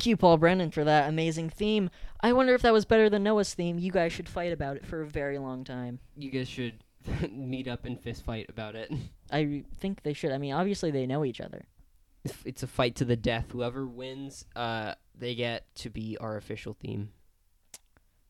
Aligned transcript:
Paul 0.00 0.38
Brennan, 0.38 0.70
for 0.70 0.84
that 0.84 1.08
amazing 1.08 1.50
theme. 1.50 1.90
I 2.20 2.32
wonder 2.32 2.54
if 2.54 2.62
that 2.62 2.72
was 2.72 2.84
better 2.84 3.10
than 3.10 3.22
Noah's 3.22 3.52
theme. 3.54 3.78
You 3.78 3.90
guys 3.92 4.12
should 4.12 4.28
fight 4.28 4.52
about 4.52 4.76
it 4.76 4.86
for 4.86 5.02
a 5.02 5.06
very 5.06 5.38
long 5.38 5.64
time. 5.64 5.98
You 6.16 6.30
guys 6.30 6.48
should 6.48 6.82
meet 7.30 7.68
up 7.68 7.84
and 7.84 8.00
fist 8.00 8.24
fight 8.24 8.46
about 8.48 8.74
it. 8.74 8.90
I 9.30 9.64
think 9.78 10.02
they 10.02 10.12
should. 10.12 10.32
I 10.32 10.38
mean, 10.38 10.52
obviously 10.52 10.90
they 10.90 11.06
know 11.06 11.24
each 11.24 11.40
other. 11.40 11.64
It's- 12.24 12.42
It's 12.44 12.62
a 12.62 12.66
fight 12.66 12.94
to 12.96 13.04
the 13.04 13.16
death. 13.16 13.46
Whoever 13.52 13.86
wins, 13.86 14.44
uh, 14.56 14.94
they 15.18 15.34
get 15.34 15.72
to 15.76 15.90
be 15.90 16.16
our 16.18 16.36
official 16.36 16.74
theme. 16.74 17.10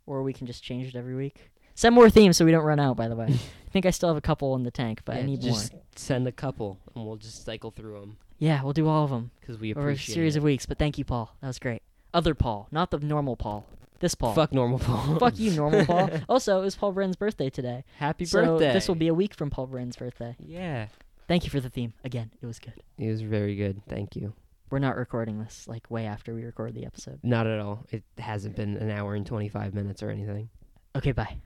Or 0.06 0.22
we 0.22 0.32
can 0.32 0.46
just 0.46 0.62
change 0.62 0.88
it 0.88 0.96
every 0.96 1.14
week. 1.14 1.50
Send 1.74 1.94
more 1.94 2.10
themes 2.10 2.36
so 2.36 2.44
we 2.44 2.50
don't 2.50 2.64
run 2.64 2.80
out, 2.80 2.96
by 2.96 3.08
the 3.08 3.16
way. 3.16 3.26
I 3.66 3.70
think 3.70 3.86
I 3.86 3.90
still 3.90 4.08
have 4.10 4.16
a 4.18 4.20
couple 4.22 4.54
in 4.56 4.62
the 4.62 4.70
tank, 4.70 5.02
but 5.04 5.16
I 5.16 5.22
need 5.22 5.40
just 5.40 5.72
more. 5.72 5.82
send 5.96 6.26
a 6.28 6.32
couple, 6.32 6.78
and 6.94 7.06
we'll 7.06 7.16
just 7.16 7.44
cycle 7.46 7.70
through 7.70 8.00
them 8.00 8.16
Yeah, 8.42 8.64
we'll 8.64 8.72
do 8.72 8.88
all 8.88 9.04
of 9.04 9.10
them 9.10 9.30
because 9.40 9.56
we 9.56 9.72
over 9.72 9.82
a 9.82 9.92
appreciate 9.92 10.14
series 10.16 10.34
it. 10.34 10.38
of 10.38 10.42
weeks. 10.42 10.66
But 10.66 10.76
thank 10.76 10.98
you, 10.98 11.04
Paul. 11.04 11.32
That 11.40 11.46
was 11.46 11.60
great. 11.60 11.80
Other 12.12 12.34
Paul, 12.34 12.66
not 12.72 12.90
the 12.90 12.98
normal 12.98 13.36
Paul. 13.36 13.68
This 14.00 14.16
Paul. 14.16 14.34
Fuck 14.34 14.52
normal 14.52 14.80
Paul. 14.80 15.16
Fuck 15.20 15.38
you, 15.38 15.52
normal 15.52 15.86
Paul. 15.86 16.10
Also, 16.28 16.58
it 16.58 16.64
was 16.64 16.74
Paul 16.74 16.90
Brennan's 16.90 17.14
birthday 17.14 17.50
today. 17.50 17.84
Happy 17.98 18.24
so 18.24 18.44
birthday. 18.44 18.72
This 18.72 18.88
will 18.88 18.96
be 18.96 19.06
a 19.06 19.14
week 19.14 19.32
from 19.34 19.48
Paul 19.48 19.68
Brennan's 19.68 19.94
birthday. 19.96 20.34
Yeah. 20.44 20.88
Thank 21.28 21.44
you 21.44 21.50
for 21.50 21.60
the 21.60 21.70
theme. 21.70 21.92
Again, 22.02 22.32
it 22.42 22.46
was 22.46 22.58
good. 22.58 22.74
It 22.98 23.08
was 23.08 23.22
very 23.22 23.54
good. 23.54 23.80
Thank 23.88 24.16
you. 24.16 24.32
We're 24.70 24.80
not 24.80 24.96
recording 24.96 25.38
this 25.38 25.68
like 25.68 25.88
way 25.88 26.06
after 26.06 26.34
we 26.34 26.42
record 26.42 26.74
the 26.74 26.84
episode. 26.84 27.20
Not 27.22 27.46
at 27.46 27.60
all. 27.60 27.86
It 27.92 28.02
hasn't 28.18 28.56
been 28.56 28.76
an 28.76 28.90
hour 28.90 29.14
and 29.14 29.24
25 29.24 29.72
minutes 29.72 30.02
or 30.02 30.10
anything. 30.10 30.48
Okay, 30.96 31.12
bye. 31.12 31.36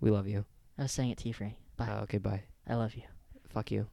We 0.00 0.10
love 0.10 0.26
you. 0.26 0.44
I 0.76 0.82
was 0.82 0.92
saying 0.92 1.10
it 1.10 1.18
to 1.18 1.28
you, 1.28 1.34
Free. 1.34 1.54
Bye. 1.76 1.86
Uh, 1.86 2.00
okay, 2.00 2.18
bye. 2.18 2.42
I 2.66 2.74
love 2.74 2.96
you. 2.96 3.04
Fuck 3.48 3.70
you. 3.70 3.86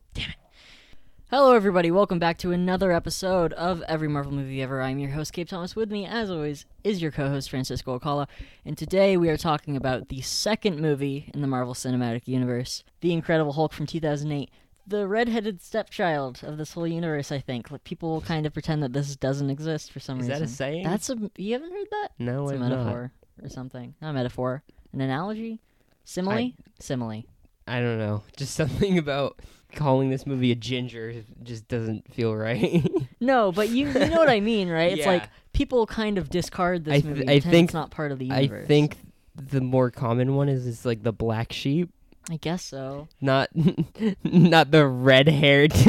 Hello, 1.34 1.56
everybody. 1.56 1.90
Welcome 1.90 2.20
back 2.20 2.38
to 2.38 2.52
another 2.52 2.92
episode 2.92 3.54
of 3.54 3.82
Every 3.88 4.08
Marvel 4.08 4.32
Movie 4.32 4.62
Ever. 4.62 4.84
I'm 4.84 5.00
your 5.00 5.10
host, 5.10 5.34
Gabe 5.34 5.48
Thomas. 5.48 5.76
With 5.76 5.90
me, 5.90 6.06
as 6.06 6.30
always, 6.30 6.68
is 6.84 7.02
your 7.02 7.10
co 7.10 7.28
host, 7.28 7.50
Francisco 7.50 7.94
Alcala. 7.94 8.28
And 8.64 8.78
today 8.78 9.18
we 9.18 9.30
are 9.30 9.36
talking 9.36 9.76
about 9.76 10.10
the 10.10 10.22
second 10.22 10.80
movie 10.80 11.32
in 11.34 11.42
the 11.42 11.48
Marvel 11.48 11.74
Cinematic 11.74 12.28
Universe 12.28 12.84
The 13.02 13.14
Incredible 13.14 13.54
Hulk 13.54 13.74
from 13.74 13.88
2008. 13.88 14.52
The 14.86 15.08
redheaded 15.08 15.60
stepchild 15.60 16.42
of 16.44 16.60
this 16.60 16.74
whole 16.74 16.86
universe, 16.86 17.32
I 17.32 17.40
think. 17.40 17.72
Like, 17.72 17.84
people 17.84 18.22
kind 18.22 18.46
of 18.46 18.54
pretend 18.54 18.84
that 18.84 18.94
this 18.94 19.16
doesn't 19.16 19.50
exist 19.50 19.92
for 19.92 20.00
some 20.00 20.20
Is 20.20 20.28
reason. 20.28 20.44
Is 20.44 20.52
that 20.52 20.54
a 20.54 20.56
saying? 20.56 20.84
That's 20.84 21.10
a. 21.10 21.18
You 21.36 21.54
haven't 21.54 21.72
heard 21.72 21.88
that? 21.90 22.10
no, 22.20 22.44
It's 22.44 22.52
a 22.52 22.54
I've 22.54 22.60
not. 22.62 22.70
metaphor 22.70 23.12
or 23.42 23.50
something. 23.50 23.96
Not 24.04 24.12
a 24.12 24.14
metaphor. 24.14 24.62
An 24.94 25.02
analogy? 25.02 25.62
Simile? 26.06 26.32
I- 26.32 26.54
Simile. 26.80 27.24
I 27.66 27.80
don't 27.80 27.98
know. 27.98 28.22
Just 28.38 28.54
something 28.56 29.00
about 29.00 29.40
calling 29.76 30.10
this 30.10 30.26
movie 30.26 30.52
a 30.52 30.56
ginger 30.56 31.14
just 31.44 31.68
doesn't 31.68 32.12
feel 32.14 32.36
right. 32.36 32.86
No, 33.20 33.52
but 33.54 33.70
you, 33.70 33.88
you 33.88 33.94
know 34.10 34.18
what 34.18 34.30
I 34.30 34.42
mean, 34.42 34.70
right? 34.70 34.92
It's 34.92 35.00
Yeah. 35.06 35.08
like 35.14 35.30
people 35.54 35.86
kind 35.88 36.18
of 36.18 36.30
discard 36.30 36.84
this 36.84 36.96
I 36.96 37.00
th- 37.00 37.06
movie. 37.06 37.30
I 37.30 37.40
think- 37.40 37.70
it's 37.70 37.74
not 37.74 37.90
part 37.90 38.12
of 38.12 38.20
the 38.20 38.26
universe. 38.26 38.66
I 38.66 38.68
think 38.68 38.98
the 39.36 39.62
more 39.62 39.90
common 39.92 40.36
one 40.36 40.50
is 40.50 40.68
is 40.68 40.86
like 40.86 41.04
the 41.04 41.14
black 41.14 41.54
sheep, 41.54 41.90
I 42.30 42.36
guess 42.38 42.64
so. 42.66 43.08
not 43.22 43.50
not 44.24 44.72
the 44.72 44.86
red-haired. 44.86 45.74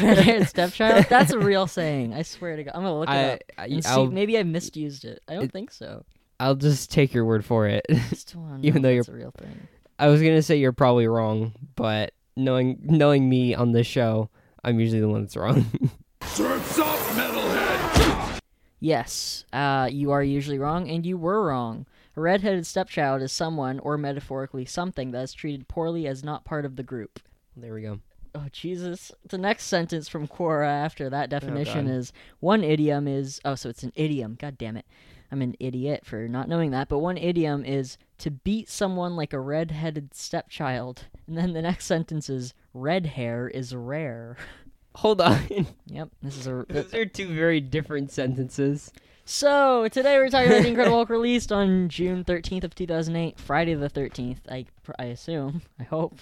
Red-haired 0.00 0.48
stepchild. 0.48 1.06
That's 1.10 1.32
a 1.32 1.38
real 1.38 1.66
saying. 1.66 2.14
I 2.14 2.22
swear 2.22 2.56
to 2.56 2.64
God. 2.64 2.72
I'm 2.74 2.82
gonna 2.82 2.98
look 2.98 3.08
it 3.08 3.12
I, 3.12 3.24
up 3.34 3.40
I 3.58 3.64
and 3.66 3.84
see. 3.84 3.90
I'll, 3.90 4.06
Maybe 4.06 4.38
I 4.38 4.42
misused 4.42 5.04
it. 5.04 5.22
I 5.28 5.34
don't 5.34 5.44
It- 5.44 5.52
think 5.52 5.70
so. 5.70 6.04
I'll 6.40 6.56
just 6.56 6.90
take 6.90 7.14
your 7.14 7.24
word 7.24 7.44
for 7.44 7.66
it. 7.68 7.84
I 7.90 7.98
still 8.14 8.40
wanna 8.40 8.58
even 8.62 8.82
though 8.82 8.94
that's 8.94 9.08
a 9.08 9.12
real 9.12 9.32
thing. 9.38 9.68
I 9.98 10.08
was 10.08 10.20
gonna 10.20 10.42
say 10.42 10.56
you're 10.56 10.72
probably 10.72 11.06
wrong, 11.06 11.52
but 11.76 12.12
knowing 12.36 12.78
knowing 12.82 13.28
me 13.28 13.54
on 13.54 13.72
this 13.72 13.86
show, 13.86 14.30
I'm 14.62 14.80
usually 14.80 15.00
the 15.00 15.08
one 15.08 15.22
that's 15.22 15.36
wrong. 15.36 15.66
Surf's 16.22 16.78
up, 16.78 16.98
metalhead! 17.16 18.40
Yes, 18.80 19.44
uh, 19.52 19.88
you 19.90 20.10
are 20.10 20.22
usually 20.22 20.58
wrong, 20.58 20.88
and 20.90 21.06
you 21.06 21.16
were 21.16 21.46
wrong. 21.46 21.86
A 22.16 22.20
redheaded 22.20 22.66
stepchild 22.66 23.22
is 23.22 23.32
someone, 23.32 23.78
or 23.80 23.96
metaphorically 23.98 24.64
something, 24.64 25.10
that 25.10 25.22
is 25.22 25.32
treated 25.32 25.68
poorly 25.68 26.06
as 26.06 26.22
not 26.22 26.44
part 26.44 26.64
of 26.64 26.76
the 26.76 26.82
group. 26.82 27.20
there 27.56 27.74
we 27.74 27.82
go. 27.82 28.00
Oh 28.34 28.46
Jesus! 28.50 29.12
The 29.28 29.38
next 29.38 29.64
sentence 29.64 30.08
from 30.08 30.26
Quora 30.26 30.66
after 30.66 31.08
that 31.08 31.30
definition 31.30 31.86
God. 31.86 31.94
is 31.94 32.12
one 32.40 32.64
idiom 32.64 33.06
is 33.06 33.40
oh, 33.44 33.54
so 33.54 33.68
it's 33.68 33.84
an 33.84 33.92
idiom. 33.94 34.36
God 34.40 34.58
damn 34.58 34.76
it! 34.76 34.86
I'm 35.30 35.40
an 35.40 35.54
idiot 35.60 36.04
for 36.04 36.26
not 36.28 36.48
knowing 36.48 36.72
that. 36.72 36.88
But 36.88 36.98
one 36.98 37.16
idiom 37.16 37.64
is 37.64 37.96
to 38.24 38.30
beat 38.30 38.70
someone 38.70 39.16
like 39.16 39.34
a 39.34 39.38
red-headed 39.38 40.14
stepchild, 40.14 41.04
and 41.26 41.36
then 41.36 41.52
the 41.52 41.60
next 41.60 41.84
sentence 41.84 42.30
is 42.30 42.54
red 42.72 43.04
hair 43.04 43.48
is 43.48 43.74
rare. 43.74 44.38
Hold 44.94 45.20
on. 45.20 45.66
Yep, 45.88 46.08
this 46.22 46.38
is 46.38 46.46
a. 46.46 46.64
Those 46.70 46.94
are 46.94 47.04
two 47.04 47.28
very 47.34 47.60
different 47.60 48.10
sentences. 48.10 48.90
So 49.26 49.88
today 49.88 50.16
we're 50.16 50.30
talking 50.30 50.50
about 50.50 50.62
the 50.62 50.68
Incredible 50.68 50.96
Hulk 50.96 51.10
released 51.10 51.52
on 51.52 51.90
June 51.90 52.24
13th 52.24 52.64
of 52.64 52.74
2008, 52.74 53.38
Friday 53.38 53.74
the 53.74 53.90
13th. 53.90 54.38
I 54.48 54.64
I 54.98 55.04
assume. 55.04 55.60
I 55.78 55.82
hope. 55.82 56.18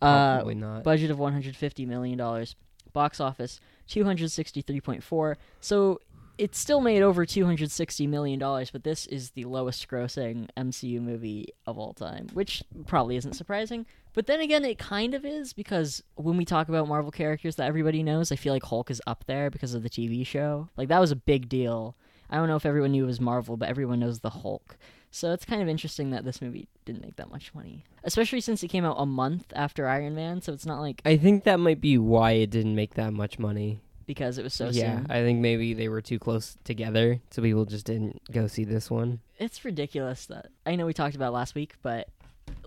Uh, 0.00 0.36
Probably 0.36 0.54
not. 0.54 0.84
budget 0.84 1.10
of 1.10 1.18
150 1.18 1.84
million 1.84 2.16
dollars 2.16 2.54
box 2.92 3.20
office 3.20 3.60
263.4 3.88 5.36
so 5.60 6.00
it 6.40 6.54
still 6.54 6.80
made 6.80 7.02
over 7.02 7.26
260 7.26 8.06
million 8.06 8.38
dollars 8.38 8.70
but 8.70 8.82
this 8.82 9.06
is 9.06 9.32
the 9.32 9.44
lowest 9.44 9.86
grossing 9.88 10.48
mcu 10.56 11.00
movie 11.00 11.48
of 11.66 11.78
all 11.78 11.92
time 11.92 12.28
which 12.32 12.62
probably 12.86 13.16
isn't 13.16 13.34
surprising 13.34 13.84
but 14.14 14.26
then 14.26 14.40
again 14.40 14.64
it 14.64 14.78
kind 14.78 15.14
of 15.14 15.24
is 15.24 15.52
because 15.52 16.02
when 16.14 16.38
we 16.38 16.44
talk 16.46 16.68
about 16.68 16.88
marvel 16.88 17.10
characters 17.10 17.56
that 17.56 17.66
everybody 17.66 18.02
knows 18.02 18.32
i 18.32 18.36
feel 18.36 18.54
like 18.54 18.64
hulk 18.64 18.90
is 18.90 19.02
up 19.06 19.24
there 19.26 19.50
because 19.50 19.74
of 19.74 19.82
the 19.82 19.90
tv 19.90 20.26
show 20.26 20.68
like 20.78 20.88
that 20.88 20.98
was 21.00 21.10
a 21.10 21.16
big 21.16 21.48
deal 21.48 21.94
i 22.30 22.36
don't 22.36 22.48
know 22.48 22.56
if 22.56 22.66
everyone 22.66 22.92
knew 22.92 23.04
it 23.04 23.08
was 23.08 23.20
marvel 23.20 23.58
but 23.58 23.68
everyone 23.68 24.00
knows 24.00 24.20
the 24.20 24.30
hulk 24.30 24.78
so 25.12 25.32
it's 25.32 25.44
kind 25.44 25.60
of 25.60 25.68
interesting 25.68 26.10
that 26.10 26.24
this 26.24 26.40
movie 26.40 26.68
didn't 26.84 27.02
make 27.02 27.16
that 27.16 27.32
much 27.32 27.52
money, 27.52 27.84
especially 28.04 28.40
since 28.40 28.62
it 28.62 28.68
came 28.68 28.84
out 28.84 28.94
a 28.96 29.06
month 29.06 29.52
after 29.56 29.88
Iron 29.88 30.14
Man. 30.14 30.40
So 30.40 30.52
it's 30.52 30.66
not 30.66 30.80
like 30.80 31.02
I 31.04 31.16
think 31.16 31.42
that 31.44 31.58
might 31.58 31.80
be 31.80 31.98
why 31.98 32.32
it 32.32 32.50
didn't 32.50 32.76
make 32.76 32.94
that 32.94 33.12
much 33.12 33.36
money. 33.36 33.80
Because 34.10 34.38
it 34.38 34.42
was 34.42 34.52
so 34.52 34.70
yeah, 34.70 34.96
soon. 34.96 35.06
I 35.08 35.22
think 35.22 35.38
maybe 35.38 35.72
they 35.72 35.86
were 35.86 36.00
too 36.00 36.18
close 36.18 36.56
together, 36.64 37.20
so 37.30 37.42
people 37.42 37.64
just 37.64 37.86
didn't 37.86 38.20
go 38.32 38.48
see 38.48 38.64
this 38.64 38.90
one. 38.90 39.20
It's 39.38 39.64
ridiculous 39.64 40.26
that 40.26 40.46
I 40.66 40.74
know 40.74 40.84
we 40.84 40.92
talked 40.92 41.14
about 41.14 41.32
last 41.32 41.54
week, 41.54 41.76
but 41.80 42.08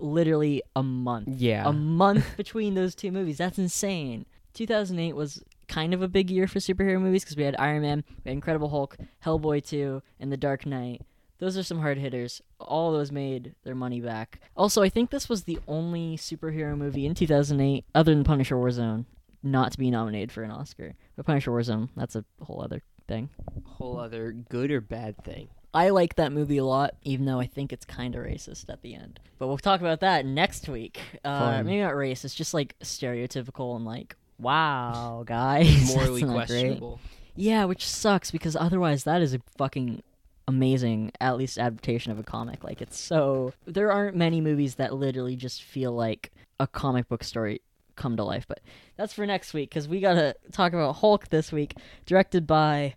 literally 0.00 0.62
a 0.74 0.82
month, 0.82 1.28
Yeah, 1.28 1.68
a 1.68 1.72
month 1.74 2.24
between 2.38 2.72
those 2.72 2.94
two 2.94 3.12
movies. 3.12 3.36
That's 3.36 3.58
insane. 3.58 4.24
2008 4.54 5.14
was 5.14 5.44
kind 5.68 5.92
of 5.92 6.00
a 6.00 6.08
big 6.08 6.30
year 6.30 6.46
for 6.46 6.60
superhero 6.60 6.98
movies 6.98 7.24
because 7.24 7.36
we 7.36 7.42
had 7.42 7.56
Iron 7.58 7.82
Man, 7.82 8.04
we 8.24 8.30
had 8.30 8.36
Incredible 8.36 8.70
Hulk, 8.70 8.96
Hellboy 9.22 9.62
2, 9.66 10.00
and 10.18 10.32
The 10.32 10.38
Dark 10.38 10.64
Knight. 10.64 11.02
Those 11.40 11.58
are 11.58 11.62
some 11.62 11.80
hard 11.80 11.98
hitters. 11.98 12.40
All 12.58 12.90
those 12.90 13.12
made 13.12 13.54
their 13.64 13.74
money 13.74 14.00
back. 14.00 14.40
Also, 14.56 14.82
I 14.82 14.88
think 14.88 15.10
this 15.10 15.28
was 15.28 15.44
the 15.44 15.58
only 15.68 16.16
superhero 16.16 16.74
movie 16.74 17.04
in 17.04 17.14
2008, 17.14 17.84
other 17.94 18.14
than 18.14 18.24
Punisher 18.24 18.56
Warzone, 18.56 19.04
not 19.44 19.72
to 19.72 19.78
be 19.78 19.90
nominated 19.90 20.32
for 20.32 20.42
an 20.42 20.50
Oscar. 20.50 20.94
But 21.16 21.26
Punisher 21.26 21.50
Warzone, 21.50 21.90
that's 21.96 22.16
a 22.16 22.24
whole 22.40 22.62
other 22.62 22.82
thing. 23.06 23.28
whole 23.64 23.98
other 24.00 24.32
good 24.32 24.70
or 24.70 24.80
bad 24.80 25.22
thing. 25.24 25.48
I 25.74 25.90
like 25.90 26.14
that 26.16 26.32
movie 26.32 26.58
a 26.58 26.64
lot, 26.64 26.94
even 27.02 27.26
though 27.26 27.40
I 27.40 27.46
think 27.46 27.72
it's 27.72 27.84
kind 27.84 28.14
of 28.14 28.24
racist 28.24 28.68
at 28.68 28.82
the 28.82 28.94
end. 28.94 29.18
But 29.38 29.48
we'll 29.48 29.58
talk 29.58 29.80
about 29.80 30.00
that 30.00 30.24
next 30.24 30.68
week. 30.68 31.00
Uh, 31.24 31.62
maybe 31.64 31.80
not 31.82 31.94
racist, 31.94 32.36
just 32.36 32.54
like 32.54 32.76
stereotypical 32.80 33.74
and 33.74 33.84
like, 33.84 34.14
wow, 34.38 35.22
guys, 35.26 35.92
Morally 35.96 36.22
not 36.22 36.46
great. 36.46 36.46
questionable. 36.46 37.00
Yeah, 37.34 37.64
which 37.64 37.84
sucks 37.86 38.30
because 38.30 38.54
otherwise 38.54 39.02
that 39.04 39.20
is 39.20 39.34
a 39.34 39.40
fucking 39.58 40.04
amazing, 40.46 41.10
at 41.20 41.36
least 41.36 41.58
adaptation 41.58 42.12
of 42.12 42.20
a 42.20 42.22
comic. 42.22 42.62
Like 42.62 42.80
it's 42.80 42.96
so 42.98 43.52
there 43.66 43.90
aren't 43.90 44.16
many 44.16 44.40
movies 44.40 44.76
that 44.76 44.94
literally 44.94 45.34
just 45.34 45.64
feel 45.64 45.90
like 45.92 46.30
a 46.60 46.68
comic 46.68 47.08
book 47.08 47.24
story 47.24 47.60
come 47.96 48.16
to 48.16 48.24
life. 48.24 48.46
But 48.48 48.60
that's 48.96 49.12
for 49.12 49.26
next 49.26 49.54
week 49.54 49.70
because 49.70 49.88
we 49.88 50.00
gotta 50.00 50.34
talk 50.52 50.72
about 50.72 50.96
Hulk 50.96 51.28
this 51.28 51.52
week, 51.52 51.74
directed 52.06 52.46
by. 52.46 52.94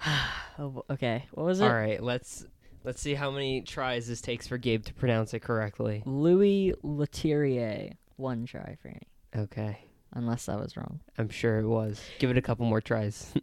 oh, 0.58 0.84
okay, 0.90 1.26
what 1.32 1.46
was 1.46 1.60
it? 1.60 1.64
All 1.64 1.74
right, 1.74 2.02
let's 2.02 2.46
let's 2.84 3.00
see 3.00 3.14
how 3.14 3.30
many 3.30 3.62
tries 3.62 4.06
this 4.06 4.20
takes 4.20 4.46
for 4.46 4.58
Gabe 4.58 4.84
to 4.84 4.94
pronounce 4.94 5.34
it 5.34 5.40
correctly. 5.40 6.02
Louis 6.06 6.74
Leterrier. 6.82 7.94
One 8.16 8.46
try, 8.46 8.76
Franny. 8.84 9.02
Okay. 9.36 9.78
Unless 10.12 10.48
I 10.48 10.56
was 10.56 10.76
wrong. 10.76 11.00
I'm 11.18 11.28
sure 11.28 11.58
it 11.58 11.66
was. 11.66 12.00
Give 12.20 12.30
it 12.30 12.38
a 12.38 12.42
couple 12.42 12.66
more 12.66 12.80
tries. 12.80 13.32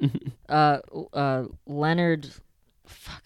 Uh, 0.49 0.79
uh, 1.13 1.45
Leonard, 1.65 2.27
fuck. 2.85 3.23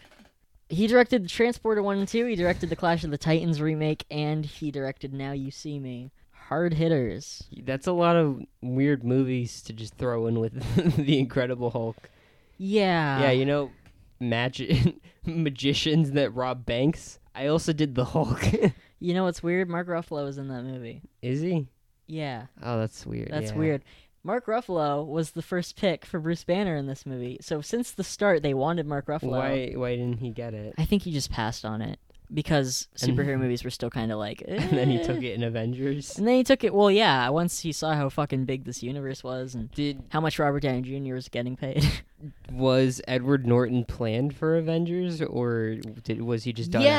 He 0.69 0.85
directed 0.85 1.27
Transporter 1.27 1.81
one 1.81 1.97
and 1.97 2.07
two. 2.07 2.27
He 2.27 2.35
directed 2.35 2.69
the 2.69 2.75
Clash 2.75 3.03
of 3.03 3.09
the 3.09 3.17
Titans 3.17 3.59
remake, 3.59 4.05
and 4.11 4.45
he 4.45 4.69
directed 4.69 5.11
Now 5.11 5.31
You 5.31 5.49
See 5.49 5.79
Me. 5.79 6.11
Hard 6.47 6.73
hitters. 6.75 7.43
That's 7.63 7.87
a 7.87 7.91
lot 7.91 8.15
of 8.15 8.41
weird 8.61 9.03
movies 9.03 9.61
to 9.63 9.73
just 9.73 9.95
throw 9.95 10.27
in 10.27 10.39
with 10.39 10.95
the 11.05 11.17
Incredible 11.19 11.71
Hulk. 11.71 12.09
Yeah. 12.57 13.21
yeah, 13.21 13.31
you 13.31 13.45
know, 13.45 13.71
magic 14.19 14.95
magicians 15.25 16.11
that 16.11 16.31
rob 16.35 16.65
banks. 16.65 17.19
I 17.33 17.47
also 17.47 17.73
did 17.73 17.95
the 17.95 18.05
Hulk. 18.05 18.41
You 19.01 19.13
know 19.13 19.25
what's 19.25 19.43
weird? 19.43 19.69
Mark 19.69 19.87
Ruffalo 19.87 20.23
was 20.23 20.37
in 20.37 20.47
that 20.47 20.63
movie. 20.63 21.01
Is 21.21 21.41
he? 21.41 21.67
Yeah, 22.07 22.45
Oh, 22.63 22.79
that's 22.79 23.05
weird. 23.05 23.29
that's 23.29 23.51
yeah. 23.51 23.57
weird. 23.57 23.83
Mark 24.23 24.45
Ruffalo 24.47 25.05
was 25.05 25.31
the 25.31 25.41
first 25.43 25.75
pick 25.75 26.05
for 26.05 26.19
Bruce 26.19 26.43
Banner 26.45 26.75
in 26.77 26.87
this 26.87 27.05
movie. 27.05 27.37
So 27.41 27.59
since 27.61 27.91
the 27.91 28.05
start, 28.05 28.41
they 28.41 28.53
wanted 28.53 28.87
Mark 28.87 29.05
Ruffalo. 29.07 29.31
Why? 29.31 29.73
Why 29.75 29.95
didn't 29.97 30.19
he 30.19 30.29
get 30.31 30.53
it? 30.53 30.73
I 30.77 30.85
think 30.85 31.03
he 31.03 31.11
just 31.11 31.29
passed 31.29 31.65
on 31.65 31.81
it 31.81 31.99
because 32.33 32.87
And- 33.01 33.17
superhero 33.17 33.39
movies 33.39 33.63
were 33.63 33.69
still 33.69 33.89
kind 33.89 34.11
of 34.11 34.17
like. 34.17 34.41
And 34.47 34.71
then 34.77 34.89
he 34.89 34.99
eh. 34.99 35.03
took 35.03 35.21
it 35.23 35.33
in 35.33 35.43
Avengers. 35.43 36.17
And 36.17 36.27
then 36.27 36.35
he 36.35 36.43
took 36.43 36.63
it. 36.63 36.73
Well, 36.73 36.89
yeah. 36.89 37.29
Once 37.29 37.59
he 37.59 37.71
saw 37.71 37.93
how 37.93 38.09
fucking 38.09 38.45
big 38.45 38.65
this 38.65 38.81
universe 38.81 39.23
was 39.23 39.55
and 39.55 39.71
Did 39.71 40.03
how 40.09 40.21
much 40.21 40.39
Robert 40.39 40.61
Downey 40.61 40.81
Jr. 40.81 41.13
was 41.13 41.29
getting 41.29 41.55
paid. 41.55 41.85
was 42.51 43.01
Edward 43.07 43.45
Norton 43.45 43.85
planned 43.85 44.35
for 44.35 44.57
Avengers, 44.57 45.21
or 45.21 45.75
did 46.03 46.21
was 46.21 46.43
he 46.43 46.53
just 46.53 46.71
done 46.71 46.81
Yeah. 46.81 46.91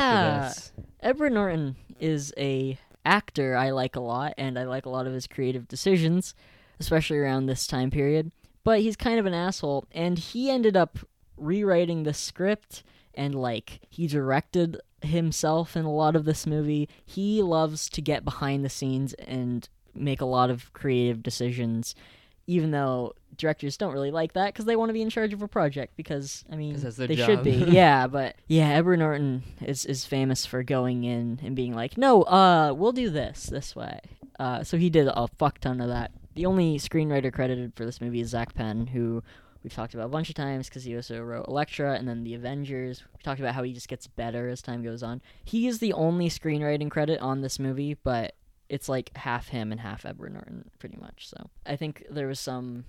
after 0.45 0.47
this? 0.49 0.71
Edward 1.01 1.33
Norton 1.33 1.75
is 1.99 2.33
a 2.37 2.77
actor 3.05 3.55
I 3.55 3.71
like 3.71 3.95
a 3.95 3.99
lot, 4.01 4.33
and 4.37 4.57
I 4.59 4.63
like 4.63 4.85
a 4.85 4.89
lot 4.89 5.07
of 5.07 5.13
his 5.13 5.27
creative 5.27 5.67
decisions, 5.67 6.35
especially 6.79 7.17
around 7.17 7.45
this 7.45 7.65
time 7.67 7.89
period. 7.91 8.31
But 8.63 8.81
he's 8.81 8.95
kind 8.97 9.19
of 9.19 9.25
an 9.25 9.33
asshole, 9.33 9.85
and 9.91 10.19
he 10.19 10.49
ended 10.49 10.75
up 10.75 10.99
rewriting 11.37 12.03
the 12.03 12.13
script 12.13 12.83
and 13.17 13.35
like 13.35 13.81
he 13.89 14.07
directed 14.07 14.79
himself 15.01 15.75
in 15.75 15.83
a 15.83 15.91
lot 15.91 16.15
of 16.15 16.23
this 16.23 16.47
movie. 16.47 16.87
He 17.05 17.41
loves 17.41 17.89
to 17.89 18.01
get 18.01 18.23
behind 18.23 18.63
the 18.63 18.69
scenes 18.69 19.13
and 19.15 19.67
make 19.93 20.21
a 20.21 20.25
lot 20.25 20.49
of 20.49 20.71
creative 20.73 21.21
decisions, 21.23 21.95
even 22.45 22.71
though 22.71 23.13
directors 23.35 23.77
don't 23.77 23.93
really 23.93 24.11
like 24.11 24.33
that 24.33 24.53
because 24.53 24.65
they 24.65 24.75
want 24.75 24.89
to 24.89 24.93
be 24.93 25.01
in 25.01 25.09
charge 25.09 25.33
of 25.33 25.41
a 25.41 25.47
project. 25.47 25.97
Because 25.97 26.45
I 26.51 26.55
mean 26.55 26.79
they 26.79 27.15
should 27.15 27.43
be. 27.43 27.51
yeah, 27.67 28.07
but 28.07 28.35
yeah, 28.47 28.69
Edward 28.69 28.97
Norton 28.97 29.43
is 29.61 29.85
is 29.85 30.05
famous 30.05 30.45
for 30.45 30.63
going 30.63 31.03
in 31.03 31.39
and 31.43 31.55
being 31.55 31.73
like, 31.73 31.97
"No, 31.97 32.21
uh, 32.23 32.73
we'll 32.73 32.93
do 32.93 33.09
this 33.09 33.47
this 33.47 33.75
way." 33.75 33.99
Uh, 34.39 34.63
so 34.63 34.77
he 34.77 34.89
did 34.91 35.07
a 35.07 35.27
fuck 35.39 35.59
ton 35.59 35.81
of 35.81 35.89
that. 35.89 36.11
The 36.35 36.45
only 36.45 36.77
screenwriter 36.77 37.33
credited 37.33 37.73
for 37.75 37.83
this 37.83 37.99
movie 37.99 38.21
is 38.21 38.29
Zak 38.29 38.53
Penn, 38.53 38.85
who 38.85 39.23
we've 39.67 39.75
talked 39.75 39.93
about 39.93 40.05
a 40.05 40.09
bunch 40.09 40.29
of 40.29 40.35
times 40.35 40.69
because 40.69 40.85
he 40.85 40.95
also 40.95 41.19
wrote 41.19 41.45
Elektra 41.49 41.95
and 41.95 42.07
then 42.07 42.23
The 42.23 42.35
Avengers. 42.35 43.03
We 43.13 43.21
talked 43.21 43.41
about 43.41 43.53
how 43.53 43.63
he 43.63 43.73
just 43.73 43.89
gets 43.89 44.07
better 44.07 44.47
as 44.47 44.61
time 44.61 44.81
goes 44.81 45.03
on. 45.03 45.21
He 45.43 45.67
is 45.67 45.79
the 45.79 45.91
only 45.91 46.29
screenwriting 46.29 46.89
credit 46.89 47.19
on 47.19 47.41
this 47.41 47.59
movie, 47.59 47.93
but 47.95 48.35
it's 48.69 48.87
like 48.87 49.11
half 49.17 49.49
him 49.49 49.73
and 49.73 49.81
half 49.81 50.05
Edward 50.05 50.31
Norton, 50.31 50.71
pretty 50.79 50.95
much. 50.95 51.27
So 51.27 51.49
I 51.65 51.75
think 51.75 52.05
there 52.09 52.27
was 52.27 52.39
some 52.39 52.85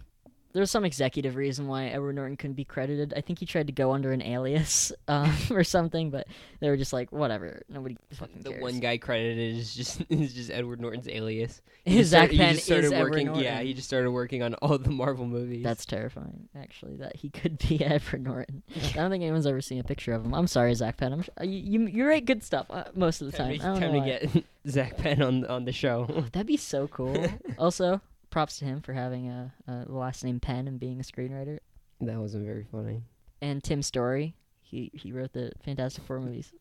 there 0.59 0.63
was 0.63 0.73
some 0.73 0.85
executive 0.85 1.37
reason 1.37 1.69
why 1.69 1.87
Edward 1.87 2.17
Norton 2.17 2.37
couldn't 2.37 2.57
be 2.57 2.65
credited. 2.65 3.15
I 3.17 3.21
think 3.21 3.39
he 3.39 3.47
tried 3.47 3.69
to 3.69 3.73
go 3.73 3.93
under 3.93 4.11
an 4.11 4.21
alias 4.21 4.93
um, 5.07 5.33
or 5.53 5.63
something, 5.63 6.11
but 6.11 6.27
they 6.59 6.69
were 6.69 6.77
just 6.77 6.93
like, 6.93 7.13
whatever, 7.13 7.63
nobody 7.69 7.97
fucking 8.13 8.43
cares. 8.43 8.57
The 8.57 8.61
one 8.61 8.81
guy 8.81 8.99
credited 8.99 9.57
is 9.57 9.73
just 9.73 10.03
is 10.09 10.35
just 10.35 10.51
Edward 10.51 10.81
Norton's 10.81 11.07
alias. 11.09 11.63
He 11.85 11.99
just 11.99 12.11
started- 12.11 12.37
Zak 12.37 12.55
he 12.55 12.61
started 12.61 12.87
is 12.87 12.93
Edward. 12.93 13.25
Norton. 13.25 13.41
Yeah, 13.45 13.61
he 13.61 13.73
just 13.73 13.87
started 13.87 14.11
working 14.11 14.43
on 14.43 14.55
all 14.55 14.79
the 14.79 14.91
Marvel 14.91 15.27
movies. 15.27 15.63
That's 15.63 15.87
terrifying, 15.87 16.49
actually, 16.61 16.97
that 16.97 17.15
he 17.15 17.31
could 17.31 17.57
be 17.59 17.85
Edward 17.85 18.25
Norton. 18.25 18.65
I 18.75 18.95
don't 18.97 19.13
think 19.13 19.23
anyone's 19.23 19.47
ever 19.47 19.61
seen 19.61 19.79
a 19.79 19.85
picture 19.85 20.13
of 20.13 20.25
him. 20.25 20.35
I'm 20.35 20.49
sorry, 20.49 20.75
Zak 20.75 20.97
Penn. 20.97 21.13
I'm 21.13 21.23
sh- 21.23 21.31
uh, 21.41 21.45
you, 21.45 21.87
you, 21.87 22.05
write 22.05 22.25
good 22.25 22.43
stuff 22.43 22.67
uh, 22.71 22.87
most 22.97 23.23
of 23.23 23.31
the 23.31 23.37
time. 23.39 23.57
time, 23.57 23.59
to, 23.61 23.65
I 23.65 23.69
don't 23.69 23.81
time 23.81 23.93
to 23.93 23.99
why. 24.01 24.43
get 24.43 24.45
Zak 24.69 24.97
Penn 24.97 25.23
on 25.23 25.47
on 25.47 25.67
the 25.67 25.73
show. 25.73 26.07
That'd 26.33 26.49
be 26.49 26.57
so 26.57 26.89
cool. 26.89 27.29
also, 27.59 28.01
props 28.31 28.59
to 28.59 28.65
him 28.65 28.81
for 28.81 28.93
having 28.93 29.29
a, 29.29 29.53
a 29.67 29.85
last 29.89 30.25
name 30.25 30.41
Penn 30.41 30.69
and 30.69 30.79
being 30.79 31.01
a 31.01 31.03
screenwriter. 31.03 31.59
that 32.01 32.19
wasn't 32.19 32.45
very 32.45 32.65
funny. 32.71 33.03
And 33.41 33.63
Tim 33.63 33.83
Story, 33.83 34.35
he 34.61 34.91
he 34.95 35.13
wrote 35.13 35.33
the 35.33 35.53
Fantastic 35.65 36.05
Four 36.05 36.21
movies. 36.21 36.53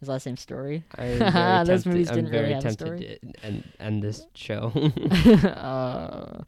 His 0.00 0.08
last 0.08 0.26
name's 0.26 0.42
Story. 0.42 0.84
I'm 0.98 1.64
Those 1.66 1.86
movies 1.86 2.10
I'm 2.10 2.16
didn't 2.16 2.30
very 2.30 2.48
really 2.48 2.54
have 2.54 2.66
a 2.66 2.72
story. 2.72 3.18
And 3.42 3.64
end 3.80 4.02
this 4.02 4.26
show. 4.34 4.72
uh, 5.44 6.42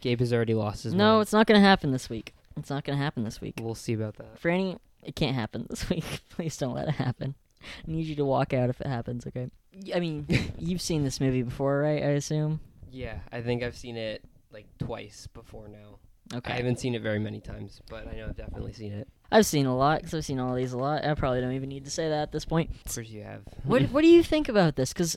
Gabe 0.00 0.20
has 0.20 0.32
already 0.32 0.54
lost 0.54 0.84
his 0.84 0.94
no, 0.94 1.14
mind. 1.14 1.22
it's 1.22 1.32
not 1.32 1.46
gonna 1.46 1.60
happen 1.60 1.90
this 1.90 2.08
week. 2.08 2.34
It's 2.56 2.70
not 2.70 2.84
gonna 2.84 2.98
happen 2.98 3.24
this 3.24 3.40
week. 3.40 3.54
We'll 3.60 3.74
see 3.74 3.92
about 3.92 4.16
that. 4.16 4.40
Franny, 4.40 4.78
it 5.02 5.14
can't 5.14 5.34
happen 5.34 5.66
this 5.68 5.88
week. 5.90 6.04
Please 6.30 6.56
don't 6.56 6.74
let 6.74 6.88
it 6.88 6.94
happen. 6.94 7.34
I 7.62 7.90
need 7.90 8.06
you 8.06 8.14
to 8.16 8.24
walk 8.24 8.54
out 8.54 8.70
if 8.70 8.80
it 8.80 8.86
happens, 8.86 9.26
okay? 9.26 9.50
I 9.94 10.00
mean, 10.00 10.26
you've 10.58 10.80
seen 10.80 11.04
this 11.04 11.20
movie 11.20 11.42
before, 11.42 11.80
right? 11.80 12.02
I 12.02 12.10
assume. 12.10 12.60
Yeah, 12.96 13.18
I 13.30 13.42
think 13.42 13.62
I've 13.62 13.76
seen 13.76 13.96
it 13.96 14.24
like 14.50 14.66
twice 14.78 15.26
before 15.34 15.68
now. 15.68 15.98
Okay. 16.34 16.54
I 16.54 16.56
haven't 16.56 16.80
seen 16.80 16.94
it 16.94 17.02
very 17.02 17.18
many 17.18 17.40
times, 17.40 17.80
but 17.90 18.08
I 18.08 18.16
know 18.16 18.26
I've 18.28 18.36
definitely 18.36 18.72
seen 18.72 18.92
it. 18.92 19.06
I've 19.30 19.46
seen 19.46 19.66
a 19.66 19.76
lot 19.76 19.98
because 20.00 20.14
I've 20.14 20.24
seen 20.24 20.40
all 20.40 20.54
these 20.54 20.72
a 20.72 20.78
lot. 20.78 21.04
I 21.04 21.14
probably 21.14 21.40
don't 21.42 21.52
even 21.52 21.68
need 21.68 21.84
to 21.84 21.90
say 21.90 22.08
that 22.08 22.22
at 22.22 22.32
this 22.32 22.44
point. 22.46 22.70
Of 22.86 22.94
course, 22.94 23.08
you 23.08 23.22
have. 23.22 23.42
What 23.64 23.82
What 23.92 24.00
do 24.00 24.08
you 24.08 24.22
think 24.22 24.48
about 24.48 24.76
this? 24.76 24.92
Because, 24.92 25.16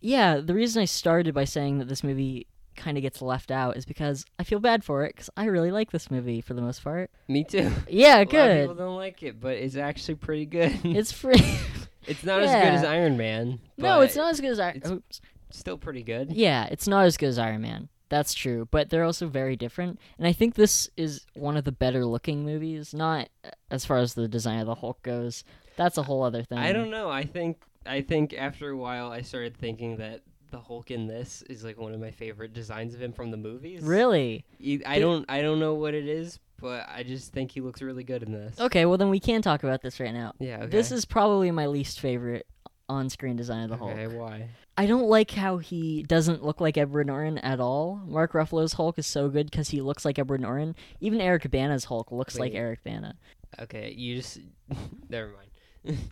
yeah, 0.00 0.38
the 0.38 0.54
reason 0.54 0.80
I 0.80 0.86
started 0.86 1.34
by 1.34 1.44
saying 1.44 1.78
that 1.78 1.88
this 1.88 2.02
movie 2.02 2.46
kind 2.76 2.96
of 2.96 3.02
gets 3.02 3.20
left 3.20 3.50
out 3.50 3.76
is 3.76 3.84
because 3.84 4.24
I 4.38 4.44
feel 4.44 4.58
bad 4.60 4.84
for 4.84 5.04
it 5.04 5.14
because 5.14 5.28
I 5.36 5.44
really 5.46 5.70
like 5.70 5.90
this 5.90 6.10
movie 6.10 6.40
for 6.40 6.54
the 6.54 6.62
most 6.62 6.82
part. 6.82 7.10
Me 7.28 7.44
too. 7.44 7.70
Yeah, 7.88 8.14
A 8.16 8.18
lot 8.18 8.22
of 8.22 8.28
good. 8.30 8.60
people 8.62 8.74
don't 8.86 8.96
like 8.96 9.22
it, 9.22 9.38
but 9.38 9.56
it's 9.56 9.76
actually 9.76 10.14
pretty 10.14 10.46
good. 10.46 10.78
It's 10.82 11.12
free. 11.22 11.58
It's 12.06 12.24
not 12.24 12.40
as 12.40 12.50
good 12.50 12.74
as 12.74 12.84
Iron 12.84 13.18
Man. 13.18 13.60
no, 13.76 14.00
it's 14.00 14.16
not 14.16 14.30
as 14.30 14.40
good 14.40 14.50
as 14.50 14.60
Iron. 14.60 15.02
Still 15.50 15.78
pretty 15.78 16.02
good. 16.02 16.32
Yeah, 16.32 16.66
it's 16.70 16.86
not 16.88 17.04
as 17.06 17.16
good 17.16 17.28
as 17.28 17.38
Iron 17.38 17.62
Man. 17.62 17.88
That's 18.10 18.32
true, 18.32 18.66
but 18.70 18.88
they're 18.88 19.04
also 19.04 19.26
very 19.28 19.54
different. 19.56 19.98
And 20.16 20.26
I 20.26 20.32
think 20.32 20.54
this 20.54 20.88
is 20.96 21.26
one 21.34 21.56
of 21.58 21.64
the 21.64 21.72
better 21.72 22.04
looking 22.06 22.44
movies. 22.44 22.94
Not 22.94 23.28
uh, 23.44 23.50
as 23.70 23.84
far 23.84 23.98
as 23.98 24.14
the 24.14 24.26
design 24.28 24.60
of 24.60 24.66
the 24.66 24.76
Hulk 24.76 25.02
goes. 25.02 25.44
That's 25.76 25.98
a 25.98 26.02
whole 26.02 26.22
other 26.22 26.42
thing. 26.42 26.58
I 26.58 26.72
don't 26.72 26.90
know. 26.90 27.10
I 27.10 27.24
think 27.24 27.58
I 27.84 28.00
think 28.00 28.32
after 28.34 28.70
a 28.70 28.76
while 28.76 29.10
I 29.12 29.20
started 29.22 29.56
thinking 29.56 29.98
that 29.98 30.22
the 30.50 30.58
Hulk 30.58 30.90
in 30.90 31.06
this 31.06 31.42
is 31.50 31.62
like 31.64 31.78
one 31.78 31.92
of 31.92 32.00
my 32.00 32.10
favorite 32.10 32.54
designs 32.54 32.94
of 32.94 33.02
him 33.02 33.12
from 33.12 33.30
the 33.30 33.36
movies. 33.36 33.82
Really? 33.82 34.44
You- 34.58 34.82
I 34.86 34.98
don't 34.98 35.26
I 35.28 35.42
don't 35.42 35.60
know 35.60 35.74
what 35.74 35.92
it 35.92 36.08
is, 36.08 36.38
but 36.60 36.86
I 36.88 37.02
just 37.02 37.32
think 37.32 37.50
he 37.50 37.60
looks 37.60 37.82
really 37.82 38.04
good 38.04 38.22
in 38.22 38.32
this. 38.32 38.58
Okay, 38.58 38.86
well 38.86 38.96
then 38.96 39.10
we 39.10 39.20
can 39.20 39.42
talk 39.42 39.62
about 39.62 39.82
this 39.82 40.00
right 40.00 40.14
now. 40.14 40.32
Yeah. 40.38 40.60
Okay. 40.60 40.66
This 40.68 40.90
is 40.92 41.04
probably 41.04 41.50
my 41.50 41.66
least 41.66 42.00
favorite 42.00 42.46
on-screen 42.88 43.36
design 43.36 43.64
of 43.64 43.70
the 43.70 43.76
Hulk. 43.76 43.92
okay. 43.92 44.06
Why? 44.06 44.48
I 44.76 44.86
don't 44.86 45.08
like 45.08 45.30
how 45.32 45.58
he 45.58 46.02
doesn't 46.04 46.44
look 46.44 46.60
like 46.60 46.76
Edward 46.78 47.06
Norton 47.08 47.38
at 47.38 47.60
all. 47.60 48.00
Mark 48.06 48.32
Ruffalo's 48.32 48.74
Hulk 48.74 48.98
is 48.98 49.06
so 49.06 49.28
good 49.28 49.50
because 49.50 49.68
he 49.70 49.80
looks 49.80 50.04
like 50.04 50.18
Edward 50.18 50.40
Norton. 50.40 50.76
Even 51.00 51.20
Eric 51.20 51.50
Bana's 51.50 51.84
Hulk 51.84 52.12
looks 52.12 52.38
like 52.38 52.54
Eric 52.54 52.84
Bana. 52.84 53.16
Okay. 53.60 53.92
You 53.96 54.16
just 54.16 54.38
never 55.08 55.32
mind. 55.84 55.98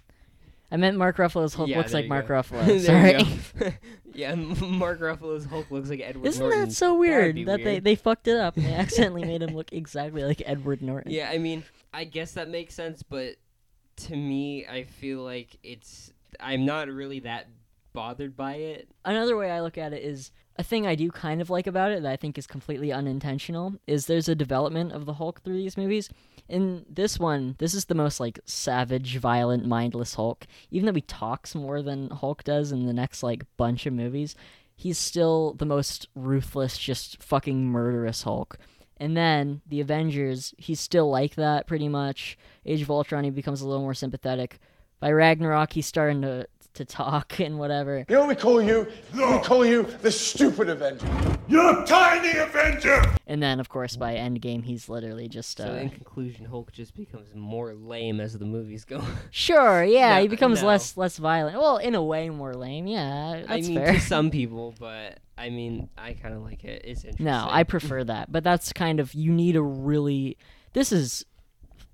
I 0.72 0.76
meant 0.78 0.96
Mark 0.96 1.16
Ruffalo's 1.18 1.54
Hulk 1.54 1.68
Yeah, 1.68 1.78
looks 1.78 1.94
like 1.94 2.08
Mark 2.08 2.26
go. 2.26 2.34
Ruffalo. 2.42 2.80
Sorry. 2.80 3.72
yeah, 4.12 4.34
Mark 4.34 4.98
Ruffalo's 4.98 5.44
Hulk 5.44 5.70
looks 5.70 5.88
like 5.88 6.00
Edward 6.00 6.14
Norton. 6.24 6.26
Isn't 6.28 6.42
Norton. 6.42 6.64
that 6.68 6.72
so 6.74 6.96
weird 6.98 7.36
that 7.46 7.58
they, 7.58 7.64
weird. 7.74 7.84
they 7.84 7.94
fucked 7.94 8.26
it 8.26 8.36
up 8.36 8.56
and 8.56 8.66
they 8.66 8.74
accidentally 8.74 9.24
made 9.24 9.42
him 9.42 9.54
look 9.54 9.72
exactly 9.72 10.24
like 10.24 10.42
Edward 10.44 10.82
Norton? 10.82 11.12
Yeah, 11.12 11.30
I 11.30 11.38
mean, 11.38 11.62
I 11.94 12.02
guess 12.02 12.32
that 12.32 12.48
makes 12.48 12.74
sense, 12.74 13.04
but 13.04 13.36
to 13.98 14.16
me, 14.16 14.66
I 14.66 14.84
feel 14.84 15.20
like 15.22 15.56
it's. 15.62 16.12
I'm 16.40 16.64
not 16.64 16.88
really 16.88 17.20
that 17.20 17.48
bothered 17.92 18.36
by 18.36 18.54
it. 18.56 18.88
Another 19.04 19.36
way 19.36 19.50
I 19.50 19.62
look 19.62 19.78
at 19.78 19.92
it 19.92 20.02
is 20.02 20.30
a 20.58 20.62
thing 20.62 20.86
I 20.86 20.94
do 20.94 21.10
kind 21.10 21.40
of 21.40 21.50
like 21.50 21.66
about 21.66 21.90
it 21.90 22.02
that 22.02 22.12
I 22.12 22.16
think 22.16 22.38
is 22.38 22.46
completely 22.46 22.92
unintentional 22.92 23.74
is 23.86 24.06
there's 24.06 24.28
a 24.28 24.34
development 24.34 24.92
of 24.92 25.06
the 25.06 25.14
Hulk 25.14 25.42
through 25.42 25.56
these 25.56 25.76
movies. 25.76 26.08
In 26.48 26.84
this 26.88 27.18
one, 27.18 27.56
this 27.58 27.74
is 27.74 27.86
the 27.86 27.94
most 27.94 28.20
like 28.20 28.38
savage, 28.44 29.16
violent, 29.16 29.66
mindless 29.66 30.14
Hulk. 30.14 30.46
Even 30.70 30.86
though 30.86 30.94
he 30.94 31.00
talks 31.02 31.54
more 31.54 31.82
than 31.82 32.10
Hulk 32.10 32.44
does 32.44 32.72
in 32.72 32.86
the 32.86 32.92
next 32.92 33.22
like 33.22 33.44
bunch 33.56 33.86
of 33.86 33.92
movies, 33.92 34.34
he's 34.74 34.98
still 34.98 35.54
the 35.54 35.66
most 35.66 36.08
ruthless, 36.14 36.78
just 36.78 37.22
fucking 37.22 37.66
murderous 37.66 38.22
Hulk. 38.22 38.58
And 38.98 39.16
then 39.16 39.60
the 39.66 39.80
Avengers, 39.80 40.54
he's 40.56 40.80
still 40.80 41.10
like 41.10 41.34
that 41.34 41.66
pretty 41.66 41.88
much. 41.88 42.38
Age 42.64 42.82
of 42.82 42.90
Ultron, 42.90 43.24
he 43.24 43.30
becomes 43.30 43.60
a 43.60 43.68
little 43.68 43.82
more 43.82 43.94
sympathetic. 43.94 44.58
By 45.00 45.12
Ragnarok, 45.12 45.72
he's 45.72 45.86
starting 45.86 46.22
to 46.22 46.46
to 46.74 46.84
talk 46.84 47.40
and 47.40 47.58
whatever. 47.58 48.04
You 48.06 48.14
know 48.16 48.20
what 48.26 48.28
we 48.28 48.34
call 48.34 48.60
you? 48.62 48.86
We 49.14 49.20
call 49.40 49.64
you 49.64 49.84
the 50.02 50.10
stupid 50.10 50.68
Avenger. 50.68 51.06
You're 51.48 51.86
tiny 51.86 52.36
Avenger! 52.36 53.02
And 53.26 53.42
then, 53.42 53.60
of 53.60 53.70
course, 53.70 53.96
by 53.96 54.14
Endgame, 54.16 54.62
he's 54.62 54.86
literally 54.88 55.26
just. 55.26 55.56
So 55.56 55.70
Uh, 55.72 55.76
in 55.76 55.88
conclusion, 55.88 56.44
Hulk 56.44 56.72
just 56.72 56.94
becomes 56.94 57.34
more 57.34 57.72
lame 57.72 58.20
as 58.20 58.38
the 58.38 58.44
movies 58.44 58.84
go. 58.84 59.02
Sure, 59.30 59.82
yeah, 59.84 60.14
No, 60.16 60.22
he 60.22 60.28
becomes 60.28 60.60
no. 60.60 60.68
less 60.68 60.96
less 60.98 61.16
violent. 61.16 61.56
Well, 61.58 61.78
in 61.78 61.94
a 61.94 62.02
way, 62.02 62.28
more 62.28 62.52
lame. 62.54 62.86
Yeah, 62.86 63.42
that's 63.46 63.50
I 63.50 63.60
mean, 63.68 63.74
fair. 63.74 63.92
to 63.94 64.00
some 64.00 64.30
people, 64.40 64.74
but 64.78 65.18
I 65.38 65.48
mean, 65.48 65.88
I 65.96 66.12
kind 66.12 66.34
of 66.34 66.42
like 66.42 66.62
it. 66.64 66.82
It's 66.84 67.04
interesting. 67.04 67.24
No, 67.24 67.46
I 67.50 67.62
prefer 67.62 68.04
that. 68.04 68.30
But 68.30 68.44
that's 68.44 68.72
kind 68.74 69.00
of 69.00 69.14
you 69.14 69.32
need 69.32 69.56
a 69.56 69.62
really. 69.62 70.36
This 70.74 70.92
is 70.92 71.24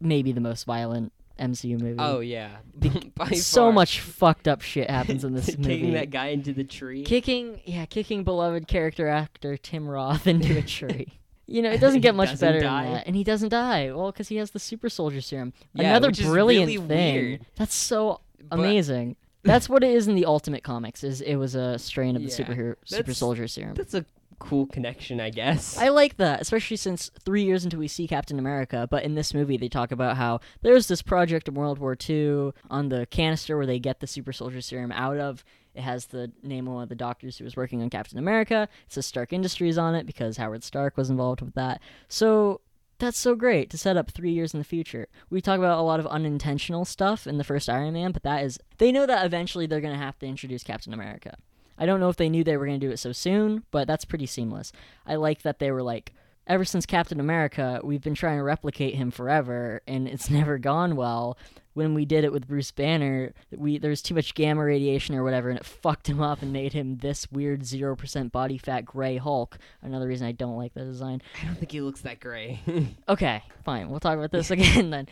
maybe 0.01 0.33
the 0.33 0.41
most 0.41 0.65
violent 0.65 1.13
MCU 1.43 1.81
movie. 1.81 1.97
Oh 1.99 2.21
yeah, 2.21 2.57
so 3.35 3.65
far. 3.65 3.73
much 3.73 4.01
fucked 4.01 4.49
up 4.49 4.63
shit 4.63 4.89
happens 4.89 5.25
in 5.25 5.35
this 5.35 5.47
Kicking 5.47 5.61
movie. 5.63 5.75
Kicking 5.77 5.93
that 5.95 6.11
guy 6.11 6.27
into 6.29 6.53
the 6.53 6.65
tree. 6.65 7.05
Kicking, 7.05 7.61
yeah, 7.65 7.85
kicking 7.87 8.25
beloved 8.25 8.69
character 8.69 9.09
actor 9.09 9.57
Tim 9.57 9.89
Roth 9.89 10.27
into 10.27 10.57
a 10.59 10.63
tree. 10.79 11.19
You 11.47 11.61
know, 11.61 11.71
it 11.71 11.81
doesn't 11.81 12.01
get 12.01 12.15
much 12.15 12.31
Doesn't 12.31 12.49
better 12.49 12.61
die. 12.61 12.85
than 12.85 12.93
that, 12.95 13.07
and 13.07 13.17
he 13.17 13.25
doesn't 13.25 13.51
die. 13.51 13.93
Well, 13.93 14.13
because 14.13 14.29
he 14.29 14.37
has 14.37 14.53
the 14.53 14.59
super 14.61 14.89
soldier 14.89 15.21
serum. 15.21 15.53
Yeah, 15.75 15.91
Another 15.97 16.11
brilliant 16.13 16.67
really 16.69 16.77
thing. 16.79 16.89
weird. 17.15 17.47
That's 17.57 17.75
so 17.75 18.21
But- 18.49 18.59
amazing. 18.61 19.17
That's 19.45 19.69
what 19.69 19.83
it 19.83 19.91
is 19.91 20.07
in 20.07 20.15
the 20.15 20.25
Ultimate 20.25 20.63
Comics. 20.63 21.03
Is 21.03 21.21
it 21.21 21.35
was 21.35 21.57
a 21.57 21.77
strain 21.77 22.15
of 22.15 22.23
the 22.23 22.29
Yeah, 22.29 22.35
superhero 22.37 22.77
super 22.85 23.13
soldier 23.13 23.49
serum. 23.49 23.75
That's 23.75 23.93
a 23.93 24.07
cool 24.43 24.67
connection, 24.67 25.21
I 25.21 25.31
guess. 25.31 25.79
I 25.79 25.89
like 25.89 26.17
that, 26.17 26.41
especially 26.41 26.77
since 26.77 27.11
three 27.25 27.45
years 27.45 27.63
until 27.63 27.79
we 27.79 27.89
see 27.89 28.09
Captain 28.09 28.39
America, 28.39 28.89
but 28.91 29.05
in 29.05 29.15
this 29.15 29.33
movie 29.33 29.57
they 29.57 29.69
talk 29.69 29.93
about 29.93 30.17
how 30.17 30.41
there's 30.63 30.89
this 30.89 31.01
project 31.01 31.47
in 31.47 31.55
World 31.55 31.79
War 31.79 31.97
II 31.97 32.53
on 32.69 32.89
the 32.89 33.07
canister 33.07 33.57
where 33.57 33.67
they 33.67 33.79
get 33.79 34.01
the 34.01 34.07
super 34.07 34.33
soldier 34.33 34.61
serum 34.61 34.91
out 34.91 35.19
of. 35.19 35.45
It 35.75 35.83
has 35.83 36.07
the 36.07 36.33
name 36.43 36.67
of 36.67 36.75
one 36.75 36.83
of 36.83 36.89
the 36.89 36.95
doctors 36.95 37.39
who 37.39 37.45
was 37.45 37.57
working 37.57 37.83
on 37.83 37.89
Captain 37.89 38.19
America. 38.19 38.69
It 38.87 38.93
says 38.93 39.07
Stark 39.07 39.33
Industries 39.33 39.79
on 39.79 39.95
it 39.95 40.07
because 40.07 40.37
Howard 40.37 40.65
Stark 40.65 40.97
was 40.97 41.09
involved 41.09 41.41
with 41.41 41.55
that. 41.55 41.81
So 42.09 42.61
that's 42.99 43.19
so 43.19 43.35
great 43.35 43.71
to 43.71 43.79
set 43.79 43.97
up 43.97 44.11
three 44.11 44.33
years 44.33 44.53
in 44.53 44.59
the 44.59 44.65
future. 44.65 45.09
We 45.31 45.41
talk 45.41 45.59
about 45.59 45.79
a 45.79 45.83
lot 45.83 46.01
of 46.01 46.07
unintentional 46.09 46.85
stuff 46.85 47.27
in 47.27 47.39
the 47.39 47.45
first 47.45 47.69
Iron 47.69 47.95
Man, 47.95 48.13
but 48.13 48.23
that 48.25 48.45
is 48.45 48.59
they 48.79 48.93
know 48.93 49.07
that 49.07 49.25
eventually 49.25 49.67
they're 49.67 49.81
gonna 49.81 49.97
have 49.97 50.19
to 50.19 50.27
introduce 50.27 50.63
Captain 50.63 50.93
America. 50.93 51.37
I 51.83 51.87
don't 51.87 51.99
know 51.99 52.09
if 52.11 52.17
they 52.17 52.29
knew 52.29 52.45
they 52.45 52.57
were 52.57 52.65
gonna 52.67 52.79
do 52.79 52.93
it 52.93 52.99
so 52.99 53.11
soon, 53.11 53.65
but 53.73 53.89
that's 53.89 54.05
pretty 54.05 54.27
seamless. 54.27 54.71
I 55.05 55.17
like 55.17 55.43
that 55.43 55.59
they 55.59 55.73
were 55.73 55.83
like, 55.83 56.12
ever 56.47 56.65
since 56.65 56.87
Captain 56.87 57.19
America, 57.19 57.81
we've 57.83 58.03
been 58.03 58.15
trying 58.15 58.39
to 58.39 58.45
replicate 58.45 58.95
him 58.95 59.11
forever, 59.11 59.83
and 59.89 60.07
it's 60.07 60.31
never 60.39 60.59
gone 60.59 60.95
well. 60.95 61.37
When 61.75 61.95
we 61.95 62.05
did 62.05 62.23
it 62.25 62.33
with 62.33 62.47
Bruce 62.47 62.71
Banner, 62.71 63.33
we 63.51 63.79
there 63.79 63.91
was 63.91 64.03
too 64.03 64.15
much 64.15 64.35
gamma 64.35 64.62
radiation 64.62 65.15
or 65.17 65.25
whatever, 65.25 65.49
and 65.51 65.59
it 65.59 65.65
fucked 65.83 66.07
him 66.09 66.21
up 66.21 66.41
and 66.43 66.53
made 66.53 66.73
him 66.73 66.99
this 66.99 67.33
weird 67.33 67.65
zero 67.65 67.97
percent 67.97 68.31
body 68.31 68.59
fat 68.59 68.85
gray 68.85 69.17
Hulk. 69.17 69.59
Another 69.83 70.07
reason 70.07 70.27
I 70.29 70.33
don't 70.33 70.57
like 70.59 70.75
the 70.75 70.85
design. 70.85 71.21
I 71.43 71.47
don't 71.47 71.57
think 71.57 71.73
he 71.73 71.81
looks 71.81 72.03
that 72.03 72.21
gray. 72.21 72.61
Okay, 73.09 73.43
fine, 73.65 73.89
we'll 73.91 74.01
talk 74.01 74.17
about 74.19 74.31
this 74.31 74.51
again 74.53 74.91
then. 74.91 75.09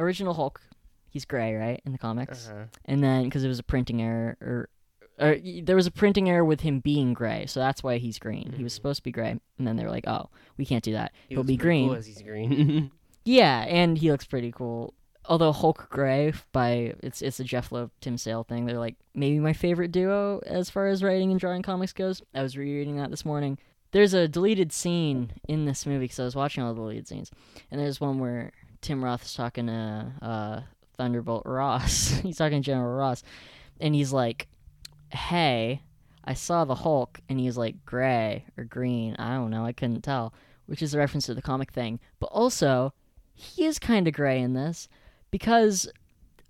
Original 0.00 0.32
Hulk, 0.34 0.60
he's 1.10 1.24
gray, 1.26 1.54
right, 1.54 1.80
in 1.84 1.92
the 1.92 1.98
comics, 1.98 2.48
Uh-huh. 2.48 2.64
and 2.86 3.04
then 3.04 3.24
because 3.24 3.44
it 3.44 3.48
was 3.48 3.58
a 3.58 3.62
printing 3.64 4.00
error, 4.02 4.36
or, 4.40 4.68
or 5.20 5.36
there 5.62 5.76
was 5.76 5.86
a 5.86 5.90
printing 5.90 6.28
error 6.28 6.44
with 6.44 6.60
him 6.60 6.80
being 6.80 7.12
gray, 7.12 7.46
so 7.46 7.60
that's 7.60 7.82
why 7.82 7.98
he's 7.98 8.18
green. 8.18 8.52
He 8.56 8.62
was 8.62 8.72
supposed 8.72 8.98
to 8.98 9.02
be 9.02 9.12
gray, 9.12 9.30
and 9.58 9.66
then 9.66 9.76
they 9.76 9.84
were 9.84 9.90
like, 9.90 10.06
"Oh, 10.06 10.30
we 10.56 10.64
can't 10.64 10.84
do 10.84 10.92
that. 10.92 11.12
He 11.28 11.34
He'll 11.34 11.38
looks 11.40 11.48
be 11.48 11.56
green." 11.56 11.88
cool 11.88 11.96
as 11.96 12.06
he's 12.06 12.22
green. 12.22 12.90
Yeah, 13.24 13.66
and 13.68 13.98
he 13.98 14.10
looks 14.10 14.24
pretty 14.24 14.50
cool. 14.50 14.94
Although 15.26 15.52
Hulk 15.52 15.88
Gray 15.90 16.32
by 16.52 16.94
it's 17.02 17.20
it's 17.20 17.38
a 17.40 17.44
Jeph 17.44 17.70
Loeb 17.70 17.90
Tim 18.00 18.16
Sale 18.16 18.44
thing. 18.44 18.64
They're 18.64 18.78
like 18.78 18.96
maybe 19.14 19.38
my 19.38 19.52
favorite 19.52 19.92
duo 19.92 20.40
as 20.46 20.70
far 20.70 20.86
as 20.86 21.02
writing 21.02 21.30
and 21.30 21.38
drawing 21.38 21.60
comics 21.60 21.92
goes. 21.92 22.22
I 22.34 22.40
was 22.42 22.56
rereading 22.56 22.96
that 22.96 23.10
this 23.10 23.26
morning. 23.26 23.58
There's 23.90 24.14
a 24.14 24.28
deleted 24.28 24.72
scene 24.72 25.32
in 25.46 25.66
this 25.66 25.84
movie 25.84 26.04
because 26.04 26.20
I 26.20 26.24
was 26.24 26.36
watching 26.36 26.62
all 26.62 26.72
the 26.72 26.80
deleted 26.80 27.06
scenes, 27.06 27.30
and 27.70 27.78
there's 27.78 28.00
one 28.00 28.18
where 28.18 28.50
Tim 28.80 29.04
Roth's 29.04 29.34
talking 29.34 29.66
to 29.66 30.12
uh, 30.22 30.60
Thunderbolt 30.96 31.42
Ross. 31.44 32.08
he's 32.22 32.38
talking 32.38 32.62
to 32.62 32.66
General 32.66 32.96
Ross, 32.96 33.22
and 33.78 33.94
he's 33.94 34.12
like, 34.12 34.48
"Hey, 35.10 35.82
I 36.24 36.34
saw 36.34 36.64
the 36.64 36.76
Hulk," 36.76 37.20
and 37.28 37.38
he's 37.40 37.56
like 37.56 37.84
gray 37.84 38.44
or 38.56 38.64
green. 38.64 39.16
I 39.18 39.34
don't 39.34 39.50
know. 39.50 39.64
I 39.64 39.72
couldn't 39.72 40.02
tell, 40.02 40.32
which 40.66 40.82
is 40.82 40.94
a 40.94 40.98
reference 40.98 41.26
to 41.26 41.34
the 41.34 41.42
comic 41.42 41.72
thing. 41.72 42.00
But 42.20 42.26
also, 42.26 42.92
he 43.34 43.64
is 43.64 43.78
kind 43.78 44.08
of 44.08 44.14
gray 44.14 44.40
in 44.40 44.54
this 44.54 44.88
because 45.30 45.88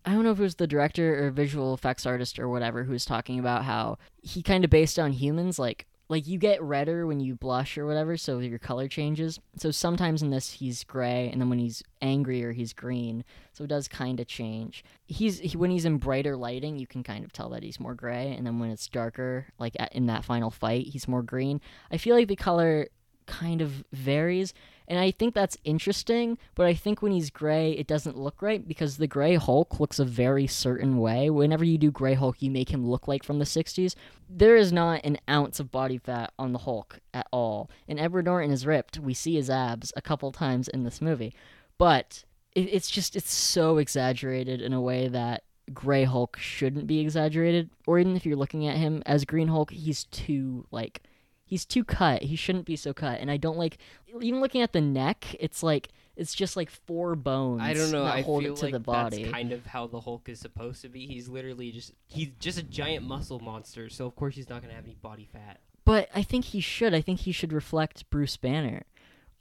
I 0.05 0.13
don't 0.13 0.25
know 0.25 0.31
if 0.31 0.39
it 0.39 0.43
was 0.43 0.55
the 0.55 0.67
director 0.67 1.27
or 1.27 1.31
visual 1.31 1.75
effects 1.75 2.07
artist 2.07 2.39
or 2.39 2.49
whatever 2.49 2.85
who 2.85 2.93
was 2.93 3.05
talking 3.05 3.39
about 3.39 3.65
how 3.65 3.99
he 4.23 4.43
kind 4.43 4.65
of 4.65 4.71
based 4.71 4.99
on 4.99 5.13
humans 5.13 5.59
like 5.59 5.87
like 6.09 6.27
you 6.27 6.39
get 6.39 6.63
redder 6.63 7.07
when 7.07 7.21
you 7.21 7.35
blush 7.35 7.77
or 7.77 7.87
whatever 7.87 8.17
so 8.17 8.39
your 8.39 8.59
color 8.59 8.89
changes. 8.89 9.39
So 9.57 9.71
sometimes 9.71 10.23
in 10.23 10.31
this 10.31 10.53
he's 10.53 10.85
gray 10.85 11.29
and 11.31 11.41
then 11.41 11.51
when 11.51 11.59
he's 11.59 11.83
angrier 12.01 12.53
he's 12.53 12.73
green. 12.73 13.25
So 13.53 13.65
it 13.65 13.69
does 13.69 13.89
kind 13.89 14.19
of 14.21 14.27
change. 14.27 14.85
He's 15.07 15.39
he, 15.39 15.57
when 15.57 15.71
he's 15.71 15.85
in 15.85 15.99
brighter 15.99 16.37
lighting 16.37 16.79
you 16.79 16.87
can 16.87 17.03
kind 17.03 17.25
of 17.25 17.33
tell 17.33 17.51
that 17.51 17.63
he's 17.63 17.81
more 17.81 17.95
gray 17.95 18.35
and 18.37 18.47
then 18.47 18.59
when 18.59 18.71
it's 18.71 18.89
darker 18.89 19.47
like 19.59 19.77
in 19.93 20.07
that 20.07 20.25
final 20.25 20.51
fight 20.51 20.87
he's 20.87 21.09
more 21.09 21.23
green. 21.23 21.61
I 21.91 21.99
feel 21.99 22.17
like 22.17 22.29
the 22.29 22.37
color 22.37 22.89
kind 23.27 23.61
of 23.61 23.85
varies 23.93 24.55
and 24.89 24.99
I 24.99 25.11
think 25.11 25.35
that's 25.35 25.59
interesting, 25.65 26.39
but 26.55 26.65
I 26.65 26.73
think 26.73 27.03
when 27.03 27.13
he's 27.13 27.29
gray, 27.29 27.73
it 27.73 27.87
doesn't 27.87 28.17
look 28.17 28.41
right 28.41 28.67
because 28.67 28.97
the 28.97 29.07
gray 29.07 29.35
Hulk 29.35 29.79
looks 29.79 29.99
a 29.99 30.05
very 30.05 30.47
certain 30.47 30.99
way. 30.99 31.29
Whenever 31.29 31.63
you 31.63 31.77
do 31.77 31.91
gray 31.91 32.15
Hulk, 32.15 32.41
you 32.41 32.51
make 32.51 32.71
him 32.71 32.89
look 32.89 33.07
like 33.07 33.23
from 33.23 33.39
the 33.39 33.45
60s. 33.45 33.95
There 34.31 34.57
is 34.57 34.73
not 34.73 35.03
an 35.05 35.19
ounce 35.29 35.61
of 35.61 35.71
body 35.71 35.99
fat 35.99 36.33
on 36.39 36.55
the 36.55 36.61
Hulk 36.61 37.01
at 37.13 37.29
all. 37.31 37.71
And 37.87 38.01
Edward 38.01 38.25
Norton 38.25 38.51
is 38.51 38.65
ripped. 38.65 38.99
We 38.99 39.13
see 39.13 39.35
his 39.35 39.51
abs 39.51 39.93
a 39.95 40.01
couple 40.01 40.33
times 40.33 40.69
in 40.69 40.85
this 40.85 41.03
movie. 41.03 41.35
But 41.77 42.25
it's 42.55 42.91
just, 42.91 43.15
it's 43.15 43.33
so 43.33 43.77
exaggerated 43.77 44.63
in 44.63 44.73
a 44.73 44.81
way 44.81 45.07
that 45.09 45.45
gray 45.75 46.05
Hulk 46.05 46.39
shouldn't 46.39 46.87
be 46.87 47.01
exaggerated. 47.01 47.69
Or 47.87 47.99
even 47.99 48.17
if 48.17 48.25
you're 48.25 48.37
looking 48.37 48.67
at 48.67 48.79
him 48.79 49.03
as 49.05 49.27
Green 49.27 49.49
Hulk, 49.49 49.71
he's 49.71 50.05
too, 50.05 50.67
like, 50.71 51.03
he's 51.49 51.65
too 51.65 51.83
cut. 51.83 52.23
He 52.23 52.37
shouldn't 52.37 52.67
be 52.67 52.77
so 52.77 52.93
cut. 52.93 53.21
And 53.21 53.31
I 53.31 53.39
don't 53.39 53.57
like 53.57 53.79
even 54.21 54.41
looking 54.41 54.61
at 54.61 54.73
the 54.73 54.81
neck. 54.81 55.35
It's 55.41 55.63
like 55.63 55.89
it's 56.15 56.35
just 56.35 56.57
like 56.57 56.71
four 56.71 57.17
bones. 57.17 57.63
I 57.63 57.73
don't 57.73 57.91
know. 57.91 58.05
I 58.05 58.23
hold 58.23 58.43
feel 58.43 58.53
it 58.53 58.57
to 58.59 58.65
like 58.67 58.73
the 58.73 58.81
body. 58.81 59.23
that's 59.23 59.33
kind 59.33 59.53
of 59.53 59.65
how 59.67 59.87
the 59.87 60.01
Hulk 60.01 60.29
is 60.29 60.39
supposed 60.39 60.83
to 60.83 60.89
be. 60.89 61.07
He's 61.07 61.29
literally 61.29 61.73
just 61.73 61.95
he's 62.07 62.29
just 62.39 62.59
a 62.59 62.63
giant 62.63 63.07
muscle 63.07 63.41
monster. 63.41 63.89
So 63.89 64.07
of 64.07 64.15
course 64.15 64.35
he's 64.35 64.49
not 64.49 64.61
gonna 64.61 64.75
have 64.75 64.85
any 64.85 64.97
body 64.97 65.29
fat. 65.33 65.61
But 65.85 66.11
I 66.15 66.23
think 66.23 66.47
he 66.47 66.61
should. 66.61 66.93
I 66.93 67.01
think 67.01 67.21
he 67.21 67.33
should 67.33 67.53
reflect 67.53 68.11
Bruce 68.11 68.37
Banner. 68.37 68.83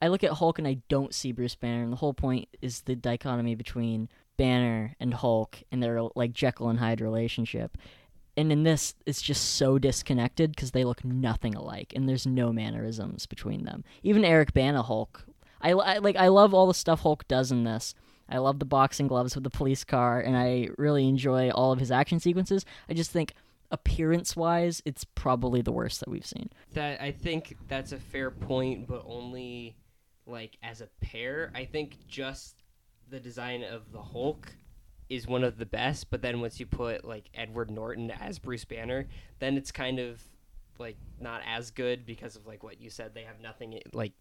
I 0.02 0.08
look 0.08 0.24
at 0.24 0.34
Hulk 0.34 0.60
and 0.60 0.68
I 0.68 0.78
don't 0.88 1.14
see 1.14 1.32
Bruce 1.32 1.56
Banner, 1.56 1.84
and 1.84 1.92
the 1.92 1.98
whole 1.98 2.14
point 2.14 2.48
is 2.62 2.82
the 2.82 2.96
dichotomy 2.96 3.56
between 3.56 4.08
Banner 4.38 4.96
and 5.00 5.14
Hulk 5.14 5.64
and 5.72 5.84
their 5.84 6.02
like 6.16 6.32
Jekyll 6.32 6.70
and 6.70 6.80
Hyde 6.80 7.02
relationship. 7.02 7.78
And 8.38 8.52
in 8.52 8.62
this, 8.62 8.94
it's 9.08 9.22
just 9.22 9.56
so 9.56 9.80
disconnected 9.80 10.52
because 10.52 10.72
they 10.72 10.84
look 10.84 11.04
nothing 11.04 11.56
alike, 11.56 11.92
and 11.96 12.08
there's 12.08 12.28
no 12.28 12.54
mannerisms 12.54 13.26
between 13.26 13.66
them. 13.66 13.84
Even 14.04 14.24
Eric 14.24 14.54
Bana 14.54 14.84
Hulk, 14.84 15.26
I, 15.60 15.72
I 15.72 15.98
like. 15.98 16.16
I 16.16 16.28
love 16.28 16.54
all 16.54 16.68
the 16.68 16.76
stuff 16.76 17.02
Hulk 17.02 17.28
does 17.28 17.52
in 17.52 17.64
this. 17.64 17.96
I 18.30 18.38
love 18.38 18.60
the 18.60 18.66
boxing 18.66 19.08
gloves 19.08 19.34
with 19.34 19.44
the 19.44 19.50
police 19.50 19.84
car, 19.84 20.20
and 20.20 20.38
I 20.38 20.70
really 20.78 21.08
enjoy 21.08 21.50
all 21.50 21.72
of 21.72 21.80
his 21.80 21.92
action 21.92 22.20
sequences. 22.20 22.64
I 22.88 22.94
just 22.94 23.10
think 23.10 23.34
appearance-wise, 23.72 24.82
it's 24.86 25.04
probably 25.04 25.62
the 25.62 25.72
worst 25.72 26.00
that 26.02 26.10
we've 26.10 26.26
seen. 26.26 26.50
That 26.74 27.02
I 27.02 27.12
think 27.12 27.58
that's 27.68 27.92
a 27.92 28.00
fair 28.00 28.30
point, 28.30 28.88
but 28.88 29.04
only 29.08 29.78
like 30.26 30.58
as 30.62 30.82
a 30.82 30.90
pair. 31.02 31.52
I 31.56 31.66
think 31.66 32.06
just 32.08 32.64
the 33.10 33.20
design 33.20 33.64
of 33.64 33.92
the 33.92 34.02
Hulk 34.02 34.54
is 35.10 35.28
one 35.28 35.44
of 35.44 35.58
the 35.58 35.66
best, 35.66 36.10
but 36.10 36.22
then 36.22 36.42
once 36.42 36.60
you 36.60 36.66
put 36.66 37.06
like 37.06 37.30
Edward 37.34 37.72
Norton 37.72 38.12
as 38.12 38.40
Bruce 38.40 38.66
Banner, 38.66 39.08
then 39.40 39.58
it's 39.58 39.72
kind 39.72 40.00
of 40.00 40.22
like 40.80 40.98
not 41.20 41.42
as 41.46 41.72
good 41.72 42.06
because 42.06 42.36
of 42.36 42.46
like 42.46 42.64
what 42.64 42.80
you 42.82 42.90
said. 42.90 43.14
They 43.14 43.24
have 43.24 43.40
nothing 43.42 43.80
like 43.94 44.14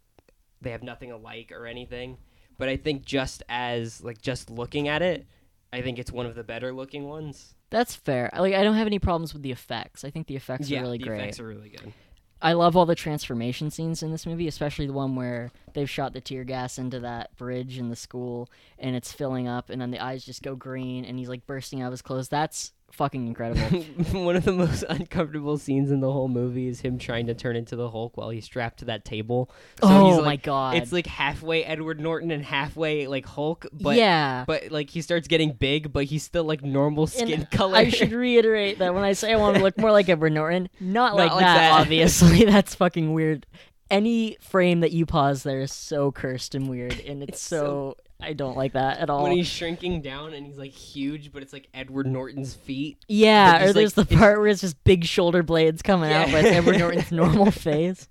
they 0.60 0.70
have 0.70 0.82
nothing 0.82 1.12
alike 1.12 1.52
or 1.52 1.66
anything. 1.66 2.18
But 2.58 2.68
I 2.68 2.76
think 2.76 3.04
just 3.04 3.42
as 3.48 4.02
like 4.02 4.22
just 4.22 4.50
looking 4.50 4.88
at 4.88 5.02
it, 5.02 5.26
I 5.72 5.82
think 5.82 5.98
it's 5.98 6.12
one 6.12 6.26
of 6.26 6.34
the 6.34 6.44
better 6.44 6.72
looking 6.72 7.04
ones. 7.04 7.54
That's 7.70 7.94
fair. 7.94 8.30
Like 8.36 8.54
I 8.54 8.62
don't 8.62 8.76
have 8.76 8.86
any 8.86 8.98
problems 8.98 9.32
with 9.32 9.42
the 9.42 9.52
effects. 9.52 10.04
I 10.04 10.10
think 10.10 10.26
the 10.26 10.36
effects 10.36 10.70
yeah, 10.70 10.78
are 10.78 10.82
really 10.82 10.98
the 10.98 11.04
great. 11.04 11.20
effects 11.20 11.40
are 11.40 11.46
really 11.46 11.68
good. 11.68 11.92
I 12.40 12.52
love 12.52 12.76
all 12.76 12.84
the 12.86 12.94
transformation 12.94 13.70
scenes 13.70 14.02
in 14.02 14.12
this 14.12 14.26
movie, 14.26 14.46
especially 14.46 14.86
the 14.86 14.92
one 14.92 15.16
where 15.16 15.50
they've 15.72 15.88
shot 15.88 16.12
the 16.12 16.20
tear 16.20 16.44
gas 16.44 16.78
into 16.78 17.00
that 17.00 17.34
bridge 17.36 17.78
in 17.78 17.88
the 17.88 17.96
school 17.96 18.50
and 18.78 18.94
it's 18.94 19.10
filling 19.10 19.48
up 19.48 19.70
and 19.70 19.80
then 19.80 19.90
the 19.90 20.00
eyes 20.00 20.24
just 20.24 20.42
go 20.42 20.54
green 20.54 21.04
and 21.04 21.18
he's 21.18 21.30
like 21.30 21.46
bursting 21.46 21.80
out 21.80 21.86
of 21.86 21.92
his 21.92 22.02
clothes. 22.02 22.28
That's 22.28 22.72
fucking 22.92 23.26
incredible. 23.26 23.80
One 24.24 24.36
of 24.36 24.44
the 24.44 24.52
most 24.52 24.84
uncomfortable 24.88 25.58
scenes 25.58 25.90
in 25.90 26.00
the 26.00 26.10
whole 26.10 26.28
movie 26.28 26.68
is 26.68 26.80
him 26.80 26.98
trying 26.98 27.26
to 27.26 27.34
turn 27.34 27.56
into 27.56 27.76
the 27.76 27.90
Hulk 27.90 28.16
while 28.16 28.30
he's 28.30 28.44
strapped 28.44 28.78
to 28.78 28.84
that 28.86 29.04
table. 29.04 29.50
So 29.82 29.88
oh 29.88 30.14
he's 30.16 30.24
my 30.24 30.36
god. 30.36 30.76
It's 30.76 30.92
like 30.92 31.06
halfway 31.06 31.64
Edward 31.64 32.00
Norton 32.00 32.30
and 32.30 32.44
halfway 32.44 33.06
like 33.06 33.26
Hulk, 33.26 33.66
but 33.72 33.96
yeah. 33.96 34.44
but 34.46 34.70
like 34.70 34.88
he 34.90 35.02
starts 35.02 35.28
getting 35.28 35.52
big, 35.52 35.92
but 35.92 36.04
he's 36.04 36.22
still 36.22 36.44
like 36.44 36.62
normal 36.62 37.04
And 37.04 37.12
skin 37.12 37.46
color. 37.50 37.76
I 37.76 37.90
should 37.90 38.12
reiterate 38.12 38.78
that 38.78 38.94
when 38.94 39.04
I 39.04 39.12
say 39.12 39.32
I 39.32 39.36
want 39.36 39.56
to 39.56 39.62
look 39.62 39.76
more 39.78 39.92
like 39.92 40.08
Edward 40.08 40.32
Norton, 40.32 40.68
not, 40.80 41.10
Not 41.10 41.16
like, 41.16 41.30
like 41.32 41.40
that, 41.40 41.56
that. 41.56 41.80
obviously. 41.80 42.44
That's 42.44 42.74
fucking 42.74 43.12
weird. 43.12 43.46
Any 43.90 44.36
frame 44.40 44.80
that 44.80 44.90
you 44.92 45.06
pause 45.06 45.42
there 45.44 45.60
is 45.60 45.72
so 45.72 46.10
cursed 46.10 46.54
and 46.56 46.68
weird, 46.68 46.98
and 47.00 47.22
it's, 47.22 47.34
It's 47.34 47.42
so, 47.42 47.94
so- 47.96 47.96
I 48.20 48.32
don't 48.32 48.56
like 48.56 48.72
that 48.72 48.98
at 48.98 49.10
all. 49.10 49.22
when 49.24 49.32
he's 49.32 49.46
shrinking 49.46 50.00
down 50.02 50.32
and 50.32 50.46
he's 50.46 50.56
like 50.58 50.70
huge, 50.72 51.32
but 51.32 51.42
it's 51.42 51.52
like 51.52 51.68
Edward 51.74 52.06
Norton's 52.06 52.54
feet. 52.54 52.98
yeah, 53.08 53.64
or 53.64 53.72
there's 53.72 53.96
like, 53.96 54.06
the 54.08 54.14
it's- 54.14 54.18
part 54.18 54.38
where 54.38 54.48
it's 54.48 54.62
just 54.62 54.82
big 54.84 55.04
shoulder 55.04 55.42
blades 55.42 55.82
coming 55.82 56.10
out, 56.12 56.26
but 56.30 56.44
it's 56.44 56.50
Yeah. 56.52 56.58
Edward 56.58 56.78
Norton's 56.78 57.12
normal 57.12 57.50
face. 57.50 58.08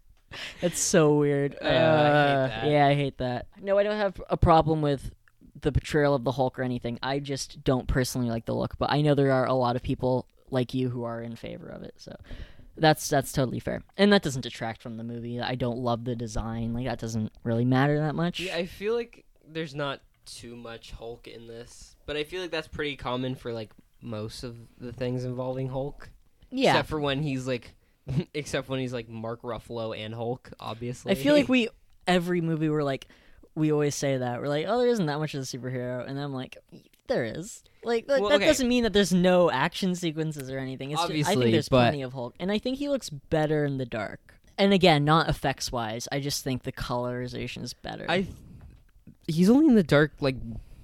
It's 0.62 0.80
so 0.80 1.16
weird. 1.18 1.56
Uh, 1.62 1.66
I 1.66 1.70
hate 1.70 1.76
Uh, 1.78 2.48
that. 2.48 2.68
Yeah, 2.70 2.88
I 2.88 2.94
hate 2.96 3.18
that. 3.20 3.48
No, 3.62 3.78
I 3.78 3.84
don't 3.84 3.98
have 3.98 4.22
a 4.30 4.38
problem 4.38 4.82
with 4.82 5.12
the 5.62 5.72
portrayal 5.72 6.14
of 6.14 6.24
the 6.24 6.34
Hulk 6.34 6.60
or 6.60 6.64
anything. 6.64 7.00
I 7.02 7.20
just 7.20 7.64
don't 7.64 7.88
personally 7.88 8.30
like 8.30 8.46
the 8.46 8.54
look, 8.54 8.78
but 8.78 8.92
I 8.92 9.02
know 9.02 9.16
there 9.16 9.32
are 9.32 9.46
a 9.46 9.54
lot 9.54 9.76
of 9.76 9.82
people 9.82 10.28
like 10.52 10.74
you 10.74 10.90
who 10.90 11.04
are 11.06 11.22
in 11.22 11.36
favor 11.36 11.68
of 11.70 11.82
it. 11.84 11.96
So 11.98 12.16
that's 12.78 13.08
that's 13.10 13.32
totally 13.32 13.60
fair, 13.62 13.82
and 13.98 14.12
that 14.12 14.22
doesn't 14.22 14.42
detract 14.42 14.82
from 14.82 14.98
the 14.98 15.04
movie. 15.06 15.40
I 15.40 15.56
don't 15.56 15.78
love 15.80 16.04
the 16.04 16.16
design; 16.16 16.74
like 16.74 16.86
that 16.86 17.00
doesn't 17.00 17.32
really 17.44 17.64
matter 17.66 17.98
that 18.00 18.14
much. 18.16 18.42
Yeah, 18.42 18.58
I 18.58 18.66
feel 18.66 18.94
like 18.94 19.24
there's 19.48 19.75
not 19.75 20.02
too 20.25 20.56
much 20.56 20.92
Hulk 20.92 21.28
in 21.28 21.48
this, 21.48 21.96
but 22.06 22.16
I 22.18 22.24
feel 22.24 22.42
like 22.42 22.52
that's 22.52 22.68
pretty 22.68 22.96
common 22.96 23.36
for 23.36 23.54
like 23.54 23.72
most 24.02 24.44
of 24.44 24.56
the 24.80 24.92
things 24.94 25.25
involving 25.25 25.70
Hulk. 25.70 26.10
yeah. 26.52 26.72
Except 26.72 26.90
for 26.90 27.00
when 27.00 27.22
he's 27.24 27.48
like, 27.48 27.74
except 28.34 28.70
when 28.70 28.80
he's 28.80 28.94
like 28.94 29.10
Mark 29.10 29.42
Ruffalo 29.42 29.98
and 29.98 30.14
Hulk, 30.14 30.52
obviously. 30.60 31.12
I 31.12 31.16
feel 31.16 31.34
like 31.36 31.50
we 31.50 31.70
every 32.08 32.42
movie 32.42 32.70
we're 32.70 32.84
like 32.84 33.08
we 33.56 33.72
always 33.72 33.96
say 33.96 34.18
that 34.18 34.42
we're 34.42 34.48
like 34.48 34.66
oh 34.68 34.78
there 34.78 34.90
isn't 34.90 35.06
that 35.08 35.18
much 35.20 35.34
of 35.34 35.42
a 35.42 35.46
superhero, 35.46 36.08
and 36.08 36.20
I'm 36.20 36.34
like 36.34 36.58
there 37.08 37.24
is. 37.24 37.64
Like 37.84 38.08
that, 38.08 38.20
Well, 38.20 38.30
that 38.30 38.38
okay. 38.38 38.46
doesn't 38.48 38.68
mean 38.68 38.84
that 38.84 38.94
there's 38.94 39.14
no 39.14 39.52
action 39.52 39.94
sequences 39.94 40.50
or 40.50 40.58
anything. 40.58 40.90
It's 40.92 41.06
just, 41.06 41.30
I 41.30 41.36
think 41.36 41.52
there's 41.52 41.70
but- 41.70 41.82
plenty 41.82 42.02
of 42.02 42.14
Hulk, 42.14 42.34
and 42.40 42.52
I 42.52 42.58
think 42.58 42.78
he 42.80 42.90
looks 42.90 43.10
better 43.10 43.64
in 43.64 43.78
the 43.78 43.86
dark. 43.86 44.34
And 44.58 44.72
again, 44.74 45.04
not 45.04 45.28
effects 45.30 45.72
wise. 45.72 46.08
I 46.12 46.20
just 46.22 46.44
think 46.44 46.64
the 46.64 46.72
colorization 46.72 47.62
is 47.64 47.74
better. 47.74 48.06
I. 48.08 48.25
He's 49.27 49.50
only 49.50 49.67
in 49.67 49.75
the 49.75 49.84
dark 49.84 50.13
like 50.20 50.36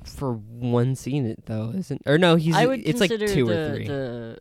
for 0.04 0.34
one 0.34 0.96
scene, 0.96 1.36
though, 1.46 1.72
isn't? 1.76 2.02
Or 2.06 2.18
no, 2.18 2.36
he's. 2.36 2.56
I 2.56 2.66
would 2.66 2.82
it's 2.86 3.00
like 3.00 3.10
two 3.10 3.46
the, 3.46 3.52
or 3.52 3.76
three. 3.76 3.88
The, 3.88 4.38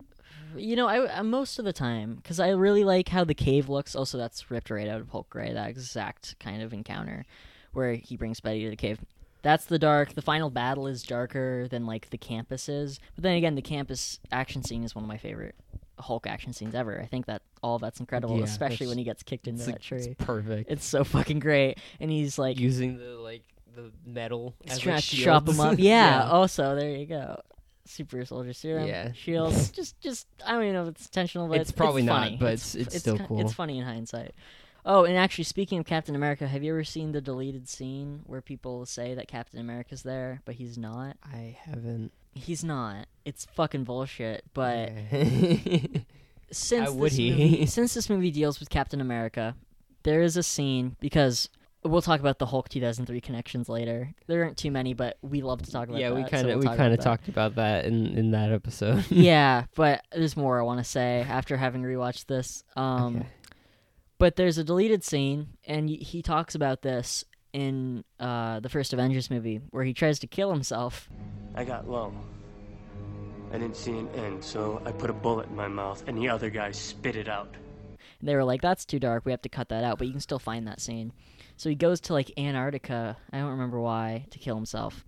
you 0.56 0.76
know, 0.76 0.88
I, 0.88 1.18
I 1.18 1.22
most 1.22 1.58
of 1.58 1.64
the 1.64 1.72
time 1.72 2.16
because 2.16 2.40
I 2.40 2.50
really 2.50 2.84
like 2.84 3.08
how 3.08 3.24
the 3.24 3.34
cave 3.34 3.68
looks. 3.68 3.94
Also, 3.94 4.18
that's 4.18 4.50
ripped 4.50 4.70
right 4.70 4.88
out 4.88 5.00
of 5.00 5.10
Hulk 5.10 5.28
Gray. 5.30 5.52
That 5.52 5.68
exact 5.68 6.38
kind 6.40 6.62
of 6.62 6.72
encounter 6.72 7.24
where 7.72 7.94
he 7.94 8.16
brings 8.16 8.40
Betty 8.40 8.64
to 8.64 8.70
the 8.70 8.76
cave. 8.76 9.00
That's 9.42 9.64
the 9.64 9.78
dark. 9.78 10.14
The 10.14 10.22
final 10.22 10.50
battle 10.50 10.86
is 10.86 11.02
darker 11.02 11.66
than 11.68 11.86
like 11.86 12.10
the 12.10 12.18
campus 12.18 12.68
is. 12.68 12.98
But 13.14 13.22
then 13.22 13.36
again, 13.36 13.54
the 13.54 13.62
campus 13.62 14.18
action 14.30 14.62
scene 14.62 14.84
is 14.84 14.94
one 14.94 15.04
of 15.04 15.08
my 15.08 15.16
favorite 15.16 15.54
Hulk 15.98 16.26
action 16.26 16.52
scenes 16.52 16.74
ever. 16.74 17.00
I 17.00 17.06
think 17.06 17.26
that 17.26 17.42
all 17.62 17.76
of 17.76 17.82
that's 17.82 18.00
incredible, 18.00 18.38
Yeah, 18.38 18.44
especially 18.44 18.86
when 18.86 18.98
he 18.98 19.04
gets 19.04 19.22
kicked 19.22 19.46
into 19.46 19.64
that 19.64 19.80
tree. 19.80 19.98
it's 19.98 20.24
perfect. 20.24 20.70
It's 20.70 20.84
so 20.84 21.04
fucking 21.04 21.38
great, 21.40 21.78
and 22.00 22.10
he's 22.10 22.38
like 22.38 22.58
using 22.58 22.98
the 22.98 23.16
like 23.16 23.42
the 23.74 23.90
metal 24.04 24.54
He's 24.62 24.72
as 24.72 24.78
trying 24.80 24.94
like, 24.96 25.04
to 25.04 25.16
chop 25.16 25.44
shields. 25.46 25.60
up. 25.60 25.74
Yeah. 25.78 26.28
Also, 26.30 26.74
there 26.76 26.90
you 26.90 27.06
go. 27.06 27.40
Super 27.86 28.24
soldier 28.24 28.52
serum. 28.52 28.86
Yeah. 28.86 29.12
Shields. 29.12 29.70
just, 29.72 30.00
just. 30.00 30.26
I 30.46 30.52
don't 30.52 30.62
even 30.62 30.74
know 30.74 30.82
if 30.84 30.88
it's 30.90 31.06
intentional, 31.06 31.48
but 31.48 31.60
It's 31.60 31.72
probably 31.72 32.02
not, 32.02 32.22
funny. 32.24 32.36
but 32.38 32.52
it's- 32.54 32.74
it's 32.74 32.98
still 32.98 33.18
ki- 33.18 33.24
cool. 33.26 33.40
It's 33.40 33.52
funny 33.52 33.78
in 33.78 33.84
hindsight. 33.84 34.34
Oh, 34.84 35.04
and 35.04 35.16
actually, 35.16 35.44
speaking 35.44 35.78
of 35.78 35.84
Captain 35.84 36.14
America, 36.14 36.46
have 36.48 36.62
you 36.62 36.72
ever 36.72 36.84
seen 36.84 37.12
the 37.12 37.20
deleted 37.20 37.68
scene 37.68 38.22
where 38.26 38.40
people 38.40 38.86
say 38.86 39.12
that 39.14 39.28
Captain 39.28 39.60
America's 39.60 40.02
there, 40.02 40.40
but 40.46 40.54
he's 40.54 40.78
not? 40.78 41.16
I 41.22 41.56
haven't. 41.64 42.12
He's 42.32 42.64
not. 42.64 43.06
It's 43.26 43.44
fucking 43.54 43.84
bullshit. 43.84 44.42
But 44.54 44.90
Yeah. 45.12 45.78
since 46.50 46.88
How 46.88 46.92
would 46.94 47.10
this 47.10 47.18
he? 47.18 47.30
movie, 47.30 47.66
since 47.66 47.92
this 47.94 48.08
movie 48.08 48.30
deals 48.30 48.58
with 48.58 48.70
Captain 48.70 49.00
America, 49.00 49.54
there 50.02 50.22
is 50.22 50.36
a 50.36 50.42
scene 50.42 50.96
because 51.00 51.48
we'll 51.82 52.02
talk 52.02 52.20
about 52.20 52.38
the 52.38 52.46
Hulk 52.46 52.68
2003 52.68 53.20
connections 53.20 53.68
later. 53.68 54.12
There 54.26 54.42
aren't 54.42 54.56
too 54.58 54.70
many, 54.70 54.94
but 54.94 55.16
we 55.22 55.42
love 55.42 55.62
to 55.62 55.70
talk 55.70 55.88
about. 55.88 56.00
yeah, 56.00 56.10
we 56.10 56.22
that, 56.22 56.30
so 56.30 56.36
kind 56.36 56.50
of 56.50 56.62
we'll 56.62 56.70
we 56.70 56.76
kind 56.76 56.92
of 56.92 57.00
talked 57.00 57.28
about 57.28 57.54
that 57.56 57.84
in 57.86 58.06
in 58.16 58.30
that 58.32 58.52
episode. 58.52 59.04
yeah, 59.10 59.64
but 59.74 60.04
there's 60.12 60.36
more 60.36 60.58
I 60.58 60.62
want 60.62 60.78
to 60.78 60.84
say 60.84 61.20
after 61.28 61.56
having 61.56 61.82
rewatched 61.82 62.26
this. 62.26 62.64
Um, 62.76 63.16
Okay. 63.16 63.26
But 64.18 64.36
there's 64.36 64.58
a 64.58 64.64
deleted 64.64 65.02
scene, 65.02 65.48
and 65.64 65.88
he 65.88 66.20
talks 66.20 66.54
about 66.54 66.82
this 66.82 67.24
in 67.54 68.04
uh, 68.20 68.60
the 68.60 68.68
first 68.68 68.92
Avengers 68.92 69.30
movie, 69.30 69.62
where 69.70 69.82
he 69.82 69.94
tries 69.94 70.18
to 70.18 70.26
kill 70.26 70.52
himself. 70.52 71.08
I 71.54 71.64
got 71.64 71.88
low. 71.88 72.12
I 73.50 73.54
didn't 73.56 73.76
see 73.76 73.92
an 73.92 74.08
end, 74.10 74.44
so 74.44 74.82
I 74.84 74.92
put 74.92 75.08
a 75.08 75.14
bullet 75.14 75.48
in 75.48 75.56
my 75.56 75.68
mouth, 75.68 76.04
and 76.06 76.18
the 76.18 76.28
other 76.28 76.50
guy 76.50 76.70
spit 76.70 77.16
it 77.16 77.28
out. 77.28 77.48
And 78.20 78.28
they 78.28 78.36
were 78.36 78.44
like, 78.44 78.60
"That's 78.60 78.84
too 78.84 79.00
dark. 79.00 79.24
We 79.24 79.32
have 79.32 79.40
to 79.42 79.48
cut 79.48 79.70
that 79.70 79.84
out." 79.84 79.96
But 79.96 80.06
you 80.06 80.12
can 80.12 80.20
still 80.20 80.38
find 80.38 80.68
that 80.68 80.80
scene. 80.82 81.14
So 81.60 81.68
he 81.68 81.74
goes 81.74 82.00
to 82.02 82.14
like 82.14 82.32
Antarctica. 82.38 83.18
I 83.30 83.38
don't 83.38 83.50
remember 83.50 83.78
why 83.78 84.24
to 84.30 84.38
kill 84.38 84.56
himself. 84.56 85.04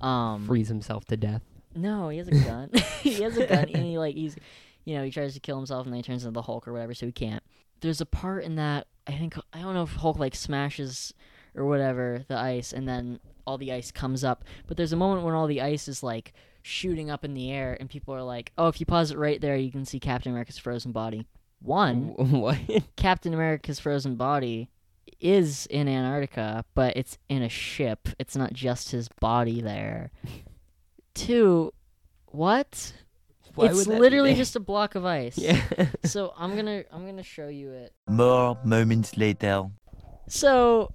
Um, 0.00 0.46
Freeze 0.46 0.68
himself 0.68 1.04
to 1.08 1.18
death. 1.18 1.42
No, 1.74 2.08
he 2.08 2.16
has 2.16 2.28
a 2.28 2.30
gun. 2.46 2.70
he 3.02 3.20
has 3.20 3.36
a 3.36 3.46
gun, 3.46 3.68
and 3.68 3.84
he 3.84 3.98
like 3.98 4.14
he's, 4.14 4.34
you 4.86 4.96
know, 4.96 5.04
he 5.04 5.10
tries 5.10 5.34
to 5.34 5.40
kill 5.40 5.58
himself, 5.58 5.84
and 5.84 5.92
then 5.92 5.98
he 5.98 6.02
turns 6.02 6.24
into 6.24 6.32
the 6.32 6.40
Hulk 6.40 6.66
or 6.66 6.72
whatever, 6.72 6.94
so 6.94 7.04
he 7.04 7.12
can't. 7.12 7.42
There's 7.82 8.00
a 8.00 8.06
part 8.06 8.44
in 8.44 8.54
that 8.54 8.86
I 9.06 9.12
think 9.12 9.36
I 9.52 9.60
don't 9.60 9.74
know 9.74 9.82
if 9.82 9.92
Hulk 9.92 10.18
like 10.18 10.34
smashes 10.34 11.12
or 11.54 11.66
whatever 11.66 12.24
the 12.26 12.38
ice, 12.38 12.72
and 12.72 12.88
then 12.88 13.20
all 13.46 13.58
the 13.58 13.74
ice 13.74 13.90
comes 13.90 14.24
up. 14.24 14.44
But 14.66 14.78
there's 14.78 14.94
a 14.94 14.96
moment 14.96 15.26
when 15.26 15.34
all 15.34 15.46
the 15.46 15.60
ice 15.60 15.88
is 15.88 16.02
like 16.02 16.32
shooting 16.62 17.10
up 17.10 17.22
in 17.22 17.34
the 17.34 17.50
air, 17.50 17.76
and 17.78 17.90
people 17.90 18.14
are 18.14 18.22
like, 18.22 18.52
"Oh, 18.56 18.68
if 18.68 18.80
you 18.80 18.86
pause 18.86 19.10
it 19.10 19.18
right 19.18 19.42
there, 19.42 19.56
you 19.56 19.70
can 19.70 19.84
see 19.84 20.00
Captain 20.00 20.32
America's 20.32 20.56
frozen 20.56 20.92
body." 20.92 21.26
One, 21.60 22.14
what? 22.16 22.58
Captain 22.96 23.34
America's 23.34 23.78
frozen 23.78 24.16
body 24.16 24.70
is 25.22 25.66
in 25.66 25.88
Antarctica, 25.88 26.64
but 26.74 26.96
it's 26.96 27.16
in 27.28 27.42
a 27.42 27.48
ship. 27.48 28.08
It's 28.18 28.36
not 28.36 28.52
just 28.52 28.90
his 28.90 29.08
body 29.20 29.60
there. 29.60 30.10
Two, 31.14 31.72
what? 32.26 32.92
Why 33.54 33.66
it's 33.66 33.76
would 33.76 33.86
that 33.86 33.94
be 33.94 34.00
literally 34.00 34.34
just 34.44 34.56
a 34.56 34.60
block 34.60 34.94
of 34.94 35.04
ice. 35.04 35.38
yeah. 35.38 35.60
So 36.04 36.32
I'm 36.36 36.56
gonna 36.56 36.84
I'm 36.90 37.06
gonna 37.06 37.22
show 37.22 37.48
you 37.48 37.70
it. 37.70 37.92
More 38.08 38.58
moments 38.64 39.16
later. 39.16 39.64
So 40.28 40.92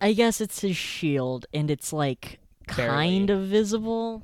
I 0.00 0.12
guess 0.12 0.40
it's 0.40 0.60
his 0.60 0.76
shield, 0.76 1.46
and 1.52 1.70
it's 1.70 1.92
like 1.92 2.38
kind 2.66 3.30
of 3.30 3.46
visible. 3.48 4.22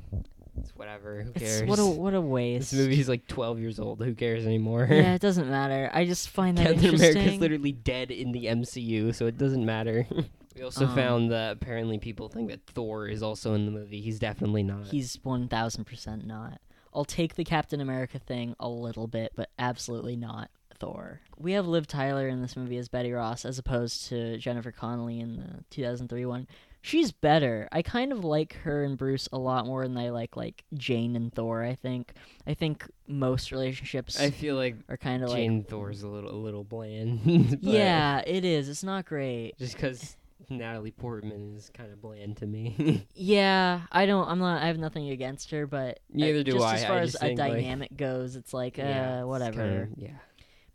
It's 0.59 0.71
whatever. 0.77 1.23
Who 1.23 1.31
It's 1.35 1.59
cares? 1.59 1.69
what 1.69 1.79
a 1.79 1.87
what 2.01 2.15
a 2.15 2.21
waste. 2.21 2.71
this 2.71 2.81
movie's 2.81 3.09
like 3.09 3.27
12 3.27 3.59
years 3.61 3.79
old. 3.81 4.03
Who 4.03 4.15
cares 4.15 4.47
anymore? 4.47 4.87
yeah, 4.91 5.15
it 5.15 5.21
doesn't 5.23 5.49
matter. 5.51 5.91
I 5.93 6.05
just 6.07 6.29
find 6.29 6.57
that 6.59 6.67
Captain 6.67 6.85
interesting. 6.85 7.11
America's 7.17 7.41
literally 7.41 7.73
dead 7.73 8.11
in 8.11 8.33
the 8.33 8.47
MCU, 8.47 9.15
so 9.15 9.27
it 9.27 9.37
doesn't 9.39 9.65
matter. 9.65 10.07
we 10.57 10.63
also 10.63 10.87
Um, 10.87 10.95
found 10.95 11.31
that 11.33 11.53
apparently 11.53 11.99
people 11.99 12.29
think 12.29 12.51
that 12.51 12.65
Thor 12.67 13.09
is 13.09 13.23
also 13.23 13.55
in 13.55 13.67
the 13.67 13.73
movie. 13.73 14.01
He's 14.01 14.19
definitely 14.19 14.63
not. 14.63 14.87
He's 14.87 15.19
one 15.23 15.49
thousand 15.49 15.85
percent 15.85 16.27
not. 16.27 16.61
I'll 16.95 17.05
take 17.05 17.35
the 17.35 17.45
Captain 17.45 17.81
America 17.81 18.21
thing 18.21 18.55
a 18.61 18.69
little 18.69 19.09
bit, 19.09 19.33
but 19.35 19.51
absolutely 19.59 20.15
not 20.15 20.49
Thor. 20.79 21.21
We 21.37 21.53
have 21.55 21.67
Liv 21.67 21.89
Tyler 21.89 22.29
in 22.29 22.41
this 22.41 22.57
movie 22.57 22.77
as 22.79 22.89
Betty 22.89 23.11
Ross, 23.11 23.45
as 23.45 23.59
opposed 23.59 24.07
to 24.11 24.39
Jennifer 24.39 24.71
Connelly 24.71 25.19
in 25.19 25.37
the 25.37 25.65
two 25.71 25.83
thousand 25.83 26.07
three 26.09 26.25
one. 26.25 26.47
She's 26.87 27.13
better. 27.13 27.67
I 27.73 27.81
kind 27.81 28.13
of 28.13 28.25
like 28.27 28.57
her 28.65 28.85
and 28.85 28.99
Bruce 28.99 29.27
a 29.33 29.39
lot 29.39 29.65
more 29.65 29.85
than 29.89 29.97
I 29.97 30.11
like 30.11 30.37
like 30.37 30.65
Jane 30.75 31.17
and 31.17 31.33
Thor. 31.33 31.65
I 31.65 31.77
think. 31.77 32.13
I 32.47 32.53
think 32.53 32.85
most 33.09 33.53
relationships 33.53 34.21
I 34.21 34.29
feel 34.29 34.55
like 34.57 34.77
are 34.91 34.99
kind 34.99 35.23
of 35.25 35.31
like 35.31 35.39
Jane 35.39 35.65
Thor's 35.65 36.03
a 36.03 36.09
little 36.09 36.31
a 36.31 36.37
little 36.37 36.63
bland. 36.63 37.59
yeah, 37.63 38.23
it 38.27 38.45
is. 38.45 38.69
It's 38.69 38.85
not 38.85 39.07
great. 39.07 39.57
Just 39.59 39.77
because 39.77 40.19
Natalie 40.51 40.91
Portman 40.91 41.55
is 41.57 41.71
kind 41.73 41.91
of 41.91 42.03
bland 42.03 42.37
to 42.37 42.47
me. 42.47 43.07
Yeah, 43.15 43.81
I 43.91 44.05
don't. 44.05 44.29
I'm 44.29 44.39
not. 44.39 44.63
I 44.63 44.67
have 44.67 44.77
nothing 44.77 45.09
against 45.09 45.51
her, 45.53 45.67
but 45.67 45.89
uh, 45.89 45.93
Neither 46.13 46.45
do 46.45 46.53
just 46.53 46.65
I. 46.67 46.75
As 46.75 46.85
far 46.85 47.01
just 47.01 47.15
as 47.15 47.23
a 47.23 47.25
think, 47.29 47.39
like- 47.39 47.53
dynamic 47.55 47.97
goes, 47.97 48.37
it's 48.37 48.53
like, 48.53 48.79
uh, 48.79 48.83
Yeah, 48.83 49.23
whatever. 49.25 49.89
kinda- 49.89 49.89
yeah. 49.97 50.19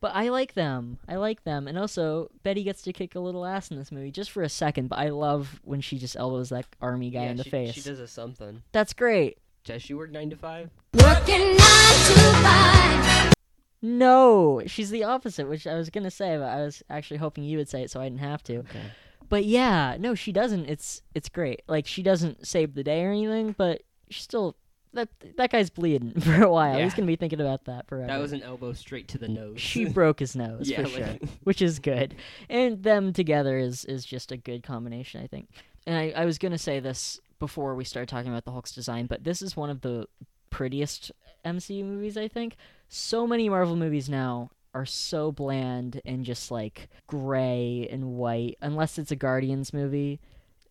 But 0.01 0.15
I 0.15 0.29
like 0.29 0.53
them. 0.53 0.99
I 1.07 1.15
like 1.15 1.43
them. 1.43 1.67
And 1.67 1.77
also, 1.77 2.29
Betty 2.43 2.63
gets 2.63 2.81
to 2.83 2.93
kick 2.93 3.15
a 3.15 3.19
little 3.19 3.45
ass 3.45 3.69
in 3.69 3.77
this 3.77 3.91
movie 3.91 4.11
just 4.11 4.31
for 4.31 4.43
a 4.43 4.49
second. 4.49 4.87
But 4.87 4.99
I 4.99 5.09
love 5.09 5.59
when 5.63 5.81
she 5.81 5.97
just 5.97 6.15
elbows 6.15 6.49
that 6.49 6.65
army 6.81 7.09
guy 7.09 7.23
yeah, 7.23 7.31
in 7.31 7.37
the 7.37 7.43
she, 7.43 7.49
face. 7.49 7.73
She 7.73 7.81
does 7.81 7.99
a 7.99 8.07
something. 8.07 8.63
That's 8.71 8.93
great. 8.93 9.39
Does 9.65 9.81
she 9.81 9.93
work 9.93 10.11
nine 10.11 10.29
to 10.29 10.35
five? 10.37 10.69
Working 10.93 11.39
nine 11.39 11.57
to 11.57 12.13
five. 12.41 13.33
No, 13.81 14.61
she's 14.65 14.89
the 14.89 15.03
opposite, 15.03 15.47
which 15.47 15.65
I 15.65 15.75
was 15.75 15.89
gonna 15.89 16.11
say, 16.11 16.37
but 16.37 16.47
I 16.47 16.61
was 16.61 16.83
actually 16.89 17.17
hoping 17.17 17.43
you 17.43 17.57
would 17.57 17.69
say 17.69 17.83
it 17.83 17.91
so 17.91 18.01
I 18.01 18.05
didn't 18.05 18.19
have 18.19 18.43
to. 18.43 18.57
Okay. 18.57 18.81
But 19.29 19.45
yeah, 19.45 19.95
no, 19.99 20.15
she 20.15 20.31
doesn't. 20.31 20.65
It's 20.65 21.01
it's 21.13 21.29
great. 21.29 21.61
Like 21.67 21.85
she 21.85 22.03
doesn't 22.03 22.45
save 22.45 22.73
the 22.73 22.83
day 22.83 23.03
or 23.05 23.11
anything, 23.11 23.55
but 23.57 23.83
she 24.09 24.21
still 24.21 24.57
that 24.93 25.09
that 25.37 25.51
guy's 25.51 25.69
bleeding 25.69 26.13
for 26.19 26.43
a 26.43 26.51
while. 26.51 26.79
He's 26.79 26.93
gonna 26.93 27.07
be 27.07 27.15
thinking 27.15 27.41
about 27.41 27.65
that 27.65 27.87
forever. 27.87 28.07
That 28.07 28.19
was 28.19 28.31
an 28.31 28.41
elbow 28.41 28.73
straight 28.73 29.07
to 29.09 29.17
the 29.17 29.27
nose. 29.27 29.59
she 29.61 29.85
broke 29.85 30.19
his 30.19 30.35
nose 30.35 30.69
Yeah, 30.69 30.83
for 30.83 30.89
sure, 30.89 31.17
which 31.43 31.61
is 31.61 31.79
good. 31.79 32.15
And 32.49 32.81
them 32.83 33.13
together 33.13 33.57
is 33.57 33.85
is 33.85 34.05
just 34.05 34.31
a 34.31 34.37
good 34.37 34.63
combination, 34.63 35.21
I 35.23 35.27
think. 35.27 35.49
And 35.85 35.97
I, 35.97 36.13
I 36.15 36.25
was 36.25 36.37
gonna 36.37 36.57
say 36.57 36.79
this 36.79 37.19
before 37.39 37.75
we 37.75 37.83
started 37.85 38.09
talking 38.09 38.31
about 38.31 38.45
the 38.45 38.51
Hulk's 38.51 38.73
design, 38.73 39.05
but 39.05 39.23
this 39.23 39.41
is 39.41 39.55
one 39.55 39.69
of 39.69 39.81
the 39.81 40.07
prettiest 40.49 41.11
MCU 41.45 41.83
movies, 41.85 42.17
I 42.17 42.27
think. 42.27 42.55
So 42.89 43.25
many 43.25 43.47
Marvel 43.49 43.75
movies 43.75 44.09
now 44.09 44.51
are 44.73 44.85
so 44.85 45.31
bland 45.31 46.01
and 46.05 46.25
just 46.25 46.51
like 46.51 46.89
gray 47.07 47.87
and 47.89 48.13
white, 48.17 48.57
unless 48.61 48.97
it's 48.97 49.11
a 49.11 49.15
Guardians 49.15 49.73
movie. 49.73 50.19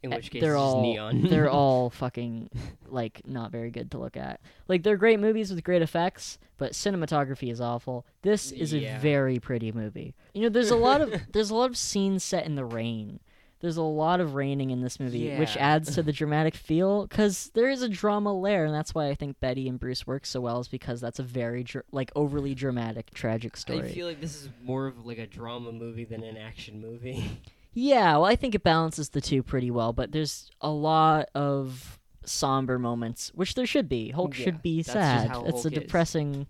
In 0.03 0.13
Uh, 0.13 0.17
which 0.17 0.31
case, 0.31 0.41
they're 0.41 0.57
all 0.57 0.81
neon. 0.83 1.23
they're 1.29 1.51
all 1.61 1.91
fucking 1.91 2.51
like 2.87 3.21
not 3.27 3.51
very 3.51 3.71
good 3.71 3.91
to 3.91 3.99
look 3.99 4.17
at. 4.17 4.41
Like 4.69 4.83
they're 4.85 4.97
great 4.97 5.19
movies 5.21 5.51
with 5.53 5.65
great 5.65 5.83
effects, 5.83 6.39
but 6.57 6.73
cinematography 6.73 7.51
is 7.51 7.61
awful. 7.61 8.07
This 8.23 8.53
is 8.53 8.73
Yeah. 8.73 8.97
a 8.97 9.01
very 9.01 9.39
pretty 9.41 9.73
movie. 9.73 10.15
You 10.35 10.43
know, 10.43 10.49
there's 10.51 10.71
a 10.71 10.77
lot 10.77 11.01
of 11.01 11.13
there's 11.33 11.51
a 11.51 11.55
lot 11.57 11.71
of 11.71 11.77
scenes 11.77 12.23
set 12.23 12.47
in 12.47 12.55
the 12.55 12.65
rain. 12.65 13.21
There's 13.61 13.77
a 13.77 13.83
lot 13.83 14.21
of 14.21 14.37
raining 14.37 14.71
in 14.71 14.83
this 14.83 15.01
movie, 15.01 15.35
which 15.37 15.57
adds 15.57 15.93
to 15.97 16.03
the 16.05 16.13
dramatic 16.13 16.55
feel 16.55 17.09
because 17.09 17.51
there 17.55 17.69
is 17.69 17.83
a 17.83 17.89
drama 17.89 18.33
layer, 18.33 18.65
and 18.65 18.73
that's 18.73 18.95
why 18.95 19.09
I 19.09 19.17
think 19.17 19.41
Betty 19.41 19.69
and 19.69 19.81
Bruce 19.81 20.07
work 20.07 20.27
so 20.27 20.41
well. 20.41 20.61
Is 20.61 20.69
because 20.69 21.01
that's 21.01 21.19
a 21.19 21.25
very 21.25 21.65
dr- 21.65 21.85
like 21.91 22.13
overly 22.15 22.55
dramatic, 22.55 23.11
tragic 23.15 23.57
story. 23.57 23.81
I 23.89 23.93
feel 23.93 24.07
like 24.07 24.21
this 24.21 24.37
is 24.41 24.49
more 24.63 24.87
of 24.87 25.05
like 25.05 25.19
a 25.19 25.27
drama 25.27 25.73
movie 25.73 26.05
than 26.05 26.23
an 26.23 26.37
action 26.37 26.81
movie. 26.81 27.41
Yeah, 27.81 28.14
well, 28.14 28.25
I 28.25 28.35
think 28.35 28.57
it 28.57 28.64
balances 28.64 29.11
the 29.11 29.21
two 29.21 29.45
pretty 29.45 29.71
well, 29.71 29.93
but 29.93 30.11
there's 30.11 30.51
a 30.61 30.69
lot 30.71 31.29
of 31.35 31.97
somber 32.25 32.77
moments, 32.77 33.31
which 33.37 33.55
there 33.55 33.67
should 33.67 33.88
be. 33.88 34.11
Hulk 34.11 34.37
Yeah, 34.37 34.45
should 34.47 34.62
be 34.62 34.83
sad. 34.83 35.27
It's 35.27 35.31
a 35.31 35.33
Hulk 35.38 35.67
is. 35.67 35.73
depressing. 35.73 36.49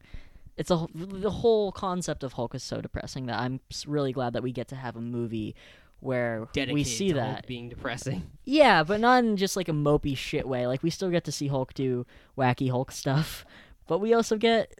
It's 0.56 0.70
a 0.70 0.86
the 0.94 1.30
whole 1.30 1.70
concept 1.70 2.24
of 2.24 2.32
Hulk 2.32 2.54
is 2.54 2.62
so 2.62 2.80
depressing 2.80 3.26
that 3.26 3.38
I'm 3.38 3.60
really 3.86 4.12
glad 4.12 4.32
that 4.32 4.42
we 4.42 4.52
get 4.52 4.68
to 4.68 4.74
have 4.76 4.96
a 4.96 5.02
movie 5.02 5.54
where 6.00 6.46
Dedicated 6.54 6.74
we 6.74 6.84
see 6.84 7.12
to 7.12 7.20
Hulk 7.20 7.36
that. 7.36 7.46
being 7.46 7.68
depressing. 7.68 8.22
Yeah, 8.46 8.82
but 8.82 8.98
not 8.98 9.22
in 9.22 9.36
just 9.36 9.54
like 9.54 9.68
a 9.68 9.72
mopey 9.72 10.16
shit 10.16 10.48
way. 10.48 10.66
Like 10.66 10.82
we 10.82 10.88
still 10.88 11.10
get 11.10 11.24
to 11.24 11.32
see 11.32 11.48
Hulk 11.48 11.74
do 11.74 12.06
wacky 12.38 12.70
Hulk 12.70 12.90
stuff, 12.90 13.44
but 13.86 13.98
we 13.98 14.14
also 14.14 14.38
get 14.38 14.72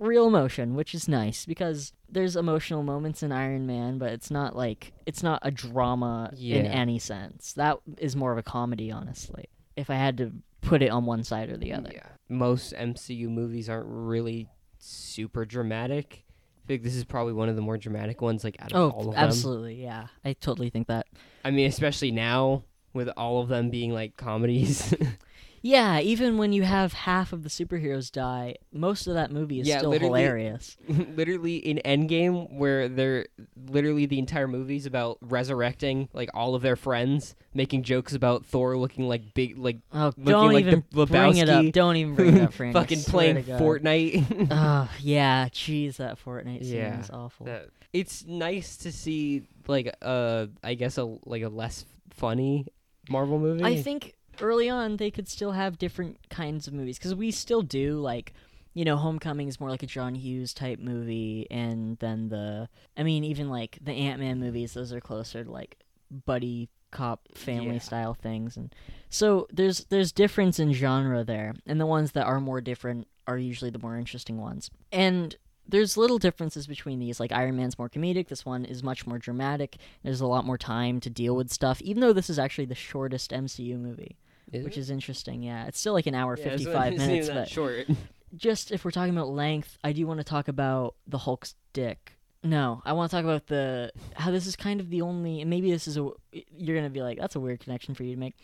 real 0.00 0.26
emotion, 0.26 0.74
which 0.74 0.94
is 0.94 1.08
nice 1.08 1.44
because 1.46 1.92
there's 2.08 2.36
emotional 2.36 2.82
moments 2.82 3.22
in 3.22 3.32
Iron 3.32 3.66
Man, 3.66 3.98
but 3.98 4.12
it's 4.12 4.30
not 4.30 4.56
like 4.56 4.92
it's 5.06 5.22
not 5.22 5.40
a 5.42 5.50
drama 5.50 6.32
in 6.38 6.66
any 6.66 6.98
sense. 6.98 7.52
That 7.54 7.78
is 7.98 8.16
more 8.16 8.32
of 8.32 8.38
a 8.38 8.42
comedy, 8.42 8.90
honestly. 8.90 9.46
If 9.76 9.90
I 9.90 9.94
had 9.94 10.16
to 10.18 10.32
put 10.60 10.82
it 10.82 10.88
on 10.90 11.06
one 11.06 11.22
side 11.24 11.50
or 11.50 11.56
the 11.56 11.72
other. 11.72 11.90
Yeah. 11.94 12.06
Most 12.28 12.72
MCU 12.74 13.28
movies 13.28 13.68
aren't 13.68 13.86
really 13.88 14.48
super 14.78 15.44
dramatic. 15.44 16.24
I 16.64 16.66
think 16.68 16.82
this 16.82 16.94
is 16.96 17.04
probably 17.04 17.32
one 17.32 17.48
of 17.48 17.56
the 17.56 17.62
more 17.62 17.78
dramatic 17.78 18.20
ones, 18.20 18.44
like 18.44 18.56
out 18.60 18.72
of 18.72 18.76
Oh, 18.76 18.90
all 18.90 19.08
of 19.08 19.14
them. 19.14 19.24
absolutely, 19.24 19.82
yeah. 19.82 20.08
I 20.24 20.34
totally 20.34 20.68
think 20.70 20.88
that. 20.88 21.06
I 21.44 21.50
mean, 21.50 21.66
especially 21.68 22.10
now 22.10 22.64
with 22.92 23.08
all 23.16 23.40
of 23.40 23.48
them 23.48 23.70
being 23.70 23.92
like 23.92 24.16
comedies. 24.16 24.94
Yeah, 25.68 26.00
even 26.00 26.38
when 26.38 26.52
you 26.52 26.62
have 26.62 26.92
half 26.92 27.32
of 27.32 27.42
the 27.42 27.48
superheroes 27.50 28.10
die, 28.10 28.56
most 28.72 29.06
of 29.06 29.14
that 29.14 29.30
movie 29.30 29.60
is 29.60 29.68
Yeah, 29.68 29.78
still 29.78 29.90
literally- 29.90 30.22
hilarious. 30.22 30.76
literally 30.88 31.56
in 31.56 31.80
Endgame, 31.84 32.50
where 32.52 32.88
they're 32.88 33.26
literally 33.68 34.06
the 34.06 34.18
entire 34.18 34.48
movie's 34.48 34.86
about 34.86 35.18
resurrecting 35.20 36.08
like 36.14 36.30
all 36.32 36.54
of 36.54 36.62
their 36.62 36.76
friends, 36.76 37.34
making 37.52 37.82
jokes 37.82 38.14
about 38.14 38.46
Thor 38.46 38.76
looking 38.78 39.08
like 39.08 39.34
big, 39.34 39.58
like 39.58 39.78
Oh, 39.92 40.06
Looking 40.06 40.24
don't 40.24 40.52
like 40.52 40.64
the 40.64 40.70
even 40.70 41.06
bring 41.06 41.36
it 41.36 41.48
up. 41.48 41.64
Don't 41.72 41.96
even 41.96 42.14
bring 42.14 42.36
it 42.36 42.42
up, 42.42 42.52
Frank. 42.58 42.72
Fucking 42.72 43.02
playing. 43.02 43.44
Fortnite. 43.44 44.48
Oh 44.50 44.88
yeah, 45.00 45.48
jeez, 45.50 45.96
that 45.96 46.18
Fortnite 46.24 46.64
scene 46.64 46.76
Yeah, 46.76 47.00
is 47.00 47.10
awful. 47.10 47.46
That- 47.46 47.68
it's 47.92 48.24
nice 48.26 48.76
to 48.78 48.92
see 48.92 49.42
like 49.66 49.94
uh 50.02 50.46
I 50.62 50.74
guess 50.74 50.98
a 50.98 51.04
like 51.24 51.42
a 51.42 51.48
less 51.48 51.84
funny 52.10 52.66
Marvel 53.10 53.38
movie. 53.38 53.64
I 53.64 53.80
think 53.82 54.14
early 54.40 54.68
on 54.68 54.96
they 54.96 55.10
could 55.10 55.28
still 55.28 55.52
have 55.52 55.78
different 55.78 56.28
kinds 56.30 56.66
of 56.66 56.74
movies 56.74 56.98
because 56.98 57.14
we 57.14 57.30
still 57.30 57.62
do 57.62 57.98
like, 58.00 58.32
you 58.74 58.84
know, 58.84 58.96
Homecoming 58.96 59.48
is 59.48 59.58
more 59.60 59.70
like 59.70 59.82
a 59.82 59.86
John 59.86 60.14
Hughes 60.14 60.54
type 60.54 60.78
movie, 60.78 61.46
and 61.50 61.98
then 61.98 62.28
the, 62.28 62.68
I 62.96 63.02
mean, 63.02 63.24
even 63.24 63.48
like 63.50 63.78
the 63.82 63.92
Ant 63.92 64.20
Man 64.20 64.38
movies, 64.40 64.74
those 64.74 64.92
are 64.92 65.00
closer 65.00 65.44
to 65.44 65.50
like 65.50 65.78
buddy 66.24 66.68
cop 66.90 67.20
family 67.34 67.74
Yeah. 67.74 67.78
style 67.80 68.14
things, 68.14 68.56
and 68.56 68.74
so 69.10 69.46
there's 69.52 69.84
there's 69.86 70.12
difference 70.12 70.58
in 70.58 70.72
genre 70.72 71.24
there, 71.24 71.54
and 71.66 71.80
the 71.80 71.86
ones 71.86 72.12
that 72.12 72.26
are 72.26 72.40
more 72.40 72.60
different 72.60 73.08
are 73.26 73.36
usually 73.38 73.70
the 73.70 73.78
more 73.78 73.96
interesting 73.96 74.38
ones, 74.40 74.70
and. 74.92 75.36
There's 75.70 75.98
little 75.98 76.16
differences 76.16 76.66
between 76.66 76.98
these. 76.98 77.20
Like 77.20 77.30
Iron 77.30 77.58
Man's 77.58 77.78
more 77.78 77.90
comedic. 77.90 78.28
This 78.28 78.46
one 78.46 78.64
is 78.64 78.82
much 78.82 79.06
more 79.06 79.18
dramatic. 79.18 79.76
There's 80.02 80.22
a 80.22 80.26
lot 80.26 80.46
more 80.46 80.56
time 80.56 80.98
to 81.00 81.10
deal 81.10 81.36
with 81.36 81.52
stuff. 81.52 81.82
Even 81.82 82.00
though 82.00 82.14
this 82.14 82.30
is 82.30 82.38
actually 82.38 82.64
the 82.64 82.74
shortest 82.74 83.32
MCU 83.32 83.78
movie, 83.78 84.16
which 84.52 84.76
is 84.78 84.90
interesting. 84.90 85.42
Yeah, 85.42 85.66
it's 85.66 85.78
still 85.78 85.92
like 85.92 86.06
an 86.06 86.14
hour 86.14 86.36
Yeah, 86.38 86.50
55 86.50 86.92
it's 86.92 86.98
minutes, 87.06 87.28
but 87.28 87.48
short. 87.48 87.86
just 88.36 88.72
if 88.72 88.84
we're 88.84 88.90
talking 88.90 89.14
about 89.14 89.28
length, 89.28 89.78
I 89.82 89.92
do 89.92 90.06
want 90.06 90.18
to 90.18 90.24
talk 90.24 90.48
about 90.48 90.94
the 91.06 91.18
Hulk's 91.18 91.54
dick. 91.72 92.14
No, 92.42 92.82
I 92.84 92.92
want 92.92 93.10
to 93.10 93.16
talk 93.16 93.24
about 93.24 93.46
the 93.48 93.90
how 94.14 94.30
this 94.30 94.46
is 94.46 94.56
kind 94.56 94.80
of 94.80 94.90
the 94.90 95.02
only. 95.02 95.40
And 95.40 95.50
maybe 95.50 95.70
this 95.70 95.88
is 95.88 95.96
a. 95.96 96.10
You're 96.32 96.76
gonna 96.76 96.90
be 96.90 97.02
like, 97.02 97.18
that's 97.18 97.36
a 97.36 97.40
weird 97.40 97.60
connection 97.60 97.94
for 97.94 98.04
you 98.04 98.14
to 98.14 98.20
make. 98.20 98.36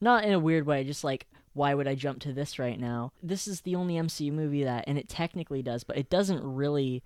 Not 0.00 0.24
in 0.24 0.32
a 0.32 0.38
weird 0.38 0.66
way, 0.66 0.84
just 0.84 1.04
like 1.04 1.26
why 1.56 1.72
would 1.72 1.88
I 1.88 1.94
jump 1.94 2.20
to 2.20 2.34
this 2.34 2.58
right 2.58 2.78
now? 2.78 3.12
This 3.22 3.48
is 3.48 3.62
the 3.62 3.76
only 3.76 3.94
MCU 3.94 4.30
movie 4.30 4.62
that, 4.64 4.84
and 4.86 4.98
it 4.98 5.08
technically 5.08 5.62
does, 5.62 5.84
but 5.84 5.96
it 5.96 6.10
doesn't 6.10 6.44
really 6.44 7.02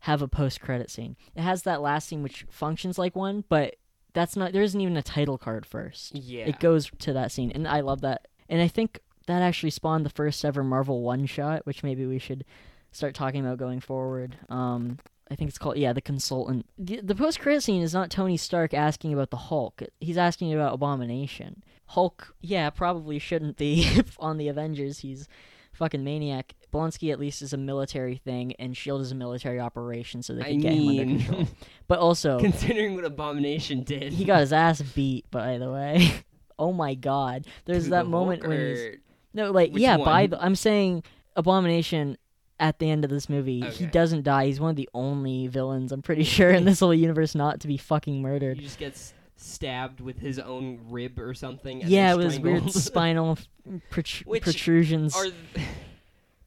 have 0.00 0.22
a 0.22 0.28
post-credit 0.28 0.88
scene. 0.88 1.16
It 1.34 1.42
has 1.42 1.64
that 1.64 1.82
last 1.82 2.06
scene 2.08 2.22
which 2.22 2.46
functions 2.48 2.96
like 2.96 3.16
one, 3.16 3.42
but 3.48 3.74
that's 4.14 4.36
not. 4.36 4.52
There 4.52 4.62
isn't 4.62 4.80
even 4.80 4.96
a 4.96 5.02
title 5.02 5.38
card 5.38 5.66
first. 5.66 6.14
Yeah. 6.14 6.46
it 6.46 6.60
goes 6.60 6.90
to 7.00 7.12
that 7.12 7.32
scene 7.32 7.50
and 7.52 7.66
i 7.68 7.80
love 7.80 8.00
that. 8.02 8.28
And 8.48 8.60
i 8.62 8.68
think 8.68 9.00
that 9.26 9.42
actually 9.42 9.70
spawned 9.70 10.06
the 10.06 10.10
first 10.10 10.44
ever 10.44 10.64
marvel 10.64 11.02
one 11.02 11.26
shot 11.26 11.66
which 11.66 11.82
maybe 11.82 12.06
we 12.06 12.18
should 12.18 12.44
start 12.92 13.14
talking 13.14 13.44
about 13.44 13.58
going 13.58 13.80
forward. 13.80 14.36
Um 14.48 14.98
i 15.30 15.34
think 15.34 15.48
it's 15.48 15.58
called 15.58 15.76
yeah 15.76 15.92
the 15.92 16.00
consultant. 16.00 16.66
The, 16.78 17.00
the 17.02 17.14
post-credit 17.14 17.62
scene 17.62 17.82
is 17.82 17.92
not 17.94 18.10
tony 18.10 18.36
stark 18.36 18.72
asking 18.74 19.12
about 19.12 19.30
the 19.30 19.36
hulk. 19.36 19.82
He's 20.00 20.18
asking 20.18 20.54
about 20.54 20.74
abomination. 20.74 21.62
Hulk 21.86 22.34
yeah 22.40 22.70
probably 22.70 23.18
shouldn't 23.18 23.56
be 23.56 24.00
on 24.18 24.38
the 24.38 24.48
avengers. 24.48 25.00
He's 25.00 25.28
fucking 25.72 26.02
maniac 26.02 26.54
Blonsky 26.72 27.10
at 27.12 27.18
least 27.18 27.40
is 27.42 27.52
a 27.52 27.56
military 27.56 28.16
thing 28.16 28.52
and 28.58 28.76
shield 28.76 29.00
is 29.00 29.10
a 29.10 29.14
military 29.14 29.58
operation 29.58 30.22
so 30.22 30.34
they 30.34 30.42
I 30.42 30.44
can 30.50 30.60
get 30.60 30.72
him 30.74 30.88
under 30.88 31.04
mean, 31.06 31.18
control 31.20 31.48
but 31.88 31.98
also 31.98 32.38
considering 32.38 32.94
what 32.94 33.04
Abomination 33.04 33.82
did, 33.84 34.12
he 34.12 34.24
got 34.24 34.40
his 34.40 34.52
ass 34.52 34.82
beat 34.82 35.30
by 35.30 35.58
the 35.58 35.70
way 35.70 36.12
oh 36.58 36.72
my 36.72 36.94
god 36.94 37.46
there's 37.64 37.88
that 37.88 38.02
the 38.02 38.08
moment 38.10 38.42
Hulk, 38.42 38.50
when 38.50 38.68
he's 38.68 38.78
or- 38.80 38.94
no 39.34 39.50
like 39.52 39.72
which 39.72 39.82
yeah 39.82 39.96
by 39.96 40.22
one? 40.22 40.30
the 40.30 40.44
i'm 40.44 40.54
saying 40.56 41.02
abomination 41.36 42.18
at 42.60 42.78
the 42.80 42.90
end 42.90 43.04
of 43.04 43.10
this 43.10 43.28
movie 43.28 43.60
he 43.60 43.66
Okay. 43.84 43.86
doesn't 43.86 44.24
die 44.24 44.46
he's 44.46 44.58
one 44.60 44.70
of 44.70 44.76
the 44.76 44.88
only 44.92 45.46
villains 45.46 45.92
i'm 45.92 46.02
pretty 46.02 46.24
sure 46.24 46.50
in 46.50 46.64
this 46.64 46.80
whole 46.80 46.92
universe 46.92 47.34
not 47.34 47.60
to 47.60 47.68
be 47.68 47.76
fucking 47.76 48.20
murdered. 48.20 48.56
he 48.58 48.64
just 48.64 48.78
gets 48.78 49.14
stabbed 49.36 50.00
with 50.00 50.18
his 50.18 50.40
own 50.40 50.80
rib 50.90 51.18
or 51.20 51.32
something. 51.32 51.80
and 51.82 51.90
yeah 51.90 52.14
with 52.14 52.24
his 52.24 52.40
weird 52.40 52.56
strangled. 52.70 52.74
spinal 52.82 53.30
f- 53.32 53.48
protr- 53.92 54.26
Which 54.26 54.42
protrusions 54.42 55.14
are 55.16 55.26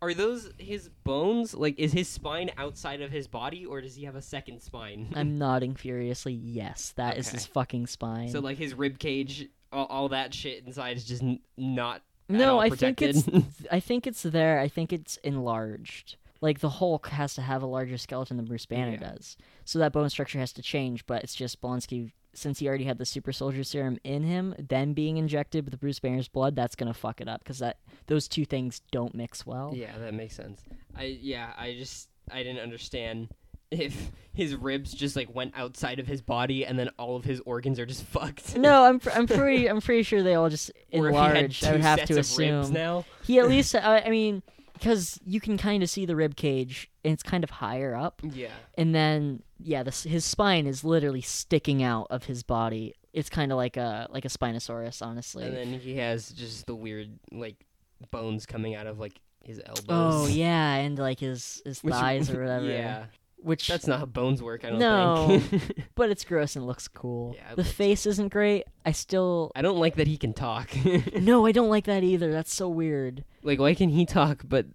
are 0.02 0.14
those 0.14 0.50
his 0.58 0.90
bones? 1.04 1.54
Like, 1.54 1.78
is 1.78 1.94
his 1.94 2.08
spine 2.10 2.50
outside 2.58 3.02
of 3.02 3.12
his 3.12 3.28
body, 3.28 3.66
or 3.66 3.82
does 3.82 3.96
he 3.96 4.06
have 4.06 4.16
a 4.16 4.22
second 4.22 4.62
spine? 4.62 5.12
i'm 5.16 5.38
nodding 5.46 5.76
furiously 5.76 6.34
yes 6.34 6.94
that 6.96 7.18
is 7.18 7.28
Okay. 7.28 7.38
his 7.38 7.46
fucking 7.46 7.88
spine 7.88 8.30
so 8.30 8.40
like 8.40 8.58
his 8.58 8.74
rib 8.74 8.98
cage, 9.00 9.48
all, 9.72 9.86
all 9.86 10.10
that 10.10 10.34
shit 10.34 10.66
inside 10.66 10.98
is 10.98 11.06
just 11.06 11.22
n- 11.24 11.40
not. 11.58 11.98
at 12.30 12.36
No, 12.36 12.54
all 12.56 12.60
I 12.62 12.70
think 12.70 12.98
protected. 12.98 13.16
it's 13.36 13.54
I 13.72 13.80
think 13.80 14.08
it's 14.08 14.24
there. 14.24 14.60
I 14.60 14.68
think 14.68 14.92
it's 14.92 15.18
enlarged. 15.18 16.18
Like 16.42 16.60
the 16.60 16.70
Hulk 16.70 17.08
has 17.10 17.36
to 17.36 17.42
have 17.42 17.62
a 17.62 17.68
larger 17.68 17.98
skeleton 18.00 18.38
than 18.38 18.48
Bruce 18.48 18.66
Banner 18.66 18.94
Yeah. 19.00 19.12
does, 19.12 19.38
so 19.66 19.78
that 19.80 19.94
bone 19.94 20.10
structure 20.10 20.40
has 20.40 20.52
to 20.54 20.62
change. 20.64 21.06
But 21.06 21.24
it's 21.24 21.36
just 21.36 21.62
Blonsky, 21.62 22.12
since 22.34 22.60
he 22.60 22.68
already 22.68 22.86
had 22.86 22.98
the 22.98 23.06
super 23.06 23.32
soldier 23.32 23.64
serum 23.64 23.98
in 24.04 24.24
him, 24.24 24.56
then 24.58 24.94
being 24.94 25.18
injected 25.18 25.66
with 25.66 25.80
Bruce 25.80 26.00
Banner's 26.00 26.28
blood, 26.28 26.56
that's 26.56 26.76
gonna 26.76 26.94
fuck 26.94 27.22
it 27.22 27.28
up 27.28 27.44
because 27.44 27.60
that 27.60 27.78
those 28.08 28.28
two 28.28 28.46
things 28.46 28.82
don't 28.92 29.14
mix 29.14 29.46
well. 29.46 29.72
Yeah, 29.76 29.98
that 29.98 30.14
makes 30.14 30.36
sense. 30.36 30.62
I 30.96 31.18
yeah, 31.22 31.54
I 31.58 31.74
just 31.74 32.10
I 32.32 32.44
didn't 32.44 32.60
understand 32.62 33.30
if 33.72 34.12
his 34.34 34.56
ribs 34.56 34.94
just 34.94 35.16
like 35.16 35.34
went 35.34 35.54
outside 35.56 36.00
of 36.00 36.08
his 36.08 36.22
body 36.22 36.66
and 36.66 36.78
then 36.78 36.90
all 36.98 37.16
of 37.16 37.24
his 37.26 37.42
organs 37.46 37.80
are 37.80 37.86
just 37.86 38.04
fucked. 38.16 38.56
No, 38.58 38.84
I'm 38.86 39.00
pr- 39.00 39.12
I'm 39.12 39.28
pretty 39.28 39.68
I'm 39.68 39.82
pretty 39.82 40.04
sure 40.04 40.24
they 40.24 40.36
all 40.36 40.50
just 40.50 40.72
Or 40.94 41.08
if 41.10 41.14
he 41.14 41.20
had 41.20 41.36
enlarged. 41.36 41.66
I 41.66 41.72
would 41.74 41.82
have 41.82 42.06
to 42.06 42.20
assume 42.20 42.72
now. 42.74 43.06
he 43.24 43.40
at 43.40 43.48
least. 43.48 43.76
I, 43.76 44.00
I 44.00 44.10
mean, 44.10 44.42
because 44.82 45.20
you 45.24 45.40
can 45.40 45.60
kind 45.60 45.84
of 45.84 45.90
see 45.92 46.08
the 46.08 46.16
rib 46.16 46.36
cage, 46.36 46.90
and 47.06 47.14
it's 47.14 47.22
kind 47.22 47.44
of 47.44 47.52
higher 47.52 47.94
up. 47.96 48.20
Yeah. 48.24 48.48
and 48.76 48.96
then 48.96 49.44
yeah, 49.60 49.84
the, 49.84 49.92
his 49.92 50.26
spine 50.26 50.66
is 50.66 50.84
literally 50.84 51.22
sticking 51.22 51.84
out 51.84 52.08
of 52.10 52.24
his 52.26 52.42
body. 52.42 52.96
It's 53.14 53.30
kind 53.30 53.52
of 53.52 53.58
like 53.58 53.78
a 53.78 54.08
like 54.10 54.26
a 54.26 54.30
spinosaurus, 54.30 55.06
honestly. 55.06 55.44
And 55.46 55.56
then 55.56 55.68
he 55.80 55.98
has 55.98 56.30
just 56.30 56.66
the 56.66 56.74
weird 56.74 57.20
like 57.32 57.64
bones 58.10 58.48
coming 58.48 58.74
out 58.74 58.88
of 58.88 58.98
like 59.00 59.14
his 59.44 59.62
elbows. 59.64 59.86
Oh 59.90 60.28
yeah, 60.28 60.74
and 60.76 60.98
like 60.98 61.20
his 61.20 61.62
his 61.64 61.80
Which- 61.84 61.94
thighs 61.94 62.32
or 62.32 62.40
whatever. 62.42 62.66
Yeah, 62.66 63.06
Which 63.42 63.68
that's 63.68 63.88
not 63.88 64.00
how 64.00 64.06
bones 64.06 64.42
work. 64.44 64.64
I 64.64 64.70
don't 64.70 64.80
No. 64.80 65.40
think. 65.40 65.88
but 65.96 66.10
it's 66.10 66.24
gross 66.24 66.56
and 66.56 66.66
looks 66.68 66.88
cool. 66.88 67.34
Yeah, 67.36 67.56
the 67.56 67.64
face 67.64 68.06
isn't 68.06 68.30
great. 68.30 68.66
I 68.86 68.92
still 68.92 69.52
I 69.56 69.62
don't 69.62 69.78
like 69.80 69.96
that 69.96 70.08
he 70.08 70.18
can 70.18 70.34
talk. 70.34 70.70
No, 71.20 71.46
I 71.46 71.52
don't 71.52 71.70
like 71.70 71.86
that 71.86 72.04
either. 72.04 72.32
That's 72.32 72.54
so 72.54 72.70
weird. 72.70 73.24
like, 73.44 73.60
why 73.60 73.74
can 73.74 73.90
he 73.90 74.06
talk, 74.06 74.44
but 74.48 74.66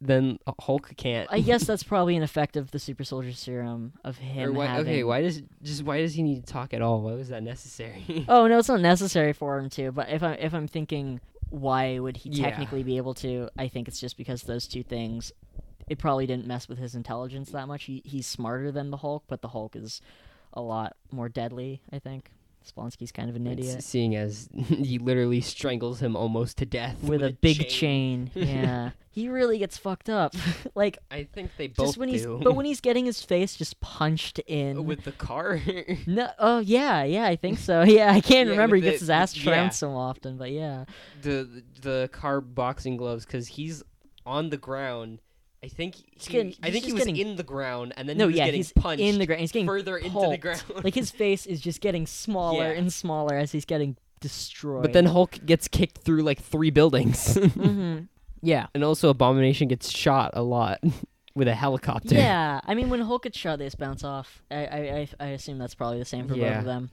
then 0.00 0.38
Hulk 0.60 0.92
can't? 0.96 1.28
I 1.30 1.40
guess 1.40 1.64
that's 1.66 1.82
probably 1.82 2.16
an 2.16 2.22
effect 2.22 2.56
of 2.56 2.70
the 2.72 2.78
super 2.78 3.04
soldier 3.04 3.32
serum 3.32 3.92
of 4.04 4.18
him 4.18 4.50
or 4.50 4.52
why, 4.52 4.66
having 4.66 4.86
okay, 4.86 5.04
why 5.04 5.22
does 5.22 5.42
just 5.62 5.82
why 5.82 5.98
does 6.00 6.14
he 6.14 6.22
need 6.22 6.44
to 6.46 6.52
talk 6.52 6.74
at 6.74 6.82
all? 6.82 7.00
Why 7.02 7.12
was 7.12 7.28
that 7.28 7.42
necessary? 7.42 8.24
Oh 8.28 8.46
no, 8.46 8.58
it's 8.58 8.68
not 8.68 8.80
necessary 8.80 9.32
for 9.32 9.58
him 9.58 9.70
to. 9.70 9.92
But 9.92 10.08
if 10.10 10.22
I 10.22 10.32
if 10.34 10.52
I'm 10.54 10.66
thinking 10.68 11.20
why 11.50 11.98
would 11.98 12.16
he 12.18 12.30
Yeah. 12.30 12.48
technically 12.50 12.82
be 12.82 12.96
able 12.96 13.14
to, 13.14 13.48
I 13.56 13.68
think 13.68 13.86
it's 13.86 14.00
just 14.00 14.16
because 14.16 14.42
those 14.42 14.66
two 14.66 14.82
things. 14.82 15.32
It 15.88 15.98
probably 15.98 16.26
didn't 16.26 16.46
mess 16.46 16.68
with 16.68 16.78
his 16.78 16.94
intelligence 16.94 17.50
that 17.50 17.68
much. 17.68 17.84
He 17.84 18.02
he's 18.04 18.26
smarter 18.26 18.70
than 18.72 18.90
the 18.90 18.98
Hulk, 18.98 19.24
but 19.28 19.42
the 19.42 19.48
Hulk 19.48 19.76
is 19.76 20.00
a 20.52 20.60
lot 20.62 20.96
more 21.10 21.28
deadly. 21.28 21.82
I 21.92 21.98
think 21.98 22.30
Blonsky's 22.76 23.12
kind 23.12 23.28
of 23.28 23.36
an 23.36 23.46
It's- 23.46 23.66
idiot 23.66 23.82
Seeing 23.84 24.16
as 24.16 24.48
he 24.54 24.98
literally 24.98 25.42
strangles 25.42 26.00
him 26.00 26.16
almost 26.16 26.56
to 26.58 26.64
death 26.66 27.02
with 27.02 27.22
a 27.22 27.30
big 27.32 27.68
chain. 27.68 28.30
Yeah, 28.34 28.92
he 29.10 29.28
really 29.28 29.58
gets 29.58 29.76
fucked 29.76 30.08
up. 30.08 30.34
like 30.74 30.96
I 31.10 31.24
think 31.24 31.50
they 31.58 31.66
both 31.66 31.86
just 31.88 31.98
when 31.98 32.08
he's 32.08 32.22
do. 32.22 32.40
but 32.42 32.54
when 32.54 32.64
he's 32.64 32.80
getting 32.80 33.04
his 33.04 33.20
face 33.20 33.54
just 33.54 33.80
punched 33.80 34.38
in 34.46 34.86
with 34.86 35.04
the 35.04 35.12
car. 35.12 35.60
No, 36.06 36.30
oh 36.38 36.60
yeah, 36.60 37.04
yeah, 37.04 37.26
I 37.26 37.36
think 37.36 37.58
so. 37.58 37.82
Yeah, 37.82 38.10
I 38.10 38.20
can't 38.22 38.46
Yeah, 38.46 38.52
remember. 38.52 38.76
He 38.76 38.82
gets 38.82 38.96
the- 39.00 39.02
his 39.02 39.10
ass 39.10 39.36
yeah. 39.36 39.52
trounced 39.52 39.78
so 39.80 39.90
often, 39.94 40.38
but 40.38 40.50
yeah. 40.50 40.86
the 41.20 41.62
the 41.82 42.08
car 42.12 42.40
boxing 42.40 42.96
gloves 42.96 43.26
because 43.26 43.46
he's 43.48 43.82
on 44.24 44.48
the 44.48 44.56
ground. 44.56 45.20
I 45.64 45.68
think 45.68 45.94
he, 45.94 46.04
getting- 46.32 46.54
I 46.62 46.70
think 46.70 46.84
he 46.84 46.92
was 46.92 47.04
getting- 47.04 47.16
in 47.16 47.36
the 47.36 47.42
ground 47.42 47.94
and 47.96 48.08
then 48.08 48.16
no, 48.18 48.24
he 48.24 48.32
was 48.32 48.36
yeah, 48.38 48.44
getting 48.46 48.58
he's 48.58 48.72
punched 48.72 49.02
in 49.02 49.18
the 49.18 49.26
ground. 49.26 49.40
He's 49.40 49.52
getting 49.52 49.66
further 49.66 49.96
into 49.96 50.28
the 50.28 50.36
ground. 50.38 50.62
like 50.84 50.94
his 50.94 51.10
face 51.10 51.46
is 51.46 51.60
just 51.60 51.80
getting 51.80 52.06
smaller 52.06 52.72
Yeah. 52.72 52.78
and 52.78 52.92
smaller 52.92 53.36
as 53.36 53.52
he's 53.52 53.64
getting 53.64 53.96
destroyed. 54.20 54.82
but 54.82 54.92
then 54.92 55.06
Hulk 55.06 55.38
gets 55.44 55.68
kicked 55.68 55.98
through 55.98 56.22
like 56.22 56.40
three 56.40 56.70
buildings, 56.70 57.34
hmm 57.54 58.00
yeah, 58.42 58.66
and 58.74 58.84
also 58.84 59.08
Abomination 59.08 59.68
gets 59.68 59.90
shot 59.90 60.32
a 60.34 60.42
lot 60.42 60.80
with 61.34 61.48
a 61.48 61.54
helicopter. 61.54 62.14
yeah. 62.14 62.60
I 62.64 62.74
mean, 62.74 62.90
when 62.90 63.00
Hulk 63.00 63.22
gets 63.22 63.38
shot, 63.38 63.58
they 63.58 63.64
just 63.64 63.78
bounce 63.78 64.04
off. 64.04 64.42
I, 64.50 64.66
I, 64.66 65.08
I, 65.18 65.26
assume 65.28 65.58
that's 65.58 65.74
probably 65.74 65.98
the 65.98 66.04
same 66.04 66.28
for 66.28 66.34
both 66.36 66.58
of 66.58 66.64
them. 66.66 66.90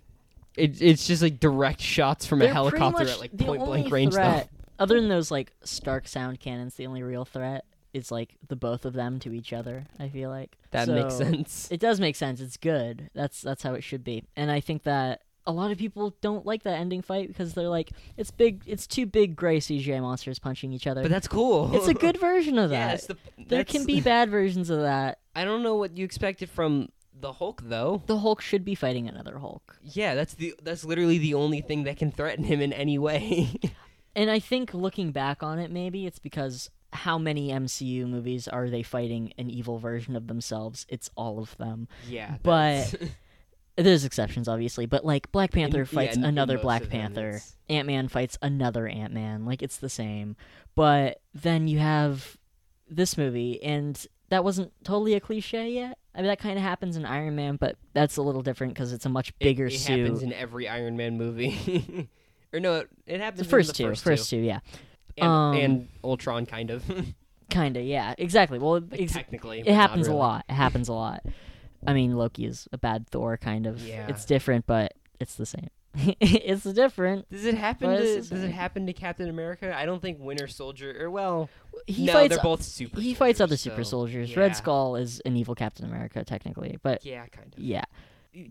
it, 0.55 0.81
it's 0.81 1.05
just 1.07 1.21
like 1.21 1.41
direct 1.41 1.81
shots 1.81 2.25
from 2.25 2.41
a 2.41 2.45
They're 2.45 2.53
pretty 2.53 2.77
helicopter 2.79 3.03
at 3.09 3.19
like 3.19 3.37
point 3.37 3.65
blank 3.65 3.91
range. 3.91 4.13
threat, 4.13 4.49
Though. 4.49 4.83
other 4.83 4.99
than 4.99 5.09
those 5.09 5.29
like 5.29 5.51
Stark 5.65 6.07
sound 6.07 6.39
cannons, 6.39 6.75
the 6.75 6.87
only 6.87 7.03
real 7.03 7.25
threat 7.25 7.65
is 7.93 8.11
like 8.11 8.35
the 8.47 8.55
both 8.55 8.85
of 8.85 8.93
them 8.93 9.19
to 9.19 9.33
each 9.33 9.53
other. 9.53 9.85
I 9.99 10.09
feel 10.09 10.29
like 10.29 10.57
That 10.71 10.87
makes 10.87 11.15
sense. 11.15 11.67
It 11.71 11.79
does 11.79 11.99
make 11.99 12.15
sense. 12.15 12.39
It's 12.41 12.57
good. 12.57 13.09
That's 13.13 13.41
that's 13.41 13.63
how 13.63 13.73
it 13.73 13.83
should 13.83 14.03
be. 14.03 14.23
And 14.35 14.49
I 14.51 14.59
think 14.59 14.83
that 14.83 15.21
a 15.47 15.51
lot 15.51 15.71
of 15.71 15.77
people 15.77 16.15
don't 16.21 16.45
like 16.45 16.63
that 16.63 16.77
ending 16.79 17.01
fight 17.01 17.27
because 17.27 17.53
they're 17.53 17.67
like, 17.69 17.91
it's 18.15 18.31
big. 18.31 18.63
It's 18.67 18.85
two 18.87 19.05
big 19.05 19.35
gray 19.35 19.59
CGI 19.59 20.01
monsters 20.01 20.39
punching 20.39 20.71
each 20.71 20.87
other. 20.87 21.01
But 21.01 21.11
that's 21.11 21.27
cool. 21.27 21.75
it's 21.75 21.87
a 21.87 21.93
good 21.93 22.17
version 22.19 22.57
of 22.57 22.69
that. 22.69 22.95
it's 22.95 23.07
the, 23.07 23.17
there 23.47 23.63
can 23.63 23.85
be 23.85 24.01
bad 24.01 24.29
versions 24.29 24.69
of 24.69 24.81
that. 24.81 25.19
I 25.35 25.43
don't 25.45 25.63
know 25.63 25.75
what 25.75 25.97
you 25.97 26.05
expected 26.05 26.49
from 26.49 26.89
the 27.19 27.33
Hulk 27.33 27.61
though. 27.65 28.03
The 28.05 28.19
Hulk 28.19 28.41
should 28.41 28.63
be 28.65 28.75
fighting 28.75 29.07
another 29.07 29.39
Hulk. 29.39 29.77
Yeah, 29.83 30.15
that's 30.15 30.35
the 30.35 30.53
that's 30.63 30.85
literally 30.85 31.17
the 31.17 31.33
only 31.33 31.61
thing 31.61 31.83
that 31.83 31.97
can 31.97 32.11
threaten 32.11 32.43
him 32.45 32.61
in 32.61 32.71
any 32.73 32.97
way. 32.97 33.49
And 34.13 34.29
I 34.29 34.39
think 34.39 34.73
looking 34.73 35.13
back 35.13 35.41
on 35.41 35.57
it, 35.57 35.71
maybe 35.71 36.05
it's 36.05 36.19
because 36.19 36.69
how 36.93 37.17
many 37.17 37.49
MCU 37.49 38.07
movies 38.07 38.47
are 38.47 38.69
they 38.69 38.83
fighting 38.83 39.33
an 39.37 39.49
evil 39.49 39.77
version 39.77 40.15
of 40.15 40.27
themselves? 40.27 40.85
It's 40.89 41.09
all 41.15 41.39
of 41.39 41.55
them. 41.57 41.87
yeah, 42.07 42.37
But- 42.43 42.93
There's 43.77 44.03
exceptions, 44.03 44.49
obviously, 44.49 44.85
but 44.85 45.05
like 45.05 45.31
Black 45.31 45.51
Panther 45.51 45.79
yeah, 45.79 45.83
fights 45.85 46.15
in- 46.17 46.23
in 46.23 46.29
another 46.29 46.57
Black 46.57 46.89
Panther. 46.89 47.41
Ant 47.69 47.87
Man 47.87 48.09
fights 48.09 48.37
another 48.41 48.85
Ant 48.85 49.13
Man. 49.13 49.45
Like 49.45 49.61
it's 49.63 49.77
the 49.77 49.89
same. 49.89 50.35
But 50.75 51.21
then 51.33 51.69
you 51.69 51.79
have 51.79 52.37
this 52.89 53.17
movie, 53.17 53.63
and 53.63 54.05
that 54.29 54.43
wasn't 54.43 54.73
totally 54.83 55.13
a 55.13 55.21
cliche 55.21 55.71
yet. 55.71 55.97
I 56.13 56.19
mean, 56.19 56.27
that 56.27 56.39
kind 56.39 56.57
of 56.57 56.63
happens 56.63 56.97
in 56.97 57.05
Iron 57.05 57.35
Man, 57.37 57.55
but 57.55 57.77
that's 57.93 58.17
a 58.17 58.21
little 58.21 58.41
different 58.41 58.73
because 58.73 58.91
it's 58.91 59.05
a 59.05 59.09
much 59.09 59.37
bigger 59.39 59.67
it, 59.67 59.71
suit. 59.71 59.99
It 59.99 60.01
happens 60.03 60.21
in 60.23 60.33
every 60.33 60.67
Iron 60.67 60.97
Man 60.97 61.17
movie. 61.17 62.09
or 62.53 62.59
no, 62.59 62.79
it, 62.79 62.89
it 63.07 63.21
happens 63.21 63.39
the 63.39 63.45
first 63.49 63.69
in 63.69 63.75
two, 63.75 63.83
the 63.83 63.89
first, 63.91 64.03
first 64.03 64.29
two, 64.29 64.37
yeah, 64.37 64.59
and, 65.17 65.27
Um, 65.27 65.55
and 65.55 65.87
Ultron 66.03 66.45
kind 66.45 66.69
of. 66.71 66.83
kind 67.49 67.77
of, 67.77 67.83
yeah, 67.83 68.15
exactly. 68.17 68.59
Well, 68.59 68.81
like, 68.81 69.01
ex- 69.01 69.13
technically, 69.13 69.59
it 69.59 69.73
happens 69.73 70.07
a 70.07 70.13
lot. 70.13 70.45
It 70.49 70.53
happens 70.53 70.87
a 70.89 70.93
lot. 70.93 71.23
I 71.85 71.93
mean, 71.93 72.15
Loki 72.15 72.45
is 72.45 72.67
a 72.71 72.77
bad 72.77 73.07
Thor, 73.09 73.37
kind 73.37 73.65
of. 73.65 73.81
Yeah. 73.81 74.07
It's 74.07 74.25
different, 74.25 74.67
but 74.67 74.93
it's 75.19 75.35
the 75.35 75.45
same. 75.45 75.69
it's 76.21 76.63
different. 76.63 77.29
Does 77.29 77.43
it 77.45 77.55
happen 77.55 77.89
to 77.89 77.97
Does 78.21 78.31
it 78.31 78.51
happen 78.51 78.85
to 78.85 78.93
Captain 78.93 79.27
America? 79.29 79.75
I 79.75 79.85
don't 79.85 80.01
think 80.01 80.19
Winter 80.21 80.47
Soldier 80.47 80.95
or 80.97 81.09
well, 81.09 81.49
He 81.87 82.05
no, 82.05 82.13
fights. 82.13 82.35
they're 82.35 82.43
both 82.43 82.61
super. 82.63 83.01
he 83.01 83.13
fights 83.13 83.41
other 83.41 83.57
soldiers, 83.57 83.61
super 83.77 83.83
soldiers. 83.83 84.31
yeah. 84.31 84.39
Red 84.39 84.55
Skull 84.55 84.95
is 84.95 85.19
an 85.25 85.35
evil 85.35 85.53
Captain 85.53 85.85
America, 85.85 86.23
technically, 86.23 86.77
but 86.81 87.03
Yeah, 87.05 87.25
kind 87.25 87.53
of. 87.53 87.59
yeah 87.61 87.83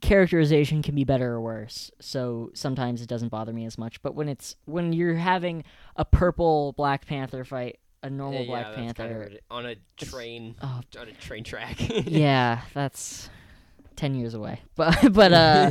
characterization 0.03 0.83
can 0.83 0.95
be 0.95 1.05
better 1.05 1.33
or 1.33 1.41
worse 1.41 1.91
so 2.01 2.51
sometimes 2.55 3.01
it 3.01 3.09
doesn't 3.09 3.31
bother 3.31 3.53
me 3.53 3.65
as 3.65 3.79
much. 3.79 4.03
But 4.03 4.15
when 4.15 4.29
it's 4.29 4.57
when 4.67 4.93
you're 4.93 5.15
having 5.15 5.65
a 5.97 6.05
purple 6.05 6.73
black 6.77 7.07
panther 7.07 7.45
fight 7.45 7.79
a 8.03 8.11
normal 8.11 8.43
Yeah, 8.43 8.47
black 8.47 8.75
kinda 8.75 8.95
panther 8.95 9.31
on 9.51 9.67
a 9.67 9.77
train 9.97 10.55
oh, 10.63 10.81
on 10.99 11.09
a 11.09 11.13
train 11.13 11.45
track. 11.45 11.77
yeah 12.07 12.63
that's 12.75 13.31
10 13.97 14.15
years 14.15 14.35
away. 14.35 14.61
But 14.77 15.13
but 15.13 15.33
uh 15.33 15.71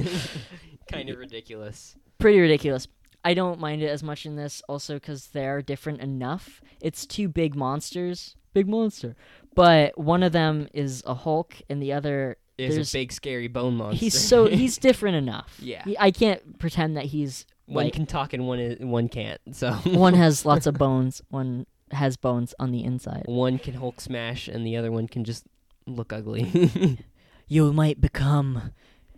kind 0.92 1.10
of 1.10 1.18
ridiculous. 1.18 1.96
pretty 2.18 2.40
ridiculous. 2.40 2.88
I 3.24 3.34
don't 3.34 3.60
mind 3.60 3.84
it 3.84 3.88
as 3.90 4.02
much 4.02 4.26
in 4.26 4.36
this 4.36 4.62
also 4.70 4.96
because 4.96 5.28
they're 5.28 5.62
different 5.62 6.02
enough. 6.02 6.62
It's 6.82 7.06
two 7.06 7.28
big 7.28 7.56
monsters. 7.56 8.36
Big 8.54 8.68
monster. 8.68 9.16
But 9.56 9.98
one 9.98 10.24
of 10.24 10.32
them 10.32 10.68
is 10.74 11.04
a 11.06 11.14
hulk 11.14 11.56
and 11.70 11.82
the 11.82 11.94
other 11.94 12.38
Is 12.60 12.76
There's- 12.76 12.94
a 12.94 12.98
big 12.98 13.12
scary 13.12 13.48
bone 13.48 13.76
monster. 13.78 14.00
he's 14.00 14.20
so 14.20 14.48
he's 14.48 14.78
different 14.88 15.16
enough 15.16 15.56
Yeah. 15.60 15.84
He- 15.84 15.98
i 15.98 16.12
can't 16.12 16.60
pretend 16.60 16.98
that 16.98 17.06
he's 17.06 17.46
one 17.66 17.86
like 17.86 17.94
can 17.94 18.06
talk 18.06 18.34
and 18.34 18.48
one 18.48 18.60
is, 18.60 18.80
one 18.80 19.08
can't. 19.10 19.40
So 19.54 19.72
one 19.74 20.14
has 20.16 20.46
lots 20.52 20.66
of 20.68 20.74
bones 20.76 21.22
one 21.30 21.66
has 21.92 22.18
bones 22.18 22.54
on 22.60 22.72
the 22.72 22.84
inside 22.84 23.24
one 23.28 23.58
can 23.60 23.76
Hulk 23.76 24.02
smash 24.02 24.48
and 24.48 24.66
the 24.66 24.76
other 24.76 24.92
one 24.92 25.08
can 25.08 25.24
just 25.24 25.46
look 25.88 26.12
ugly. 26.14 27.00
you 27.48 27.72
might 27.74 28.00
become 28.02 28.72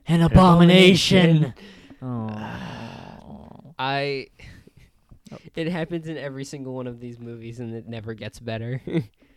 an 0.08 0.22
abomination. 0.22 1.54
abomination 1.54 1.54
oh. 2.02 3.74
I. 3.80 4.28
It 5.56 5.68
happens 5.68 6.08
in 6.08 6.18
every 6.18 6.44
single 6.44 6.74
one 6.74 6.88
of 6.88 7.00
these 7.00 7.20
movies, 7.20 7.60
and 7.60 7.74
it 7.74 7.88
never 7.88 8.14
gets 8.14 8.40
better. 8.40 8.82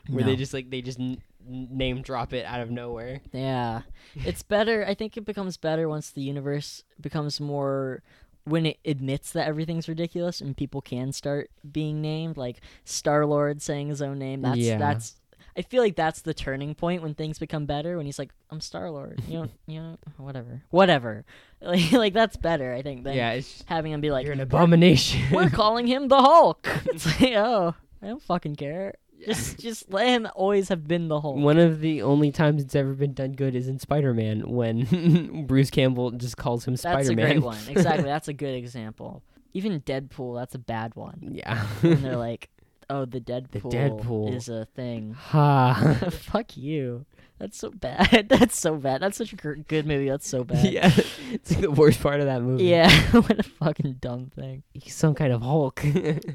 Where 0.08 0.24
they 0.24 0.36
just 0.36 0.52
like 0.54 0.70
they 0.70 0.82
just 0.82 1.00
n- 1.00 1.22
n- 1.48 1.68
name 1.70 2.02
drop 2.02 2.32
it 2.32 2.44
out 2.44 2.60
of 2.60 2.70
nowhere. 2.70 3.20
yeah 3.32 3.82
it's 4.14 4.42
better 4.54 4.84
i 4.86 4.94
think 4.94 5.16
it 5.16 5.24
becomes 5.24 5.56
better 5.56 5.88
once 5.88 6.10
the 6.10 6.20
universe 6.22 6.84
becomes 7.00 7.40
more 7.40 8.02
when 8.44 8.66
it 8.66 8.78
admits 8.84 9.32
that 9.32 9.48
everything's 9.48 9.88
ridiculous 9.88 10.40
and 10.42 10.56
people 10.56 10.82
can 10.82 11.12
start 11.12 11.50
being 11.72 12.02
named 12.02 12.36
like 12.36 12.60
star 12.84 13.24
lord 13.24 13.62
saying 13.62 13.88
his 13.88 14.02
own 14.02 14.18
name 14.18 14.42
that's 14.42 14.58
Yeah. 14.58 14.78
that's 14.78 15.14
I 15.56 15.62
feel 15.62 15.82
like 15.84 15.94
that's 15.94 16.20
the 16.22 16.34
turning 16.34 16.74
point 16.74 17.00
when 17.00 17.14
things 17.14 17.38
become 17.38 17.64
better. 17.64 17.96
When 17.96 18.06
he's 18.06 18.18
like, 18.18 18.32
"I'm 18.50 18.60
Star 18.60 18.90
Lord," 18.90 19.22
you 19.28 19.34
know, 19.38 19.48
you 19.68 19.80
know, 19.80 19.98
whatever, 20.16 20.62
whatever. 20.70 21.24
Like, 21.62 21.92
like 21.92 22.12
that's 22.12 22.36
better, 22.36 22.74
I 22.74 22.82
think. 22.82 23.04
Than 23.04 23.14
yeah, 23.14 23.30
it's 23.34 23.62
having 23.68 23.92
him 23.92 24.00
be 24.00 24.10
like, 24.10 24.24
you're 24.24 24.32
an 24.32 24.40
abomination. 24.40 25.22
we're 25.30 25.50
calling 25.50 25.86
him 25.86 26.08
the 26.08 26.20
Hulk. 26.20 26.66
It's 26.86 27.06
like, 27.06 27.34
oh, 27.36 27.72
I 28.02 28.06
don't 28.08 28.20
fucking 28.20 28.56
care. 28.56 28.94
Just, 29.34 29.58
just 29.60 29.90
let 29.92 30.06
him 30.08 30.28
always 30.34 30.68
have 30.68 30.86
been 30.86 31.08
the 31.08 31.20
Hulk. 31.20 31.36
One 31.36 31.58
of 31.58 31.80
the 31.80 32.02
only 32.02 32.30
times 32.30 32.62
it's 32.62 32.74
ever 32.74 32.92
been 32.94 33.14
done 33.14 33.32
good 33.32 33.54
is 33.54 33.68
in 33.68 33.78
Spider-Man 33.78 34.42
when 34.50 35.44
Bruce 35.46 35.70
Campbell 35.70 36.10
just 36.12 36.36
calls 36.36 36.66
him 36.66 36.74
That's 36.74 36.82
Spider-Man. 36.82 37.18
a 37.26 37.30
great 37.32 37.42
one. 37.42 37.58
Exactly. 37.68 38.04
That's 38.14 38.28
a 38.28 38.32
good 38.32 38.54
example. 38.54 39.22
Even 39.54 39.80
Deadpool, 39.82 40.36
that's 40.38 40.54
a 40.56 40.58
bad 40.58 40.96
one. 40.96 41.28
yeah. 41.32 41.64
And 41.82 41.98
they're 42.04 42.16
like, 42.16 42.50
oh, 42.90 43.04
the 43.04 43.20
Deadpool, 43.20 43.70
the 43.70 43.76
Deadpool. 43.76 44.34
is 44.34 44.48
a 44.48 44.64
thing. 44.74 45.12
Ha. 45.12 46.08
Fuck 46.10 46.56
you. 46.56 47.06
That's 47.38 47.56
so 47.58 47.70
bad. 47.70 48.26
That's 48.28 48.58
so 48.58 48.74
bad. 48.76 49.00
That's 49.00 49.16
such 49.16 49.32
a 49.32 49.36
good 49.36 49.86
movie. 49.86 50.08
That's 50.08 50.28
so 50.28 50.42
bad. 50.44 50.64
yeah. 50.72 50.90
It's 51.30 51.50
like 51.52 51.60
the 51.60 51.70
worst 51.70 52.00
part 52.00 52.18
of 52.20 52.26
that 52.26 52.42
movie. 52.42 52.64
Yeah. 52.64 52.90
what 53.12 53.38
a 53.38 53.42
fucking 53.44 53.94
dumb 54.00 54.30
thing. 54.34 54.64
He's 54.72 54.94
some 54.94 55.14
kind 55.14 55.32
of 55.32 55.40
Hulk. 55.42 55.82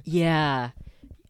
Yeah. 0.06 0.69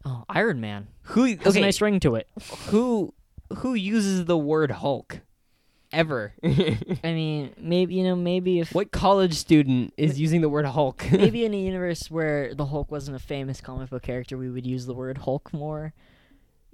Oh, 0.04 0.24
Iron 0.28 0.60
Man. 0.60 0.88
who 1.02 1.24
Has 1.24 1.48
okay, 1.48 1.58
a 1.58 1.62
nice 1.62 1.80
ring 1.80 2.00
to 2.00 2.14
it. 2.14 2.28
who 2.68 3.12
who 3.58 3.74
uses 3.74 4.24
the 4.24 4.38
word 4.38 4.70
Hulk 4.70 5.20
ever? 5.92 6.34
I 6.44 6.78
mean, 7.04 7.52
maybe 7.58 7.94
you 7.94 8.04
know, 8.04 8.16
maybe 8.16 8.60
if 8.60 8.74
what 8.74 8.92
college 8.92 9.34
student 9.34 9.92
is 9.96 10.18
using 10.20 10.40
the 10.40 10.48
word 10.48 10.64
Hulk? 10.66 11.04
maybe 11.12 11.44
in 11.44 11.52
a 11.52 11.60
universe 11.60 12.10
where 12.10 12.54
the 12.54 12.66
Hulk 12.66 12.90
wasn't 12.90 13.16
a 13.16 13.20
famous 13.20 13.60
comic 13.60 13.90
book 13.90 14.02
character, 14.02 14.38
we 14.38 14.50
would 14.50 14.66
use 14.66 14.86
the 14.86 14.94
word 14.94 15.18
Hulk 15.18 15.52
more. 15.52 15.92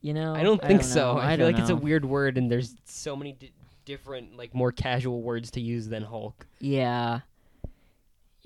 You 0.01 0.15
know, 0.15 0.35
I 0.35 0.43
don't 0.43 0.61
think 0.61 0.83
know. 0.83 0.87
so. 0.87 1.19
I, 1.19 1.37
feel 1.37 1.47
don't 1.47 1.55
like 1.55 1.61
it's 1.61 1.71
a 1.71 1.77
weird 1.77 2.05
word, 2.05 2.39
and 2.39 2.51
there's 2.51 2.77
so 2.85 3.17
many 3.17 3.33
di- 3.33 3.53
different, 3.85 4.37
like 4.37 4.55
more 4.55 4.71
casual 4.71 5.23
words 5.23 5.51
to 5.53 5.61
use 5.61 5.89
than 5.89 6.05
Hulk. 6.05 6.47
Yeah. 6.61 7.21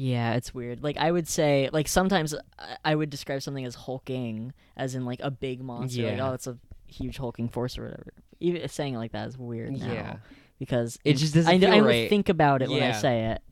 Yeah, 0.03 0.33
it's 0.33 0.55
weird. 0.55 0.83
Like 0.83 0.97
I 0.97 1.13
would 1.13 1.29
say, 1.29 1.69
like 1.73 1.87
sometimes 1.87 2.35
I- 2.59 2.77
I 2.85 2.95
would 2.95 3.11
describe 3.11 3.43
something 3.43 3.67
as 3.67 3.75
hulking, 3.75 4.55
as 4.77 4.95
in 4.95 5.05
like 5.05 5.21
a 5.23 5.31
big 5.31 5.63
monster. 5.63 6.01
Yeah. 6.03 6.13
Like, 6.13 6.21
oh, 6.23 6.33
it's 6.33 6.47
a 6.47 6.57
huge 6.87 7.19
hulking 7.19 7.49
force 7.51 7.77
or 7.77 7.83
whatever. 7.85 8.13
Even 8.41 8.67
saying 8.69 8.95
it 8.95 8.99
like 8.99 9.13
that 9.13 9.29
is 9.29 9.37
weird 9.37 9.79
now 9.79 9.93
Yeah. 9.93 10.17
because 10.59 10.99
It 11.05 11.19
just 11.19 11.35
doesn't 11.35 11.53
I, 11.53 11.59
feel 11.59 11.71
I 11.71 11.81
would 11.83 11.87
right. 11.87 12.09
think 12.09 12.31
about 12.31 12.63
it 12.63 12.71
when 12.71 12.83
I 12.83 12.93
say 12.93 13.27
it, 13.33 13.43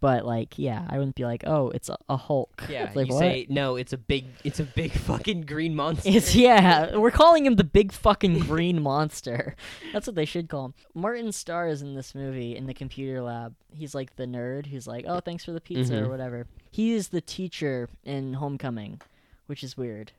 but 0.00 0.24
like, 0.24 0.58
yeah, 0.58 0.86
I 0.88 0.98
wouldn't 0.98 1.16
be 1.16 1.24
like, 1.24 1.42
oh, 1.46 1.70
it's 1.70 1.88
a, 1.88 1.96
a 2.08 2.16
Hulk. 2.16 2.64
Yeah, 2.68 2.90
like 2.94 3.08
you 3.08 3.14
what? 3.14 3.20
say 3.20 3.46
no. 3.48 3.76
It's 3.76 3.92
a 3.92 3.98
big. 3.98 4.26
It's 4.44 4.60
a 4.60 4.64
big 4.64 4.92
fucking 5.08 5.42
green 5.42 5.74
monster. 5.74 6.08
It's 6.08 6.34
yeah, 6.34 6.96
we're 6.96 7.10
calling 7.10 7.44
him 7.46 7.56
the 7.56 7.64
big 7.64 7.92
fucking 7.92 8.38
green 8.46 8.80
monster. 8.82 9.56
That's 9.92 10.06
what 10.06 10.14
they 10.16 10.24
should 10.24 10.48
call 10.48 10.66
him. 10.66 10.74
Martin 10.94 11.32
Starr 11.32 11.68
is 11.68 11.82
in 11.82 11.94
this 11.94 12.14
movie 12.14 12.56
in 12.56 12.66
the 12.66 12.74
computer 12.74 13.20
lab. 13.22 13.54
He's 13.74 13.94
like 13.94 14.16
the 14.16 14.26
nerd 14.26 14.66
who's 14.66 14.86
like, 14.86 15.04
"Oh, 15.08 15.20
thanks 15.20 15.44
for 15.44 15.52
the 15.52 15.60
pizza" 15.60 15.96
or 15.98 16.06
Mhm. 16.06 16.10
whatever. 16.10 16.46
He 16.70 16.92
is 16.92 17.08
the 17.08 17.20
teacher 17.20 17.88
in 18.04 18.34
Homecoming, 18.34 19.00
which 19.46 19.64
is 19.64 19.76
weird. 19.76 20.12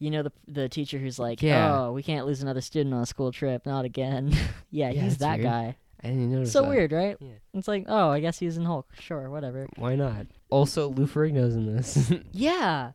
You 0.00 0.10
know 0.10 0.22
the 0.22 0.32
the 0.46 0.68
teacher 0.68 0.98
who's 0.98 1.18
like, 1.18 1.42
Yeah. 1.42 1.72
"Oh, 1.86 1.92
we 1.92 2.02
can't 2.02 2.24
lose 2.26 2.40
another 2.42 2.60
student 2.60 2.94
on 2.94 3.02
a 3.02 3.06
school 3.06 3.32
trip, 3.32 3.66
not 3.66 3.84
again." 3.84 4.32
yeah, 4.70 4.90
Yeah, 4.90 5.02
he's 5.02 5.18
that 5.18 5.38
weird. 5.38 5.42
guy. 5.50 5.76
I 6.02 6.08
didn't 6.08 6.30
notice. 6.32 6.52
So 6.52 6.62
that. 6.62 6.68
weird, 6.68 6.92
right? 6.92 7.16
Yeah. 7.20 7.28
It's 7.54 7.66
like, 7.68 7.84
oh, 7.88 8.10
I 8.10 8.20
guess 8.20 8.38
he's 8.38 8.56
in 8.56 8.64
Hulk. 8.64 8.86
Sure, 9.00 9.28
whatever. 9.30 9.66
Why 9.76 9.96
not? 9.96 10.26
Also, 10.50 10.88
Lou 10.90 11.06
Ferrigno's 11.06 11.56
in 11.56 11.66
this. 11.74 12.12
Yeah. 12.32 12.92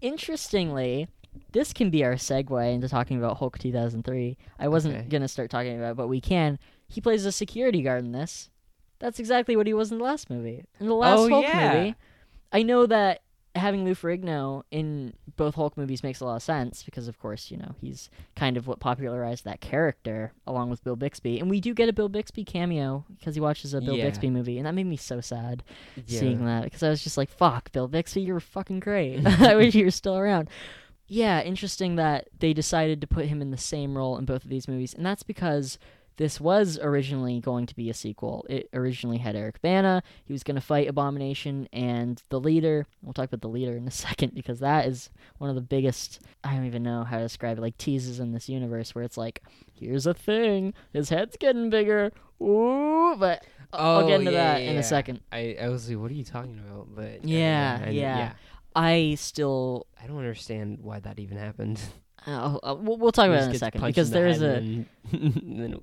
Interestingly, 0.00 1.08
this 1.52 1.72
can 1.72 1.90
be 1.90 2.04
our 2.04 2.14
segue 2.14 2.72
into 2.72 2.88
talking 2.88 3.18
about 3.18 3.38
Hulk 3.38 3.58
2003. 3.58 4.36
I 4.58 4.68
wasn't 4.68 4.94
Okay. 4.96 5.08
going 5.08 5.22
to 5.22 5.28
start 5.28 5.50
talking 5.50 5.76
about 5.76 5.92
it, 5.92 5.96
but 5.96 6.08
we 6.08 6.20
can. 6.20 6.58
He 6.86 7.00
plays 7.00 7.24
a 7.24 7.32
security 7.32 7.82
guard 7.82 8.04
in 8.04 8.12
this. 8.12 8.50
That's 9.00 9.18
exactly 9.18 9.56
what 9.56 9.66
he 9.66 9.74
was 9.74 9.90
in 9.90 9.98
the 9.98 10.04
last 10.04 10.30
movie. 10.30 10.62
In 10.78 10.86
the 10.86 10.94
last 10.94 11.18
Oh, 11.18 11.28
Hulk 11.28 11.44
yeah. 11.44 11.72
movie, 11.74 11.94
I 12.52 12.62
know 12.62 12.86
that 12.86 13.22
having 13.54 13.84
Lou 13.84 13.94
Ferrigno 13.94 14.62
in 14.70 15.14
both 15.36 15.54
Hulk 15.54 15.76
movies 15.76 16.02
makes 16.02 16.20
a 16.20 16.24
lot 16.24 16.36
of 16.36 16.42
sense 16.42 16.82
because, 16.82 17.06
of 17.08 17.18
course, 17.20 17.50
you 17.50 17.56
know, 17.56 17.74
he's 17.80 18.10
kind 18.34 18.56
of 18.56 18.66
what 18.66 18.80
popularized 18.80 19.44
that 19.44 19.60
character 19.60 20.32
along 20.46 20.70
with 20.70 20.82
Bill 20.82 20.96
Bixby. 20.96 21.38
And 21.38 21.48
we 21.48 21.60
do 21.60 21.72
get 21.74 21.88
a 21.88 21.92
Bill 21.92 22.08
Bixby 22.08 22.44
cameo 22.44 23.04
because 23.18 23.34
he 23.36 23.40
watches 23.40 23.72
a 23.74 23.80
Bill 23.80 23.96
Yeah. 23.96 24.04
Bixby 24.04 24.30
movie, 24.30 24.58
and 24.58 24.66
that 24.66 24.74
made 24.74 24.86
me 24.86 24.96
so 24.96 25.20
sad 25.20 25.62
Yeah. 26.06 26.20
seeing 26.20 26.44
that 26.46 26.64
because 26.64 26.82
I 26.82 26.88
was 26.90 27.02
just 27.04 27.16
like, 27.16 27.30
"Fuck, 27.30 27.70
Bill 27.72 27.86
Bixby, 27.88 28.22
you're 28.22 28.40
fucking 28.40 28.80
great. 28.80 29.24
I 29.40 29.54
wish 29.56 29.74
you 29.74 29.84
were 29.84 29.90
still 29.90 30.16
around." 30.16 30.48
Yeah, 31.06 31.42
interesting 31.42 31.96
that 31.96 32.28
they 32.38 32.54
decided 32.54 33.00
to 33.02 33.06
put 33.06 33.26
him 33.26 33.42
in 33.42 33.50
the 33.50 33.58
same 33.58 33.96
role 33.96 34.16
in 34.16 34.24
both 34.24 34.42
of 34.42 34.50
these 34.50 34.66
movies, 34.66 34.94
and 34.94 35.04
that's 35.04 35.22
because 35.22 35.78
this 36.16 36.40
was 36.40 36.78
originally 36.80 37.40
going 37.40 37.66
to 37.66 37.74
be 37.74 37.90
a 37.90 37.94
sequel. 37.94 38.46
It 38.48 38.68
originally 38.72 39.18
had 39.18 39.34
Eric 39.36 39.60
Bana. 39.62 40.02
He 40.24 40.32
was 40.32 40.42
going 40.42 40.54
to 40.54 40.60
fight 40.60 40.88
Abomination 40.88 41.68
and 41.72 42.22
the 42.28 42.38
leader. 42.38 42.86
We'll 43.02 43.12
talk 43.12 43.26
about 43.26 43.40
the 43.40 43.48
leader 43.48 43.76
in 43.76 43.86
a 43.88 43.90
second 44.06 44.34
because 44.34 44.60
that 44.60 44.86
is 44.86 45.10
one 45.38 45.50
of 45.50 45.56
the 45.56 45.62
biggest. 45.62 46.20
I 46.44 46.54
don't 46.54 46.66
even 46.66 46.82
know 46.82 47.04
how 47.04 47.16
to 47.18 47.24
describe 47.24 47.58
it. 47.58 47.60
Like 47.60 47.76
teases 47.78 48.20
in 48.20 48.32
this 48.32 48.48
universe 48.48 48.94
where 48.94 49.02
it's 49.04 49.16
like, 49.16 49.42
here's 49.72 50.06
a 50.06 50.14
thing. 50.14 50.72
His 50.92 51.08
head's 51.08 51.36
getting 51.36 51.68
bigger. 51.70 52.12
Ooh, 52.42 53.16
but 53.18 53.44
I'll 53.72 54.06
get 54.06 54.12
Oh, 54.12 54.18
into 54.20 54.32
yeah, 54.32 54.54
that 54.54 54.62
yeah, 54.62 54.68
in 54.68 54.74
yeah. 54.74 54.80
a 54.80 54.84
second. 54.84 55.20
I, 55.32 55.56
I 55.60 55.68
was 55.68 55.88
like, 55.88 55.98
what 55.98 56.10
are 56.10 56.14
you 56.14 56.24
talking 56.24 56.60
about? 56.68 56.94
But 56.94 57.24
Yeah, 57.24 57.82
I- 57.86 57.90
yeah. 57.90 58.32
I 58.76 59.14
still 59.18 59.86
I 60.02 60.06
don't 60.08 60.18
understand 60.18 60.78
why 60.82 60.98
that 61.00 61.18
even 61.20 61.38
happened. 61.38 61.80
Uh, 62.26 62.58
uh, 62.62 62.74
we'll, 62.74 62.96
we'll 62.96 63.12
talk 63.12 63.26
about 63.28 63.42
it 63.42 63.48
in 63.50 63.54
a 63.54 63.58
second 63.58 63.82
because 63.84 64.10
there 64.10 64.26
is 64.26 64.38
a 64.42 64.46
then- 64.46 64.86
then- 65.12 65.80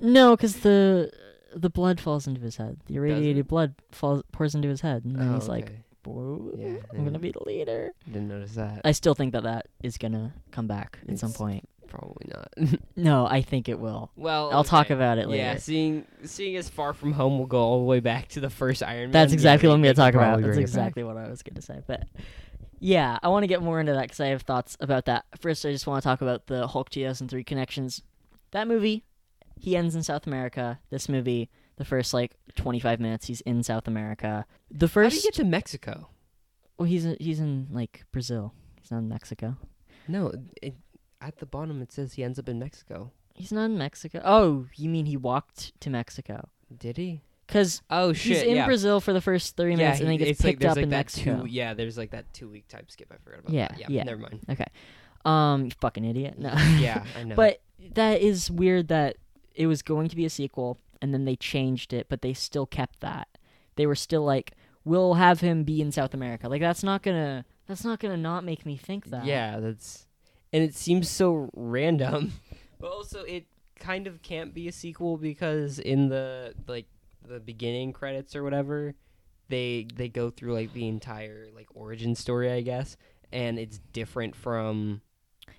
no, 0.00 0.36
because 0.36 0.56
the 0.56 1.10
the 1.54 1.70
blood 1.70 2.00
falls 2.00 2.26
into 2.26 2.40
his 2.40 2.56
head. 2.56 2.78
The 2.86 2.96
irradiated 2.96 3.46
blood 3.48 3.74
falls 3.92 4.22
pours 4.32 4.54
into 4.54 4.68
his 4.68 4.80
head, 4.80 5.04
and 5.04 5.16
then 5.16 5.30
Oh, 5.30 5.34
he's 5.34 5.48
like, 5.48 5.64
okay. 5.66 5.84
"Whoa, 6.04 6.52
Yeah, 6.56 6.76
I'm 6.92 7.04
gonna 7.04 7.18
be 7.18 7.32
the 7.32 7.44
leader." 7.44 7.92
didn't 8.06 8.28
notice 8.28 8.54
that. 8.54 8.80
I 8.84 8.92
still 8.92 9.14
think 9.14 9.32
that 9.32 9.44
that 9.44 9.66
is 9.82 9.96
gonna 9.98 10.34
come 10.50 10.66
back 10.66 10.98
at 11.08 11.18
some 11.18 11.32
point. 11.32 11.68
Probably 11.88 12.26
not. 12.34 12.80
No, 12.96 13.26
I 13.26 13.42
think 13.42 13.68
it 13.68 13.78
will. 13.78 14.10
well, 14.16 14.50
I'll 14.52 14.64
talk 14.64 14.90
about 14.90 15.18
it 15.18 15.28
later. 15.28 15.42
Yeah, 15.42 15.56
seeing 15.58 16.04
seeing 16.24 16.56
as 16.56 16.68
far 16.68 16.92
from 16.92 17.12
home 17.12 17.38
will 17.38 17.46
go 17.46 17.58
all 17.60 17.78
the 17.78 17.84
way 17.84 18.00
back 18.00 18.28
to 18.30 18.40
the 18.40 18.50
first 18.50 18.82
Iron 18.82 19.04
Man. 19.04 19.10
That's 19.12 19.32
exactly 19.32 19.68
what 19.68 19.74
I'm 19.76 19.82
gonna 19.82 19.94
talk 19.94 20.14
about. 20.14 20.38
That's 20.40 20.42
bring 20.42 20.52
it 20.52 20.54
back. 20.56 20.60
exactly 20.62 21.04
what 21.04 21.16
I 21.16 21.28
was 21.28 21.42
gonna 21.42 21.62
say. 21.62 21.80
But 21.86 22.04
yeah, 22.80 23.18
I 23.22 23.28
want 23.28 23.44
to 23.44 23.46
get 23.46 23.62
more 23.62 23.78
into 23.80 23.92
that 23.92 24.02
because 24.02 24.20
I 24.20 24.26
have 24.28 24.42
thoughts 24.42 24.76
about 24.80 25.04
that. 25.06 25.24
First, 25.40 25.64
I 25.64 25.70
just 25.72 25.86
want 25.86 26.02
to 26.02 26.08
talk 26.08 26.20
about 26.20 26.46
the 26.48 26.66
Hulk 26.66 26.90
2003 26.90 27.44
connections. 27.44 28.02
That 28.50 28.66
movie, 28.68 29.04
he 29.56 29.76
ends 29.76 29.94
in 29.94 30.02
South 30.02 30.26
America. 30.26 30.78
This 30.90 31.08
movie, 31.08 31.50
the 31.76 31.84
first 31.84 32.12
like 32.14 32.32
25 32.56 33.00
minutes, 33.00 33.26
he's 33.26 33.40
in 33.42 33.62
South 33.62 33.86
America. 33.88 34.46
The 34.70 34.88
first. 34.88 35.04
How 35.04 35.10
do 35.10 35.16
you 35.16 35.22
get 35.22 35.34
to 35.34 35.44
Mexico? 35.44 36.08
well, 36.78 36.86
he's 36.86 37.06
he's 37.20 37.38
in 37.40 37.68
like 37.70 38.04
Brazil. 38.12 38.52
He's 38.80 38.90
not 38.90 38.98
in 38.98 39.08
Mexico. 39.08 39.56
No, 40.08 40.32
it, 40.60 40.74
at 41.20 41.38
the 41.38 41.46
bottom 41.46 41.80
it 41.80 41.92
says 41.92 42.14
he 42.14 42.24
ends 42.24 42.38
up 42.38 42.48
in 42.48 42.58
Mexico. 42.58 43.12
He's 43.34 43.52
not 43.52 43.64
in 43.66 43.78
Mexico. 43.78 44.20
Oh, 44.24 44.66
you 44.76 44.88
mean 44.88 45.06
he 45.06 45.16
walked 45.16 45.78
to 45.80 45.90
Mexico? 45.90 46.48
Did 46.76 46.96
he? 46.96 47.22
Because 47.46 47.82
Oh 47.90 48.12
shit, 48.12 48.38
he's 48.38 48.42
in 48.42 48.56
yeah. 48.56 48.66
Brazil 48.66 49.00
for 49.00 49.12
the 49.12 49.20
first 49.20 49.56
30 49.56 49.70
yeah, 49.72 49.76
minutes 49.76 49.98
and 50.00 50.06
then 50.08 50.12
he- 50.12 50.18
gets 50.18 50.30
it's 50.32 50.44
like 50.44 50.58
picked 50.58 50.64
up 50.64 50.76
like 50.76 50.82
in 50.84 50.90
Mexico. 50.90 51.40
Two, 51.42 51.46
yeah, 51.46 51.74
there's 51.74 51.96
like 51.98 52.10
that 52.10 52.32
two 52.32 52.48
week 52.48 52.66
time 52.68 52.84
skip. 52.88 53.08
I 53.12 53.16
forgot 53.24 53.40
about 53.40 53.52
Yeah, 53.52 53.68
that. 53.68 53.78
Yeah, 53.80 53.86
yeah. 53.90 54.02
never 54.04 54.20
mind. 54.20 54.40
Okay. 54.50 54.64
Um, 55.24 55.66
you 55.66 55.70
fucking 55.80 56.04
idiot. 56.04 56.38
No. 56.38 56.52
yeah, 56.78 57.04
I 57.18 57.24
know. 57.24 57.34
But 57.36 57.60
that 57.94 58.20
is 58.20 58.50
weird 58.50 58.88
that 58.88 59.16
it 59.54 59.66
was 59.66 59.82
going 59.82 60.08
to 60.08 60.16
be 60.16 60.24
a 60.24 60.30
sequel 60.30 60.78
and 61.00 61.12
then 61.12 61.24
they 61.24 61.36
changed 61.36 61.92
it, 61.92 62.06
but 62.08 62.22
they 62.22 62.32
still 62.32 62.66
kept 62.66 63.00
that. 63.00 63.28
They 63.76 63.86
were 63.86 63.94
still 63.94 64.24
like, 64.24 64.52
we'll 64.84 65.14
have 65.14 65.40
him 65.40 65.64
be 65.64 65.80
in 65.80 65.92
South 65.92 66.14
America. 66.14 66.48
Like 66.48 66.60
that's 66.60 66.82
not 66.82 67.02
gonna 67.02 67.44
that's 67.66 67.84
not 67.84 68.00
gonna 68.00 68.16
not 68.16 68.44
make 68.44 68.64
me 68.64 68.76
think 68.76 69.06
that. 69.06 69.24
Yeah, 69.24 69.60
that's 69.60 70.06
and 70.52 70.62
it 70.62 70.74
seems 70.74 71.08
so 71.08 71.50
random. 71.54 72.32
But 72.80 72.90
also 72.90 73.22
it 73.22 73.46
kind 73.78 74.06
of 74.06 74.20
can't 74.20 74.52
be 74.52 74.68
a 74.68 74.72
sequel 74.72 75.16
because 75.16 75.78
in 75.78 76.08
the 76.10 76.54
like 76.66 76.86
the 77.26 77.40
beginning 77.40 77.94
credits 77.94 78.36
or 78.36 78.42
whatever, 78.42 78.94
they 79.48 79.86
they 79.94 80.08
go 80.08 80.28
through 80.28 80.52
like 80.52 80.72
the 80.74 80.88
entire 80.88 81.46
like 81.54 81.68
origin 81.74 82.14
story, 82.14 82.50
I 82.52 82.60
guess, 82.60 82.98
and 83.32 83.58
it's 83.58 83.78
different 83.92 84.36
from 84.36 85.00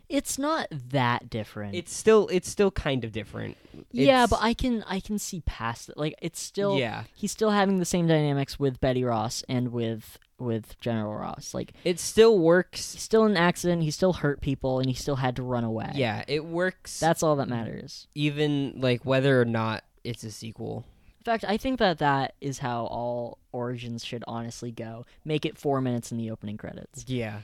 It's 0.08 0.38
not 0.38 0.68
that 0.72 1.30
different. 1.30 1.76
it's 1.76 1.94
still 1.94 2.28
it's 2.32 2.50
still 2.50 2.72
kind 2.72 3.04
of 3.04 3.12
different. 3.12 3.58
yeah, 3.92 4.24
It's- 4.26 4.30
but 4.30 4.40
I 4.42 4.54
can 4.54 4.84
I 4.88 5.00
can 5.00 5.18
see 5.20 5.42
past 5.46 5.90
it. 5.90 5.98
Like 5.98 6.16
it's 6.22 6.40
still 6.40 6.78
yeah, 6.78 7.04
he's 7.16 7.32
still 7.32 7.52
having 7.52 7.80
the 7.80 7.86
same 7.86 8.08
dynamics 8.08 8.60
with 8.60 8.80
Betty 8.80 9.04
Ross 9.04 9.44
and 9.50 9.70
with 9.72 10.20
with 10.38 10.80
General 10.80 11.16
Ross. 11.16 11.54
Like 11.54 11.74
it 11.84 12.00
still 12.00 12.38
works. 12.38 12.94
he's 12.94 13.02
still 13.02 13.26
in 13.26 13.32
an 13.32 13.38
accident, 13.38 13.84
he 13.84 13.92
still 13.92 14.14
hurt 14.14 14.42
people 14.42 14.80
and 14.80 14.88
he 14.90 14.94
still 14.96 15.16
had 15.16 15.36
to 15.38 15.44
run 15.44 15.64
away. 15.64 15.92
Yeah, 15.96 16.24
it 16.28 16.46
works. 16.46 17.00
That's 17.00 17.24
all 17.24 17.36
that 17.38 17.48
matters. 17.48 18.08
even 18.16 18.74
like 18.80 19.06
whether 19.06 19.42
or 19.42 19.46
not 19.46 19.84
it's 20.04 20.24
a 20.24 20.32
sequel. 20.32 20.86
In 21.20 21.24
fact, 21.32 21.46
I 21.48 21.58
think 21.58 21.80
that 21.80 21.98
that 21.98 22.36
is 22.40 22.60
how 22.60 22.86
all 22.86 23.40
origins 23.52 24.06
should 24.06 24.24
honestly 24.28 24.70
go. 24.72 25.08
Make 25.24 25.44
it 25.44 25.58
four 25.58 25.82
minutes 25.82 26.12
in 26.12 26.20
the 26.20 26.30
opening 26.30 26.56
credits. 26.58 27.06
Yeah, 27.08 27.40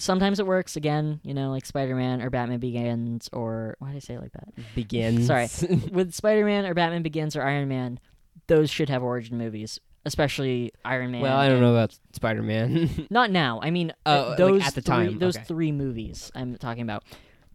Sometimes 0.00 0.40
it 0.40 0.46
works. 0.46 0.76
Again, 0.76 1.20
you 1.22 1.34
know, 1.34 1.50
like 1.50 1.66
Spider-Man 1.66 2.22
or 2.22 2.30
Batman 2.30 2.58
Begins, 2.58 3.28
or 3.32 3.76
why 3.80 3.88
did 3.88 3.96
I 3.96 4.00
say 4.00 4.14
it 4.14 4.20
like 4.22 4.32
that? 4.32 4.48
begins. 4.74 5.26
Sorry. 5.26 5.46
With 5.92 6.14
Spider-Man 6.14 6.64
or 6.66 6.74
Batman 6.74 7.02
Begins 7.02 7.36
or 7.36 7.42
Iron 7.42 7.68
Man, 7.68 8.00
those 8.46 8.70
should 8.70 8.88
have 8.88 9.02
origin 9.02 9.36
movies, 9.36 9.78
especially 10.06 10.72
Iron 10.84 11.10
Man. 11.12 11.20
well, 11.20 11.36
I 11.36 11.48
don't 11.48 11.60
know 11.60 11.72
about 11.74 11.96
Spider 12.12 12.42
Man. 12.42 13.06
Not 13.10 13.30
now. 13.30 13.60
I 13.62 13.70
mean, 13.70 13.92
Oh, 14.06 14.12
uh, 14.24 14.28
like 14.30 14.38
those 14.38 14.62
at 14.66 14.74
the 14.74 14.80
three, 14.80 14.94
time, 14.94 15.18
those 15.18 15.36
okay. 15.36 15.44
three 15.44 15.70
movies 15.72 16.32
I'm 16.34 16.56
talking 16.56 16.82
about, 16.82 17.04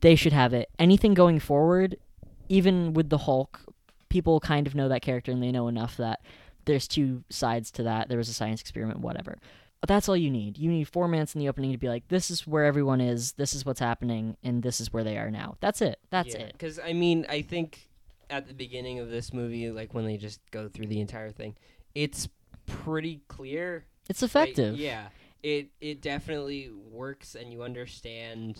they 0.01 0.15
should 0.15 0.33
have 0.33 0.53
it. 0.53 0.69
Anything 0.77 1.13
going 1.15 1.39
forward, 1.39 1.97
even 2.47 2.93
with 2.93 3.09
the 3.09 3.17
Hulk, 3.19 3.61
people 4.09 4.39
kind 4.39 4.67
of 4.67 4.75
know 4.75 4.87
that 4.89 5.01
character 5.01 5.31
and 5.31 5.41
they 5.41 5.51
know 5.51 5.67
enough 5.67 5.97
that 5.97 6.21
there's 6.65 6.87
two 6.87 7.23
sides 7.29 7.71
to 7.71 7.83
that. 7.83 8.07
There 8.07 8.17
was 8.19 8.29
a 8.29 8.33
science 8.33 8.61
experiment, 8.61 8.99
whatever. 8.99 9.39
But 9.85 9.93
that's 9.93 10.09
all 10.09 10.17
you 10.17 10.31
need. 10.31 10.57
You 10.57 10.71
need 10.71 10.87
four 10.87 11.07
minutes 11.07 11.35
in 11.35 11.39
the 11.39 11.47
opening 11.47 11.71
to 11.71 11.77
be 11.77 11.89
like, 11.89 12.07
this 12.07 12.31
is 12.31 12.47
where 12.47 12.65
everyone 12.65 13.01
is, 13.01 13.33
this 13.33 13.53
is 13.53 13.67
what's 13.67 13.79
happening, 13.79 14.35
and 14.41 14.63
this 14.63 14.81
is 14.81 14.91
where 14.91 15.03
they 15.03 15.15
are 15.15 15.29
now. 15.29 15.57
That's 15.59 15.79
it. 15.79 15.99
That's 16.09 16.33
it. 16.33 16.53
Because 16.53 16.79
I 16.79 16.93
mean, 16.93 17.27
I 17.29 17.43
think 17.43 17.87
at 18.31 18.47
the 18.47 18.55
beginning 18.55 18.97
of 18.97 19.11
this 19.11 19.31
movie, 19.31 19.69
like 19.69 19.93
when 19.93 20.03
they 20.03 20.17
just 20.17 20.39
go 20.49 20.67
through 20.67 20.87
the 20.87 20.99
entire 20.99 21.29
thing, 21.29 21.55
it's 21.93 22.27
pretty 22.65 23.21
clear. 23.27 23.85
It's 24.09 24.23
like, 24.23 24.29
effective. 24.29 24.75
yeah, 24.75 25.09
it 25.43 25.67
it 25.79 26.01
definitely 26.01 26.71
works, 26.89 27.35
and 27.35 27.53
you 27.53 27.61
understand 27.61 28.59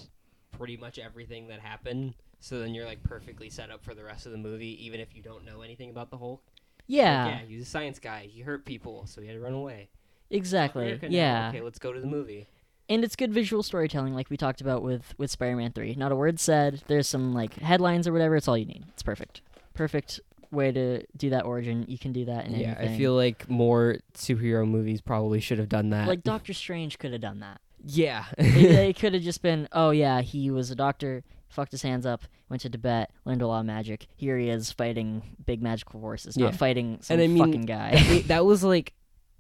pretty 0.56 0.78
much 0.78 1.00
everything 1.00 1.48
that 1.48 1.60
happened. 1.60 2.14
So 2.40 2.60
then 2.60 2.76
you're 2.76 2.86
like 2.86 3.02
perfectly 3.02 3.50
set 3.50 3.72
up 3.72 3.84
for 3.84 3.96
the 3.96 4.04
rest 4.04 4.28
of 4.28 4.32
the 4.32 4.38
movie, 4.38 4.86
even 4.86 5.00
if 5.00 5.16
you 5.16 5.24
don't 5.24 5.44
know 5.44 5.64
anything 5.64 5.90
about 5.90 6.12
the 6.12 6.20
Hulk. 6.20 6.44
Like, 6.46 6.84
Yeah, 6.86 7.28
yeah, 7.30 7.40
he's 7.48 7.64
a 7.64 7.66
science 7.66 7.98
guy. 7.98 8.30
He 8.32 8.42
hurt 8.42 8.64
people, 8.64 9.08
so 9.08 9.22
he 9.22 9.28
had 9.28 9.34
to 9.34 9.40
run 9.40 9.54
away. 9.54 9.90
Exactly. 10.30 11.00
Yeah. 11.10 11.50
Okay, 11.50 11.62
let's 11.62 11.80
go 11.80 11.94
to 11.94 12.00
the 12.00 12.08
movie. 12.08 12.48
and 12.90 13.04
it's 13.04 13.16
good 13.16 13.34
visual 13.34 13.64
storytelling, 13.64 14.14
like 14.14 14.30
we 14.30 14.38
talked 14.38 14.62
about 14.62 14.84
with 14.84 15.14
with 15.18 15.32
Spider-Man 15.32 15.72
Three. 15.74 15.96
Not 15.96 16.12
a 16.12 16.16
word 16.16 16.40
said. 16.40 16.84
There's 16.88 17.08
some 17.08 17.34
like 17.34 17.54
headlines 17.56 18.08
or 18.08 18.14
whatever. 18.14 18.36
It's 18.36 18.48
all 18.48 18.58
you 18.58 18.66
need. 18.66 18.84
It's 18.90 19.04
perfect. 19.04 19.42
Perfect 19.74 20.20
way 20.52 20.72
to 20.72 21.04
do 21.18 21.32
that 21.32 21.44
origin. 21.46 21.86
You 21.88 21.98
can 21.98 22.14
do 22.14 22.26
that 22.26 22.46
in 22.46 22.54
yeah, 22.56 22.76
anything. 22.78 22.96
I 22.96 22.98
feel 22.98 23.14
like 23.16 23.50
more 23.50 23.98
superhero 24.14 24.68
movies 24.68 25.02
probably 25.02 25.40
should 25.42 25.58
have 25.60 25.70
done 25.70 25.90
that. 25.90 26.08
like 26.08 26.24
Doctor 26.24 26.54
Strange 26.54 26.98
could 27.00 27.12
have 27.12 27.22
done 27.22 27.40
that. 27.42 27.60
yeah, 27.84 28.26
it, 28.38 28.56
it 28.56 28.96
could 29.00 29.14
have 29.14 29.24
just 29.24 29.42
been, 29.42 29.68
oh 29.74 29.90
yeah, 29.90 30.22
he 30.22 30.50
was 30.52 30.72
a 30.72 30.76
doctor, 30.76 31.24
fucked 31.50 31.72
his 31.72 31.82
hands 31.82 32.06
up, 32.06 32.22
went 32.48 32.62
to 32.62 32.70
Tibet, 32.70 33.12
learned 33.26 33.42
a 33.42 33.48
lot 33.48 33.60
of 33.62 33.66
magic. 33.66 34.08
Here 34.16 34.38
he 34.38 34.48
is 34.50 34.72
fighting 34.72 35.36
big 35.46 35.62
magical 35.62 36.00
forces, 36.00 36.38
not 36.38 36.52
Yeah. 36.54 36.58
fighting 36.58 37.00
some 37.02 37.16
and 37.20 37.24
I 37.24 37.28
mean 37.28 37.44
fucking 37.46 37.66
guy. 37.66 38.20
that 38.28 38.46
was 38.46 38.64
like 38.64 38.94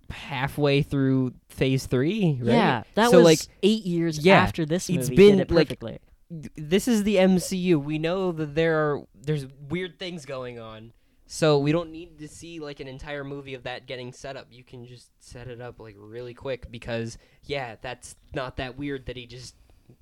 halfway 0.10 0.82
through 0.82 1.34
Phase 1.49 1.86
Three, 1.86 2.39
right? 2.41 2.53
Yeah, 2.53 2.84
that 2.95 3.12
so 3.12 3.18
was 3.18 3.26
like 3.26 3.39
eight 3.64 3.86
years 3.86 4.20
yeah, 4.26 4.36
after 4.41 4.66
this 4.66 4.89
movie 4.89 4.99
it's 4.99 5.10
did 5.10 5.16
been, 5.18 5.39
it 5.39 5.51
like, 5.51 5.68
perfectly. 5.68 5.99
th- 6.30 6.51
this 6.56 6.88
is 6.88 7.03
the 7.03 7.16
MCU. 7.16 7.82
We 7.84 7.97
know 7.97 8.32
that 8.32 8.56
there 8.56 8.78
are 8.80 9.03
there's 9.14 9.45
weird 9.70 9.99
things 9.99 10.26
going 10.26 10.60
on. 10.60 10.93
So 11.28 11.58
we 11.58 11.72
don't 11.72 11.91
need 11.91 12.20
to 12.20 12.28
see 12.28 12.60
like 12.60 12.80
an 12.80 12.88
entire 12.88 13.24
movie 13.24 13.56
of 13.56 13.64
that 13.64 13.88
getting 13.88 14.14
set 14.14 14.38
up. 14.38 14.47
You 14.51 14.64
can 14.64 14.86
just 14.86 15.10
set 15.20 15.47
it 15.47 15.60
up 15.60 15.80
like 15.80 15.95
really 15.97 16.36
quick 16.36 16.70
because 16.70 17.18
yeah, 17.43 17.76
that's 17.82 18.16
not 18.34 18.58
that 18.58 18.78
weird 18.78 19.08
that 19.08 19.18
he 19.18 19.26
just 19.26 19.56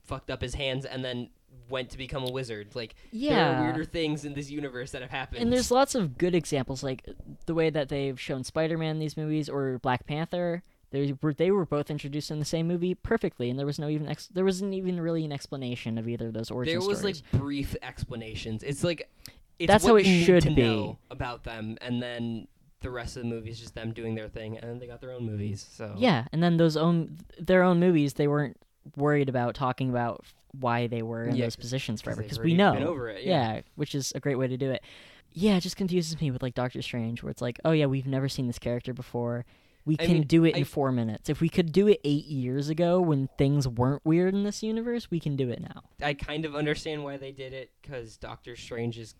fucked 0.03 0.29
up 0.29 0.41
his 0.41 0.55
hands 0.55 0.85
and 0.85 1.03
then 1.03 1.29
went 1.69 1.89
to 1.91 1.97
become 1.97 2.23
a 2.23 2.31
wizard. 2.31 2.75
Like 2.75 2.95
there 3.11 3.31
Yeah. 3.31 3.59
are 3.59 3.63
weirder 3.63 3.85
things 3.85 4.25
in 4.25 4.33
this 4.33 4.49
universe 4.51 4.91
that 4.91 5.01
have 5.01 5.11
happened. 5.11 5.41
and 5.41 5.51
there's 5.51 5.71
lots 5.71 5.95
of 5.95 6.17
good 6.17 6.35
examples, 6.35 6.83
like 6.83 7.07
the 7.45 7.53
way 7.53 7.69
that 7.69 7.89
they've 7.89 8.19
shown 8.19 8.43
Spider-Man 8.43 8.91
in 8.91 8.99
these 8.99 9.17
movies 9.17 9.49
or 9.49 9.79
Black 9.79 10.05
Panther. 10.05 10.61
They 10.91 11.11
were 11.21 11.33
they 11.33 11.49
were 11.49 11.65
both 11.65 11.89
introduced 11.89 12.29
in 12.29 12.37
the 12.37 12.45
same 12.45 12.67
movie 12.67 12.93
perfectly, 12.93 13.49
and 13.49 13.57
there 13.57 13.65
was 13.65 13.79
no 13.79 13.89
even 13.89 14.07
ex- 14.07 14.27
there 14.27 14.45
wasn't 14.45 14.75
even 14.75 15.01
really 15.01 15.25
an 15.25 15.31
explanation 15.31 15.97
of 15.97 16.07
either 16.07 16.27
of 16.27 16.33
those 16.33 16.51
origin 16.51 16.73
there 16.79 16.87
was 16.87 16.99
stories. 16.99 17.23
like 17.31 17.41
brief 17.41 17.75
explanations. 17.81 18.61
It's 18.61 18.83
like 18.83 19.09
it's 19.57 19.67
That's 19.67 19.83
what 19.85 19.91
how 20.05 20.11
it 20.11 20.23
should 20.23 20.55
be. 20.55 20.95
about 21.09 21.43
them, 21.45 21.77
and 21.81 22.01
then 22.01 22.47
the 22.81 22.91
rest 22.91 23.15
of 23.17 23.23
the 23.23 23.29
movie 23.29 23.49
is 23.49 23.59
just 23.59 23.73
them 23.73 23.91
doing 23.93 24.13
their 24.13 24.27
thing, 24.27 24.57
and 24.57 24.69
then 24.69 24.77
they 24.79 24.85
got 24.85 25.01
their 25.01 25.13
own 25.13 25.25
movies. 25.25 25.65
So 25.71 25.95
Yeah, 25.97 26.25
and 26.31 26.43
then 26.43 26.57
those 26.57 26.77
own 26.77 27.17
their 27.39 27.63
own 27.63 27.79
movies, 27.79 28.13
they 28.13 28.27
weren't 28.27 28.57
worried 28.95 29.29
about 29.29 29.55
talking 29.55 29.89
about 29.89 30.23
why 30.59 30.87
they 30.87 31.01
were 31.01 31.23
in 31.25 31.35
Yeah, 31.35 31.45
those 31.45 31.55
positions 31.55 32.01
forever 32.01 32.21
because 32.21 32.39
we 32.39 32.53
know. 32.53 32.75
over 32.77 33.09
it, 33.09 33.23
yeah. 33.25 33.61
which 33.75 33.95
is 33.95 34.11
a 34.15 34.19
great 34.19 34.35
way 34.35 34.47
to 34.47 34.57
do 34.57 34.71
it. 34.71 34.83
Yeah, 35.31 35.57
it 35.57 35.61
just 35.61 35.77
confuses 35.77 36.19
me 36.21 36.29
with 36.31 36.43
like 36.43 36.53
Doctor 36.53 36.81
Strange, 36.81 37.23
where 37.23 37.31
it's 37.31 37.41
like, 37.41 37.59
oh 37.65 37.71
yeah, 37.71 37.87
we've 37.87 38.05
never 38.07 38.29
seen 38.29 38.47
this 38.47 38.59
character 38.59 38.93
before. 38.93 39.45
We 39.85 39.95
I 39.99 40.05
can 40.05 40.13
mean, 40.13 40.27
do 40.27 40.45
it 40.45 40.55
in 40.55 40.61
I- 40.61 40.63
four 40.63 40.91
minutes. 40.91 41.27
If 41.29 41.41
we 41.41 41.49
could 41.49 41.71
do 41.73 41.87
it 41.87 41.99
eight 42.03 42.25
years 42.25 42.69
ago 42.69 43.01
when 43.01 43.27
things 43.37 43.67
weren't 43.67 44.05
weird 44.05 44.33
in 44.33 44.43
this 44.43 44.63
universe, 44.63 45.09
we 45.11 45.19
can 45.19 45.35
do 45.35 45.49
it 45.49 45.59
now. 45.59 45.83
I 46.01 46.13
kind 46.13 46.45
of 46.45 46.55
understand 46.55 47.03
why 47.03 47.17
they 47.17 47.31
did 47.31 47.51
it 47.51 47.71
because 47.81 48.15
Doctor 48.15 48.55
Strange 48.55 48.97
is 48.99 49.15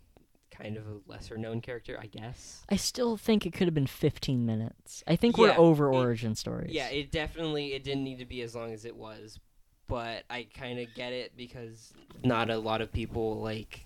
kind 0.52 0.78
of 0.78 0.86
a 0.88 1.00
lesser 1.08 1.36
known 1.36 1.60
character, 1.62 1.98
I 2.00 2.06
guess. 2.06 2.62
I 2.70 2.76
still 2.76 3.18
think 3.18 3.46
it 3.46 3.52
could 3.54 3.68
have 3.68 3.74
been 3.74 3.88
15 3.88 4.46
minutes. 4.46 5.04
I 5.08 5.16
think 5.16 5.36
Yeah, 5.36 5.46
we're 5.46 5.58
over 5.58 5.92
it- 5.92 5.96
origin 5.96 6.36
stories. 6.36 6.72
Yeah, 6.72 6.88
it 6.90 7.12
definitely 7.12 7.74
it 7.74 7.84
didn't 7.84 8.04
need 8.04 8.20
to 8.20 8.26
be 8.26 8.42
as 8.44 8.56
long 8.56 8.72
as 8.72 8.86
it 8.86 8.96
was, 8.96 9.40
but 9.88 10.24
I 10.30 10.48
kind 10.58 10.80
of 10.80 10.94
get 10.96 11.14
it 11.14 11.34
because 11.36 11.94
not 12.24 12.50
a 12.50 12.58
lot 12.58 12.82
of 12.82 12.92
people 12.92 13.42
like 13.42 13.86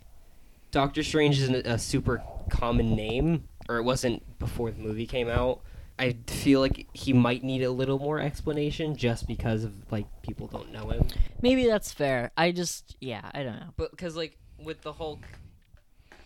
Doctor 0.71 1.03
Strange 1.03 1.39
isn't 1.39 1.65
a 1.65 1.77
super 1.77 2.23
common 2.49 2.95
name, 2.95 3.47
or 3.69 3.77
it 3.77 3.83
wasn't 3.83 4.37
before 4.39 4.71
the 4.71 4.79
movie 4.79 5.07
came 5.07 5.29
out. 5.29 5.61
I 5.99 6.15
feel 6.27 6.59
like 6.59 6.87
he 6.93 7.11
might 7.11 7.43
need 7.43 7.63
a 7.63 7.71
little 7.71 7.97
more 7.97 8.19
explanation 8.19 8.95
just 8.95 9.27
because 9.27 9.63
of 9.63 9.73
like 9.91 10.05
people 10.21 10.47
don't 10.47 10.71
know 10.71 10.89
him. 10.89 11.07
Maybe 11.41 11.65
that's 11.65 11.91
fair. 11.91 12.31
I 12.37 12.51
just, 12.51 12.95
yeah, 12.99 13.31
I 13.33 13.43
don't 13.43 13.55
know. 13.55 13.69
But 13.77 13.91
because 13.91 14.15
like 14.15 14.37
with 14.63 14.81
the 14.81 14.93
Hulk, 14.93 15.25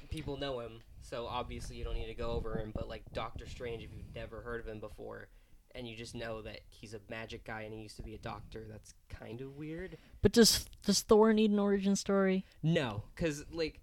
people 0.10 0.38
know 0.38 0.60
him, 0.60 0.82
so 1.02 1.26
obviously 1.26 1.78
you 1.78 1.86
don't 1.86 1.96
need 1.96 2.08
to 2.08 2.14
go 2.14 2.32
over 2.32 2.58
him. 2.58 2.72
But 2.76 2.90
like 2.90 3.04
Doctor 3.14 3.48
Strange, 3.48 3.84
if 3.84 3.92
you've 3.96 4.14
never 4.14 4.42
heard 4.42 4.60
of 4.60 4.68
him 4.68 4.80
before, 4.80 5.30
and 5.76 5.88
you 5.88 5.96
just 5.96 6.16
know 6.16 6.42
that 6.42 6.60
he's 6.70 6.94
a 6.94 7.00
magic 7.10 7.44
guy 7.44 7.62
and 7.62 7.74
he 7.74 7.82
used 7.82 7.96
to 7.98 8.02
be 8.04 8.14
a 8.16 8.18
doctor, 8.20 8.66
that's 8.70 8.94
kind 9.10 9.42
of 9.42 9.58
weird. 9.58 9.98
But 10.22 10.32
does 10.32 10.66
does 10.86 11.02
Thor 11.02 11.34
need 11.34 11.52
an 11.52 11.60
origin 11.60 11.96
story? 11.96 12.46
No, 12.64 13.04
because 13.16 13.46
like 13.52 13.80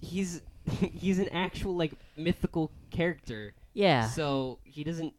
he's 0.00 0.42
he's 0.70 1.18
an 1.18 1.28
actual 1.30 1.76
like 1.76 1.92
mythical 2.16 2.70
character, 2.90 3.54
Yeah. 3.72 4.08
so 4.08 4.58
he 4.64 4.84
doesn't. 4.84 5.14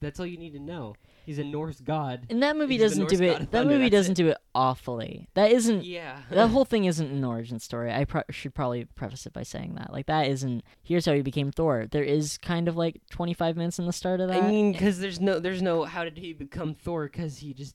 That's 0.00 0.20
all 0.20 0.26
you 0.26 0.38
need 0.38 0.52
to 0.52 0.60
know. 0.60 0.94
He's 1.26 1.38
a 1.40 1.44
Norse 1.44 1.80
god. 1.80 2.26
And 2.30 2.42
that 2.44 2.56
movie 2.56 2.74
He's 2.74 2.82
doesn't 2.82 3.08
do 3.08 3.20
it. 3.22 3.50
That 3.50 3.66
movie 3.66 3.90
doesn't 3.90 4.12
it. 4.12 4.22
do 4.22 4.28
it 4.28 4.36
awfully. 4.54 5.28
That 5.34 5.50
isn't. 5.50 5.84
Yeah. 5.84 6.20
That 6.30 6.48
whole 6.48 6.64
thing 6.72 6.84
isn't 6.84 7.10
an 7.10 7.24
origin 7.24 7.58
story. 7.58 7.92
I 7.92 8.04
pro- 8.04 8.22
should 8.30 8.54
probably 8.54 8.84
preface 8.84 9.26
it 9.26 9.32
by 9.32 9.42
saying 9.42 9.74
that. 9.74 9.92
Like 9.92 10.06
that 10.06 10.28
isn't. 10.28 10.62
Here's 10.82 11.04
how 11.04 11.12
he 11.14 11.22
became 11.22 11.50
Thor. 11.50 11.86
There 11.90 12.04
is 12.04 12.38
kind 12.38 12.68
of 12.68 12.76
like 12.76 13.00
25 13.10 13.56
minutes 13.56 13.78
in 13.78 13.86
the 13.86 13.92
start 13.92 14.20
of 14.20 14.28
that. 14.28 14.42
I 14.42 14.48
mean, 14.48 14.72
because 14.72 15.00
there's 15.00 15.20
no, 15.20 15.40
there's 15.40 15.60
no. 15.62 15.84
How 15.84 16.04
did 16.04 16.16
he 16.16 16.32
become 16.32 16.74
Thor? 16.74 17.04
Because 17.06 17.38
he 17.38 17.52
just 17.52 17.74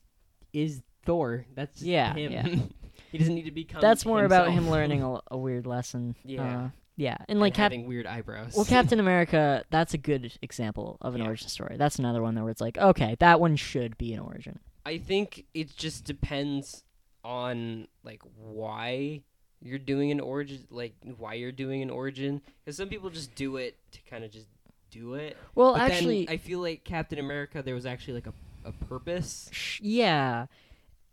is 0.54 0.82
Thor. 1.06 1.46
That's 1.54 1.82
Yeah, 1.82 2.14
him. 2.14 2.32
yeah. 2.32 2.46
he 3.12 3.18
doesn't 3.18 3.36
need 3.36 3.46
to 3.46 3.52
become. 3.52 3.82
that's 3.82 4.06
more 4.06 4.24
about 4.24 4.52
him 4.52 4.70
learning 4.70 5.04
a, 5.04 5.20
a 5.32 5.38
weird 5.38 5.66
lesson. 5.68 6.16
Yeah. 6.24 6.58
Uh, 6.66 6.70
yeah, 7.02 7.16
and 7.22 7.30
and 7.32 7.40
like 7.40 7.54
Cap- 7.56 7.72
having 7.72 7.88
weird 7.88 8.06
eyebrows. 8.06 8.54
well, 8.56 8.66
Captain 8.66 9.00
America. 9.00 9.64
That's 9.72 9.94
a 9.94 9.98
good 9.98 10.34
example 10.42 10.98
of 11.02 11.16
an 11.16 11.22
Yeah. 11.22 11.28
origin 11.28 11.48
story. 11.50 11.76
That's 11.78 11.98
another 12.00 12.22
one 12.22 12.36
where 12.42 12.50
it's 12.52 12.62
like, 12.62 12.78
okay, 12.78 13.16
that 13.20 13.40
one 13.40 13.56
should 13.56 13.98
be 13.98 14.14
an 14.14 14.20
origin. 14.20 14.60
I 14.86 14.98
think 14.98 15.46
it 15.54 15.76
just 15.76 16.06
depends 16.06 16.84
on 17.24 17.88
like 18.04 18.22
why 18.38 19.22
you're 19.62 19.78
doing 19.80 20.12
an 20.12 20.20
origin, 20.20 20.66
like 20.70 20.94
why 21.18 21.34
you're 21.36 21.52
doing 21.52 21.82
an 21.82 21.90
origin. 21.90 22.42
Because 22.64 22.78
some 22.78 22.90
people 22.90 23.10
just 23.10 23.34
do 23.36 23.58
it 23.58 23.78
to 23.92 24.00
kind 24.10 24.24
of 24.24 24.32
just 24.32 24.48
do 24.90 25.14
it. 25.16 25.38
Well, 25.56 25.74
But 25.74 25.82
actually, 25.92 26.28
I 26.30 26.38
feel 26.38 26.60
like 26.60 26.84
Captain 26.84 27.20
America, 27.20 27.62
there 27.64 27.76
was 27.76 27.86
actually 27.86 28.16
like 28.16 28.28
a, 28.28 28.34
a 28.66 28.72
purpose. 28.72 29.50
sh- 29.52 29.80
yeah. 29.84 30.48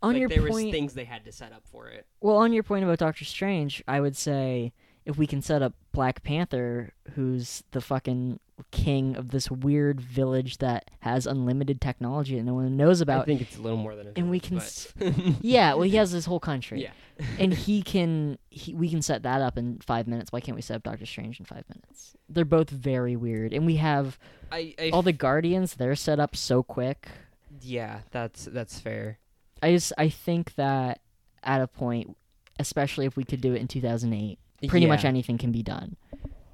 On 0.01 0.13
like 0.13 0.19
your 0.21 0.29
there 0.29 0.41
was 0.41 0.55
things 0.71 0.93
they 0.93 1.03
had 1.05 1.25
to 1.25 1.31
set 1.31 1.51
up 1.51 1.63
for 1.67 1.87
it. 1.89 2.05
Well, 2.21 2.37
on 2.37 2.53
your 2.53 2.63
point 2.63 2.83
about 2.85 2.97
Doctor 2.99 3.25
Strange, 3.25 3.83
I 3.87 3.99
would 3.99 4.15
say 4.15 4.71
if 5.09 5.17
we 5.17 5.25
can 5.25 5.41
set 5.41 5.63
up 5.63 5.73
Black 5.91 6.21
Panther, 6.21 6.93
who's 7.15 7.63
the 7.71 7.81
fucking 7.81 8.39
king 8.69 9.15
of 9.15 9.29
this 9.29 9.49
weird 9.49 9.99
village 9.99 10.59
that 10.59 10.91
has 10.99 11.25
unlimited 11.25 11.81
technology 11.81 12.35
that 12.35 12.43
no 12.43 12.53
one 12.53 12.77
knows 12.77 13.01
about. 13.01 13.23
I 13.23 13.25
think 13.25 13.41
it's 13.41 13.57
a 13.57 13.61
little 13.61 13.79
more 13.79 13.95
than 13.95 14.07
a 14.07 14.11
and 14.15 14.29
we 14.29 14.39
can 14.39 14.61
yeah, 15.41 15.73
well, 15.73 15.81
he 15.81 15.95
has 15.95 16.11
this 16.11 16.25
whole 16.25 16.39
country, 16.39 16.83
yeah. 16.83 16.91
and 17.39 17.51
he 17.65 17.81
can. 17.81 18.37
He, 18.51 18.75
we 18.75 18.87
can 18.89 19.01
set 19.01 19.23
that 19.23 19.41
up 19.41 19.57
in 19.57 19.79
five 19.79 20.07
minutes. 20.07 20.31
Why 20.31 20.41
can't 20.41 20.55
we 20.55 20.61
set 20.61 20.75
up 20.75 20.83
Doctor 20.83 21.07
Strange 21.07 21.39
in 21.39 21.45
five 21.45 21.63
minutes? 21.67 22.15
They're 22.29 22.45
both 22.45 22.69
very 22.69 23.15
weird, 23.15 23.51
and 23.51 23.65
we 23.65 23.77
have 23.77 24.19
I, 24.51 24.75
I 24.77 24.91
all 24.91 25.01
the 25.01 25.11
Guardians. 25.11 25.73
They're 25.73 25.95
set 25.95 26.19
up 26.19 26.35
so 26.35 26.61
quick. 26.61 27.07
yeah, 27.61 28.01
that's 28.11 28.45
that's 28.45 28.79
fair. 28.79 29.17
I 29.63 29.71
just 29.71 29.91
I 29.97 30.09
think 30.09 30.53
that 30.55 31.01
at 31.41 31.61
a 31.61 31.67
point, 31.67 32.15
especially 32.59 33.07
if 33.07 33.17
we 33.17 33.23
could 33.23 33.41
do 33.41 33.53
it 33.53 33.61
in 33.61 33.67
2008, 33.67 34.37
pretty 34.67 34.85
much 34.85 35.05
anything 35.05 35.37
can 35.37 35.51
be 35.51 35.63
done. 35.63 35.95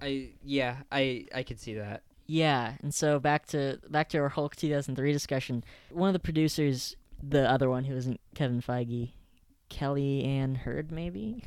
I 0.02 0.30
yeah, 0.44 0.78
I 0.92 1.26
I 1.34 1.44
could 1.44 1.60
see 1.60 1.76
that. 1.76 2.04
Yeah, 2.28 2.74
and 2.82 2.94
so 2.94 3.20
back 3.20 3.46
to 3.48 3.80
back 3.90 4.10
to 4.10 4.18
our 4.20 4.30
Hulk 4.30 4.56
2003 4.56 5.12
discussion. 5.12 5.64
One 5.92 6.10
of 6.10 6.14
the 6.14 6.20
producers, 6.20 6.96
the 7.22 7.50
other 7.50 7.70
one 7.70 7.84
who 7.84 7.96
isn't 7.96 8.20
Kevin 8.34 8.62
Feige, 8.62 9.12
Kelly 9.70 10.24
Ann 10.24 10.56
Hurd, 10.56 10.92
maybe. 10.92 11.44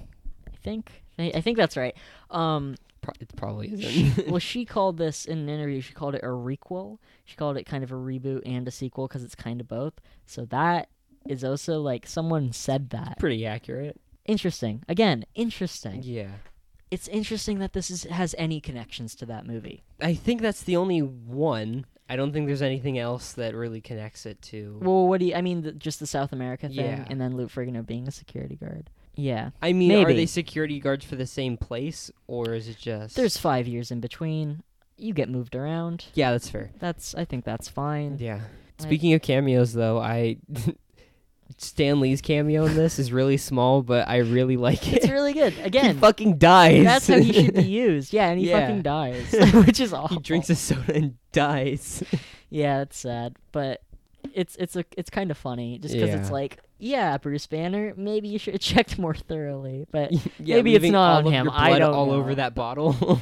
I 0.46 0.56
think 0.62 1.04
I, 1.18 1.32
I 1.34 1.40
think 1.40 1.56
that's 1.56 1.76
right. 1.76 1.96
Um, 2.30 2.76
Pro- 3.00 3.14
it 3.20 3.30
probably 3.36 3.72
isn't. 3.72 4.28
well, 4.28 4.38
she 4.40 4.64
called 4.64 4.98
this 4.98 5.24
in 5.24 5.38
an 5.38 5.48
interview. 5.48 5.80
She 5.80 5.92
called 5.92 6.14
it 6.14 6.22
a 6.22 6.28
requel. 6.28 6.98
She 7.24 7.36
called 7.36 7.56
it 7.56 7.64
kind 7.64 7.84
of 7.84 7.90
a 7.92 7.96
reboot 7.96 8.42
and 8.44 8.66
a 8.66 8.70
sequel 8.70 9.08
because 9.08 9.24
it's 9.24 9.34
kind 9.34 9.60
of 9.60 9.68
both. 9.68 9.94
So 10.26 10.44
that 10.46 10.88
is 11.28 11.44
also 11.44 11.80
like 11.80 12.06
someone 12.06 12.52
said 12.52 12.90
that. 12.90 13.18
Pretty 13.18 13.46
accurate. 13.46 14.00
Interesting. 14.24 14.84
Again, 14.88 15.24
interesting. 15.34 16.02
Yeah. 16.02 16.28
It's 16.90 17.08
interesting 17.08 17.58
that 17.58 17.72
this 17.74 17.90
is 17.90 18.04
has 18.04 18.34
any 18.38 18.60
connections 18.60 19.14
to 19.16 19.26
that 19.26 19.46
movie. 19.46 19.82
I 20.00 20.14
think 20.14 20.40
that's 20.40 20.62
the 20.62 20.76
only 20.76 21.00
one. 21.00 21.86
I 22.08 22.16
don't 22.16 22.32
think 22.32 22.46
there's 22.46 22.62
anything 22.62 22.98
else 22.98 23.32
that 23.34 23.54
really 23.54 23.82
connects 23.82 24.24
it 24.24 24.40
to. 24.42 24.78
Well, 24.82 25.06
what 25.06 25.20
do 25.20 25.26
you? 25.26 25.34
I 25.34 25.42
mean, 25.42 25.62
the, 25.62 25.72
just 25.72 26.00
the 26.00 26.06
South 26.06 26.32
America 26.32 26.68
thing, 26.68 26.76
Yeah. 26.76 27.04
and 27.10 27.20
then 27.20 27.36
Lou 27.36 27.46
Ferrigno 27.48 27.84
being 27.84 28.08
a 28.08 28.10
security 28.10 28.56
guard. 28.56 28.88
Yeah, 29.14 29.50
I 29.60 29.72
mean, 29.72 29.92
are 30.06 30.12
they 30.14 30.26
security 30.26 30.78
guards 30.78 31.04
for 31.04 31.16
the 31.16 31.26
same 31.26 31.56
place, 31.56 32.10
or 32.28 32.54
is 32.54 32.68
it 32.68 32.78
just? 32.78 33.16
there's 33.16 33.36
five 33.36 33.66
years 33.66 33.90
in 33.90 34.00
between. 34.00 34.62
You 34.96 35.12
get 35.12 35.28
moved 35.28 35.54
around. 35.54 36.06
Yeah, 36.14 36.30
that's 36.32 36.48
fair. 36.48 36.70
That's 36.78 37.14
I 37.14 37.24
think 37.24 37.44
that's 37.44 37.68
fine. 37.68 38.16
Yeah. 38.20 38.40
Speaking 38.78 39.12
of 39.12 39.22
cameos, 39.22 39.72
though, 39.72 39.98
I 39.98 40.36
Stan 41.60 41.98
Lee's 42.00 42.20
cameo 42.20 42.66
in 42.66 42.74
this 42.76 42.98
is 43.00 43.12
really 43.12 43.36
small, 43.36 43.82
but 43.82 44.08
I 44.08 44.18
really 44.18 44.56
like 44.56 44.86
it. 44.92 44.98
It's 45.02 45.08
really 45.08 45.32
good. 45.32 45.54
Again, 45.58 45.94
he 45.96 46.00
fucking 46.00 46.38
dies. 46.38 46.84
that's 46.84 47.08
how 47.08 47.18
he 47.18 47.32
should 47.32 47.54
be 47.54 47.62
used. 47.68 48.12
Yeah, 48.12 48.28
and 48.30 48.38
he 48.40 48.48
Yeah. 48.50 48.60
fucking 48.60 48.82
dies, 48.82 49.32
which 49.66 49.80
is 49.80 49.92
awful. 49.92 50.16
he 50.18 50.22
drinks 50.22 50.48
a 50.50 50.54
soda 50.54 50.94
and 50.94 51.14
dies. 51.32 52.02
Yeah, 52.48 52.82
it's 52.82 52.96
sad, 52.98 53.36
but 53.52 53.82
it's 54.34 54.54
it's 54.56 54.76
a 54.76 54.84
it's 54.96 55.10
kind 55.10 55.30
of 55.30 55.36
funny 55.38 55.78
just 55.78 55.94
because 55.94 56.14
it's 56.14 56.30
like 56.30 56.58
yeah, 56.78 57.18
Bruce 57.18 57.46
Banner, 57.48 57.92
maybe 57.96 58.28
you 58.28 58.38
should 58.38 58.54
have 58.54 58.60
checked 58.60 58.96
more 58.98 59.14
thoroughly. 59.14 59.84
But 59.90 60.12
Yeah, 60.38 60.56
maybe 60.56 60.76
it's 60.76 60.86
not 60.86 61.26
on 61.26 61.32
him. 61.32 61.50
I 61.52 61.76
don't 61.80 61.92
all 61.92 62.06
know. 62.06 62.12
over 62.12 62.36
that 62.36 62.54
bottle. 62.54 63.20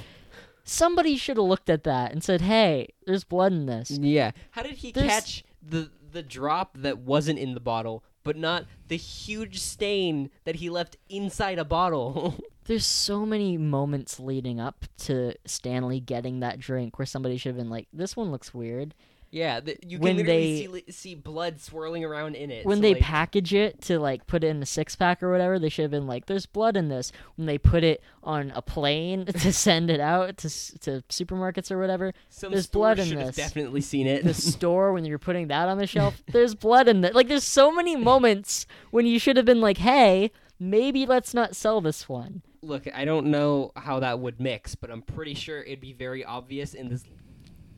somebody 0.64 1.16
should 1.16 1.36
have 1.36 1.46
looked 1.46 1.70
at 1.70 1.84
that 1.84 2.12
and 2.12 2.22
said, 2.22 2.40
"Hey, 2.42 2.88
there's 3.06 3.24
blood 3.24 3.52
in 3.52 3.66
this." 3.66 3.90
yeah. 3.90 4.32
How 4.50 4.62
did 4.62 4.72
he 4.72 4.92
There's- 4.92 5.10
catch 5.10 5.44
the 5.62 5.90
the 6.12 6.22
drop 6.22 6.76
that 6.78 6.98
wasn't 6.98 7.38
in 7.38 7.54
the 7.54 7.60
bottle, 7.60 8.02
but 8.26 8.36
not 8.36 8.66
the 8.88 8.96
huge 8.96 9.60
stain 9.60 10.30
that 10.44 10.56
he 10.56 10.68
left 10.68 10.96
inside 11.08 11.58
a 11.58 11.64
bottle? 11.64 12.34
There's 12.64 12.84
so 12.84 13.24
many 13.24 13.56
moments 13.56 14.18
leading 14.18 14.58
up 14.58 14.84
to 15.04 15.34
Stan 15.46 15.86
Lee 15.86 16.00
getting 16.00 16.40
that 16.40 16.58
drink 16.58 16.98
where 16.98 17.06
somebody 17.06 17.36
should 17.36 17.50
have 17.50 17.56
been 17.56 17.70
like, 17.70 17.86
"This 17.92 18.16
one 18.16 18.32
looks 18.32 18.52
weird." 18.52 18.92
Yeah, 19.30 19.60
the, 19.60 19.76
you 19.86 19.98
When 19.98 20.16
can 20.16 20.26
literally 20.26 20.66
they- 20.66 20.78
see, 20.86 20.92
see 20.92 21.14
blood 21.14 21.60
swirling 21.60 22.04
around 22.04 22.36
in 22.36 22.50
it. 22.50 22.64
when 22.64 22.78
so, 22.78 22.82
they 22.82 22.94
like, 22.94 23.02
package 23.02 23.52
it 23.52 23.80
to 23.82 23.98
like 23.98 24.26
put 24.26 24.44
it 24.44 24.48
in 24.48 24.62
a 24.62 24.66
six 24.66 24.96
pack 24.96 25.22
or 25.22 25.30
whatever, 25.30 25.58
they 25.58 25.68
should 25.68 25.82
have 25.82 25.90
been 25.90 26.06
like, 26.06 26.26
"There's 26.26 26.46
blood 26.46 26.76
in 26.76 26.88
this." 26.88 27.12
When 27.36 27.46
they 27.46 27.58
put 27.58 27.84
it 27.84 28.02
on 28.22 28.52
a 28.54 28.62
plane 28.62 29.26
to 29.26 29.52
send 29.52 29.90
it 29.90 30.00
out 30.00 30.36
to 30.38 30.48
to 30.80 31.02
supermarkets 31.08 31.70
or 31.70 31.78
whatever, 31.78 32.12
there's 32.40 32.66
blood 32.68 32.98
in 32.98 33.14
this. 33.14 33.36
definitely 33.36 33.80
seen 33.80 34.06
it. 34.06 34.24
the 34.24 34.34
store 34.52 34.92
when 34.92 35.04
you're 35.04 35.18
putting 35.18 35.48
that 35.48 35.68
on 35.68 35.78
the 35.78 35.86
shelf, 35.86 36.22
there's 36.32 36.54
blood 36.54 36.88
in 36.88 37.04
it. 37.04 37.14
Like 37.14 37.28
there's 37.28 37.44
so 37.44 37.72
many 37.72 37.96
moments 37.96 38.66
when 38.90 39.06
you 39.06 39.18
should 39.18 39.36
have 39.36 39.46
been 39.46 39.60
like, 39.60 39.78
"Hey, 39.78 40.30
maybe 40.58 41.04
let's 41.04 41.34
not 41.34 41.54
sell 41.56 41.80
this 41.80 42.08
one." 42.08 42.42
Look, 42.62 42.88
I 42.92 43.04
don't 43.04 43.26
know 43.26 43.70
how 43.76 44.00
that 44.00 44.18
would 44.18 44.40
mix, 44.40 44.74
but 44.74 44.90
I'm 44.90 45.02
pretty 45.02 45.34
sure 45.34 45.62
it'd 45.62 45.80
be 45.80 45.92
very 45.92 46.24
obvious 46.24 46.74
in 46.74 46.88
this 46.88 47.04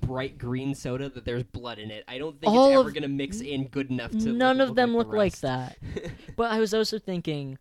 bright 0.08 0.38
green 0.38 0.74
soda 0.74 1.08
that 1.10 1.24
there's 1.24 1.42
blood 1.44 1.78
in 1.78 1.90
it. 1.90 2.02
I 2.08 2.18
don't 2.18 2.40
think 2.40 2.52
All 2.52 2.70
it's 2.70 2.80
ever 2.80 2.90
gonna 2.90 3.08
mix 3.08 3.40
in 3.40 3.68
good 3.68 3.90
enough 3.90 4.10
to. 4.12 4.32
None 4.32 4.60
of 4.60 4.74
them 4.74 4.94
like 4.94 4.98
look 4.98 5.10
the 5.12 5.16
like 5.16 5.38
that. 5.40 5.78
But 6.36 6.50
I 6.50 6.60
was 6.60 6.72
also 6.72 6.98
thinking, 6.98 7.58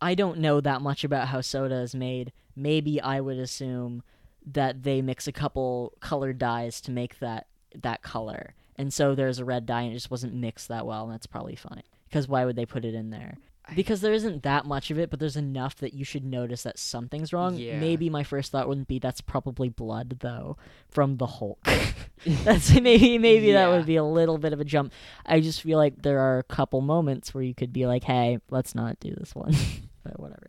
I 0.00 0.14
don't 0.14 0.38
know 0.38 0.60
that 0.60 0.82
much 0.82 1.04
about 1.04 1.28
how 1.28 1.40
soda 1.40 1.76
is 1.76 1.94
made. 1.94 2.32
Maybe 2.54 3.00
I 3.00 3.20
would 3.20 3.38
assume 3.38 4.02
that 4.46 4.82
they 4.82 5.02
mix 5.02 5.26
a 5.26 5.32
couple 5.32 5.92
colored 6.00 6.38
dyes 6.38 6.80
to 6.82 6.90
make 6.90 7.18
that 7.20 7.46
that 7.74 8.02
color, 8.02 8.54
and 8.76 8.92
so 8.92 9.14
there's 9.14 9.38
a 9.38 9.44
red 9.44 9.66
dye 9.66 9.82
and 9.82 9.92
it 9.92 9.94
just 9.94 10.10
wasn't 10.10 10.34
mixed 10.34 10.68
that 10.68 10.86
well, 10.86 11.04
and 11.04 11.12
that's 11.12 11.26
probably 11.26 11.56
fine. 11.56 11.82
Because 12.08 12.28
why 12.28 12.44
would 12.44 12.56
they 12.56 12.66
put 12.66 12.84
it 12.84 12.94
in 12.94 13.10
there? 13.10 13.36
Because 13.74 14.00
there 14.00 14.12
isn't 14.12 14.42
that 14.44 14.64
much 14.64 14.90
of 14.90 14.98
it, 14.98 15.10
but 15.10 15.18
there's 15.18 15.36
enough 15.36 15.76
that 15.76 15.92
you 15.92 16.04
should 16.04 16.24
notice 16.24 16.62
that 16.62 16.78
something's 16.78 17.32
wrong. 17.32 17.56
Yeah. 17.56 17.80
Maybe 17.80 18.08
my 18.08 18.22
first 18.22 18.52
thought 18.52 18.68
wouldn't 18.68 18.86
be 18.88 18.98
that's 18.98 19.20
probably 19.20 19.68
blood 19.68 20.18
though 20.20 20.56
from 20.88 21.16
the 21.16 21.26
Hulk. 21.26 21.58
that's 22.26 22.72
maybe 22.80 23.18
maybe 23.18 23.52
that 23.52 23.68
would 23.68 23.86
be 23.86 23.96
a 23.96 24.04
little 24.04 24.38
bit 24.38 24.52
of 24.52 24.60
a 24.60 24.64
jump. 24.64 24.92
I 25.24 25.40
just 25.40 25.62
feel 25.62 25.78
like 25.78 26.02
there 26.02 26.20
are 26.20 26.38
a 26.38 26.42
couple 26.44 26.80
moments 26.80 27.34
where 27.34 27.42
you 27.44 27.54
could 27.54 27.72
be 27.72 27.86
like, 27.86 28.04
"Hey, 28.04 28.38
let's 28.50 28.74
not 28.74 28.98
do 29.00 29.14
this 29.14 29.34
one," 29.34 29.54
but 30.04 30.18
whatever. 30.18 30.46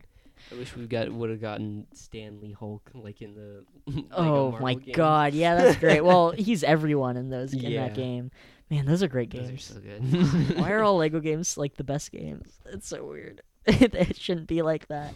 I 0.52 0.56
wish 0.56 0.76
we 0.78 0.86
got 0.88 1.12
would 1.12 1.30
have 1.30 1.42
gotten 1.42 1.88
Stan 1.94 2.40
Lee 2.40 2.54
Hulk 2.54 2.90
like 2.94 3.22
in 3.22 3.34
the. 3.36 3.66
Lego 3.88 4.08
oh 4.14 4.52
Marvel 4.52 4.60
my 4.62 4.74
games. 4.76 4.96
god, 4.96 5.34
yeah, 5.34 5.56
that's 5.56 5.78
great. 5.78 6.04
Well, 6.06 6.32
he's 6.32 6.64
everyone 6.64 7.18
in 7.18 7.30
those 7.30 7.54
in 7.54 7.60
Yeah. 7.60 7.88
that 7.88 7.96
game. 7.96 8.32
Man, 8.70 8.86
those 8.86 9.02
are 9.02 9.08
great 9.08 9.30
Those 9.32 9.46
are 9.48 9.52
games. 9.52 9.64
so 9.64 9.80
good. 9.80 10.58
Why 10.60 10.72
are 10.72 10.84
all 10.84 10.98
Lego 10.98 11.20
games 11.20 11.58
like 11.58 11.76
the 11.76 11.84
best 11.84 12.12
games? 12.12 12.60
It's 12.66 12.88
so 12.88 13.06
weird. 13.06 13.42
it 13.66 14.18
shouldn't 14.18 14.48
be 14.48 14.62
like 14.62 14.88
that, 14.88 15.14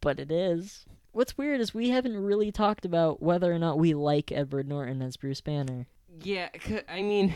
but 0.00 0.18
it 0.20 0.30
is. 0.30 0.84
What's 1.12 1.36
weird 1.36 1.60
is 1.60 1.74
we 1.74 1.90
haven't 1.90 2.16
really 2.16 2.52
talked 2.52 2.84
about 2.84 3.22
whether 3.22 3.52
or 3.52 3.58
not 3.58 3.78
we 3.78 3.94
like 3.94 4.30
Edward 4.32 4.68
Norton 4.68 5.02
as 5.02 5.16
Bruce 5.16 5.40
Banner. 5.40 5.86
Yeah, 6.22 6.48
c- 6.62 6.80
I 6.88 7.02
mean, 7.02 7.34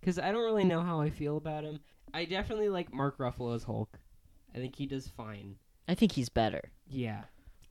because 0.00 0.18
I 0.18 0.30
don't 0.30 0.44
really 0.44 0.64
know 0.64 0.82
how 0.82 1.00
I 1.00 1.10
feel 1.10 1.36
about 1.36 1.64
him. 1.64 1.80
I 2.12 2.24
definitely 2.26 2.68
like 2.68 2.92
Mark 2.92 3.18
Ruffalo 3.18 3.54
as 3.54 3.64
Hulk. 3.64 3.98
I 4.54 4.58
think 4.58 4.76
he 4.76 4.86
does 4.86 5.08
fine. 5.08 5.56
I 5.88 5.94
think 5.94 6.12
he's 6.12 6.28
better. 6.28 6.70
Yeah. 6.88 7.22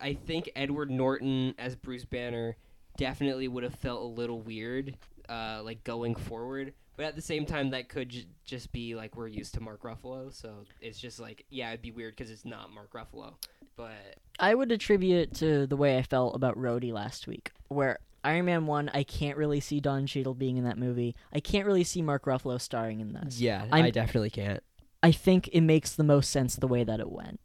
I 0.02 0.14
think 0.16 0.50
Edward 0.56 0.90
Norton 0.92 1.56
as 1.58 1.76
Bruce 1.76 2.04
Banner 2.06 2.58
definitely 2.98 3.48
would 3.48 3.64
have 3.64 3.76
felt 3.76 4.02
a 4.02 4.06
little 4.06 4.42
weird, 4.42 4.98
uh, 5.34 5.62
like 5.64 5.84
going 5.84 6.16
forward. 6.16 6.74
But 6.96 7.06
at 7.08 7.16
the 7.16 7.22
same 7.24 7.46
time, 7.48 7.72
that 7.72 7.90
could 7.90 8.10
j- 8.10 8.28
just 8.46 8.72
be 8.72 8.94
like 8.94 9.16
we're 9.16 9.28
used 9.28 9.56
to 9.56 9.60
Mark 9.62 9.82
Ruffalo, 9.82 10.32
so 10.32 10.50
it's 10.80 11.00
just 11.00 11.20
like 11.20 11.46
yeah, 11.50 11.70
it'd 11.70 11.82
be 11.82 11.92
weird 11.92 12.16
because 12.16 12.30
it's 12.32 12.46
not 12.46 12.72
Mark 12.72 12.94
Ruffalo. 12.94 13.34
But 13.76 14.18
I 14.40 14.54
would 14.54 14.72
attribute 14.72 15.18
it 15.30 15.34
to 15.38 15.66
the 15.66 15.76
way 15.76 15.98
I 15.98 16.04
felt 16.04 16.36
about 16.36 16.56
Rhodey 16.56 16.94
last 16.94 17.26
week, 17.26 17.52
where 17.70 17.98
Iron 18.24 18.46
Man 18.46 18.68
1, 18.68 18.92
I 18.94 19.02
can't 19.04 19.36
really 19.38 19.60
see 19.60 19.80
Don 19.80 20.06
Cheadle 20.06 20.36
being 20.36 20.58
in 20.58 20.64
that 20.66 20.78
movie. 20.78 21.16
I 21.34 21.40
can't 21.40 21.66
really 21.66 21.84
see 21.84 22.04
Mark 22.04 22.26
Ruffalo 22.26 22.62
starring 22.62 23.00
in 23.00 23.14
this. 23.14 23.40
yeah, 23.42 23.64
I'm- 23.72 23.86
I 23.86 23.90
definitely 23.90 24.30
can't. 24.30 24.62
I 25.02 25.12
think 25.12 25.50
it 25.52 25.62
makes 25.62 25.96
the 25.96 26.04
most 26.04 26.30
sense 26.30 26.56
the 26.56 26.68
way 26.68 26.84
that 26.84 27.00
it 27.00 27.10
went. 27.12 27.42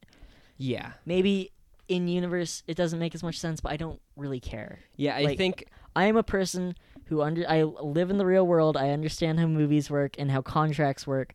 Yeah, 0.59 0.93
Maybe 1.07 1.51
in 1.89 2.07
universe 2.07 2.63
it 2.67 2.77
doesn't 2.77 2.99
make 2.99 3.15
as 3.15 3.23
much 3.23 3.39
sense, 3.39 3.61
but 3.63 3.73
I 3.73 3.77
don't 3.79 4.01
really 4.15 4.41
care. 4.41 4.81
yeah, 4.97 5.17
I 5.17 5.23
Like- 5.23 5.39
think 5.39 5.65
I 5.97 6.05
am 6.05 6.17
a 6.19 6.23
person 6.23 6.77
who 7.09 7.23
under 7.23 7.49
I 7.49 7.63
live 7.63 8.11
in 8.11 8.19
the 8.19 8.27
real 8.27 8.47
world. 8.47 8.77
I 8.77 8.91
understand 8.91 9.41
how 9.41 9.47
movies 9.47 9.91
work 9.91 10.17
and 10.19 10.31
how 10.31 10.43
contracts 10.43 11.07
work. 11.07 11.33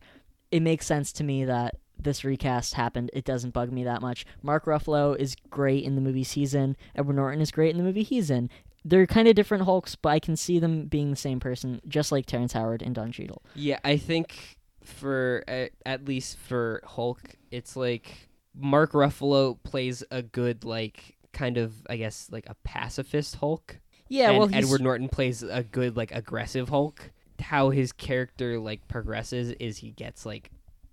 It 0.50 0.60
makes 0.60 0.86
sense 0.86 1.12
to 1.14 1.24
me 1.24 1.44
that 1.44 1.76
this 1.98 2.24
recast 2.24 2.74
happened. 2.74 3.10
It 3.12 3.24
doesn't 3.24 3.54
bug 3.54 3.72
me 3.72 3.84
that 3.84 4.02
much. 4.02 4.26
Mark 4.42 4.66
Ruffalo 4.66 5.16
is 5.16 5.36
great 5.50 5.84
in 5.84 5.94
the 5.94 6.00
movie 6.00 6.22
he's 6.22 6.54
in. 6.54 6.76
Edward 6.94 7.16
Norton 7.16 7.40
is 7.40 7.50
great 7.50 7.70
in 7.70 7.78
the 7.78 7.84
movie 7.84 8.02
he's 8.02 8.30
in. 8.30 8.50
They're 8.84 9.06
kind 9.06 9.26
of 9.28 9.34
different 9.34 9.64
Hulks, 9.64 9.96
but 9.96 10.10
I 10.10 10.18
can 10.18 10.36
see 10.36 10.58
them 10.58 10.86
being 10.86 11.10
the 11.10 11.16
same 11.16 11.40
person, 11.40 11.80
just 11.88 12.12
like 12.12 12.26
Terrence 12.26 12.52
Howard 12.52 12.82
and 12.82 12.94
Don 12.94 13.12
Cheadle. 13.12 13.42
Yeah, 13.54 13.78
I 13.82 13.96
think 13.96 14.58
for 14.84 15.42
at 15.48 16.04
least 16.04 16.36
for 16.36 16.82
Hulk, 16.84 17.20
it's 17.50 17.76
like 17.76 18.28
Mark 18.54 18.92
Ruffalo 18.92 19.58
plays 19.62 20.04
a 20.10 20.22
good 20.22 20.64
like 20.64 21.16
kind 21.32 21.56
of 21.56 21.74
I 21.88 21.96
guess 21.96 22.28
like 22.30 22.44
a 22.46 22.54
pacifist 22.64 23.36
Hulk. 23.36 23.80
Yeah, 24.14 24.30
and 24.30 24.38
well, 24.38 24.46
he's, 24.46 24.64
Edward 24.64 24.80
Norton 24.80 25.08
plays 25.08 25.42
a 25.42 25.62
good 25.64 25.96
like 25.96 26.12
aggressive 26.12 26.68
Hulk. 26.68 27.10
How 27.40 27.70
his 27.70 27.92
character 27.92 28.60
like 28.60 28.86
progresses 28.86 29.50
is 29.58 29.78
he 29.78 29.90
gets 29.90 30.24
like 30.24 30.50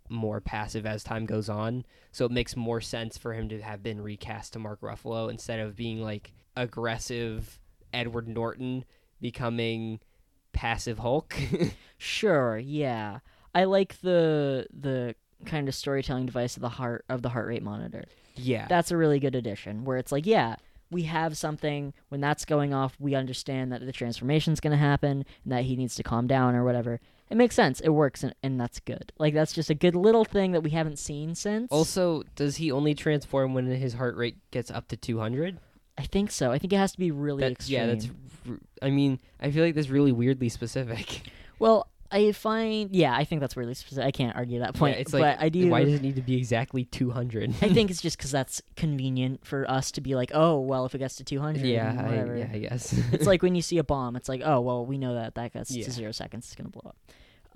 more 0.09 0.41
passive 0.41 0.85
as 0.85 1.03
time 1.03 1.25
goes 1.25 1.47
on. 1.47 1.85
So 2.11 2.25
it 2.25 2.31
makes 2.31 2.55
more 2.55 2.81
sense 2.81 3.17
for 3.17 3.33
him 3.33 3.47
to 3.49 3.61
have 3.61 3.83
been 3.83 4.01
recast 4.01 4.53
to 4.53 4.59
Mark 4.59 4.81
Ruffalo 4.81 5.29
instead 5.29 5.59
of 5.59 5.75
being 5.75 6.01
like 6.01 6.33
aggressive 6.57 7.59
Edward 7.93 8.27
Norton 8.27 8.85
becoming 9.21 9.99
passive 10.51 10.99
Hulk. 10.99 11.35
Sure, 12.03 12.57
yeah. 12.57 13.19
I 13.53 13.65
like 13.65 14.01
the 14.01 14.65
the 14.73 15.13
kind 15.45 15.67
of 15.67 15.75
storytelling 15.75 16.25
device 16.25 16.55
of 16.55 16.61
the 16.61 16.69
heart 16.69 17.05
of 17.09 17.21
the 17.21 17.29
heart 17.29 17.47
rate 17.47 17.61
monitor. 17.61 18.05
yeah. 18.35 18.65
That's 18.67 18.89
a 18.89 18.97
really 18.97 19.19
good 19.19 19.35
addition 19.35 19.85
where 19.85 19.97
it's 19.97 20.11
like, 20.11 20.25
yeah, 20.25 20.55
we 20.91 21.03
have 21.03 21.37
something 21.37 21.93
when 22.09 22.21
that's 22.21 22.45
going 22.45 22.73
off, 22.73 22.95
we 22.99 23.15
understand 23.15 23.71
that 23.71 23.85
the 23.85 23.91
transformation's 23.91 24.59
going 24.59 24.71
to 24.71 24.77
happen 24.77 25.25
and 25.43 25.51
that 25.51 25.63
he 25.63 25.75
needs 25.75 25.95
to 25.95 26.03
calm 26.03 26.27
down 26.27 26.53
or 26.53 26.63
whatever. 26.63 26.99
It 27.29 27.37
makes 27.37 27.55
sense. 27.55 27.79
It 27.79 27.89
works 27.89 28.23
and, 28.23 28.35
and 28.43 28.59
that's 28.59 28.79
good. 28.81 29.13
Like 29.17 29.33
that's 29.33 29.53
just 29.53 29.69
a 29.69 29.73
good 29.73 29.95
little 29.95 30.25
thing 30.25 30.51
that 30.51 30.61
we 30.61 30.71
haven't 30.71 30.99
seen 30.99 31.33
since. 31.33 31.71
Also, 31.71 32.23
does 32.35 32.57
he 32.57 32.71
only 32.71 32.93
transform 32.93 33.53
when 33.53 33.65
his 33.67 33.93
heart 33.93 34.17
rate 34.17 34.35
gets 34.51 34.69
up 34.69 34.89
to 34.89 34.97
200? 34.97 35.57
I 35.97 36.03
think 36.03 36.31
so. 36.31 36.51
I 36.51 36.57
think 36.57 36.73
it 36.73 36.77
has 36.77 36.91
to 36.93 36.99
be 36.99 37.11
really 37.11 37.41
That- 37.43 37.51
extreme. 37.53 37.79
yeah, 37.79 37.85
that's. 37.87 38.07
r- 38.49 38.59
I 38.81 38.89
mean, 38.89 39.19
I 39.39 39.49
feel 39.51 39.63
like 39.63 39.75
that's 39.75 39.89
really 39.89 40.11
weirdly 40.11 40.49
specific. 40.49 41.21
Well, 41.59 41.90
I 42.11 42.31
find 42.33 42.93
yeah, 42.95 43.15
I 43.15 43.23
think 43.23 43.41
that's 43.41 43.55
really 43.55 43.73
specific. 43.73 44.05
I 44.05 44.11
can't 44.11 44.35
argue 44.35 44.59
that 44.59 44.75
point. 44.75 44.95
yeah, 44.95 45.01
it's 45.01 45.11
but 45.11 45.21
like 45.21 45.37
I 45.41 45.49
do 45.49 45.69
why 45.69 45.83
does 45.83 45.93
it 45.95 46.01
need 46.01 46.15
to 46.17 46.21
be 46.21 46.35
exactly 46.35 46.85
200? 46.85 47.49
I 47.61 47.69
think 47.69 47.89
it's 47.91 48.01
just 48.01 48.17
because 48.17 48.31
that's 48.31 48.61
convenient 48.75 49.45
for 49.45 49.69
us 49.69 49.91
to 49.93 50.01
be 50.01 50.15
like, 50.15 50.31
oh, 50.33 50.59
well, 50.59 50.85
if 50.85 50.93
it 50.95 50.99
gets 50.99 51.15
to 51.17 51.23
200, 51.23 51.63
yeah, 51.65 51.95
I, 51.97 52.37
yeah, 52.37 52.47
I 52.53 52.57
guess. 52.59 52.93
it's 53.11 53.25
like 53.25 53.41
when 53.43 53.55
you 53.55 53.61
see 53.61 53.77
a 53.77 53.83
bomb, 53.83 54.15
it's 54.15 54.27
like, 54.29 54.41
oh, 54.43 54.59
well, 54.61 54.85
we 54.85 54.97
know 54.97 55.15
that 55.15 55.35
that 55.35 55.53
gets 55.53 55.71
Yeah. 55.71 55.85
to 55.85 55.91
zero 55.91 56.11
seconds, 56.11 56.45
it's 56.47 56.55
gonna 56.55 56.69
blow 56.69 56.93
up. 56.93 56.97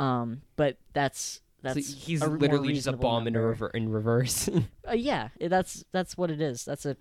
Um, 0.04 0.42
but 0.56 0.78
that's 0.94 1.42
So 1.64 1.74
that's 1.74 1.94
he's 2.06 2.22
a 2.22 2.28
literally 2.28 2.74
just 2.74 2.88
a 2.88 2.94
bomb 2.94 3.28
in, 3.28 3.36
a 3.36 3.42
rever- 3.42 3.72
in 3.74 3.90
reverse. 3.90 4.50
Uh, 4.88 4.94
yeah, 4.94 5.30
that's 5.42 5.84
that's 5.92 6.16
what 6.16 6.30
it 6.30 6.40
is. 6.40 6.64
That's 6.64 6.86
a 6.86 6.96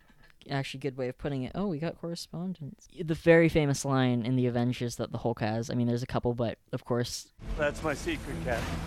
actually 0.51 0.80
good 0.80 0.97
way 0.97 1.09
of 1.09 1.18
putting 1.18 1.42
it. 1.42 1.53
Oh, 1.55 1.66
we 1.66 1.78
got 1.78 2.01
correspondence. 2.01 2.88
The 2.99 3.14
very 3.14 3.49
famous 3.49 3.84
line 3.84 4.24
in 4.24 4.36
the 4.36 4.47
Avengers 4.47 4.97
that 4.97 5.12
the 5.12 5.18
Hulk 5.18 5.40
has. 5.40 5.70
I 5.70 5.74
mean, 5.74 5.86
there's 5.86 6.03
a 6.03 6.07
couple, 6.07 6.34
but 6.34 6.59
of 6.72 6.84
course, 6.84 7.28
That's 7.59 7.82
my 7.82 7.95
secret, 7.95 8.36
Captain. 8.45 8.78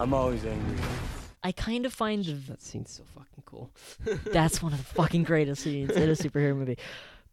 I'm 0.00 0.12
always 0.12 0.44
angry. 0.44 0.76
I 1.42 1.52
kind 1.52 1.84
of 1.84 1.92
find 1.92 2.24
the 2.24 2.32
that 2.32 2.62
scene's 2.62 2.90
so 2.90 3.04
fucking 3.04 3.42
cool. 3.44 3.70
That's 4.32 4.62
one 4.62 4.72
of 4.72 4.78
the 4.78 4.84
fucking 4.84 5.22
greatest 5.24 5.62
scenes 5.62 5.90
in 5.90 6.08
a 6.08 6.12
superhero 6.12 6.56
movie. 6.56 6.78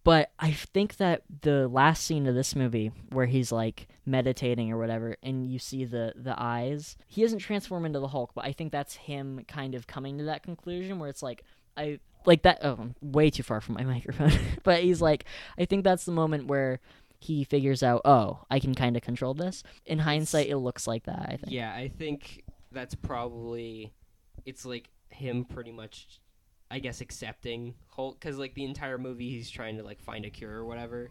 But 0.03 0.31
I 0.39 0.51
think 0.51 0.97
that 0.97 1.23
the 1.41 1.67
last 1.67 2.03
scene 2.03 2.25
of 2.25 2.33
this 2.33 2.55
movie, 2.55 2.91
where 3.09 3.27
he's 3.27 3.51
like 3.51 3.87
meditating 4.05 4.71
or 4.71 4.77
whatever, 4.77 5.15
and 5.21 5.45
you 5.45 5.59
see 5.59 5.85
the 5.85 6.13
the 6.15 6.33
eyes, 6.37 6.97
he 7.07 7.21
doesn't 7.21 7.39
transform 7.39 7.85
into 7.85 7.99
the 7.99 8.07
Hulk. 8.07 8.31
But 8.33 8.45
I 8.45 8.51
think 8.51 8.71
that's 8.71 8.95
him 8.95 9.45
kind 9.47 9.75
of 9.75 9.85
coming 9.87 10.17
to 10.17 10.23
that 10.25 10.43
conclusion 10.43 10.97
where 10.97 11.09
it's 11.09 11.21
like 11.21 11.43
I 11.77 11.99
like 12.25 12.43
that. 12.43 12.59
Oh, 12.63 12.77
I'm 12.79 12.95
way 13.01 13.29
too 13.29 13.43
far 13.43 13.61
from 13.61 13.75
my 13.75 13.83
microphone. 13.95 14.33
but 14.63 14.81
he's 14.81 15.01
like, 15.01 15.25
I 15.57 15.65
think 15.65 15.83
that's 15.83 16.05
the 16.05 16.11
moment 16.11 16.47
where 16.47 16.79
he 17.19 17.43
figures 17.43 17.83
out, 17.83 18.01
oh, 18.03 18.39
I 18.49 18.59
can 18.59 18.73
kind 18.73 18.95
of 18.97 19.03
control 19.03 19.35
this. 19.35 19.61
In 19.85 19.99
hindsight, 19.99 20.47
it 20.47 20.57
looks 20.57 20.87
like 20.87 21.03
that. 21.03 21.19
I 21.19 21.37
think. 21.37 21.49
Yeah, 21.49 21.71
I 21.71 21.87
think 21.87 22.43
that's 22.71 22.95
probably 22.95 23.93
it's 24.45 24.65
like 24.65 24.89
him 25.09 25.45
pretty 25.45 25.71
much 25.71 26.20
I 26.71 26.79
guess 26.79 27.01
accepting 27.01 27.75
Hulk 27.89 28.19
cuz 28.19 28.37
like 28.37 28.53
the 28.53 28.63
entire 28.63 28.97
movie 28.97 29.29
he's 29.29 29.49
trying 29.49 29.77
to 29.77 29.83
like 29.83 30.01
find 30.01 30.25
a 30.25 30.29
cure 30.29 30.53
or 30.53 30.65
whatever. 30.65 31.09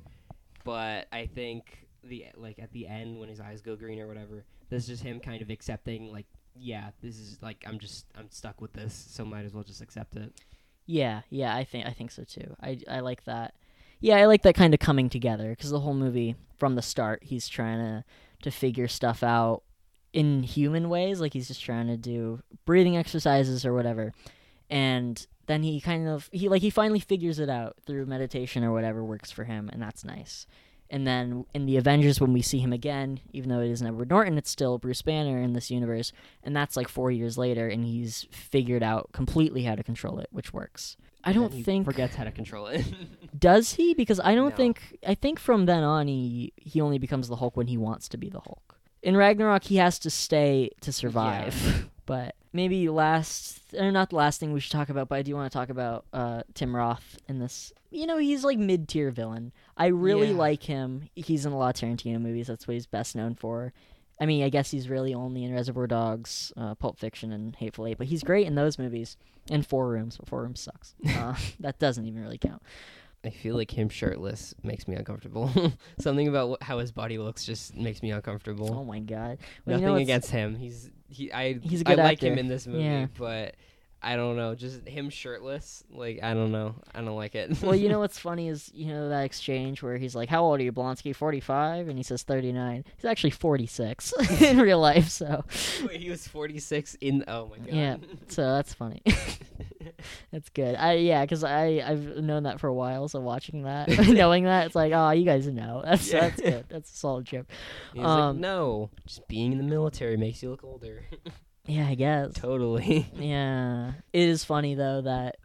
But 0.64 1.06
I 1.12 1.26
think 1.26 1.86
the 2.02 2.26
like 2.36 2.58
at 2.58 2.72
the 2.72 2.86
end 2.86 3.20
when 3.20 3.28
his 3.28 3.40
eyes 3.40 3.60
go 3.60 3.76
green 3.76 4.00
or 4.00 4.08
whatever, 4.08 4.44
this 4.68 4.84
is 4.84 4.88
just 4.88 5.02
him 5.02 5.20
kind 5.20 5.42
of 5.42 5.50
accepting 5.50 6.12
like 6.12 6.26
yeah, 6.56 6.90
this 7.00 7.18
is 7.18 7.38
like 7.42 7.64
I'm 7.66 7.78
just 7.78 8.06
I'm 8.16 8.30
stuck 8.30 8.60
with 8.60 8.72
this, 8.72 8.94
so 8.94 9.24
might 9.24 9.44
as 9.44 9.54
well 9.54 9.64
just 9.64 9.80
accept 9.80 10.16
it. 10.16 10.32
Yeah, 10.86 11.22
yeah, 11.30 11.54
I 11.54 11.64
think 11.64 11.86
I 11.86 11.92
think 11.92 12.10
so 12.10 12.24
too. 12.24 12.56
I 12.60 12.80
I 12.88 13.00
like 13.00 13.24
that. 13.24 13.54
Yeah, 14.00 14.16
I 14.16 14.26
like 14.26 14.42
that 14.42 14.54
kind 14.54 14.72
of 14.74 14.80
coming 14.80 15.08
together 15.08 15.50
because 15.50 15.70
the 15.70 15.80
whole 15.80 15.94
movie 15.94 16.36
from 16.56 16.74
the 16.74 16.82
start, 16.82 17.22
he's 17.24 17.48
trying 17.48 17.78
to 17.78 18.04
to 18.42 18.50
figure 18.50 18.88
stuff 18.88 19.22
out 19.22 19.62
in 20.12 20.42
human 20.42 20.88
ways, 20.88 21.20
like 21.20 21.32
he's 21.32 21.48
just 21.48 21.62
trying 21.62 21.86
to 21.86 21.96
do 21.96 22.42
breathing 22.64 22.96
exercises 22.96 23.64
or 23.64 23.72
whatever, 23.72 24.12
and 24.68 25.26
then 25.50 25.62
he 25.62 25.80
kind 25.80 26.08
of 26.08 26.28
he 26.32 26.48
like 26.48 26.62
he 26.62 26.70
finally 26.70 27.00
figures 27.00 27.38
it 27.38 27.50
out 27.50 27.76
through 27.84 28.06
meditation 28.06 28.62
or 28.64 28.72
whatever 28.72 29.04
works 29.04 29.30
for 29.30 29.44
him, 29.44 29.68
and 29.72 29.82
that's 29.82 30.04
nice. 30.04 30.46
And 30.92 31.06
then 31.06 31.44
in 31.54 31.66
the 31.66 31.76
Avengers, 31.76 32.20
when 32.20 32.32
we 32.32 32.42
see 32.42 32.58
him 32.58 32.72
again, 32.72 33.20
even 33.32 33.48
though 33.48 33.60
it 33.60 33.70
isn't 33.70 33.86
Edward 33.86 34.10
Norton, 34.10 34.36
it's 34.38 34.50
still 34.50 34.76
Bruce 34.76 35.02
Banner 35.02 35.40
in 35.40 35.52
this 35.52 35.70
universe, 35.70 36.12
and 36.42 36.54
that's 36.56 36.76
like 36.76 36.88
four 36.88 37.12
years 37.12 37.38
later, 37.38 37.68
and 37.68 37.84
he's 37.84 38.26
figured 38.32 38.82
out 38.82 39.10
completely 39.12 39.62
how 39.62 39.76
to 39.76 39.84
control 39.84 40.18
it, 40.18 40.26
which 40.32 40.52
works. 40.52 40.96
I 41.22 41.32
don't 41.32 41.52
think 41.52 41.84
forgets 41.84 42.16
how 42.16 42.24
to 42.24 42.32
control 42.32 42.66
it. 42.66 42.84
does 43.38 43.74
he? 43.74 43.94
Because 43.94 44.18
I 44.20 44.34
don't 44.34 44.50
No. 44.50 44.56
think 44.56 44.98
I 45.06 45.14
think 45.14 45.38
from 45.38 45.66
then 45.66 45.82
on 45.84 46.08
he 46.08 46.52
he 46.56 46.80
only 46.80 46.98
becomes 46.98 47.28
the 47.28 47.36
Hulk 47.36 47.56
when 47.56 47.66
he 47.68 47.76
wants 47.76 48.08
to 48.08 48.16
be 48.16 48.28
the 48.28 48.40
Hulk. 48.40 48.76
In 49.02 49.16
Ragnarok, 49.16 49.64
he 49.64 49.76
has 49.76 49.98
to 50.00 50.10
stay 50.10 50.70
to 50.80 50.92
survive. 50.92 51.88
but 52.06 52.34
maybe 52.52 52.88
last, 52.88 53.60
or 53.78 53.90
not 53.92 54.10
the 54.10 54.16
last 54.16 54.40
thing 54.40 54.52
we 54.52 54.60
should 54.60 54.72
talk 54.72 54.88
about, 54.88 55.08
but 55.08 55.16
I 55.16 55.22
do 55.22 55.34
want 55.34 55.50
to 55.50 55.56
talk 55.58 55.68
about 55.70 56.04
uh, 56.12 56.42
Tim 56.54 56.74
Roth 56.74 57.18
in 57.28 57.38
this. 57.38 57.72
You 57.90 58.06
know, 58.06 58.18
he's 58.18 58.44
like 58.44 58.58
mid 58.58 58.88
tier 58.88 59.10
villain. 59.10 59.52
I 59.76 59.86
really 59.86 60.30
Yeah. 60.30 60.36
like 60.36 60.62
him. 60.62 61.08
He's 61.14 61.44
in 61.46 61.52
a 61.52 61.58
lot 61.58 61.82
of 61.82 61.88
Tarantino 61.88 62.20
movies. 62.20 62.46
That's 62.46 62.66
what 62.68 62.74
he's 62.74 62.86
best 62.86 63.16
known 63.16 63.34
for. 63.34 63.72
I 64.20 64.26
mean, 64.26 64.44
I 64.44 64.50
guess 64.50 64.70
he's 64.70 64.88
really 64.90 65.14
only 65.14 65.44
in 65.44 65.54
Reservoir 65.54 65.86
Dogs, 65.86 66.52
uh, 66.56 66.74
Pulp 66.74 66.98
Fiction, 66.98 67.32
and 67.32 67.56
Hateful 67.56 67.86
Eight, 67.86 67.96
but 67.98 68.06
he's 68.08 68.22
great 68.22 68.46
in 68.46 68.54
those 68.54 68.78
movies. 68.78 69.16
And 69.50 69.66
Four 69.66 69.88
Rooms, 69.88 70.18
but 70.18 70.28
Four 70.28 70.42
Rooms 70.42 70.60
sucks. 70.60 70.94
Uh, 71.16 71.34
that 71.60 71.78
doesn't 71.78 72.04
even 72.06 72.20
really 72.20 72.36
count. 72.38 72.62
I 73.24 73.30
feel 73.30 73.54
like 73.56 73.70
him 73.70 73.88
shirtless 73.88 74.54
makes 74.62 74.86
me 74.88 74.94
uncomfortable. 74.96 75.50
Something 76.00 76.28
about 76.28 76.58
wh- 76.62 76.64
how 76.64 76.78
his 76.78 76.92
body 76.92 77.18
looks 77.18 77.44
just 77.44 77.74
makes 77.74 78.02
me 78.02 78.10
uncomfortable. 78.12 78.72
Oh 78.74 78.84
my 78.84 78.98
god! 79.00 79.38
Well, 79.66 79.74
Nothing 79.76 79.82
you 79.82 79.86
know 79.88 79.96
against 79.96 80.30
him. 80.30 80.54
He's 80.56 80.90
he. 81.10 81.32
I 81.32 81.54
He's 81.54 81.82
a 81.82 81.88
I 81.88 81.94
good 81.94 82.02
like 82.02 82.20
him 82.22 82.38
in 82.38 82.48
this 82.48 82.66
movie, 82.66 82.84
Yeah. 82.84 83.06
but 83.18 83.54
I 84.02 84.16
don't 84.16 84.34
know. 84.36 84.54
Just 84.54 84.88
him 84.88 85.10
shirtless. 85.10 85.84
Like 85.92 86.20
I 86.22 86.32
don't 86.32 86.52
know. 86.52 86.74
I 86.94 87.02
don't 87.02 87.16
like 87.16 87.34
it. 87.34 87.60
well, 87.62 87.74
you 87.74 87.88
know 87.90 87.98
what's 88.04 88.18
funny 88.18 88.48
is 88.48 88.70
you 88.72 88.86
know 88.86 89.10
that 89.10 89.24
exchange 89.24 89.82
where 89.82 89.98
he's 89.98 90.14
like, 90.14 90.28
"How 90.30 90.42
old 90.42 90.58
are 90.60 90.62
you, 90.62 90.72
Blonsky? 90.72 91.14
45?" 91.14 91.88
and 91.88 91.98
he 91.98 92.02
says 92.02 92.22
39. 92.22 92.84
He's 92.96 93.04
actually 93.04 93.30
46 93.30 94.12
in 94.40 94.58
real 94.58 94.78
life, 94.80 95.08
so 95.10 95.44
Wait, 95.86 96.00
he 96.00 96.08
was 96.08 96.26
forty 96.26 96.58
six 96.58 96.96
in. 97.00 97.24
Oh 97.28 97.46
my 97.48 97.58
god. 97.58 97.74
Yeah. 97.74 97.96
so 98.28 98.42
that's 98.54 98.72
funny. 98.72 99.02
that's 100.32 100.48
good. 100.50 100.74
I 100.76 100.94
yeah, 100.94 101.22
because 101.22 101.42
I 101.44 101.82
I've 101.84 102.16
known 102.16 102.42
that 102.44 102.60
for 102.60 102.68
a 102.68 102.74
while, 102.74 103.08
so 103.08 103.20
watching 103.20 103.62
that, 103.62 103.88
knowing 104.08 104.44
that, 104.44 104.66
it's 104.66 104.74
like, 104.74 104.92
oh, 104.92 105.10
you 105.10 105.24
guys 105.24 105.46
know. 105.46 105.82
That's 105.84 106.12
Yeah. 106.12 106.20
that's 106.20 106.40
good. 106.40 106.64
That's 106.68 106.92
a 106.92 106.96
solid 106.96 107.26
trip. 107.26 107.50
He's 107.92 108.02
like, 108.02 108.08
Um, 108.08 108.40
no, 108.40 108.90
just 109.06 109.26
being 109.28 109.52
in 109.52 109.58
the 109.58 109.64
military 109.64 110.16
makes 110.16 110.42
you 110.42 110.50
look 110.50 110.64
older. 110.64 111.04
Yeah, 111.66 111.86
I 111.86 111.94
guess. 111.94 112.32
totally. 112.34 113.06
Yeah. 113.14 113.92
It 114.12 114.28
is 114.28 114.44
funny 114.44 114.74
though 114.74 115.02
that 115.02 115.36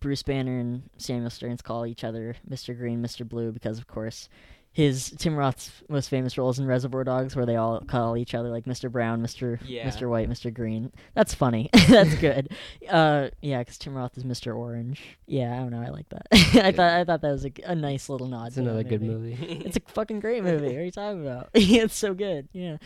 Bruce 0.00 0.22
Banner 0.22 0.58
and 0.58 0.88
Samuel 0.96 1.30
Sterns 1.30 1.62
call 1.62 1.86
each 1.86 2.04
other 2.04 2.36
Mr. 2.48 2.76
Green, 2.76 3.02
Mr. 3.02 3.28
Blue 3.28 3.52
because 3.52 3.78
of 3.78 3.86
course 3.86 4.28
his 4.74 5.14
Tim 5.18 5.36
Roth's 5.36 5.70
most 5.88 6.08
famous 6.10 6.36
roles 6.36 6.58
in 6.58 6.66
Reservoir 6.66 7.04
Dogs 7.04 7.34
where 7.36 7.46
they 7.46 7.54
all 7.56 7.80
call 7.80 8.16
each 8.16 8.34
other 8.34 8.50
like 8.50 8.64
Mr. 8.64 8.90
Brown, 8.90 9.22
Mr. 9.22 9.58
Yeah. 9.64 9.88
Mr. 9.88 10.10
White, 10.10 10.28
Mr. 10.28 10.52
Green. 10.52 10.92
That's 11.14 11.32
funny. 11.32 11.70
That's 11.88 12.14
good. 12.20 12.50
Uh 12.90 13.28
yeah, 13.40 13.62
cuz 13.64 13.78
Tim 13.78 13.94
Roth 13.94 14.18
is 14.18 14.24
Mr. 14.24 14.54
Orange. 14.56 15.00
Yeah, 15.26 15.54
I 15.54 15.58
don't 15.58 15.70
know. 15.70 15.80
I 15.80 15.90
like 15.90 16.08
that. 16.10 16.26
I 16.32 16.72
thought 16.72 16.92
I 16.92 17.04
thought 17.04 17.20
that 17.22 17.30
was 17.30 17.46
a, 17.46 17.52
a 17.64 17.74
nice 17.74 18.08
little 18.08 18.26
nod. 18.26 18.48
It's 18.48 18.56
to 18.56 18.62
another 18.62 18.82
good 18.82 19.00
movie. 19.02 19.34
it's 19.64 19.76
a 19.76 19.80
fucking 19.92 20.18
great 20.20 20.42
movie. 20.42 20.66
What 20.66 20.74
are 20.76 20.84
you 20.84 20.90
talking 20.90 21.22
about? 21.24 21.50
it's 21.54 21.94
so 21.94 22.12
good. 22.12 22.48
Yeah. 22.52 22.78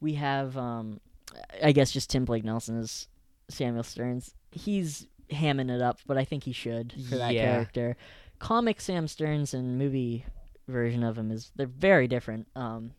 We 0.00 0.14
have 0.14 0.56
um 0.58 1.00
I 1.62 1.70
guess 1.70 1.92
just 1.92 2.10
Tim 2.10 2.24
Blake 2.24 2.44
Nelson 2.44 2.76
as 2.78 3.06
Samuel 3.48 3.84
Sterns. 3.84 4.34
He's 4.50 5.06
hamming 5.30 5.70
it 5.72 5.80
up, 5.80 6.00
but 6.08 6.18
I 6.18 6.24
think 6.24 6.42
he 6.42 6.52
should 6.52 6.92
for 7.08 7.16
that 7.18 7.34
Yeah. 7.34 7.44
character. 7.52 7.96
Comic 8.40 8.80
Sam 8.80 9.06
Sterns 9.06 9.54
and 9.54 9.78
movie 9.78 10.26
version 10.68 11.02
of 11.02 11.16
him 11.16 11.30
is 11.30 11.50
they're 11.56 11.66
very 11.66 12.08
different. 12.08 12.46
Um 12.56 12.92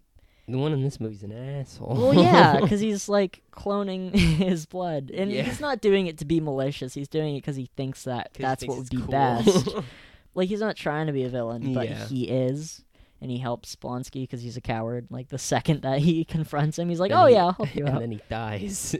the 0.49 0.57
one 0.57 0.72
in 0.72 0.82
this 0.82 0.99
movie's 1.01 1.24
an 1.24 1.34
asshole. 1.34 1.95
well 1.95 2.13
yeah, 2.13 2.59
cuz 2.68 2.80
he's 2.80 3.09
like 3.09 3.41
cloning 3.51 4.15
his 4.15 4.65
blood 4.65 5.11
and 5.13 5.32
Yeah. 5.32 5.43
he's 5.43 5.59
not 5.59 5.82
doing 5.82 6.07
it 6.07 6.18
to 6.20 6.26
be 6.26 6.39
malicious. 6.39 6.93
He's 6.93 7.09
doing 7.09 7.36
it 7.36 7.41
cuz 7.41 7.55
he 7.57 7.70
thinks 7.76 8.03
that 8.05 8.30
that's 8.39 8.61
thinks 8.61 8.72
what 8.76 8.80
would 8.80 8.89
be 8.89 8.97
cool. 8.97 9.07
best. 9.07 9.68
like 10.36 10.47
he's 10.49 10.61
not 10.61 10.76
trying 10.78 11.07
to 11.07 11.13
be 11.13 11.24
a 11.24 11.30
villain, 11.30 11.74
but 11.74 11.89
Yeah. 11.89 12.05
he 12.05 12.30
is, 12.30 12.84
and 13.20 13.30
he 13.32 13.39
helps 13.39 13.76
Blonsky 13.76 14.22
because 14.24 14.41
he's 14.41 14.55
a 14.55 14.61
coward. 14.61 15.07
Like 15.09 15.28
the 15.30 15.38
second 15.39 15.82
that 15.82 15.99
he 15.99 16.24
confronts 16.24 16.78
him, 16.80 16.88
he's 16.89 16.99
like, 16.99 17.11
"Oh 17.11 17.26
he- 17.26 17.34
yeah, 17.34 17.45
I'll 17.45 17.51
help 17.53 17.76
you 17.76 17.86
and 17.86 17.95
out." 17.95 17.99
then 18.01 18.11
he 18.11 18.22
dies. 18.30 18.95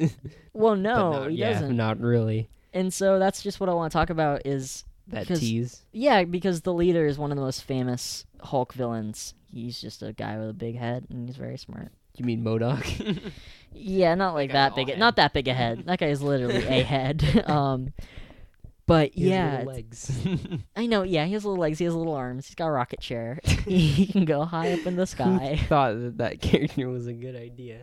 well, 0.54 0.76
no, 0.76 1.12
not- 1.12 1.32
he 1.32 1.38
yeah, 1.38 1.54
doesn't. 1.54 1.78
Not 1.78 2.00
really. 2.02 2.50
And 2.74 2.94
so 2.94 3.20
that's 3.20 3.42
just 3.42 3.60
what 3.62 3.70
I 3.70 3.74
want 3.74 3.92
to 3.92 3.98
talk 3.98 4.10
about. 4.10 4.42
Is 4.46 4.84
That 5.08 5.22
Because- 5.22 5.40
tease. 5.40 5.86
yeah, 5.94 6.26
because 6.26 6.62
the 6.62 6.74
leader 6.74 7.06
is 7.06 7.18
one 7.18 7.32
of 7.32 7.38
the 7.38 7.42
most 7.42 7.64
famous 7.64 8.26
Hulk 8.42 8.74
villains. 8.74 9.34
He's 9.52 9.80
just 9.82 10.04
a 10.04 10.14
guy 10.14 10.38
with 10.38 10.50
a 10.50 10.54
big 10.54 10.78
head, 10.78 11.06
and 11.10 11.28
he's 11.28 11.38
very 11.38 11.58
smart. 11.58 11.92
You 12.18 12.26
mean 12.26 12.44
MODOK? 12.44 13.22
Yeah, 13.80 14.16
not 14.16 14.34
like 14.34 14.50
guy's 14.50 14.54
that 14.72 14.76
big, 14.76 14.90
head. 14.90 14.98
not 14.98 15.18
that 15.18 15.34
big 15.34 15.48
a 15.48 15.54
head. 15.54 15.84
That 15.86 16.00
guy 16.00 16.08
is 16.08 16.22
literally 16.22 16.56
a 16.66 16.82
head. 16.84 17.44
Um, 17.48 17.94
but 18.88 19.12
He 19.14 19.30
has 19.30 19.32
yeah, 19.32 19.58
little 19.60 19.74
legs. 19.74 20.28
I 20.76 20.86
know. 20.88 21.04
Yeah, 21.04 21.26
he 21.26 21.34
has 21.34 21.44
little 21.46 21.60
legs. 21.60 21.78
He 21.78 21.86
has 21.86 21.94
little 21.94 22.14
arms. 22.16 22.48
He's 22.48 22.56
got 22.56 22.68
a 22.68 22.72
rocket 22.72 23.02
chair. 23.02 23.40
he 23.44 24.08
can 24.08 24.24
go 24.26 24.46
high 24.46 24.72
up 24.74 24.86
in 24.88 24.96
the 24.96 25.06
sky. 25.06 25.56
Who 25.60 25.66
thought 25.68 25.94
that 26.02 26.18
that 26.18 26.42
character 26.42 26.88
was 26.90 27.06
a 27.06 27.14
good 27.14 27.36
idea? 27.36 27.82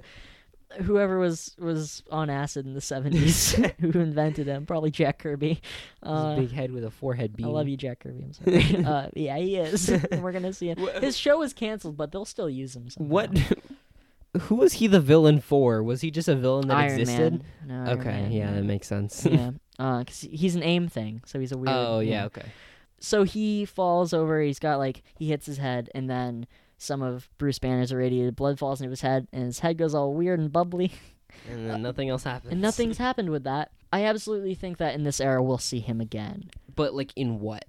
Whoever 0.82 1.18
was 1.18 1.54
was 1.58 2.02
on 2.10 2.30
acid 2.30 2.66
in 2.66 2.74
the 2.74 2.80
seventies, 2.80 3.52
who 3.80 3.90
invented 4.00 4.46
him, 4.46 4.66
probably 4.66 4.90
Jack 4.90 5.18
Kirby. 5.20 5.60
Uh, 6.02 6.36
big 6.36 6.50
head 6.52 6.72
with 6.72 6.84
a 6.84 6.90
forehead 6.90 7.36
beam. 7.36 7.46
I 7.46 7.50
love 7.50 7.68
you, 7.68 7.76
Jack 7.76 8.00
Kirby. 8.00 8.22
I'm 8.24 8.32
sorry. 8.32 8.84
uh, 8.84 9.08
yeah, 9.14 9.36
he 9.38 9.56
is. 9.56 9.90
We're 10.20 10.32
gonna 10.32 10.52
see 10.52 10.68
him. 10.70 10.78
His 11.00 11.16
show 11.16 11.42
is 11.42 11.52
canceled, 11.52 11.96
but 11.96 12.12
they'll 12.12 12.24
still 12.24 12.50
use 12.50 12.74
him. 12.76 12.90
Somehow. 12.90 13.10
What? 13.10 13.38
Who 14.42 14.56
was 14.56 14.74
he 14.74 14.88
the 14.88 15.00
villain 15.00 15.40
for? 15.40 15.82
Was 15.82 16.00
he 16.00 16.10
just 16.10 16.26
a 16.28 16.34
villain 16.34 16.66
that 16.68 16.76
Iron 16.76 16.98
existed? 17.00 17.44
No, 17.66 17.84
Okay, 17.92 18.04
Man, 18.04 18.32
yeah, 18.32 18.52
that 18.52 18.64
makes 18.64 18.88
sense. 18.88 19.24
yeah. 19.24 19.52
Uh, 19.78 20.02
'cause 20.02 20.26
he's 20.28 20.56
an 20.56 20.62
AIM 20.64 20.88
thing, 20.88 21.22
so 21.24 21.38
he's 21.38 21.52
a 21.52 21.56
weird. 21.56 21.68
oh 21.68 22.00
yeah, 22.00 22.24
okay. 22.26 22.46
so 22.98 23.22
he 23.22 23.64
falls 23.64 24.12
over. 24.12 24.40
He's 24.40 24.58
got 24.58 24.78
like 24.78 25.02
he 25.16 25.28
hits 25.28 25.46
his 25.46 25.58
head, 25.58 25.88
and 25.94 26.10
then 26.10 26.46
some 26.78 27.02
of 27.02 27.28
Bruce 27.38 27.58
Banner's 27.58 27.92
irradiated 27.92 28.36
blood 28.36 28.58
falls 28.58 28.80
into 28.80 28.90
his 28.90 29.00
head, 29.00 29.26
and 29.32 29.44
his 29.44 29.60
head 29.60 29.78
goes 29.78 29.94
all 29.94 30.12
weird 30.14 30.38
and 30.40 30.52
bubbly, 30.52 30.92
And 31.50 31.68
then 31.68 31.82
nothing 31.82 32.08
else 32.10 32.22
happens. 32.24 32.52
and 32.52 32.60
nothing's 32.60 32.98
happened 32.98 33.30
with 33.30 33.44
that. 33.44 33.72
I 33.92 34.04
absolutely 34.04 34.54
think 34.54 34.78
that 34.78 34.94
in 34.94 35.02
this 35.04 35.20
era 35.20 35.42
we'll 35.42 35.58
see 35.58 35.80
him 35.80 36.00
again. 36.00 36.50
But 36.74 36.94
like 36.94 37.12
in 37.16 37.40
what? 37.40 37.64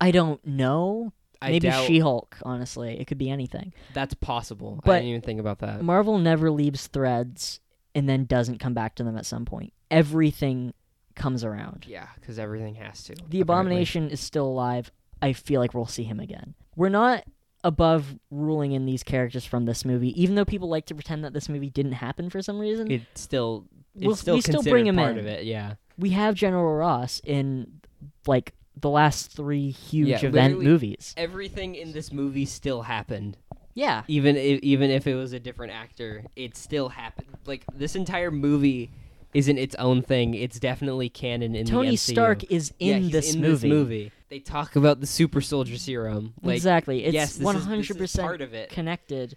I 0.00 0.10
don't 0.10 0.44
know. 0.46 1.12
I 1.40 1.50
Maybe 1.50 1.68
doubt 1.68 1.86
She-Hulk. 1.86 2.36
Honestly, 2.42 2.98
it 3.00 3.06
could 3.06 3.16
be 3.18 3.30
anything. 3.30 3.72
that's 3.94 4.14
possible. 4.14 4.80
I 4.84 4.88
didn't 4.96 5.04
even 5.08 5.20
think 5.22 5.40
about 5.40 5.60
that. 5.60 5.82
Marvel 5.82 6.18
never 6.18 6.50
leaves 6.50 6.86
threads 6.88 7.60
and 7.94 8.08
then 8.08 8.24
doesn't 8.24 8.58
come 8.58 8.74
back 8.74 8.94
to 8.96 9.04
them 9.04 9.16
at 9.16 9.24
some 9.26 9.44
point. 9.44 9.72
Everything 9.90 10.74
comes 11.14 11.44
around. 11.44 11.84
yeah, 11.88 12.08
because 12.20 12.38
everything 12.38 12.74
has 12.76 13.02
to. 13.04 13.14
The 13.14 13.20
apparently. 13.22 13.40
Abomination 13.40 14.10
is 14.10 14.20
still 14.20 14.46
alive. 14.46 14.90
I 15.22 15.32
feel 15.32 15.60
like 15.60 15.74
we'll 15.74 15.86
see 15.86 16.04
him 16.04 16.20
again. 16.20 16.54
We're 16.76 16.88
not 16.90 17.24
above 17.64 18.14
ruling 18.30 18.72
in 18.72 18.86
these 18.86 19.02
characters 19.02 19.44
from 19.44 19.64
this 19.64 19.84
movie, 19.84 20.20
even 20.20 20.34
though 20.34 20.44
people 20.44 20.68
like 20.68 20.86
to 20.86 20.94
pretend 20.94 21.24
that 21.24 21.32
this 21.32 21.48
movie 21.48 21.70
didn't 21.70 21.92
happen 21.92 22.30
for 22.30 22.40
some 22.42 22.58
reason. 22.58 22.90
It 22.90 23.02
still. 23.14 23.64
It's 23.96 24.06
We'll- 24.06 24.16
still 24.16 24.34
we 24.36 24.40
still 24.42 24.62
bring 24.62 24.86
him 24.86 24.96
part 24.96 25.12
in. 25.12 25.18
of 25.18 25.26
it. 25.26 25.44
Yeah. 25.44 25.74
we 25.98 26.10
have 26.10 26.34
General 26.36 26.74
Ross 26.76 27.20
in 27.24 27.80
like 28.28 28.54
the 28.80 28.88
last 28.90 29.32
three 29.32 29.70
huge 29.70 30.08
Yeah, 30.08 30.24
event 30.24 30.62
movies. 30.62 31.12
Everything 31.16 31.74
in 31.74 31.90
this 31.92 32.12
movie 32.12 32.44
still 32.46 32.82
happened. 32.82 33.36
Yeah. 33.74 34.02
even 34.08 34.36
if, 34.36 34.60
even 34.62 34.90
if 34.90 35.06
it 35.08 35.14
was 35.16 35.32
a 35.32 35.40
different 35.40 35.72
actor, 35.72 36.24
it 36.36 36.56
still 36.56 36.88
happened. 36.90 37.28
Like 37.46 37.64
this 37.74 37.96
entire 37.96 38.30
movie 38.30 38.90
isn't 39.34 39.58
its 39.58 39.74
own 39.76 40.02
thing. 40.02 40.34
It's 40.34 40.58
definitely 40.60 41.08
canon 41.08 41.54
in 41.56 41.66
Tony 41.66 41.88
the 41.90 41.94
MCU. 41.96 41.96
Tony 41.96 41.96
stark 41.96 42.52
is 42.52 42.72
in, 42.78 43.02
he's 43.02 43.12
this, 43.12 43.34
in 43.34 43.40
movie. 43.40 43.52
this 43.52 43.64
movie. 43.64 44.12
They 44.28 44.38
talk 44.40 44.76
about 44.76 45.00
the 45.00 45.06
super 45.06 45.40
soldier 45.40 45.76
serum. 45.78 46.34
Like, 46.42 46.56
exactly. 46.56 47.04
It's 47.04 47.14
yes, 47.14 47.38
one 47.38 47.56
is- 47.56 47.62
this 47.66 47.66
is 47.66 47.68
hundred 47.88 47.98
percent 47.98 48.26
part 48.26 48.40
of 48.40 48.54
it. 48.54 48.68
connected 48.70 49.36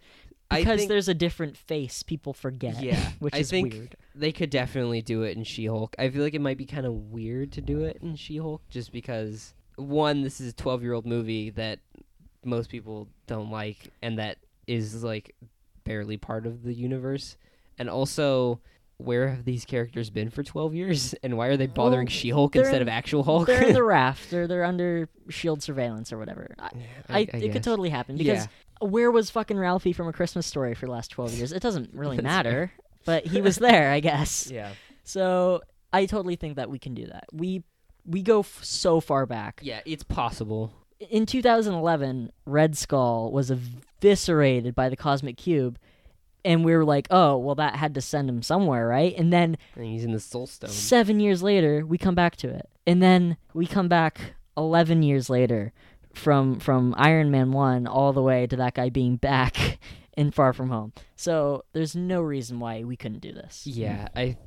because 0.49 0.79
think- 0.79 0.89
there's 0.89 1.07
a 1.07 1.13
different 1.13 1.55
face 1.57 2.03
people 2.03 2.33
forget. 2.33 2.81
Yeah, 2.81 3.11
which 3.19 3.33
I 3.33 3.39
is 3.39 3.49
think 3.49 3.73
weird. 3.73 3.95
they 4.15 4.31
could 4.31 4.49
definitely 4.49 5.01
do 5.01 5.23
it 5.23 5.37
in 5.37 5.43
She-Hulk. 5.45 5.95
I 5.97 6.09
feel 6.09 6.21
like 6.23 6.33
it 6.33 6.41
might 6.41 6.57
be 6.57 6.65
kind 6.65 6.85
of 6.85 6.93
weird 7.11 7.53
to 7.53 7.61
do 7.61 7.83
it 7.85 7.99
in 8.01 8.15
She-Hulk, 8.17 8.61
just 8.69 8.91
because 8.91 9.53
one, 9.77 10.21
this 10.23 10.41
is 10.41 10.49
a 10.51 10.55
twelve-year-old 10.55 11.05
movie 11.05 11.51
that 11.51 11.79
most 12.43 12.69
people 12.69 13.07
don't 13.27 13.49
like, 13.49 13.89
and 14.01 14.19
that 14.19 14.37
is 14.67 15.03
like 15.03 15.35
barely 15.85 16.17
part 16.17 16.45
of 16.45 16.63
the 16.63 16.73
universe, 16.73 17.37
and 17.77 17.89
also. 17.89 18.59
Where 19.03 19.29
have 19.29 19.45
these 19.45 19.65
characters 19.65 20.09
been 20.09 20.29
for 20.29 20.43
12 20.43 20.73
years? 20.75 21.15
And 21.23 21.37
why 21.37 21.47
are 21.47 21.57
they 21.57 21.67
bothering 21.67 22.05
Well, 22.07 22.11
She-Hulk 22.11 22.55
instead 22.55 22.77
in- 22.77 22.81
of 22.83 22.87
actual 22.87 23.23
Hulk? 23.23 23.47
They're 23.47 23.67
in 23.67 23.73
the 23.73 23.83
raft. 23.97 24.29
They're 24.31 24.47
they're 24.47 24.63
under 24.63 25.09
shield 25.29 25.61
surveillance 25.63 26.11
or 26.13 26.17
whatever. 26.17 26.55
I, 26.59 26.69
I, 27.09 27.19
it 27.19 27.31
guess. 27.41 27.53
could 27.53 27.63
totally 27.63 27.89
happen 27.89 28.17
because 28.17 28.47
where 28.79 29.11
was 29.11 29.29
fucking 29.29 29.57
Ralphie 29.57 29.93
from 29.93 30.07
A 30.07 30.13
Christmas 30.13 30.45
Story 30.47 30.73
for 30.73 30.85
the 30.87 30.91
last 30.91 31.11
twelve 31.11 31.33
years? 31.33 31.51
It 31.51 31.61
doesn't 31.61 31.93
really 31.93 32.17
matter, 32.21 32.71
but 33.05 33.25
he 33.27 33.41
was 33.41 33.57
there, 33.57 33.91
I 33.91 33.99
guess. 33.99 34.49
Yeah. 34.51 34.71
So 35.03 35.61
I 35.93 36.05
totally 36.05 36.35
think 36.35 36.55
that 36.55 36.69
we 36.69 36.79
can 36.79 36.93
do 36.93 37.05
that. 37.07 37.25
We 37.31 37.63
we 38.05 38.23
go 38.23 38.39
f- 38.39 38.63
so 38.63 38.99
far 38.99 39.25
back. 39.25 39.59
Yeah, 39.63 39.81
it's 39.85 40.03
possible. 40.03 40.73
In 41.09 41.25
2011, 41.25 42.31
Red 42.45 42.77
Skull 42.77 43.31
was 43.31 43.51
eviscerated 44.01 44.75
by 44.75 44.89
the 44.89 44.95
Cosmic 44.95 45.37
Cube, 45.37 45.77
and 46.45 46.63
we 46.65 46.75
were 46.75 46.85
like, 46.85 47.07
"Oh, 47.11 47.37
well, 47.37 47.55
that 47.55 47.75
had 47.75 47.93
to 47.95 48.01
send 48.01 48.29
him 48.29 48.41
somewhere, 48.41 48.87
right?" 48.87 49.13
And 49.17 49.31
then 49.31 49.57
And 49.75 49.85
he's 49.85 50.03
in 50.03 50.11
the 50.11 50.19
Soul 50.19 50.47
Stone. 50.47 50.69
seven 50.71 51.19
years 51.19 51.41
later, 51.43 51.85
we 51.85 51.97
come 51.97 52.15
back 52.15 52.35
to 52.37 52.49
it, 52.49 52.69
and 52.87 53.01
then 53.01 53.37
we 53.53 53.65
come 53.67 53.87
back 53.87 54.33
11 54.57 55.03
years 55.03 55.29
later 55.29 55.73
from 56.13 56.59
from 56.59 56.93
Iron 56.97 57.31
Man 57.31 57.51
one 57.51 57.87
all 57.87 58.11
the 58.13 58.21
way 58.21 58.45
to 58.47 58.55
that 58.57 58.73
guy 58.73 58.89
being 58.89 59.15
back 59.15 59.79
in 60.17 60.31
Far 60.31 60.51
From 60.53 60.69
Home. 60.69 60.91
So 61.15 61.63
there's 61.73 61.95
no 61.95 62.21
reason 62.21 62.59
why 62.59 62.83
we 62.83 62.97
couldn't 62.97 63.19
do 63.21 63.31
this. 63.31 63.65
Yeah, 63.65 64.07
I. 64.15 64.37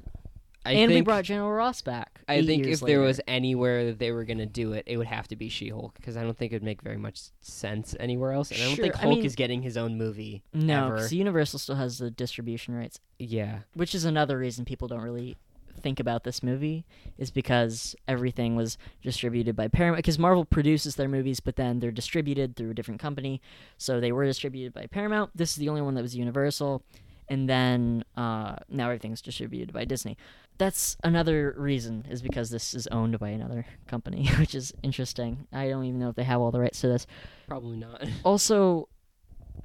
I 0.64 0.72
and 0.72 0.92
we 0.92 1.00
brought 1.02 1.24
General 1.24 1.52
Ross 1.52 1.82
back. 1.82 2.20
I 2.26 2.42
think 2.44 2.62
if 2.62 2.66
years 2.68 2.80
there 2.80 3.00
was 3.00 3.20
anywhere 3.28 3.84
that 3.86 3.98
they 3.98 4.10
were 4.12 4.24
gonna 4.24 4.46
do 4.46 4.72
it, 4.72 4.84
it 4.86 4.96
would 4.96 5.06
have 5.06 5.28
to 5.28 5.36
be 5.36 5.48
She-Hulk 5.48 5.94
because 5.94 6.16
I 6.16 6.22
don't 6.22 6.36
think 6.36 6.52
it 6.52 6.56
would 6.56 6.62
make 6.62 6.80
very 6.82 6.96
much 6.96 7.20
sense 7.42 7.94
anywhere 8.00 8.32
else, 8.32 8.50
and 8.50 8.60
I 8.60 8.64
don't 8.66 8.76
Sure, 8.76 8.84
think 8.84 8.96
I 8.96 9.00
Hulk 9.02 9.16
mean- 9.16 9.24
is 9.26 9.34
getting 9.36 9.62
his 9.62 9.76
own 9.76 9.98
movie. 9.98 10.42
no, 10.54 10.90
because 10.90 11.12
Universal 11.12 11.58
still 11.58 11.74
has 11.76 11.98
the 11.98 12.10
distribution 12.10 12.74
rights, 12.74 12.98
Yeah, 13.18 13.60
which 13.74 13.94
is 13.94 14.04
another 14.04 14.38
reason 14.38 14.64
people 14.64 14.88
don't 14.88 15.02
really 15.02 15.36
think 15.80 15.98
about 16.00 16.22
this 16.24 16.40
movie 16.42 16.84
is 17.18 17.30
because 17.32 17.96
everything 18.08 18.54
was 18.56 18.78
distributed 19.02 19.54
by 19.56 19.66
Paramount 19.68 19.98
because 19.98 20.18
Marvel 20.20 20.44
produces 20.44 20.94
their 20.94 21.08
movies 21.08 21.40
but 21.40 21.56
then 21.56 21.80
they're 21.80 21.90
distributed 21.90 22.54
through 22.56 22.70
a 22.70 22.74
different 22.74 23.00
company. 23.00 23.42
So 23.76 24.00
they 24.00 24.12
were 24.12 24.24
distributed 24.24 24.72
by 24.72 24.86
Paramount. 24.86 25.32
This 25.36 25.50
is 25.50 25.56
the 25.56 25.68
only 25.68 25.82
one 25.82 25.94
that 25.94 26.02
was 26.02 26.14
Universal. 26.16 26.82
And 27.28 27.48
then 27.48 28.04
uh, 28.16 28.56
now 28.68 28.84
everything's 28.86 29.20
distributed 29.20 29.72
by 29.74 29.84
Disney 29.84 30.16
that's 30.56 30.96
another 31.02 31.54
reason 31.56 32.06
is 32.08 32.22
because 32.22 32.50
this 32.50 32.74
is 32.74 32.86
owned 32.88 33.18
by 33.18 33.30
another 33.30 33.66
company 33.86 34.28
which 34.38 34.54
is 34.54 34.72
interesting 34.82 35.46
I 35.52 35.68
don't 35.68 35.84
even 35.84 36.00
know 36.00 36.10
if 36.10 36.16
they 36.16 36.24
have 36.24 36.40
all 36.40 36.50
the 36.50 36.60
rights 36.60 36.80
to 36.82 36.88
this 36.88 37.06
probably 37.46 37.76
not. 37.76 38.06
also 38.24 38.88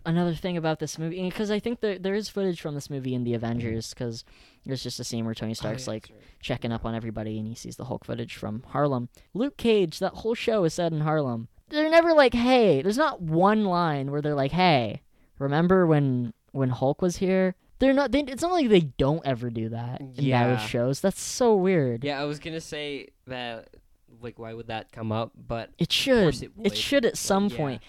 another 0.05 0.33
thing 0.33 0.57
about 0.57 0.79
this 0.79 0.97
movie 0.97 1.21
because 1.23 1.51
I 1.51 1.59
think 1.59 1.81
there 1.81 1.99
there 1.99 2.15
is 2.15 2.29
footage 2.29 2.61
from 2.61 2.75
this 2.75 2.89
movie 2.89 3.13
in 3.13 3.23
the 3.23 3.33
Avengers 3.33 3.93
because 3.93 4.23
there's 4.65 4.83
just 4.83 4.99
a 4.99 5.03
scene 5.03 5.25
where 5.25 5.33
Tony 5.33 5.51
oh, 5.51 5.55
Stark's 5.55 5.87
like 5.87 6.09
checking 6.41 6.71
up 6.71 6.85
on 6.85 6.95
everybody 6.95 7.37
and 7.37 7.47
he 7.47 7.55
sees 7.55 7.75
the 7.75 7.85
Hulk 7.85 8.05
footage 8.05 8.35
from 8.35 8.63
Harlem. 8.67 9.09
Luke 9.33 9.57
Cage, 9.57 9.99
that 9.99 10.15
whole 10.15 10.35
show 10.35 10.63
is 10.63 10.73
set 10.73 10.91
in 10.91 11.01
Harlem. 11.01 11.47
They're 11.69 11.89
never 11.89 12.13
like, 12.13 12.33
hey, 12.33 12.81
there's 12.81 12.97
not 12.97 13.21
one 13.21 13.65
line 13.65 14.11
where 14.11 14.21
they're 14.21 14.35
like, 14.35 14.51
hey, 14.51 15.01
remember 15.37 15.85
when 15.85 16.33
when 16.51 16.69
Hulk 16.69 17.01
was 17.01 17.17
here? 17.17 17.55
They're 17.79 17.93
not. 17.93 18.11
They, 18.11 18.19
it's 18.21 18.41
not 18.41 18.51
like 18.51 18.69
they 18.69 18.81
don't 18.81 19.25
ever 19.25 19.49
do 19.49 19.69
that 19.69 20.01
in 20.01 20.13
Yeah. 20.15 20.49
those 20.55 20.61
shows. 20.61 20.99
That's 21.01 21.21
so 21.21 21.55
weird. 21.55 22.03
Yeah, 22.03 22.21
I 22.21 22.25
was 22.25 22.39
gonna 22.39 22.61
say 22.61 23.07
that. 23.27 23.69
Like, 24.21 24.37
why 24.37 24.53
would 24.53 24.67
that 24.67 24.91
come 24.91 25.11
up? 25.13 25.31
But 25.47 25.69
It 25.77 25.93
should. 25.93 26.43
it 26.43 26.51
would, 26.57 26.75
should 26.75 27.05
at 27.05 27.17
some 27.17 27.49
point. 27.49 27.81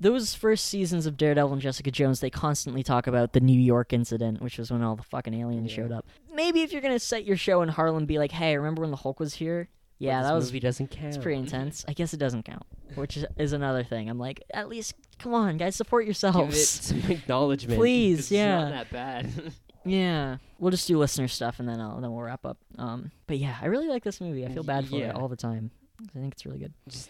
Those 0.00 0.34
first 0.34 0.66
seasons 0.66 1.06
of 1.06 1.16
Daredevil 1.16 1.50
and 1.54 1.62
Jessica 1.62 1.90
Jones, 1.90 2.20
they 2.20 2.28
constantly 2.28 2.82
talk 2.82 3.06
about 3.06 3.32
the 3.32 3.40
New 3.40 3.58
York 3.58 3.94
incident, 3.94 4.42
which 4.42 4.58
was 4.58 4.70
when 4.70 4.82
all 4.82 4.96
the 4.96 5.02
fucking 5.02 5.32
aliens 5.32 5.70
Yeah. 5.70 5.76
showed 5.76 5.92
up. 5.92 6.06
Maybe 6.34 6.60
if 6.60 6.72
you're 6.72 6.82
gonna 6.82 6.98
set 6.98 7.24
your 7.24 7.38
show 7.38 7.62
in 7.62 7.70
Harlem, 7.70 8.04
be 8.04 8.18
like, 8.18 8.32
"Hey, 8.32 8.54
remember 8.58 8.82
when 8.82 8.90
the 8.90 8.98
Hulk 8.98 9.18
was 9.18 9.34
here?" 9.34 9.70
Yeah, 9.98 10.22
that 10.22 10.32
was 10.32 10.46
movie 10.46 10.60
doesn't 10.60 10.90
count. 10.90 11.06
it's 11.14 11.18
pretty 11.18 11.38
intense. 11.40 11.84
I 11.88 11.92
guess 11.92 12.14
it 12.14 12.18
doesn't 12.18 12.44
count, 12.44 12.62
which 12.94 13.16
is, 13.16 13.24
is 13.36 13.52
another 13.52 13.82
thing. 13.82 14.08
I'm 14.08 14.18
like, 14.18 14.42
at 14.54 14.68
least 14.68 14.94
come 15.18 15.34
on, 15.34 15.56
guys, 15.56 15.74
support 15.76 16.02
Give 16.04 16.06
it 16.06 16.08
yourselves. 16.22 16.68
some 16.68 16.98
acknowledgement, 17.10 17.78
Please, 17.78 18.18
'cause 18.26 18.32
yeah. 18.32 18.62
It's 18.62 18.70
not 18.70 18.90
that 18.90 18.92
bad. 18.92 19.52
Yeah, 19.84 20.36
we'll 20.58 20.70
just 20.72 20.86
do 20.86 20.98
listener 20.98 21.28
stuff 21.28 21.60
and 21.60 21.68
then 21.68 21.80
I'll, 21.80 21.98
then 22.00 22.12
we'll 22.12 22.20
wrap 22.20 22.44
up. 22.44 22.58
Um, 22.76 23.10
but 23.26 23.38
yeah, 23.38 23.56
I 23.62 23.66
really 23.66 23.88
like 23.88 24.04
this 24.04 24.20
movie. 24.20 24.44
I 24.44 24.50
feel 24.52 24.64
bad 24.64 24.86
for 24.86 24.96
Yeah. 24.96 25.10
it 25.10 25.14
all 25.14 25.28
the 25.28 25.36
time. 25.36 25.70
I 26.14 26.18
think 26.18 26.34
it's 26.34 26.44
really 26.44 26.58
good. 26.58 26.74
Just 26.88 27.08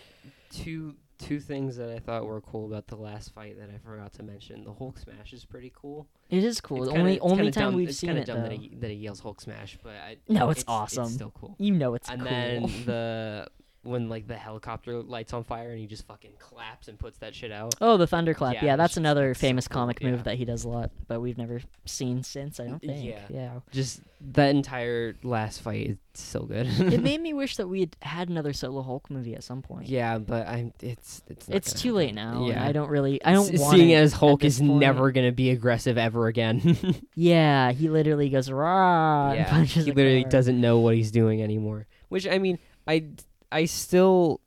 two 0.52 0.94
two 1.18 1.40
things 1.40 1.76
that 1.76 1.90
I 1.90 1.98
thought 1.98 2.24
were 2.26 2.40
cool 2.40 2.66
about 2.66 2.86
the 2.86 2.96
last 2.96 3.32
fight 3.34 3.58
that 3.58 3.68
I 3.74 3.78
forgot 3.78 4.12
to 4.14 4.22
mention. 4.22 4.64
The 4.64 4.72
Hulk 4.72 4.98
smash 4.98 5.32
is 5.32 5.44
pretty 5.44 5.72
cool. 5.74 6.06
It 6.30 6.44
is 6.44 6.60
cool. 6.60 6.78
It's 6.84 6.86
The 6.86 6.90
kinda- 6.92 7.00
only 7.00 7.14
it's 7.16 7.24
only 7.24 7.50
time 7.50 7.64
dumb, 7.64 7.74
we've 7.74 7.88
it's 7.88 7.98
seen 7.98 8.10
it 8.16 8.26
dumb 8.26 8.42
though. 8.42 8.48
that 8.48 8.52
he, 8.52 8.68
that 8.76 8.90
he 8.90 8.96
yells 8.96 9.20
Hulk 9.20 9.40
smash, 9.40 9.78
but 9.82 9.92
I, 9.94 10.16
No, 10.28 10.50
it's 10.50 10.64
awesome. 10.68 11.04
It's 11.04 11.14
still 11.14 11.30
cool. 11.32 11.56
You 11.58 11.72
know 11.72 11.94
it's 11.94 12.08
cool. 12.08 12.14
and 12.20 12.22
cool. 12.22 12.30
then 12.30 12.62
the 12.86 13.48
when 13.82 14.08
like 14.08 14.26
the 14.26 14.34
helicopter 14.36 15.00
lights 15.02 15.32
on 15.32 15.44
fire 15.44 15.70
and 15.70 15.78
he 15.78 15.86
just 15.86 16.06
fucking 16.06 16.32
claps 16.38 16.88
and 16.88 16.98
puts 16.98 17.18
that 17.18 17.34
shit 17.34 17.52
out. 17.52 17.74
Oh, 17.80 17.96
the 17.96 18.06
thunderclap. 18.06 18.54
Yeah, 18.54 18.64
Yeah, 18.64 18.76
that's 18.76 18.96
another 18.96 19.28
that's 19.28 19.40
so 19.40 19.46
famous 19.46 19.68
cool, 19.68 19.80
comic 19.82 20.02
move 20.02 20.16
yeah. 20.18 20.22
that 20.24 20.34
he 20.36 20.44
does 20.44 20.64
a 20.64 20.68
lot, 20.68 20.90
but 21.06 21.20
we've 21.20 21.38
never 21.38 21.60
seen 21.86 22.22
since. 22.22 22.58
I 22.60 22.66
don't 22.66 22.80
think. 22.80 23.04
Yeah. 23.04 23.20
Yeah. 23.30 23.60
Just 23.72 24.00
that 24.32 24.50
entire 24.50 25.14
last 25.22 25.62
fight 25.62 25.86
is 25.90 25.96
so 26.14 26.40
good. 26.42 26.66
it 26.92 27.00
made 27.02 27.20
me 27.20 27.32
wish 27.32 27.56
that 27.56 27.68
we 27.68 27.80
had 27.80 27.96
had 28.02 28.28
another 28.28 28.52
solo 28.52 28.82
Hulk 28.82 29.08
movie 29.10 29.34
at 29.36 29.44
some 29.44 29.62
point. 29.62 29.88
yeah, 29.88 30.18
but 30.18 30.46
I'm 30.48 30.72
it's 30.82 31.22
it's 31.28 31.48
not 31.48 31.56
It's 31.56 31.72
too 31.72 31.90
happen. 31.94 31.96
late 32.06 32.14
now. 32.14 32.46
Yeah. 32.48 32.64
I 32.64 32.72
don't 32.72 32.90
really. 32.90 33.24
I 33.24 33.32
don't 33.32 33.54
S- 33.54 33.60
want 33.60 33.76
seeing 33.76 33.94
as 33.94 34.12
Hulk 34.12 34.42
is 34.44 34.58
point. 34.58 34.80
never 34.80 35.12
gonna 35.12 35.32
be 35.32 35.50
aggressive 35.50 35.96
ever 35.96 36.26
again. 36.26 36.76
Yeah, 37.14 37.72
he 37.72 37.88
literally 37.88 38.28
goes 38.28 38.50
rah. 38.50 39.32
yeah, 39.32 39.62
he 39.64 39.82
literally 39.92 40.22
car. 40.24 40.30
doesn't 40.30 40.60
know 40.60 40.78
what 40.80 40.94
he's 40.96 41.10
doing 41.10 41.42
anymore. 41.42 41.86
Which 42.08 42.26
I 42.26 42.38
mean, 42.38 42.58
I 42.86 43.04
I 43.50 43.64
still 43.64 44.40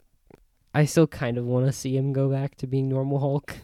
I 0.73 0.85
still 0.85 1.07
kind 1.07 1.37
of 1.37 1.45
want 1.45 1.65
to 1.65 1.71
see 1.71 1.95
him 1.97 2.13
go 2.13 2.29
back 2.29 2.55
to 2.57 2.67
being 2.67 2.87
normal 2.89 3.19
Hulk. 3.19 3.55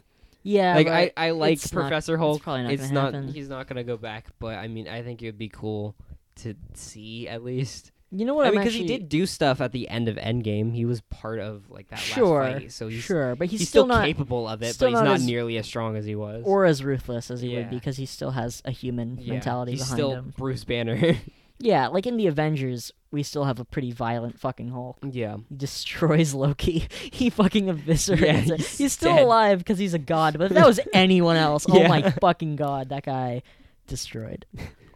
Yeah, 0.44 0.76
like 0.76 0.88
I, 0.88 1.12
I 1.18 1.32
like 1.32 1.54
it's 1.54 1.74
not- 1.74 1.82
Professor 1.82 2.14
it's 2.16 2.20
Hulk. 2.22 2.42
probably 2.42 2.64
not 2.64 2.72
it's 2.72 2.90
not 2.92 3.14
he's 3.26 3.50
not 3.50 3.68
gonna 3.68 3.84
go 3.84 3.98
back, 3.98 4.28
but 4.40 4.58
I 4.58 4.68
mean 4.68 4.88
I 4.88 5.02
think 5.04 5.22
it 5.22 5.26
would 5.26 5.38
be 5.38 5.50
cool 5.50 5.96
to 6.38 6.54
see 6.74 7.28
at 7.28 7.44
least. 7.44 7.92
You 8.10 8.24
know 8.24 8.36
what? 8.36 8.46
I 8.46 8.48
I'm 8.50 8.54
mean, 8.54 8.62
because 8.62 8.76
actually, 8.76 8.88
he 8.94 8.98
did 9.00 9.10
do 9.10 9.26
stuff 9.26 9.60
at 9.60 9.74
the 9.74 9.90
end 9.90 10.08
of 10.08 10.16
Endgame. 10.16 10.74
He 10.74 10.86
was 10.86 11.02
part 11.10 11.40
of 11.40 11.70
like 11.70 11.90
that 11.90 12.00
Sure, 12.00 12.42
last 12.44 12.54
fight, 12.62 12.72
so 12.72 12.88
he's 12.88 13.04
sure, 13.04 13.36
but 13.36 13.50
he's, 13.50 13.60
he's, 13.60 13.68
still, 13.70 13.84
still, 13.84 13.88
not 13.98 14.06
capable 14.06 14.48
of 14.48 14.64
it, 14.64 14.78
but 14.80 14.88
he's 14.92 14.94
not 15.02 15.08
as- 15.16 15.26
nearly 15.26 15.58
as 15.58 15.66
strong 15.66 15.98
as 15.98 16.06
he 16.06 16.16
was. 16.16 16.42
or 16.46 16.64
as 16.64 16.82
ruthless 16.82 17.30
as 17.30 17.42
he 17.42 17.50
would 17.50 17.58
Yeah. 17.66 17.70
be 17.70 17.76
because 17.76 17.98
he 17.98 18.06
still 18.06 18.32
has 18.32 18.62
a 18.64 18.72
human 18.72 19.18
Yeah, 19.20 19.34
mentality 19.34 19.74
he's 19.74 19.82
behind 19.82 19.98
still 19.98 20.12
him. 20.14 20.34
Bruce 20.38 20.64
Banner. 20.64 21.18
Yeah, 21.60 21.88
like 21.88 22.06
in 22.06 22.18
the 22.18 22.28
Avengers, 22.28 22.92
we 23.12 23.24
still 23.24 23.46
have 23.46 23.60
a 23.60 23.66
pretty 23.66 23.92
violent 23.92 24.40
fucking 24.40 24.70
Hulk. 24.70 24.98
yeah, 25.12 25.38
He 25.50 25.56
destroys 25.56 26.34
Loki. 26.34 26.88
He 27.12 27.30
fucking 27.30 27.66
eviscerates 27.66 28.20
Yeah, 28.22 28.54
it. 28.54 28.58
he's 28.60 28.78
He's 28.78 28.94
still 28.94 29.16
dead. 29.16 29.24
alive 29.26 29.58
because 29.60 29.80
he's 29.80 29.94
a 29.96 30.00
god. 30.00 30.38
But 30.38 30.46
if 30.52 30.54
that 30.54 30.68
was 30.68 30.80
anyone 30.94 31.36
else, 31.36 31.66
oh 31.70 31.88
my 31.88 32.12
fucking 32.12 32.58
god, 32.58 32.90
that 32.90 33.04
guy 33.06 33.42
destroyed. 33.88 34.46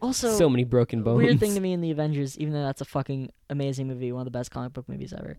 Also, 0.00 0.36
so 0.36 0.48
many 0.48 0.64
broken 0.64 1.02
bones. 1.02 1.16
weird 1.18 1.40
thing 1.40 1.54
to 1.54 1.60
me 1.60 1.72
in 1.72 1.80
the 1.80 1.90
Avengers, 1.90 2.36
even 2.38 2.52
though 2.52 2.62
that's 2.64 2.80
a 2.80 2.84
fucking 2.84 3.30
amazing 3.50 3.86
movie, 3.88 4.10
one 4.12 4.20
of 4.20 4.24
the 4.26 4.30
best 4.36 4.50
comic 4.50 4.72
book 4.72 4.88
movies 4.88 5.12
ever. 5.12 5.36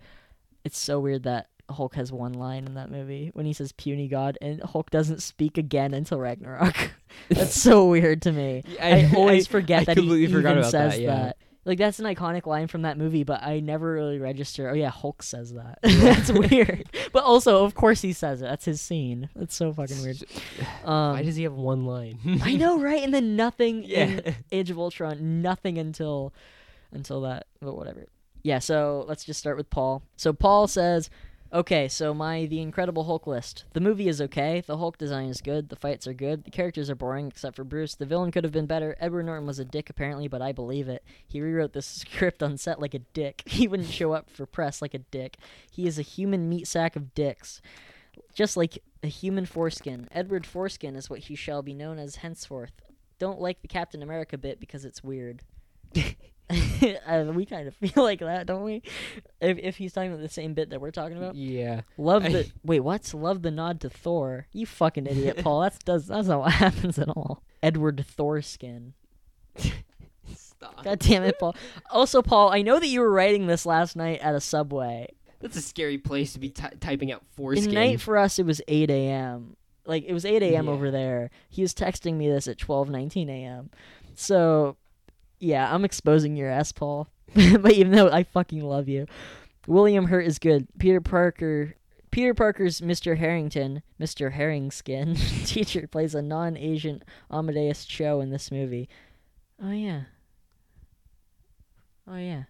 It's 0.63 0.77
so 0.79 0.99
weird 0.99 1.23
that 1.23 1.47
Hulk 1.69 1.95
has 1.95 2.11
one 2.11 2.33
line 2.33 2.65
in 2.65 2.75
that 2.75 2.91
movie 2.91 3.31
when 3.33 3.45
he 3.45 3.53
says 3.53 3.71
"puny 3.71 4.07
god" 4.07 4.37
and 4.41 4.61
Hulk 4.61 4.89
doesn't 4.89 5.21
speak 5.21 5.57
again 5.57 5.93
until 5.93 6.19
Ragnarok. 6.19 6.91
that's 7.29 7.59
so 7.59 7.85
weird 7.89 8.21
to 8.23 8.31
me. 8.31 8.63
I, 8.81 9.11
always 9.15 9.47
forget 9.47 9.81
I 9.81 9.85
that 9.85 9.97
he 9.97 10.23
even 10.23 10.43
says 10.63 10.93
that, 10.93 11.01
yeah. 11.01 11.31
Like 11.65 11.77
that's 11.77 11.99
an 11.99 12.05
iconic 12.05 12.45
line 12.45 12.67
from 12.67 12.81
that 12.81 12.97
movie, 12.97 13.23
but 13.23 13.41
I 13.41 13.61
never 13.61 13.93
really 13.93 14.19
register. 14.19 14.69
Oh 14.69 14.73
yeah, 14.73 14.89
Hulk 14.89 15.23
says 15.23 15.53
that. 15.53 15.79
that's 15.81 16.29
weird. 16.29 16.89
But 17.13 17.23
also, 17.23 17.63
of 17.63 17.73
course, 17.73 18.01
he 18.01 18.11
says 18.11 18.41
it. 18.41 18.45
That's 18.45 18.65
his 18.65 18.81
scene. 18.81 19.29
That's 19.33 19.55
so 19.55 19.71
fucking 19.71 20.01
weird. 20.01 20.17
Um, 20.83 21.13
Why 21.13 21.23
does 21.23 21.37
he 21.37 21.43
have 21.43 21.53
one 21.53 21.85
line? 21.85 22.19
I 22.43 22.55
know, 22.55 22.77
right? 22.77 23.01
And 23.01 23.13
then 23.13 23.37
nothing 23.37 23.83
Yeah. 23.87 24.03
in 24.03 24.35
Age 24.51 24.69
of 24.69 24.77
Ultron. 24.77 25.41
Nothing 25.41 25.77
until 25.77 26.33
until 26.91 27.21
that. 27.21 27.47
But 27.61 27.77
whatever. 27.77 28.07
Yeah. 28.43 28.59
So 28.59 29.05
let's 29.07 29.23
just 29.23 29.39
start 29.39 29.55
with 29.55 29.69
Paul. 29.69 30.03
So 30.17 30.33
Paul 30.33 30.67
says, 30.67 31.09
Okay, 31.53 31.87
so 31.87 32.15
my 32.15 32.47
The 32.47 32.61
Incredible 32.61 33.03
Hulk 33.03 33.27
list. 33.27 33.65
The 33.73 33.79
movie 33.79 34.07
is 34.07 34.19
okay. 34.19 34.61
The 34.65 34.77
Hulk 34.77 34.97
design 34.97 35.29
is 35.29 35.39
good. 35.39 35.69
The 35.69 35.75
fights 35.75 36.07
are 36.07 36.13
good. 36.13 36.45
The 36.45 36.49
characters 36.49 36.89
are 36.89 36.95
boring 36.95 37.27
except 37.27 37.55
for 37.55 37.63
Bruce. 37.63 37.93
The 37.93 38.07
villain 38.07 38.31
could 38.31 38.43
have 38.43 38.51
been 38.51 38.65
better. 38.65 38.97
Edward 38.99 39.27
Norton 39.27 39.45
was 39.45 39.59
a 39.59 39.65
dick 39.65 39.87
apparently, 39.87 40.27
but 40.27 40.41
I 40.41 40.51
believe 40.51 40.89
it. 40.89 41.03
He 41.27 41.41
rewrote 41.41 41.73
the 41.73 41.81
script 41.83 42.41
on 42.41 42.57
set 42.57 42.81
like 42.81 42.95
a 42.95 42.99
dick. 42.99 43.43
He 43.53 43.67
wouldn't 43.67 43.89
show 43.89 44.13
up 44.13 44.31
for 44.31 44.47
press 44.47 44.81
like 44.81 44.95
a 44.95 44.99
dick. 44.99 45.37
He 45.69 45.85
is 45.85 45.99
a 45.99 46.01
human 46.01 46.49
meat 46.49 46.67
sack 46.67 46.95
of 46.95 47.13
dicks. 47.13 47.61
Just 48.33 48.57
like 48.57 48.79
a 49.03 49.07
human 49.07 49.45
foreskin. 49.45 50.07
Edward 50.11 50.47
Foreskin 50.47 50.95
is 50.95 51.07
what 51.07 51.19
he 51.19 51.35
shall 51.35 51.61
be 51.61 51.75
known 51.75 51.99
as 51.99 52.17
henceforth. 52.17 52.81
Don't 53.19 53.39
like 53.39 53.61
the 53.61 53.67
Captain 53.67 54.01
America 54.01 54.39
bit 54.39 54.59
because 54.59 54.85
it's 54.85 55.03
weird. 55.03 55.43
uh, 57.07 57.31
we 57.33 57.45
kind 57.45 57.67
of 57.67 57.75
feel 57.75 58.03
like 58.03 58.19
that, 58.19 58.45
don't 58.45 58.63
we? 58.63 58.81
If 59.41 59.57
if 59.57 59.77
he's 59.77 59.93
talking 59.93 60.11
about 60.11 60.21
the 60.21 60.29
same 60.29 60.53
bit 60.53 60.69
that 60.71 60.81
we're 60.81 60.91
talking 60.91 61.17
about. 61.17 61.35
Yeah. 61.35 61.81
Love 61.97 62.23
the 62.23 62.49
wait, 62.63 62.81
What's 62.81 63.13
Love 63.13 63.41
the 63.41 63.51
nod 63.51 63.81
to 63.81 63.89
Thor. 63.89 64.47
You 64.51 64.65
fucking 64.65 65.07
idiot, 65.07 65.39
Paul. 65.43 65.61
That's 65.61 65.79
does 65.85 66.07
that's 66.07 66.27
not 66.27 66.39
what 66.39 66.51
happens 66.53 66.97
at 66.99 67.09
all. 67.09 67.43
Edward 67.61 68.05
Thorskin. 68.17 68.93
Stop. 70.35 70.83
God 70.83 70.99
damn 70.99 71.23
it, 71.23 71.37
Paul. 71.39 71.55
Also, 71.91 72.21
Paul, 72.21 72.51
I 72.51 72.61
know 72.61 72.79
that 72.79 72.87
you 72.87 73.01
were 73.01 73.11
writing 73.11 73.47
this 73.47 73.65
last 73.65 73.95
night 73.95 74.19
at 74.21 74.35
a 74.35 74.39
subway. 74.39 75.07
That's 75.41 75.57
a 75.57 75.61
scary 75.61 75.97
place 75.97 76.33
to 76.33 76.39
be 76.39 76.49
ty 76.49 76.71
typing 76.79 77.11
out 77.11 77.21
In 77.21 77.27
foreskin. 77.35 77.73
night 77.73 78.01
for 78.01 78.17
us, 78.17 78.39
it 78.39 78.45
was 78.45 78.61
eight 78.67 78.89
a.m. 78.89 79.57
Like 79.85 80.05
it 80.05 80.13
was 80.13 80.23
eight 80.23 80.41
a.m. 80.41 80.65
Yeah. 80.65 80.71
over 80.71 80.89
there. 80.89 81.29
He 81.49 81.61
was 81.61 81.73
texting 81.73 82.15
me 82.15 82.29
this 82.29 82.47
at 82.47 82.57
twelve 82.57 82.89
nineteen 82.89 83.29
a.m. 83.29 83.69
So, 84.15 84.77
yeah, 85.43 85.73
I'm 85.73 85.83
exposing 85.83 86.37
your 86.37 86.49
ass, 86.49 86.71
Paul. 86.71 87.09
but 87.35 87.73
even 87.73 87.91
though 87.91 88.09
I 88.09 88.23
fucking 88.23 88.61
love 88.61 88.87
you, 88.87 89.05
William 89.67 90.05
Hurt 90.05 90.25
is 90.25 90.39
good. 90.39 90.67
Peter 90.79 91.01
Parker. 91.01 91.75
Peter 92.11 92.33
Parker's 92.33 92.79
Mr. 92.79 93.17
Harrington, 93.17 93.81
Mr. 93.99 94.31
Herringskin, 94.31 95.17
teacher, 95.47 95.87
plays 95.87 96.13
a 96.13 96.21
non-Asian 96.21 97.03
Amadeus 97.31 97.85
Cho 97.85 98.21
in 98.21 98.29
this 98.29 98.51
movie. 98.51 98.87
Oh 99.61 99.71
yeah. 99.71 100.03
Oh 102.07 102.17
yeah. 102.17 102.43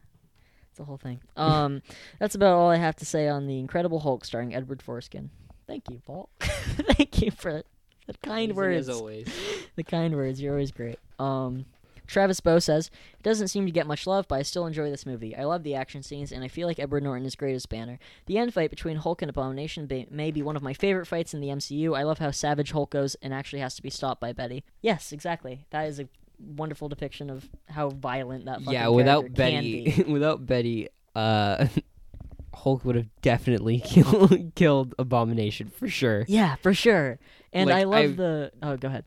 It's 0.69 0.77
the 0.77 0.83
whole 0.83 0.97
thing. 0.97 1.21
Um, 1.37 1.81
that's 2.19 2.35
about 2.35 2.55
all 2.55 2.69
I 2.69 2.75
have 2.75 2.97
to 2.97 3.05
say 3.05 3.29
on 3.29 3.47
the 3.47 3.57
Incredible 3.57 3.99
Hulk 3.99 4.25
starring 4.25 4.53
Edward 4.53 4.83
Forskin. 4.85 5.29
Thank 5.65 5.89
you, 5.89 6.01
Paul. 6.05 6.29
Thank 6.41 7.21
you 7.21 7.31
for 7.31 7.63
the 8.05 8.13
kind 8.21 8.51
Amazing 8.51 8.55
words. 8.55 8.89
As 8.89 8.95
always. 8.97 9.33
The 9.77 9.83
kind 9.83 10.13
words. 10.13 10.41
You're 10.41 10.53
always 10.53 10.71
great. 10.71 10.99
Um, 11.19 11.65
Travis 12.07 12.39
Bow 12.39 12.59
says, 12.59 12.89
It 13.17 13.23
doesn't 13.23 13.47
seem 13.47 13.65
to 13.65 13.71
get 13.71 13.87
much 13.87 14.05
love, 14.05 14.27
but 14.27 14.35
I 14.35 14.41
still 14.41 14.65
enjoy 14.65 14.89
this 14.89 15.05
movie. 15.05 15.35
I 15.35 15.43
love 15.45 15.63
the 15.63 15.75
action 15.75 16.03
scenes, 16.03 16.31
and 16.31 16.43
I 16.43 16.47
feel 16.47 16.67
like 16.67 16.79
Edward 16.79 17.03
Norton 17.03 17.25
is 17.25 17.35
great 17.35 17.55
as 17.55 17.65
Banner. 17.65 17.99
The 18.25 18.37
end 18.37 18.53
fight 18.53 18.69
between 18.69 18.97
Hulk 18.97 19.21
and 19.21 19.29
Abomination 19.29 19.87
may 20.11 20.31
be 20.31 20.41
one 20.41 20.55
of 20.55 20.63
my 20.63 20.73
favorite 20.73 21.05
fights 21.07 21.33
in 21.33 21.39
the 21.41 21.47
MCU. 21.47 21.97
I 21.97 22.03
love 22.03 22.19
how 22.19 22.31
savage 22.31 22.71
Hulk 22.71 22.89
goes 22.91 23.15
and 23.21 23.33
actually 23.33 23.59
has 23.59 23.75
to 23.75 23.81
be 23.81 23.89
stopped 23.89 24.19
by 24.21 24.33
Betty. 24.33 24.63
Yes, 24.81 25.11
exactly. 25.11 25.65
That 25.71 25.83
is 25.87 25.99
a 25.99 26.07
wonderful 26.39 26.89
depiction 26.89 27.29
of 27.29 27.49
how 27.69 27.89
violent 27.89 28.45
that 28.45 28.59
fucking 28.59 28.73
yeah, 28.73 28.87
without 28.89 29.33
Betty, 29.33 29.85
be. 30.03 30.03
without 30.11 30.45
Betty, 30.45 30.89
uh, 31.15 31.67
Hulk 32.53 32.85
would 32.85 32.95
have 32.95 33.07
definitely 33.21 33.79
killed 33.85 34.53
killed 34.55 34.93
Abomination 34.99 35.69
for 35.69 35.87
sure. 35.87 36.25
Yeah, 36.27 36.55
for 36.55 36.73
sure. 36.73 37.19
And 37.51 37.69
Like, 37.69 37.81
I 37.81 37.83
love 37.85 38.03
I- 38.03 38.07
the. 38.07 38.51
Oh, 38.61 38.77
go 38.77 38.87
ahead. 38.89 39.05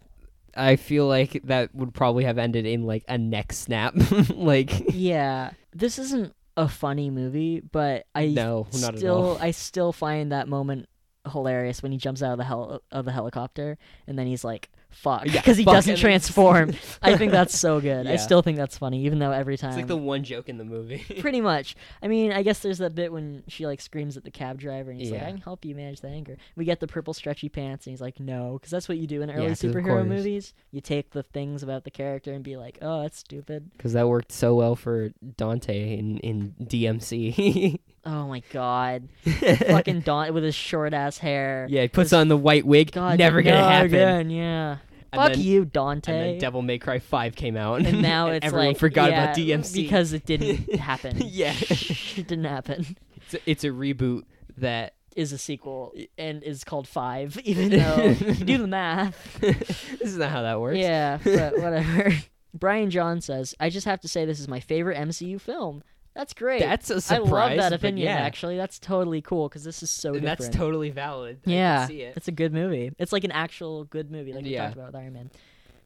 I 0.56 0.76
feel 0.76 1.06
like 1.06 1.42
that 1.44 1.74
would 1.74 1.94
probably 1.94 2.24
have 2.24 2.38
ended 2.38 2.66
in 2.66 2.84
like 2.84 3.04
a 3.08 3.18
neck 3.18 3.52
snap. 3.52 3.94
like 4.30 4.94
Yeah, 4.94 5.50
this 5.72 5.98
isn't 5.98 6.34
a 6.56 6.68
funny 6.68 7.10
movie, 7.10 7.60
but 7.60 8.06
I 8.14 8.26
No, 8.28 8.66
not 8.72 8.94
at 8.94 8.98
still 8.98 9.14
all. 9.14 9.38
I 9.38 9.50
still 9.50 9.92
find 9.92 10.32
that 10.32 10.48
moment 10.48 10.88
hilarious 11.30 11.82
when 11.82 11.92
he 11.92 11.98
jumps 11.98 12.22
out 12.22 12.32
of 12.32 12.38
the 12.38 12.44
hel- 12.44 12.82
of 12.92 13.04
the 13.04 13.12
helicopter 13.12 13.78
and 14.06 14.18
then 14.18 14.26
he's 14.26 14.44
like 14.44 14.70
fuck 14.96 15.26
Yeah, 15.26 15.32
because 15.32 15.56
he 15.56 15.64
fuck, 15.64 15.74
doesn't 15.74 15.92
and 15.92 16.00
transform. 16.00 16.72
I 17.02 17.16
think 17.16 17.32
that's 17.32 17.56
so 17.56 17.80
good. 17.80 18.06
I 18.06 18.16
still 18.16 18.42
think 18.42 18.56
that's 18.56 18.78
funny 18.78 19.04
even 19.04 19.18
though 19.18 19.30
every 19.30 19.56
time 19.56 19.70
it's 19.70 19.76
like 19.76 19.86
the 19.86 19.96
one 19.96 20.24
joke 20.24 20.48
in 20.48 20.58
the 20.58 20.64
movie. 20.64 21.04
pretty 21.20 21.40
much. 21.40 21.76
I 22.02 22.08
mean, 22.08 22.32
I 22.32 22.42
guess 22.42 22.60
there's 22.60 22.78
that 22.78 22.94
bit 22.94 23.12
when 23.12 23.42
she 23.48 23.66
like 23.66 23.80
screams 23.80 24.16
at 24.16 24.24
the 24.24 24.30
cab 24.30 24.58
driver 24.58 24.90
and 24.90 25.00
he's 25.00 25.10
like, 25.10 25.22
"I 25.22 25.30
can 25.30 25.40
help 25.40 25.64
you 25.64 25.74
manage 25.74 26.00
the 26.00 26.08
anger." 26.08 26.36
We 26.56 26.64
get 26.64 26.80
the 26.80 26.86
purple 26.86 27.14
stretchy 27.14 27.48
pants 27.48 27.86
and 27.86 27.92
he's 27.92 28.00
like, 28.00 28.18
"No," 28.20 28.54
because 28.54 28.70
that's 28.70 28.88
what 28.88 28.98
you 28.98 29.06
do 29.06 29.22
in 29.22 29.30
early 29.30 29.42
Yeah, 29.42 29.48
'cause 29.50 29.62
superhero 29.62 30.06
movies. 30.06 30.54
You 30.70 30.80
take 30.80 31.10
the 31.10 31.22
things 31.22 31.62
about 31.62 31.84
the 31.84 31.90
character 31.90 32.32
and 32.32 32.42
be 32.42 32.56
like, 32.56 32.78
"Oh, 32.82 33.02
that's 33.02 33.18
stupid." 33.18 33.70
Because 33.76 33.92
that 33.92 34.08
worked 34.08 34.32
so 34.32 34.54
well 34.54 34.74
for 34.76 35.10
Dante 35.36 35.96
in 35.98 36.18
in 36.18 36.54
DMC. 36.62 37.78
Oh 38.06 38.28
my 38.28 38.40
god. 38.52 39.08
Fucking 39.24 40.00
Don 40.00 40.32
with 40.32 40.44
his 40.44 40.54
short 40.54 40.94
ass 40.94 41.18
hair. 41.18 41.66
yeah, 41.68 41.82
he 41.82 41.88
puts 41.88 42.12
on 42.12 42.28
the 42.28 42.36
white 42.36 42.64
wig. 42.64 42.92
God, 42.92 43.18
Never 43.18 43.42
gonna 43.42 43.60
no, 43.60 43.64
happen. 43.68 43.86
Again, 43.94 44.30
yeah. 44.30 44.76
And 45.12 45.20
Fuck 45.22 45.32
then- 45.32 45.40
you, 45.42 45.64
Dante. 45.64 46.12
And 46.12 46.22
then 46.34 46.38
Devil 46.38 46.62
May 46.62 46.78
Cry 46.78 46.98
Five 47.00 47.34
came 47.36 47.56
out, 47.56 47.84
And 47.84 48.02
now 48.02 48.28
it's 48.30 48.46
everyone 48.46 48.68
like 48.68 48.78
forgot 48.78 49.10
yeah, 49.10 49.24
about 49.24 49.36
DMC 49.36 49.74
because 49.74 50.12
it 50.12 50.24
didn't 50.24 50.74
happen. 50.78 51.16
Yeah. 51.24 51.54
it 51.58 52.26
didn't 52.28 52.44
happen. 52.44 52.96
it's 53.16 53.34
a, 53.34 53.50
it's 53.50 53.64
a 53.64 53.68
reboot 53.70 54.22
that 54.58 54.94
Is 55.16 55.32
a 55.32 55.38
sequel 55.38 55.92
and 56.18 56.42
is 56.42 56.62
called 56.64 56.86
Five, 56.86 57.38
even 57.44 57.70
though 57.70 58.04
you 58.20 58.34
do 58.34 58.58
the 58.58 58.66
math. 58.68 59.38
this 59.40 59.80
is 60.00 60.16
not 60.18 60.30
how 60.30 60.42
that 60.42 60.60
works. 60.60 60.78
Yeah, 60.78 61.18
but 61.24 61.58
whatever. 61.58 62.10
Brian 62.54 62.90
John 62.90 63.20
says, 63.20 63.54
"I 63.60 63.68
just 63.70 63.86
have 63.86 64.00
to 64.00 64.08
say 64.08 64.24
this 64.24 64.40
is 64.40 64.48
my 64.48 64.60
favorite 64.60 64.96
MCU 64.96 65.40
film." 65.40 65.82
That's 66.16 66.32
great. 66.32 66.60
That's 66.60 66.90
a 66.90 67.14
I 67.14 67.18
love 67.18 67.56
that 67.56 67.72
opinion. 67.74 68.06
yeah. 68.08 68.16
Actually, 68.16 68.56
that's 68.56 68.78
totally 68.78 69.20
cool 69.20 69.48
because 69.50 69.64
this 69.64 69.82
is 69.82 69.90
so 69.90 70.14
And 70.14 70.22
different. 70.22 70.38
that's 70.40 70.56
totally 70.56 70.88
valid. 70.90 71.40
I 71.46 71.50
Yeah, 71.50 71.78
can 71.80 71.88
see 71.88 72.00
it. 72.02 72.16
it's 72.16 72.26
a 72.28 72.32
good 72.32 72.54
movie. 72.54 72.90
It's 72.98 73.12
like 73.12 73.24
an 73.24 73.32
actual 73.32 73.84
good 73.84 74.10
movie, 74.10 74.32
like 74.32 74.42
we 74.44 74.56
talked 74.56 74.74
about 74.74 74.86
with 74.86 74.96
Iron 74.96 75.12
Man. 75.12 75.30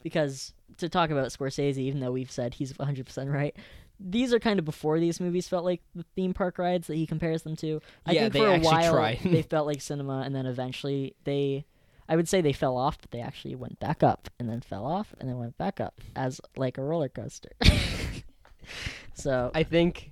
Because 0.05 0.53
to 0.79 0.89
talk 0.89 1.11
about 1.11 1.27
Scorsese, 1.29 1.79
even 1.79 1.99
though 2.01 2.13
we've 2.13 2.31
said 2.31 2.55
he's 2.55 2.79
100 2.79 3.05
percent 3.07 3.29
right, 3.29 3.55
these 3.99 4.33
are 4.33 4.39
kind 4.39 4.59
of 4.61 4.65
before 4.65 4.99
these 5.01 5.19
movies 5.21 5.49
felt 5.49 5.65
like 5.65 5.83
the 5.97 6.05
theme 6.15 6.33
park 6.33 6.59
rides 6.59 6.87
that 6.87 6.95
he 6.95 7.07
compares 7.07 7.43
them 7.43 7.57
to. 7.57 7.83
I 8.07 8.13
Yeah, 8.13 8.21
think 8.23 8.33
they 8.35 8.39
for 8.39 8.47
a 8.47 8.53
actually 8.55 8.67
while 8.67 8.93
try. 8.93 9.19
they 9.25 9.43
felt 9.51 9.67
like 9.67 9.81
cinema, 9.83 10.23
and 10.25 10.33
then 10.35 10.47
eventually 10.47 11.17
they, 11.25 11.67
I 12.09 12.15
would 12.17 12.29
say 12.29 12.41
they 12.41 12.53
fell 12.55 12.77
off, 12.79 12.99
but 13.01 13.11
they 13.11 13.21
actually 13.21 13.57
went 13.57 13.79
back 13.81 14.03
up, 14.05 14.31
and 14.39 14.49
then 14.49 14.61
fell 14.61 14.87
off, 14.87 15.13
and 15.19 15.29
then 15.29 15.39
went 15.39 15.59
back 15.59 15.81
up 15.81 16.01
as 16.17 16.41
like 16.57 16.79
a 16.79 16.83
roller 16.83 17.09
coaster. 17.11 17.51
so 19.15 19.51
I 19.55 19.65
think 19.65 20.10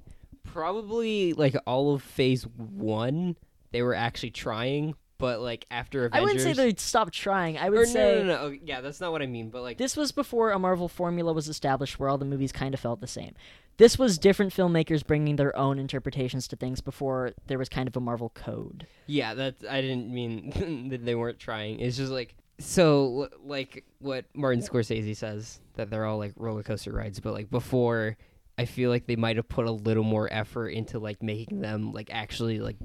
probably 0.52 1.32
like 1.34 1.56
all 1.66 1.94
of 1.94 2.02
Phase 2.02 2.44
One, 2.44 3.36
they 3.72 3.82
were 3.82 3.94
actually 3.94 4.30
trying, 4.30 4.94
but 5.18 5.40
like 5.40 5.66
after 5.70 6.06
Avengers, 6.06 6.18
I 6.18 6.24
wouldn't 6.24 6.40
say 6.40 6.52
they 6.52 6.74
stopped 6.76 7.12
trying. 7.12 7.58
I 7.58 7.68
would 7.68 7.80
or 7.80 7.86
say 7.86 8.18
no, 8.18 8.18
no, 8.18 8.22
no, 8.22 8.26
no. 8.26 8.40
oh, 8.42 8.58
Yeah, 8.64 8.80
that's 8.80 9.00
not 9.00 9.12
what 9.12 9.22
I 9.22 9.26
mean. 9.26 9.50
But 9.50 9.62
like, 9.62 9.78
This 9.78 9.96
was 9.96 10.12
before 10.12 10.50
a 10.52 10.58
Marvel 10.58 10.88
formula 10.88 11.32
was 11.32 11.48
established 11.48 11.98
where 11.98 12.08
all 12.08 12.18
the 12.18 12.24
movies 12.24 12.52
kind 12.52 12.74
of 12.74 12.80
felt 12.80 13.00
the 13.00 13.06
same. 13.06 13.34
This 13.76 13.98
was 13.98 14.18
different 14.18 14.52
filmmakers 14.52 15.06
bringing 15.06 15.36
their 15.36 15.56
own 15.56 15.78
interpretations 15.78 16.48
to 16.48 16.56
things 16.56 16.80
before 16.80 17.32
there 17.46 17.58
was 17.58 17.68
kind 17.68 17.86
of 17.88 17.96
a 17.96 18.00
Marvel 18.00 18.30
code. 18.30 18.86
yeah, 19.06 19.34
that 19.34 19.56
I 19.68 19.80
didn't 19.80 20.12
mean 20.12 20.88
that 20.90 21.04
they 21.04 21.14
weren't 21.14 21.38
trying. 21.38 21.80
It's 21.80 21.96
just 21.96 22.10
like 22.10 22.34
so, 22.60 23.28
like 23.44 23.84
what 24.00 24.24
Martin 24.34 24.62
Scorsese 24.62 25.16
says 25.16 25.60
that 25.74 25.90
they're 25.90 26.04
all 26.04 26.18
like 26.18 26.32
roller 26.36 26.64
coaster 26.64 26.92
rides, 26.92 27.20
but 27.20 27.32
like 27.32 27.50
before. 27.50 28.16
I 28.58 28.64
feel 28.64 28.90
like 28.90 29.06
they 29.06 29.16
might 29.16 29.36
have 29.36 29.48
put 29.48 29.66
a 29.66 29.70
little 29.70 30.02
more 30.02 30.28
effort 30.30 30.70
into 30.70 30.98
like 30.98 31.22
making 31.22 31.60
them 31.60 31.92
like 31.92 32.10
actually 32.12 32.58
like 32.58 32.76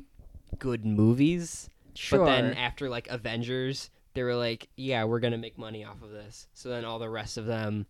good 0.59 0.85
movies. 0.85 1.67
Sure. 1.95 2.19
But 2.19 2.25
then 2.25 2.53
after 2.53 2.89
like 2.89 3.07
Avengers, 3.09 3.89
they 4.13 4.21
were 4.21 4.35
like, 4.35 4.69
yeah, 4.77 5.03
we're 5.05 5.19
gonna 5.19 5.39
make 5.39 5.57
money 5.57 5.83
off 5.83 6.03
of 6.03 6.11
this. 6.11 6.47
So 6.53 6.69
then 6.69 6.85
all 6.85 6.99
the 6.99 7.09
rest 7.09 7.37
of 7.37 7.47
them, 7.47 7.87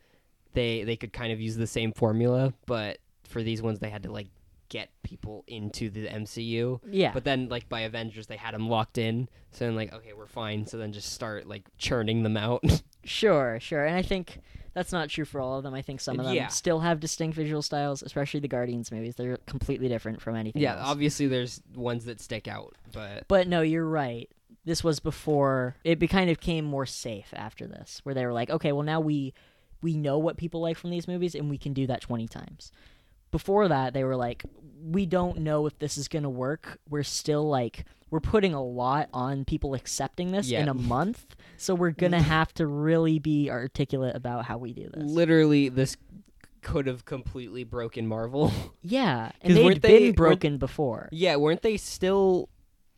they 0.54 0.84
they 0.84 0.96
could 0.96 1.12
kind 1.12 1.34
of 1.34 1.42
use 1.42 1.58
the 1.58 1.68
same 1.68 1.92
formula, 1.92 2.54
but 2.66 3.00
for 3.26 3.44
these 3.44 3.62
ones 3.62 3.80
they 3.80 3.90
had 3.90 4.04
to 4.04 4.12
like 4.12 4.28
get 4.70 4.90
people 5.04 5.44
into 5.48 5.90
the 5.90 6.08
MCU. 6.08 6.80
yeah. 6.90 7.12
But 7.14 7.26
then 7.26 7.50
like 7.50 7.68
by 7.68 7.82
Avengers 7.82 8.28
they 8.28 8.38
had 8.38 8.54
them 8.54 8.70
locked 8.70 8.98
in. 8.98 9.28
So 9.52 9.66
then 9.66 9.76
like 9.76 9.94
okay, 9.94 10.14
we're 10.14 10.26
fine. 10.26 10.66
So 10.66 10.78
then 10.78 10.94
just 10.94 11.12
start 11.12 11.48
like 11.48 11.64
churning 11.78 12.24
them 12.24 12.38
out. 12.38 12.64
sure, 13.04 13.60
sure. 13.60 13.86
And 13.86 13.96
I 13.96 14.02
think 14.02 14.40
that's 14.74 14.92
not 14.92 15.10
true 15.10 15.26
for 15.26 15.40
all 15.40 15.58
of 15.58 15.64
them. 15.64 15.74
I 15.74 15.82
think 15.82 16.02
some 16.02 16.20
of 16.20 16.26
them 16.26 16.36
Yeah. 16.36 16.48
still 16.48 16.80
have 16.80 17.00
distinct 17.00 17.36
visual 17.36 17.62
styles, 17.62 18.02
especially 18.02 18.40
the 18.40 18.48
Guardians 18.48 18.92
movies. 18.92 19.16
They're 19.16 19.38
completely 19.46 19.88
different 19.88 20.22
from 20.22 20.36
anything 20.36 20.62
yeah, 20.62 20.74
else. 20.78 20.82
obviously 20.88 21.28
there's 21.28 21.62
ones 21.76 22.06
that 22.06 22.20
stick 22.22 22.48
out, 22.48 22.76
but 22.92 23.28
But 23.28 23.48
no, 23.48 23.62
you're 23.62 23.88
right. 23.88 24.30
This 24.66 24.84
was 24.84 25.00
before 25.00 25.76
it 25.84 26.00
be, 26.00 26.08
kind 26.08 26.30
of 26.30 26.40
came 26.40 26.64
more 26.66 26.86
safe 26.86 27.34
after 27.36 27.68
this, 27.68 28.00
where 28.04 28.16
they 28.16 28.26
were 28.26 28.34
like, 28.34 28.50
okay, 28.50 28.72
well 28.72 28.84
now 28.84 29.00
we 29.00 29.34
we 29.82 29.98
know 29.98 30.18
what 30.18 30.38
people 30.38 30.62
like 30.62 30.78
from 30.78 30.90
these 30.92 31.10
movies, 31.10 31.36
and 31.36 31.50
we 31.50 31.58
can 31.58 31.74
do 31.74 31.86
that 31.88 32.00
twenty 32.02 32.28
times. 32.28 32.72
Before 33.34 33.68
that, 33.68 33.94
they 33.94 34.04
were 34.06 34.16
like, 34.16 34.44
we 34.82 35.06
don't 35.06 35.40
know 35.40 35.66
if 35.66 35.78
this 35.80 35.98
is 35.98 36.08
gonna 36.08 36.30
work. 36.30 36.78
We're 36.90 37.04
still 37.04 37.44
like, 37.50 37.86
we're 38.12 38.20
putting 38.20 38.54
a 38.54 38.64
lot 38.64 39.10
on 39.12 39.44
people 39.44 39.74
accepting 39.74 40.32
this 40.32 40.48
Yeah. 40.50 40.62
in 40.62 40.70
a 40.70 40.74
month, 40.96 41.36
so 41.58 41.74
we're 41.74 41.90
gonna 41.92 42.22
have 42.36 42.54
to 42.54 42.68
really 42.68 43.18
be 43.20 43.50
articulate 43.50 44.16
about 44.16 44.46
how 44.46 44.58
we 44.60 44.72
do 44.74 44.88
this. 44.94 45.04
literally 45.04 45.68
this 45.70 45.98
could 46.62 46.86
have 46.88 47.04
completely 47.06 47.64
broken 47.64 48.08
Marvel. 48.08 48.52
yeah, 48.84 49.32
and 49.42 49.58
they'd 49.58 49.82
been 49.82 49.92
they- 49.92 50.04
weren't- 50.06 50.16
broken 50.16 50.58
before. 50.60 51.10
Yeah, 51.12 51.36
weren't 51.38 51.62
they 51.64 51.76
still 51.78 52.50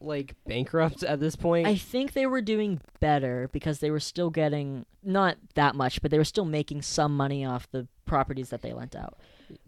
like 0.01 0.35
bankrupt 0.45 1.01
at 1.03 1.19
this 1.21 1.35
point? 1.37 1.65
I 1.65 1.75
think 1.75 2.11
they 2.13 2.25
were 2.27 2.41
doing 2.41 2.81
better 2.99 3.49
because 3.53 3.79
they 3.79 3.89
were 3.89 4.01
still 4.01 4.29
getting 4.29 4.85
not 5.01 5.37
that 5.55 5.73
much, 5.75 6.01
but 6.01 6.11
they 6.11 6.17
were 6.17 6.23
still 6.25 6.45
making 6.45 6.81
some 6.81 7.15
money 7.15 7.45
off 7.45 7.71
the 7.71 7.87
properties 8.05 8.49
that 8.49 8.61
they 8.61 8.73
lent 8.73 8.95
out. 8.95 9.17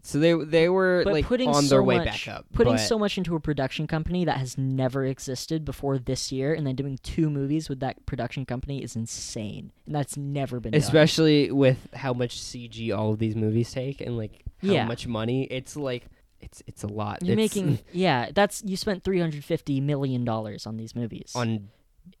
So 0.02 0.18
they 0.18 0.32
they 0.34 0.68
were 0.68 1.02
But 1.04 1.12
like 1.12 1.24
putting 1.24 1.48
on 1.48 1.62
so 1.64 1.68
their 1.68 1.82
way 1.82 1.98
much, 1.98 2.26
back 2.26 2.28
up. 2.36 2.46
putting 2.52 2.74
but 2.74 2.78
so 2.80 2.98
much 2.98 3.16
into 3.18 3.34
a 3.36 3.40
production 3.40 3.86
company 3.86 4.24
that 4.24 4.38
has 4.38 4.56
never 4.58 5.04
existed 5.04 5.64
before 5.64 5.98
this 5.98 6.30
year, 6.32 6.54
and 6.54 6.66
then 6.66 6.74
doing 6.76 6.98
two 7.02 7.30
movies 7.30 7.68
with 7.68 7.80
that 7.80 8.04
production 8.06 8.44
company 8.44 8.82
is 8.82 8.96
insane, 8.96 9.72
and 9.86 9.94
that's 9.94 10.16
never 10.16 10.60
been 10.60 10.72
done. 10.72 10.78
especially 10.80 11.50
with 11.50 11.78
how 11.94 12.12
much 12.12 12.38
CG 12.40 12.96
all 12.96 13.12
of 13.12 13.18
these 13.18 13.36
movies 13.36 13.70
take 13.72 14.00
and 14.00 14.16
like 14.16 14.44
how 14.62 14.72
Yeah. 14.72 14.84
much 14.86 15.06
money, 15.06 15.44
it's 15.44 15.76
like 15.76 16.06
it's 16.40 16.62
it's 16.66 16.82
a 16.84 16.88
lot. 16.88 17.18
You're 17.22 17.38
It's 17.38 17.54
making 17.56 17.78
yeah, 17.92 18.30
that's 18.34 18.62
you 18.64 18.76
spent 18.76 19.04
three 19.04 19.20
hundred 19.20 19.44
fifty 19.44 19.80
million 19.80 20.24
dollars 20.24 20.66
on 20.66 20.76
these 20.76 20.94
movies. 20.94 21.32
on 21.34 21.68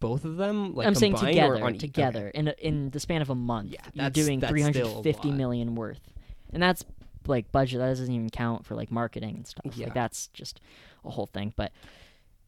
both 0.00 0.24
of 0.26 0.36
them. 0.36 0.74
Like 0.74 0.86
I'm 0.86 0.94
saying 0.94 1.14
together, 1.16 1.54
or 1.56 1.64
on 1.64 1.78
together 1.78 2.28
in 2.28 2.48
a, 2.48 2.54
in 2.58 2.90
the 2.90 3.00
span 3.00 3.22
of 3.22 3.30
a 3.30 3.34
month. 3.34 3.70
Yeah, 3.72 3.80
you're 3.94 4.10
doing 4.10 4.38
that's 4.40 4.50
three 4.50 4.60
still 4.62 4.86
hundred 4.88 5.00
a 5.00 5.02
fifty 5.02 5.28
lot. 5.28 5.36
million 5.36 5.74
worth, 5.76 6.00
and 6.52 6.62
that's 6.62 6.84
like 7.28 7.52
budget. 7.52 7.78
That 7.78 7.88
doesn't 7.88 8.10
even 8.12 8.30
count 8.30 8.66
for 8.66 8.74
like 8.74 8.90
marketing 8.90 9.36
and 9.36 9.46
stuff. 9.46 9.76
Yeah. 9.76 9.86
Like 9.86 9.94
that's 9.94 10.28
just 10.28 10.60
a 11.04 11.10
whole 11.10 11.26
thing. 11.26 11.52
But 11.56 11.72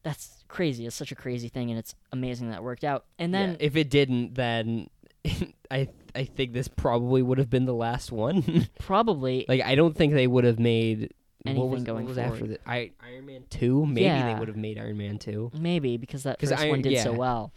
that's 0.03 0.43
crazy. 0.47 0.85
It's 0.85 0.95
such 0.95 1.11
a 1.11 1.15
crazy 1.15 1.47
thing, 1.47 1.69
and 1.69 1.77
it's 1.79 1.95
amazing 2.11 2.49
that 2.49 2.57
it 2.57 2.63
worked 2.63 2.83
out. 2.83 3.05
And 3.19 3.31
Yeah, 3.31 3.45
then 3.47 3.57
if 3.59 3.75
it 3.75 3.89
didn't, 3.89 4.33
then 4.35 4.89
I 5.71 5.87
I 6.15 6.23
think 6.25 6.53
this 6.53 6.67
probably 6.67 7.21
would 7.21 7.37
have 7.37 7.49
been 7.49 7.65
the 7.65 7.73
last 7.73 8.11
one. 8.11 8.67
probably 8.79 9.45
like 9.47 9.61
I 9.61 9.75
don't 9.75 9.95
think 9.95 10.13
they 10.13 10.27
would 10.27 10.43
have 10.43 10.59
made 10.59 11.13
Anything 11.45 11.61
what 11.63 11.69
was, 11.71 11.83
going 11.83 12.03
what 12.05 12.09
was 12.09 12.17
after 12.19 12.37
forward. 12.39 12.59
the 12.63 12.69
I, 12.69 12.91
Iron 13.03 13.25
Man 13.25 13.43
two. 13.49 13.85
Maybe 13.85 14.01
Yeah. 14.05 14.33
they 14.33 14.39
would 14.39 14.47
have 14.47 14.57
made 14.57 14.77
Iron 14.77 14.97
Man 14.97 15.17
two. 15.17 15.51
maybe 15.57 15.97
because 15.97 16.23
that 16.23 16.39
first 16.39 16.53
I- 16.53 16.69
one 16.69 16.81
did 16.81 16.99
so 16.99 17.13
well. 17.13 17.51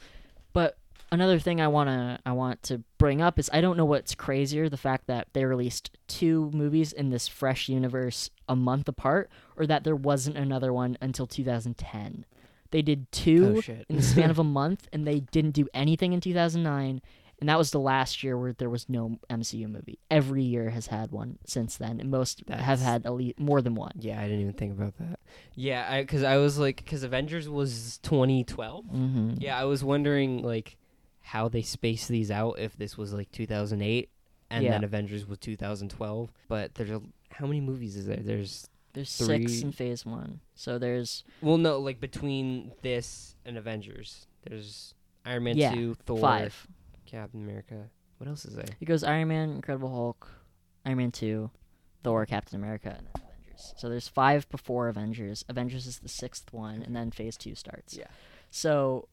But 0.53 0.79
another 1.13 1.39
thing 1.39 1.61
I 1.61 1.69
wanna 1.69 2.19
I 2.25 2.33
want 2.33 2.63
to 2.65 2.83
bring 2.99 3.21
up 3.23 3.39
is 3.39 3.51
I 3.53 3.61
don't 3.61 3.77
know 3.77 3.85
what's 3.85 4.15
crazier 4.15 4.69
the 4.69 4.77
fact 4.77 5.07
that 5.07 5.29
they 5.33 5.45
released 5.45 5.91
two 6.09 6.51
movies 6.53 6.93
in 6.93 7.11
this 7.11 7.29
fresh 7.29 7.69
universe 7.69 8.31
a 8.49 8.57
month 8.57 8.89
apart, 8.89 9.31
or 9.57 9.67
that 9.67 9.85
there 9.85 9.97
wasn't 9.97 10.37
another 10.37 10.73
one 10.73 10.97
until 11.01 11.27
2010. 11.27 12.25
They 12.71 12.83
did 12.83 13.11
two 13.13 13.63
Oh, 13.69 13.73
in 13.89 13.97
the 13.97 14.03
span 14.03 14.31
of 14.31 14.39
a 14.39 14.45
month, 14.61 14.89
and 14.93 15.07
they 15.07 15.21
didn't 15.21 15.53
do 15.53 15.69
anything 15.73 16.13
in 16.13 16.21
2009. 16.21 17.01
And 17.41 17.49
that 17.49 17.59
was 17.59 17.73
the 17.73 17.81
last 17.81 18.23
year 18.23 18.39
where 18.39 18.53
there 18.53 18.71
was 18.71 18.89
no 18.89 19.19
MCU 19.29 19.69
movie. 19.69 19.99
Every 20.11 20.43
year 20.43 20.71
has 20.71 20.87
had 20.87 21.11
one 21.11 21.39
since 21.47 21.77
then, 21.77 22.01
and 22.01 22.11
most 22.11 22.43
have 22.49 22.81
had 22.81 23.05
at 23.07 23.13
least 23.13 23.39
more 23.39 23.61
than 23.61 23.75
one. 23.75 23.93
Yeah, 23.99 24.19
I 24.21 24.25
didn't 24.25 24.41
even 24.41 24.53
think 24.55 24.73
about 24.73 24.97
that. 24.99 25.19
Yeah, 25.55 26.01
because 26.01 26.23
I, 26.23 26.37
was 26.37 26.59
like, 26.59 26.77
because 26.77 27.03
Avengers 27.03 27.49
was 27.49 27.99
2012. 28.03 28.85
Mm-hmm. 28.87 29.35
Yeah, 29.39 29.59
I 29.59 29.65
was 29.65 29.85
wondering 29.85 30.43
like 30.43 30.77
how 31.25 31.49
they 31.49 31.63
spaced 31.63 32.09
these 32.09 32.31
out 32.31 32.59
if 32.59 32.77
this 32.77 32.97
was 32.99 33.13
like 33.13 33.31
2008 33.33 34.11
and 34.51 34.63
Yeah. 34.65 34.71
then 34.73 34.85
Avengers 34.85 35.27
was 35.27 35.39
2012. 35.39 36.31
But 36.49 36.75
there's 36.75 36.91
a 36.91 37.01
how 37.31 37.47
many 37.47 37.61
movies 37.61 37.97
is 37.97 38.07
there? 38.07 38.19
There's 38.19 38.69
There's 38.93 39.11
six 39.11 39.61
in 39.63 39.73
Phase 39.73 40.07
One, 40.07 40.41
so 40.55 40.79
there's 40.79 41.25
well, 41.43 41.57
no, 41.59 41.79
like 41.81 41.99
between 41.99 42.71
this 42.83 43.35
and 43.45 43.57
Avengers, 43.59 44.27
there's 44.49 44.95
Iron 45.25 45.43
Man 45.45 45.57
Yeah, 45.57 45.75
2, 45.75 45.95
Thor, 46.07 46.19
five. 46.21 46.67
Captain 47.07 47.43
America. 47.43 47.91
What 48.19 48.29
else 48.29 48.45
is 48.45 48.55
there? 48.55 48.67
It 48.81 48.85
goes 48.85 49.03
Iron 49.03 49.29
Man, 49.29 49.51
Incredible 49.51 49.89
Hulk, 49.93 50.31
Iron 50.85 50.99
Man 50.99 51.11
2, 51.11 51.51
Thor, 52.05 52.25
Captain 52.27 52.57
America, 52.57 52.91
and 52.97 53.07
then 53.09 53.23
Avengers. 53.25 53.75
So 53.77 53.89
there's 53.89 54.07
five 54.09 54.49
before 54.51 54.89
Avengers. 54.89 55.45
Avengers 55.49 55.87
is 55.87 55.99
the 55.99 56.09
sixth 56.09 56.53
one, 56.53 56.83
and 56.83 56.95
then 56.95 57.11
Phase 57.11 57.37
2 57.37 57.55
starts. 57.57 57.97
Yeah. 57.97 58.07
So 58.51 59.09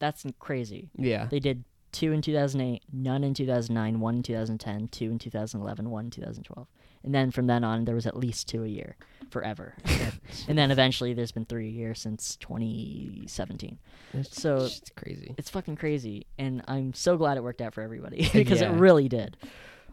that's 0.00 0.24
crazy. 0.40 0.90
Yeah. 0.96 1.28
They 1.30 1.38
did 1.38 1.62
two 1.92 2.10
in 2.12 2.22
2008, 2.22 2.82
none 2.92 3.22
in 3.24 3.34
2009, 3.34 4.00
one 4.00 4.16
in 4.16 4.22
2010, 4.22 4.88
two 4.88 5.10
in 5.10 5.18
2011, 5.18 5.90
one 5.90 6.06
in 6.06 6.10
2012. 6.10 6.66
And 7.02 7.14
then 7.14 7.30
from 7.30 7.46
then 7.46 7.64
on, 7.64 7.84
there 7.84 7.94
was 7.94 8.06
at 8.06 8.16
least 8.16 8.48
two 8.48 8.62
a 8.64 8.68
year 8.68 8.96
forever. 9.30 9.74
and 10.48 10.58
then 10.58 10.70
eventually, 10.70 11.14
there's 11.14 11.32
been 11.32 11.46
three 11.46 11.68
a 11.68 11.70
year 11.70 11.94
since 11.94 12.36
2017. 12.36 13.78
It's 14.14 14.40
So- 14.40 14.56
it's 14.64 14.82
crazy. 14.96 15.34
It's 15.38 15.50
fucking 15.50 15.76
crazy, 15.76 16.26
and 16.38 16.62
I'm 16.68 16.92
so 16.94 17.16
glad 17.16 17.36
it 17.36 17.42
worked 17.42 17.60
out 17.60 17.74
for 17.74 17.80
everybody 17.82 18.28
because 18.32 18.60
Yeah. 18.60 18.72
it 18.72 18.78
really 18.78 19.08
did. 19.08 19.36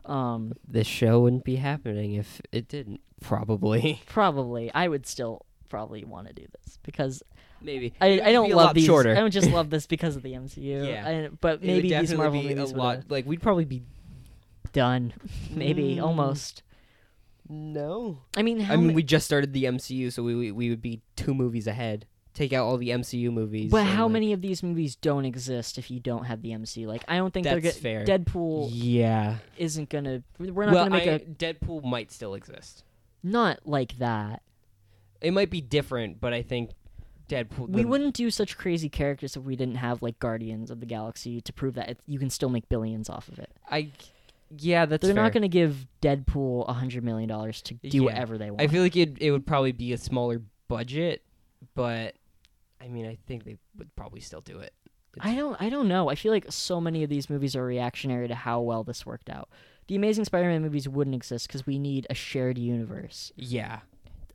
Um, 0.06 0.54
This 0.68 0.88
show 0.88 1.22
wouldn't 1.22 1.44
be 1.44 1.58
happening 1.58 2.14
if 2.14 2.42
it 2.52 2.68
didn't. 2.68 3.02
Probably. 3.22 4.02
probably 4.06 4.72
I 4.74 4.88
would 4.88 5.06
still 5.08 5.46
probably 5.70 6.06
want 6.06 6.28
to 6.28 6.34
do 6.34 6.46
this 6.64 6.78
because 6.84 7.24
Maybe. 7.68 7.94
I, 8.02 8.22
I 8.22 8.32
don't 8.32 8.50
love 8.52 8.74
these. 8.74 8.86
shorter. 8.86 9.12
I 9.12 9.20
don't 9.20 9.30
just 9.32 9.52
love 9.52 9.70
this 9.70 9.86
because 9.86 10.16
of 10.16 10.24
the 10.24 10.32
MCU. 10.34 10.58
Yeah. 10.88 11.08
I- 11.08 11.30
but 11.40 11.62
maybe 11.62 11.90
these 11.90 12.14
Marvel 12.14 12.42
be 12.42 12.56
movies 12.56 12.72
a 12.72 12.76
lot. 12.76 13.04
Like 13.10 13.26
we'd 13.28 13.42
probably 13.44 13.66
be 13.66 13.84
done. 14.74 15.14
Maybe 15.52 15.98
Mm. 15.98 16.04
almost. 16.04 16.64
no. 17.50 18.20
I 18.36 18.42
mean, 18.42 18.60
how 18.62 18.74
I 18.74 18.78
mean, 18.78 18.88
ma- 18.88 18.94
we 18.94 19.04
just 19.04 19.26
started 19.26 19.54
the 19.54 19.66
MCU, 19.66 20.12
so 20.12 20.24
we, 20.24 20.36
we 20.36 20.52
we 20.52 20.70
would 20.70 20.82
be 20.82 21.02
two 21.16 21.34
movies 21.34 21.68
ahead. 21.68 22.06
Take 22.34 22.54
out 22.54 22.66
all 22.68 22.78
the 22.78 22.90
MCU 22.90 23.32
movies. 23.34 23.72
but 23.72 23.84
how 23.86 24.04
like- 24.06 24.14
many 24.14 24.32
of 24.34 24.42
these 24.42 24.62
movies 24.62 24.96
don't 24.96 25.26
exist 25.26 25.78
if 25.78 25.90
you 25.90 26.00
don't 26.00 26.26
have 26.26 26.42
the 26.44 26.52
MCU? 26.52 26.86
Like, 26.88 27.04
I 27.08 27.18
don't 27.18 27.34
think 27.34 27.46
they're 27.46 27.60
That's 27.60 27.78
fair. 27.78 28.06
Deadpool 28.06 28.70
Yeah. 28.72 29.38
isn't 29.58 29.90
gonna. 29.90 30.22
We're 30.38 30.66
not 30.66 30.74
well, 30.76 30.86
gonna 30.86 30.90
make 30.98 31.08
I- 31.08 31.12
a 31.14 31.20
Deadpool 31.20 31.84
might 31.84 32.12
still 32.12 32.34
exist. 32.36 32.84
not 33.24 33.66
like 33.68 33.98
that. 33.98 34.42
It 35.20 35.32
might 35.32 35.50
be 35.50 35.62
different, 35.62 36.22
but 36.22 36.32
I 36.34 36.44
think 36.44 36.70
Deadpool. 37.30 37.70
We 37.70 37.82
the- 37.84 37.88
wouldn't 37.88 38.14
do 38.16 38.30
such 38.32 38.58
crazy 38.58 38.90
characters 38.90 39.36
if 39.36 39.44
we 39.44 39.56
didn't 39.56 39.76
have 39.76 40.02
like 40.02 40.18
Guardians 40.20 40.72
of 40.72 40.80
the 40.80 40.86
Galaxy 40.86 41.42
to 41.42 41.54
prove 41.54 41.76
that 41.76 41.90
it, 41.90 42.00
you 42.08 42.20
can 42.20 42.30
still 42.30 42.50
make 42.50 42.68
billions 42.70 43.10
off 43.10 43.28
of 43.30 43.40
it. 43.40 43.52
I. 43.70 43.92
Yeah, 44.58 44.86
that's. 44.86 45.02
They're 45.06 45.14
fair. 45.14 45.24
not 45.24 45.34
going 45.34 45.42
to 45.42 45.50
give 45.50 45.86
Deadpool 46.02 46.70
a 46.70 46.74
hundred 46.74 47.04
million 47.04 47.28
dollars 47.28 47.62
to 47.64 47.74
do 47.74 47.98
Yeah. 47.98 48.02
whatever 48.04 48.38
they 48.38 48.50
want. 48.50 48.62
I 48.62 48.68
feel 48.68 48.82
like 48.82 48.96
it 48.96 49.18
it 49.22 49.32
would 49.32 49.46
probably 49.46 49.74
be 49.74 49.92
a 49.92 49.98
smaller 49.98 50.42
budget, 50.70 51.22
but 51.76 52.16
I 52.82 52.88
mean, 52.88 53.06
I 53.06 53.18
think 53.28 53.44
they 53.44 53.58
would 53.78 53.94
probably 53.98 54.22
still 54.22 54.40
do 54.42 54.60
it. 54.60 54.74
I 55.20 55.36
don't. 55.36 55.60
I 55.62 55.68
don't 55.70 55.88
know. 55.90 56.10
I 56.10 56.16
feel 56.16 56.32
like 56.32 56.46
so 56.50 56.80
many 56.80 57.04
of 57.04 57.10
these 57.10 57.30
movies 57.30 57.56
are 57.58 57.66
reactionary 57.66 58.28
to 58.30 58.36
how 58.36 58.62
well 58.62 58.84
this 58.86 59.06
worked 59.06 59.30
out. 59.30 59.50
The 59.88 59.96
Amazing 59.96 60.26
Spider-Man 60.26 60.62
movies 60.62 60.88
wouldn't 60.88 61.16
exist 61.16 61.48
because 61.48 61.66
we 61.66 61.80
need 61.80 62.06
a 62.10 62.14
shared 62.14 62.58
universe. 62.58 63.32
Yeah. 63.36 63.80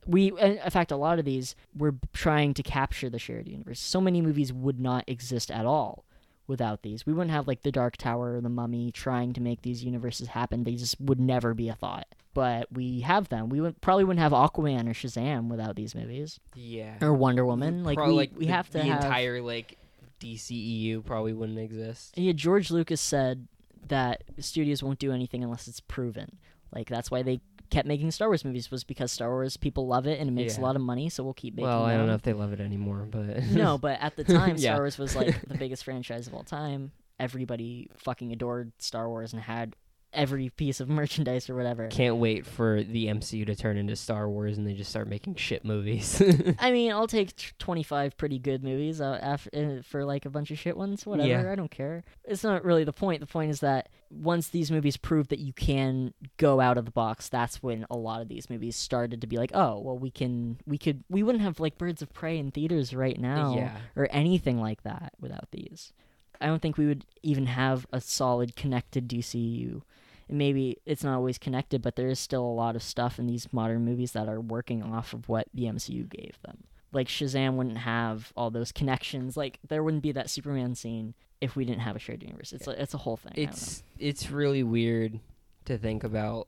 We, 0.07 0.31
in 0.39 0.57
fact, 0.69 0.91
a 0.91 0.95
lot 0.97 1.19
of 1.19 1.25
these 1.25 1.55
we're 1.75 1.95
trying 2.13 2.53
to 2.55 2.63
capture 2.63 3.09
the 3.09 3.19
shared 3.19 3.47
universe. 3.47 3.79
So 3.79 4.01
many 4.01 4.21
movies 4.21 4.51
would 4.53 4.79
not 4.79 5.03
exist 5.07 5.49
at 5.51 5.65
all 5.65 6.05
without 6.47 6.81
these. 6.81 7.05
We 7.05 7.13
wouldn't 7.13 7.31
have 7.31 7.47
like 7.47 7.61
the 7.61 7.71
Dark 7.71 7.95
Tower 7.97 8.35
or 8.35 8.41
the 8.41 8.49
Mummy 8.49 8.91
trying 8.91 9.33
to 9.33 9.41
make 9.41 9.61
these 9.61 9.83
universes 9.83 10.27
happen. 10.29 10.63
They 10.63 10.75
just 10.75 10.99
would 10.99 11.19
never 11.19 11.53
be 11.53 11.69
a 11.69 11.73
thought. 11.75 12.07
But 12.33 12.67
we 12.71 13.01
have 13.01 13.29
them. 13.29 13.49
We 13.49 13.61
would 13.61 13.79
probably 13.79 14.03
wouldn't 14.05 14.19
have 14.21 14.31
Aquaman 14.31 14.89
or 14.89 14.93
Shazam 14.93 15.49
without 15.49 15.75
these 15.75 15.93
movies 15.93 16.39
Yeah. 16.55 16.95
or 16.99 17.13
Wonder 17.13 17.45
Woman. 17.45 17.83
Like 17.83 17.95
Probably, 17.97 18.13
we, 18.13 18.17
like 18.17 18.31
we 18.35 18.45
the, 18.47 18.51
have 18.51 18.67
to 18.71 18.79
the 18.79 18.83
have 18.85 19.03
entire 19.03 19.39
like 19.41 19.77
DCEU 20.19 21.05
probably 21.05 21.33
wouldn't 21.33 21.59
exist. 21.59 22.17
Yeah, 22.17 22.31
George 22.33 22.71
Lucas 22.71 23.01
said 23.01 23.47
that 23.87 24.23
studios 24.39 24.81
won't 24.81 24.99
do 24.99 25.11
anything 25.11 25.43
unless 25.43 25.67
it's 25.67 25.79
proven. 25.81 26.37
Like 26.73 26.89
that's 26.89 27.11
why 27.11 27.21
they 27.21 27.39
kept 27.73 27.87
making 27.87 28.11
Star 28.11 28.29
Wars 28.29 28.45
movies 28.45 28.69
was 28.71 28.83
because 28.83 29.11
Star 29.11 29.29
Wars 29.29 29.57
people 29.57 29.87
love 29.87 30.05
it 30.07 30.19
and 30.19 30.29
it 30.29 30.31
makes 30.31 30.57
a 30.57 30.61
lot 30.61 30.75
of 30.75 30.81
money, 30.81 31.09
so 31.09 31.23
we'll 31.23 31.33
keep 31.33 31.55
making. 31.55 31.67
Well, 31.67 31.83
I 31.83 31.97
don't 31.97 32.07
know 32.07 32.13
if 32.13 32.21
they 32.21 32.33
love 32.33 32.53
it 32.53 32.59
anymore, 32.61 33.07
but 33.09 33.43
no, 33.51 33.77
but 33.77 33.99
at 34.01 34.15
the 34.15 34.23
time, 34.39 34.55
Yeah. 34.57 34.73
Star 34.73 34.77
Wars 34.79 34.97
was 34.97 35.15
like 35.15 35.47
the 35.47 35.57
biggest 35.57 35.83
franchise 35.83 36.27
of 36.27 36.33
all 36.33 36.43
time. 36.43 36.91
Everybody 37.19 37.89
fucking 37.97 38.31
adored 38.31 38.71
Star 38.79 39.07
Wars 39.09 39.33
and 39.33 39.41
had 39.41 39.75
every 40.13 40.49
piece 40.49 40.79
of 40.79 40.87
merchandise 40.87 41.49
or 41.49 41.55
whatever. 41.55 41.87
can't 41.87 42.17
wait 42.17 42.45
for 42.45 42.83
the 42.83 43.07
MCU 43.07 43.47
to 43.47 43.55
turn 43.55 43.77
into 43.77 43.95
Star 43.95 44.29
Wars 44.29 44.59
and 44.59 44.67
they 44.67 44.73
just 44.73 44.91
start 44.91 45.07
making 45.07 45.33
shit 45.35 45.65
movies. 45.65 46.21
I 46.59 46.71
mean, 46.71 46.91
I'll 46.91 47.07
take 47.07 47.35
t- 47.35 47.47
25 47.57 48.15
pretty 48.15 48.37
good 48.37 48.63
movies 48.63 49.01
uh, 49.01 49.17
after, 49.19 49.49
uh, 49.79 49.81
for 49.81 50.05
like 50.05 50.25
a 50.25 50.29
bunch 50.29 50.51
of 50.51 50.59
shit 50.59 50.77
ones, 50.77 51.03
whatever. 51.07 51.27
Yeah. 51.29 51.51
I 51.51 51.55
don't 51.55 51.71
care. 51.71 52.03
It's 52.25 52.43
not 52.43 52.63
really 52.63 52.83
the 52.83 52.93
point. 52.93 53.21
The 53.21 53.25
point 53.25 53.49
is 53.49 53.61
that 53.61 53.89
once 54.13 54.47
these 54.49 54.69
movies 54.71 54.97
prove 54.97 55.27
that 55.29 55.39
you 55.39 55.53
can 55.53 56.13
go 56.37 56.59
out 56.61 56.77
of 56.77 56.85
the 56.85 56.91
box, 56.91 57.29
that's 57.29 57.63
when 57.63 57.85
a 57.89 57.97
lot 57.97 58.21
of 58.21 58.27
these 58.27 58.49
movies 58.49 58.75
started 58.75 59.19
to 59.21 59.27
be 59.27 59.37
like, 59.37 59.51
oh, 59.53 59.79
well, 59.79 59.97
we 59.97 60.11
can, 60.11 60.57
we 60.65 60.77
could, 60.77 61.03
we 61.09 61.23
wouldn't 61.23 61.43
have 61.43 61.59
like 61.59 61.77
Birds 61.77 62.01
of 62.01 62.13
Prey 62.13 62.37
in 62.37 62.51
theaters 62.51 62.93
right 62.93 63.19
now 63.19 63.55
Yeah. 63.55 63.77
or 63.95 64.07
anything 64.11 64.59
like 64.61 64.83
that 64.83 65.13
without 65.19 65.49
these. 65.51 65.93
I 66.39 66.45
don't 66.47 66.61
think 66.61 66.77
we 66.77 66.87
would 66.87 67.05
even 67.21 67.45
have 67.47 67.85
a 67.91 68.01
solid 68.01 68.55
connected 68.55 69.07
DCU. 69.07 69.81
And 70.29 70.37
maybe 70.37 70.77
it's 70.85 71.03
not 71.03 71.15
always 71.15 71.37
connected, 71.37 71.81
but 71.81 71.95
there 71.95 72.07
is 72.07 72.19
still 72.19 72.43
a 72.45 72.47
lot 72.53 72.75
of 72.75 72.83
stuff 72.83 73.19
in 73.19 73.27
these 73.27 73.51
modern 73.51 73.83
movies 73.85 74.11
that 74.13 74.27
are 74.29 74.39
working 74.41 74.83
off 74.83 75.13
of 75.13 75.27
what 75.29 75.47
the 75.53 75.63
MCU 75.63 76.07
gave 76.09 76.37
them. 76.43 76.65
Like 76.91 77.07
Shazam 77.07 77.55
wouldn't 77.55 77.79
have 77.79 78.31
all 78.37 78.51
those 78.51 78.71
connections. 78.71 79.35
Like 79.35 79.59
there 79.67 79.83
wouldn't 79.83 80.03
be 80.03 80.11
that 80.11 80.29
Superman 80.29 80.75
scene 80.75 81.13
if 81.43 81.55
we 81.55 81.65
didn't 81.65 81.81
have 81.81 81.95
a 81.95 81.99
shared 81.99 82.23
universe. 82.23 82.53
It's 82.53 82.67
a, 82.67 82.81
it's 82.81 82.93
a 82.93 82.97
whole 82.97 83.17
thing. 83.17 83.31
I 83.33 83.35
don't 83.35 83.45
know. 83.45 83.51
it's 83.51 83.83
it's 83.99 84.31
really 84.31 84.63
weird 84.63 85.19
to 85.65 85.77
think 85.77 86.03
about 86.03 86.47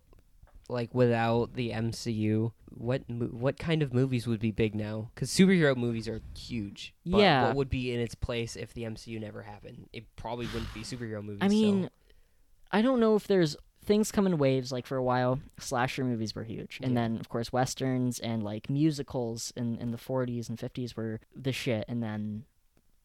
like 0.68 0.94
without 0.96 1.54
the 1.54 1.70
MCU, 1.72 2.52
what 2.70 3.08
mo- 3.10 3.28
what 3.28 3.60
kind 3.60 3.84
of 3.84 3.94
movies 3.94 4.26
would 4.26 4.40
be 4.40 4.52
big 4.52 4.74
now? 4.74 5.12
Because 5.14 5.30
superhero 5.30 5.76
movies 5.78 6.08
are 6.08 6.22
huge. 6.36 6.94
But 7.06 7.20
Yeah. 7.20 7.48
What 7.48 7.56
would 7.58 7.70
be 7.70 7.94
in 7.94 8.00
its 8.00 8.16
place 8.16 8.56
if 8.56 8.74
the 8.74 8.84
MCU 8.84 9.20
never 9.20 9.44
happened? 9.44 9.90
It 9.94 10.06
probably 10.16 10.48
wouldn't 10.48 10.74
be 10.74 10.82
superhero 10.82 11.24
movies. 11.24 11.40
I 11.42 11.48
mean, 11.50 11.84
so- 11.84 11.90
I 12.72 12.82
don't 12.82 13.00
know 13.00 13.16
if 13.16 13.28
there's 13.28 13.56
things 13.86 14.12
come 14.12 14.26
in 14.26 14.40
waves. 14.40 14.72
Like 14.72 14.88
for 14.88 14.98
a 14.98 15.04
while, 15.04 15.40
slasher 15.60 16.04
movies 16.04 16.34
were 16.34 16.44
huge, 16.44 16.80
and 16.82 16.94
Yeah. 16.94 17.02
then 17.02 17.18
of 17.20 17.30
course 17.30 17.54
westerns 17.54 18.20
and 18.20 18.42
like 18.42 18.68
musicals 18.70 19.54
in 19.56 19.78
in 19.78 19.92
the 19.92 19.98
40s 20.00 20.50
and 20.50 20.58
50s 20.58 20.96
were 20.98 21.20
the 21.36 21.52
shit. 21.52 21.86
And 21.88 22.02
then, 22.02 22.46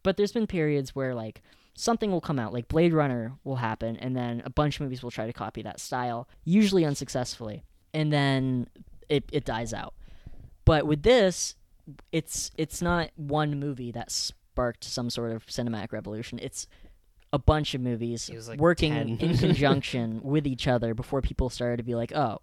but 0.02 0.16
there's 0.16 0.32
been 0.32 0.46
periods 0.46 0.94
where 0.96 1.14
like 1.14 1.42
something 1.80 2.10
will 2.10 2.20
come 2.20 2.38
out, 2.38 2.52
like 2.52 2.68
Blade 2.68 2.92
Runner 2.92 3.32
will 3.44 3.56
happen, 3.56 3.96
and 3.96 4.14
then 4.16 4.42
a 4.44 4.50
bunch 4.50 4.76
of 4.76 4.82
movies 4.82 5.02
will 5.02 5.10
try 5.10 5.26
to 5.26 5.32
copy 5.32 5.62
that 5.62 5.80
style, 5.80 6.28
usually 6.44 6.84
unsuccessfully, 6.84 7.64
and 7.94 8.12
then 8.12 8.68
it 9.08 9.24
it 9.32 9.44
dies 9.44 9.72
out. 9.72 9.94
But 10.64 10.86
with 10.86 11.02
this, 11.02 11.56
it's 12.12 12.50
it's 12.56 12.82
not 12.82 13.10
one 13.16 13.58
movie 13.58 13.92
that 13.92 14.10
sparked 14.10 14.84
some 14.84 15.10
sort 15.10 15.32
of 15.32 15.46
cinematic 15.46 15.92
revolution. 15.92 16.38
It's 16.42 16.66
a 17.32 17.38
bunch 17.38 17.74
of 17.74 17.80
movies 17.80 18.30
like 18.48 18.60
working 18.60 18.94
in 18.94 19.36
conjunction 19.38 20.20
with 20.22 20.46
each 20.46 20.66
other 20.68 20.94
before 20.94 21.22
people 21.22 21.48
started 21.48 21.78
to 21.78 21.82
be 21.82 21.94
like, 21.94 22.12
"Oh, 22.12 22.38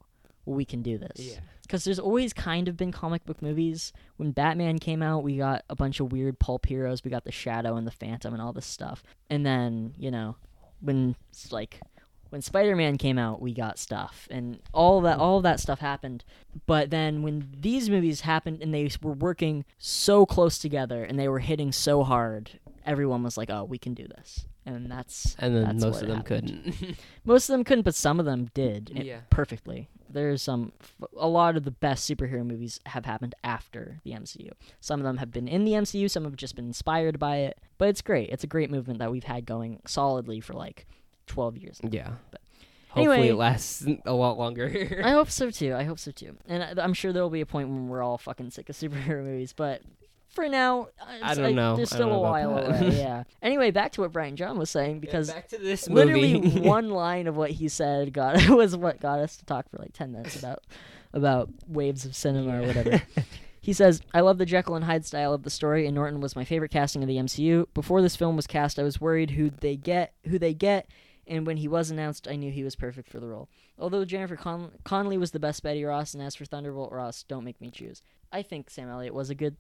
we 0.56 0.66
can 0.66 0.82
do 0.82 0.98
this." 0.98 1.18
yeah. 1.18 1.40
Because 1.62 1.84
there's 1.84 2.00
always 2.00 2.32
kind 2.32 2.70
of 2.70 2.78
been 2.78 2.94
comic 2.94 3.26
book 3.26 3.42
movies. 3.42 3.92
When 4.16 4.32
Batman 4.32 4.80
came 4.80 5.04
out, 5.04 5.24
we 5.24 5.36
got 5.36 5.66
a 5.70 5.76
bunch 5.76 6.00
of 6.00 6.14
weird 6.14 6.40
pulp 6.40 6.66
heroes. 6.66 7.04
We 7.04 7.12
got 7.12 7.26
the 7.26 7.32
Shadow 7.32 7.76
and 7.76 7.86
the 7.86 7.92
Phantom 7.92 8.34
and 8.34 8.42
all 8.42 8.54
this 8.54 8.66
stuff. 8.66 9.04
And 9.30 9.46
then 9.46 9.94
you 9.98 10.10
know, 10.10 10.38
when 10.80 11.16
like 11.52 11.82
when 12.30 12.42
Spider-Man 12.42 12.98
came 12.98 13.18
out, 13.18 13.42
we 13.42 13.54
got 13.54 13.80
stuff, 13.80 14.28
and 14.30 14.60
all 14.74 15.02
that 15.02 15.18
all 15.20 15.42
that 15.42 15.60
stuff 15.60 15.80
happened. 15.80 16.24
But 16.66 16.90
then 16.90 17.22
when 17.22 17.50
these 17.60 17.90
movies 17.90 18.22
happened 18.22 18.62
and 18.62 18.74
they 18.74 18.90
were 19.02 19.14
working 19.14 19.66
so 19.78 20.26
close 20.26 20.58
together 20.58 21.04
and 21.04 21.18
they 21.20 21.28
were 21.28 21.40
hitting 21.40 21.72
so 21.72 22.04
hard, 22.04 22.60
everyone 22.86 23.24
was 23.24 23.38
like, 23.38 23.50
"Oh, 23.50 23.64
we 23.64 23.78
can 23.78 23.94
do 23.94 24.08
this." 24.08 24.46
And 24.68 24.92
that's 24.92 25.36
And 25.40 25.56
then 25.56 25.64
that's 25.64 25.82
most 25.84 25.94
what 25.96 26.02
of 26.04 26.08
them 26.10 26.18
happened. 26.18 26.76
couldn't. 26.78 26.98
Most 27.26 27.48
of 27.50 27.54
them 27.54 27.64
couldn't, 27.64 27.84
but 27.84 27.96
some 27.96 28.20
of 28.20 28.26
them 28.26 28.50
did 28.54 28.92
eh, 28.96 29.02
Yeah. 29.04 29.20
perfectly. 29.30 29.88
There's 30.10 30.42
some, 30.42 30.74
a 31.18 31.28
lot 31.28 31.56
of 31.56 31.64
the 31.64 31.72
best 31.72 32.10
superhero 32.10 32.46
movies 32.46 32.80
have 32.86 33.06
happened 33.06 33.34
after 33.44 34.00
the 34.04 34.12
MCU. 34.12 34.52
Some 34.82 35.00
of 35.00 35.06
them 35.06 35.18
have 35.18 35.32
been 35.32 35.48
in 35.48 35.64
the 35.66 35.72
MCU, 35.72 36.10
some 36.10 36.24
have 36.26 36.36
just 36.36 36.56
been 36.56 36.66
inspired 36.68 37.18
by 37.18 37.38
it. 37.38 37.58
But 37.78 37.88
it's 37.90 38.02
great. 38.02 38.30
It's 38.30 38.44
a 38.44 38.48
great 38.48 38.70
movement 38.70 39.00
that 39.00 39.10
we've 39.12 39.24
had 39.24 39.46
going 39.46 39.82
solidly 39.86 40.40
for 40.42 40.54
like 40.54 40.86
12 41.28 41.58
years. 41.58 41.80
yeah. 41.90 42.12
But- 42.32 42.42
Hopefully 42.90 43.18
Anyway- 43.18 43.30
it 43.30 43.36
lasts 43.36 43.86
a 44.06 44.14
lot 44.14 44.38
longer. 44.38 45.02
I 45.04 45.12
hope 45.20 45.30
so 45.30 45.50
too. 45.50 45.74
I 45.76 45.84
hope 45.84 46.00
so 46.00 46.12
too. 46.12 46.36
And 46.48 46.80
I, 46.80 46.84
I'm 46.84 46.94
sure 46.94 47.14
there'll 47.14 47.30
be 47.30 47.42
a 47.42 47.46
point 47.46 47.70
when 47.70 47.88
we're 47.90 48.02
all 48.02 48.18
fucking 48.18 48.50
sick 48.52 48.70
of 48.70 48.76
superhero 48.76 49.24
movies. 49.24 49.54
But 49.54 49.82
for 50.38 50.48
now, 50.48 50.90
I 51.24 51.34
don't 51.34 51.56
know. 51.56 51.76
There's 51.76 51.90
still 51.90 52.10
don't 52.10 52.10
a 52.10 52.14
know 52.14 52.20
while 52.20 52.58
away. 52.60 52.90
Yeah. 52.96 53.24
Anyway, 53.42 53.72
back 53.72 53.92
to 53.94 54.02
what 54.02 54.12
Brian 54.12 54.36
John 54.36 54.60
was 54.60 54.70
saying 54.70 55.00
because 55.00 55.32
back 55.32 55.48
to 55.48 55.58
this 55.58 55.90
literally 55.90 56.40
movie. 56.40 56.60
one 56.76 56.92
line 56.92 57.26
of 57.26 57.36
what 57.36 57.50
he 57.50 57.68
said 57.68 58.14
got 58.14 58.48
was 58.50 58.78
what 58.78 59.00
got 59.02 59.18
us 59.18 59.36
to 59.38 59.46
talk 59.46 59.68
for 59.72 59.78
like 59.80 59.94
10 59.94 60.12
minutes 60.12 60.38
about 60.38 60.64
about 61.12 61.50
waves 61.68 62.06
of 62.06 62.16
cinema 62.16 62.62
or 62.62 62.68
whatever 62.68 63.02
he 63.62 63.72
says 63.74 64.02
i 64.14 64.20
love 64.20 64.38
the 64.38 64.46
jekyll 64.46 64.76
and 64.76 64.84
hyde 64.86 65.06
style 65.06 65.34
of 65.34 65.44
the 65.44 65.50
story 65.50 65.86
and 65.88 65.96
norton 65.96 66.20
was 66.20 66.36
my 66.36 66.44
favorite 66.44 66.70
casting 66.70 67.02
of 67.02 67.08
the 67.08 67.16
mcu 67.16 67.66
before 67.74 68.02
this 68.02 68.16
film 68.16 68.36
was 68.36 68.46
cast 68.46 68.78
i 68.78 68.84
was 68.84 69.00
worried 69.02 69.32
who 69.32 69.50
they 69.50 69.78
get 69.78 70.14
who 70.26 70.38
they 70.38 70.54
get 70.54 70.88
and 71.26 71.48
when 71.48 71.58
he 71.58 71.68
was 71.68 71.90
announced 71.90 72.28
i 72.28 72.36
knew 72.36 72.52
he 72.52 72.64
was 72.64 72.76
perfect 72.76 73.10
for 73.10 73.22
the 73.22 73.28
role 73.28 73.48
although 73.80 74.04
jennifer 74.04 74.36
Con- 74.36 74.72
connelly 74.84 75.18
was 75.18 75.32
the 75.32 75.40
best 75.40 75.64
betty 75.64 75.84
ross 75.84 76.14
and 76.14 76.22
as 76.22 76.36
for 76.36 76.46
thunderbolt 76.46 76.92
ross 76.92 77.24
don't 77.24 77.46
make 77.46 77.60
me 77.62 77.72
choose 77.72 78.02
i 78.34 78.42
think 78.42 78.70
sam 78.70 78.90
elliott 78.90 79.14
was 79.14 79.30
a 79.30 79.36
good 79.36 79.56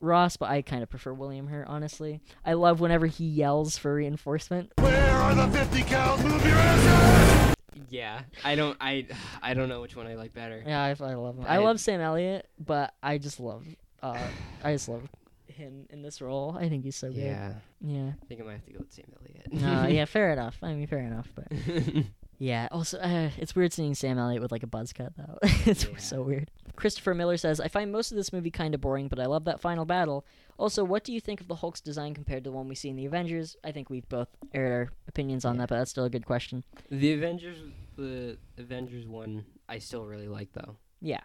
ross 0.00 0.36
but 0.36 0.48
i 0.48 0.62
kind 0.62 0.82
of 0.82 0.88
prefer 0.90 1.12
william 1.12 1.46
hurt 1.48 1.66
honestly 1.68 2.20
i 2.44 2.52
love 2.52 2.80
whenever 2.80 3.06
he 3.06 3.24
yells 3.24 3.76
for 3.78 3.94
reinforcement 3.94 4.70
Where 4.76 5.10
are 5.14 5.34
the 5.34 5.48
50 5.48 5.82
cal? 5.84 6.16
Move 6.18 6.44
your 6.46 6.54
ass! 6.56 7.54
yeah. 7.90 8.22
I 8.44 8.54
don't 8.54 8.76
I 8.80 9.06
I 9.42 9.54
don't 9.54 9.68
know 9.68 9.80
which 9.80 9.96
one 9.96 10.06
I 10.06 10.14
like 10.14 10.32
better. 10.34 10.62
Yeah, 10.66 10.82
I, 10.82 10.90
I 10.90 11.14
love 11.14 11.36
him. 11.38 11.44
I, 11.46 11.56
I- 11.56 11.58
love 11.58 11.80
Sam 11.80 12.00
Elliott, 12.00 12.46
but 12.58 12.94
I 13.02 13.18
just 13.18 13.40
love, 13.40 13.64
uh, 14.02 14.18
I 14.64 14.72
just 14.72 14.88
love 14.88 15.08
him 15.46 15.86
in 15.90 16.02
this 16.02 16.20
role. 16.20 16.56
I 16.58 16.68
think 16.68 16.84
he's 16.84 16.96
so 16.96 17.08
good. 17.08 17.16
Yeah. 17.18 17.54
Yeah. 17.80 18.12
I 18.22 18.26
think 18.26 18.40
I 18.40 18.44
might 18.44 18.52
have 18.52 18.64
to 18.66 18.72
go 18.72 18.78
with 18.80 18.92
Sam 18.92 19.06
Elliott. 19.20 19.52
No, 19.52 19.86
yeah, 19.88 20.04
fair 20.16 20.32
enough. 20.32 20.56
I 20.62 20.74
mean, 20.74 20.86
fair 20.86 20.98
enough. 21.00 21.28
But 21.34 21.46
yeah, 22.38 22.68
also, 22.70 22.98
uh, 22.98 23.30
it's 23.36 23.54
weird 23.56 23.72
seeing 23.72 23.94
Sam 23.94 24.18
Elliott 24.18 24.40
with 24.42 24.52
like 24.52 24.62
a 24.62 24.66
buzz 24.68 24.92
cut 24.92 25.12
though. 25.16 25.38
it's 25.66 25.84
Yeah. 25.84 25.96
so 25.98 26.22
weird. 26.22 26.50
Christopher 26.76 27.12
Miller 27.14 27.36
says, 27.36 27.60
"I 27.60 27.66
find 27.68 27.90
most 27.90 28.12
of 28.12 28.16
this 28.16 28.32
movie 28.32 28.50
kind 28.52 28.74
of 28.74 28.80
boring, 28.80 29.08
but 29.08 29.18
I 29.18 29.26
love 29.26 29.44
that 29.46 29.60
final 29.60 29.84
battle. 29.84 30.24
Also, 30.58 30.84
what 30.84 31.02
do 31.04 31.12
you 31.12 31.20
think 31.20 31.40
of 31.40 31.48
the 31.48 31.56
Hulk's 31.56 31.80
design 31.80 32.14
compared 32.14 32.44
to 32.44 32.50
the 32.50 32.54
one 32.56 32.68
we 32.68 32.74
see 32.74 32.88
in 32.88 32.96
the 32.96 33.06
Avengers? 33.06 33.56
I 33.64 33.72
think 33.72 33.90
we've 33.90 34.08
both 34.08 34.28
aired 34.54 34.72
our 34.72 34.92
opinions 35.08 35.44
on 35.44 35.56
Yeah. 35.56 35.62
that, 35.62 35.68
but 35.70 35.78
that's 35.78 35.90
still 35.90 36.04
a 36.04 36.10
good 36.10 36.26
question. 36.26 36.62
the 36.90 37.12
Avengers 37.12 37.58
the 37.96 38.38
Avengers 38.56 39.06
one 39.08 39.44
I 39.68 39.78
still 39.78 40.04
really 40.04 40.28
like 40.28 40.52
though. 40.52 40.76
Yeah, 41.00 41.20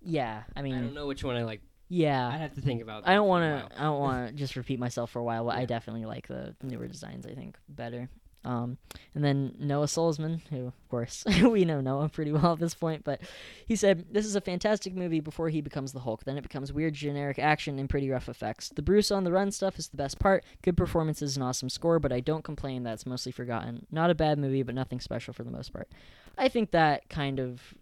yeah. 0.00 0.42
I 0.56 0.62
mean, 0.62 0.74
I 0.74 0.80
don't 0.80 0.94
know 0.94 1.06
which 1.06 1.22
one 1.24 1.36
I 1.36 1.44
like. 1.44 1.60
yeah. 1.88 2.28
I'd 2.28 2.40
have 2.40 2.54
to 2.54 2.60
think 2.60 2.82
about. 2.82 3.06
I 3.06 3.14
don't 3.14 3.28
want 3.28 3.44
to. 3.70 3.80
I 3.80 3.84
don't 3.84 4.00
want 4.00 4.28
to 4.28 4.32
just 4.34 4.56
repeat 4.56 4.78
myself 4.80 5.10
for 5.10 5.18
a 5.20 5.24
while, 5.24 5.44
but 5.44 5.56
I 5.56 5.64
definitely 5.64 6.04
like 6.06 6.26
the 6.26 6.54
newer 6.62 6.88
designs. 6.88 7.26
I 7.26 7.34
think 7.34 7.56
better. 7.68 8.08
Um, 8.44 8.78
and 9.14 9.24
then 9.24 9.54
Noah 9.58 9.86
Solzman, 9.86 10.40
who 10.48 10.66
of 10.66 10.88
course 10.88 11.24
we 11.42 11.64
know 11.64 11.80
Noah 11.80 12.08
pretty 12.08 12.32
well 12.32 12.54
at 12.54 12.58
this 12.58 12.74
point, 12.74 13.04
but 13.04 13.20
he 13.66 13.76
said 13.76 14.06
this 14.10 14.26
is 14.26 14.34
a 14.34 14.40
fantastic 14.40 14.94
movie 14.94 15.20
before 15.20 15.48
he 15.48 15.60
becomes 15.60 15.92
the 15.92 16.00
Hulk. 16.00 16.24
Then 16.24 16.36
it 16.36 16.42
becomes 16.42 16.72
weird, 16.72 16.94
generic 16.94 17.38
action 17.38 17.78
and 17.78 17.88
pretty 17.88 18.10
rough 18.10 18.28
effects. 18.28 18.70
The 18.70 18.82
Bruce 18.82 19.10
on 19.10 19.24
the 19.24 19.32
run 19.32 19.52
stuff 19.52 19.78
is 19.78 19.88
the 19.88 19.96
best 19.96 20.18
part. 20.18 20.44
Good 20.62 20.76
performances 20.76 21.36
and 21.36 21.44
awesome 21.44 21.68
score, 21.68 21.98
but 21.98 22.12
I 22.12 22.20
don't 22.20 22.44
complain 22.44 22.82
that 22.82 22.94
it's 22.94 23.06
mostly 23.06 23.32
forgotten. 23.32 23.86
Not 23.90 24.10
a 24.10 24.14
bad 24.14 24.38
movie, 24.38 24.62
but 24.62 24.74
nothing 24.74 25.00
special 25.00 25.32
for 25.32 25.44
the 25.44 25.50
most 25.50 25.72
part. 25.72 25.88
I 26.36 26.48
think 26.48 26.70
that 26.72 27.08
kind 27.08 27.38
of 27.38 27.74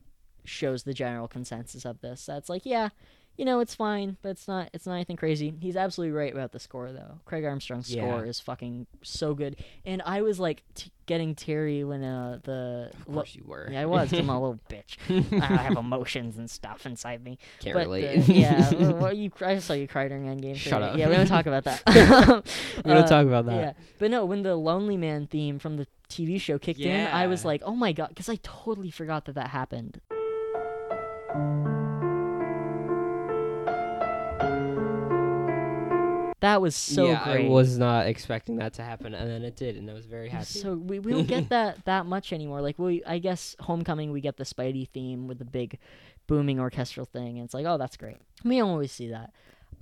shows 0.45 0.83
the 0.83 0.95
general 0.95 1.29
consensus 1.29 1.85
of 1.85 2.01
this. 2.01 2.27
That's 2.27 2.49
like, 2.49 2.67
yeah, 2.67 2.91
you 3.37 3.45
know, 3.47 3.61
it's 3.61 3.75
fine, 3.75 4.19
but 4.21 4.31
it's 4.31 4.47
not 4.47 4.69
it's 4.75 4.87
not 4.87 4.95
anything 4.95 5.17
crazy. 5.17 5.55
He's 5.61 5.77
absolutely 5.77 6.13
right 6.15 6.33
about 6.33 6.53
the 6.53 6.59
score 6.59 6.93
though. 6.93 7.21
Craig 7.25 7.45
Armstrong's 7.45 7.93
Yeah. 7.95 8.03
score 8.03 8.27
is 8.27 8.39
fucking 8.39 8.87
so 9.03 9.35
good. 9.35 9.57
And 9.87 10.03
I 10.05 10.21
was 10.21 10.39
like 10.39 10.63
t- 10.75 10.91
getting 11.07 11.35
teary 11.35 11.83
when 11.83 12.05
uh 12.05 12.39
the 12.43 12.91
Of 13.07 13.15
course 13.15 13.35
you 13.35 13.43
were. 13.47 13.69
yeah, 13.73 13.81
I 13.81 13.87
was. 13.87 14.13
I'm 14.13 14.29
a 14.29 14.39
little 14.39 14.61
bitch. 14.69 15.41
I 15.41 15.47
have 15.47 15.77
emotions 15.79 16.37
and 16.37 16.51
stuff 16.51 16.85
inside 16.85 17.25
me. 17.25 17.39
Can't 17.61 17.75
but 17.75 17.87
relate. 17.87 18.19
uh, 18.19 18.33
yeah, 18.33 18.71
well, 18.93 19.13
you. 19.13 19.31
I 19.41 19.59
saw 19.59 19.73
you 19.73 19.89
cry 19.89 20.09
during 20.09 20.25
Endgame. 20.27 20.57
Shut 20.57 20.83
yeah, 20.83 20.87
up. 20.89 20.99
Yeah, 20.99 21.09
we 21.09 21.17
don't 21.17 21.27
talk 21.27 21.47
about 21.47 21.65
that. 21.65 21.83
we 22.85 22.91
don't 22.93 23.05
Uh, 23.05 23.07
talk 23.07 23.27
about 23.27 23.47
that. 23.47 23.57
yeah, 23.57 23.73
but 23.99 24.11
no, 24.11 24.27
when 24.27 24.43
the 24.43 24.55
Lonely 24.55 24.99
Man 24.99 25.27
theme 25.27 25.59
from 25.59 25.79
the 25.79 25.87
TV 26.11 26.39
show 26.39 26.59
kicked 26.59 26.81
in, 26.81 27.07
I 27.07 27.27
was 27.27 27.45
like, 27.47 27.63
oh 27.65 27.75
my 27.75 27.93
god, 27.93 28.09
because 28.11 28.29
I 28.29 28.37
totally 28.43 28.91
forgot 28.91 29.25
that 29.25 29.37
that 29.37 29.49
happened. 29.49 30.01
That 36.41 36.63
was 36.63 36.75
so 36.75 37.09
yeah, 37.09 37.25
great. 37.25 37.47
I 37.47 37.49
was 37.49 37.79
not 37.79 38.07
expecting 38.07 38.57
that 38.57 38.73
to 38.75 38.83
happen, 38.83 39.15
and 39.15 39.31
then 39.31 39.43
it 39.43 39.57
did, 39.57 39.77
and 39.77 39.91
I 39.91 39.93
was 39.93 40.07
very 40.07 40.29
happy. 40.29 40.47
So 40.47 40.75
we, 40.75 40.99
we 40.99 41.13
don't 41.13 41.29
get 41.29 41.51
that 41.51 41.85
that 41.85 42.07
much 42.07 42.33
anymore. 42.33 42.63
Like 42.63 42.79
we, 42.79 43.05
I 43.05 43.19
guess 43.19 43.57
Homecoming 43.61 44.11
we 44.11 44.21
get 44.21 44.39
the 44.39 44.45
Spidey 44.45 44.89
theme 44.89 45.29
with 45.29 45.39
the 45.39 45.45
big 45.45 45.79
booming 46.27 46.59
orchestral 46.59 47.07
thing, 47.07 47.39
and 47.39 47.45
it's 47.45 47.55
like, 47.55 47.67
oh, 47.67 47.77
that's 47.77 47.97
great. 47.97 48.17
We 48.43 48.59
don't 48.59 48.71
always 48.71 48.93
see 48.93 49.09
that. 49.09 49.33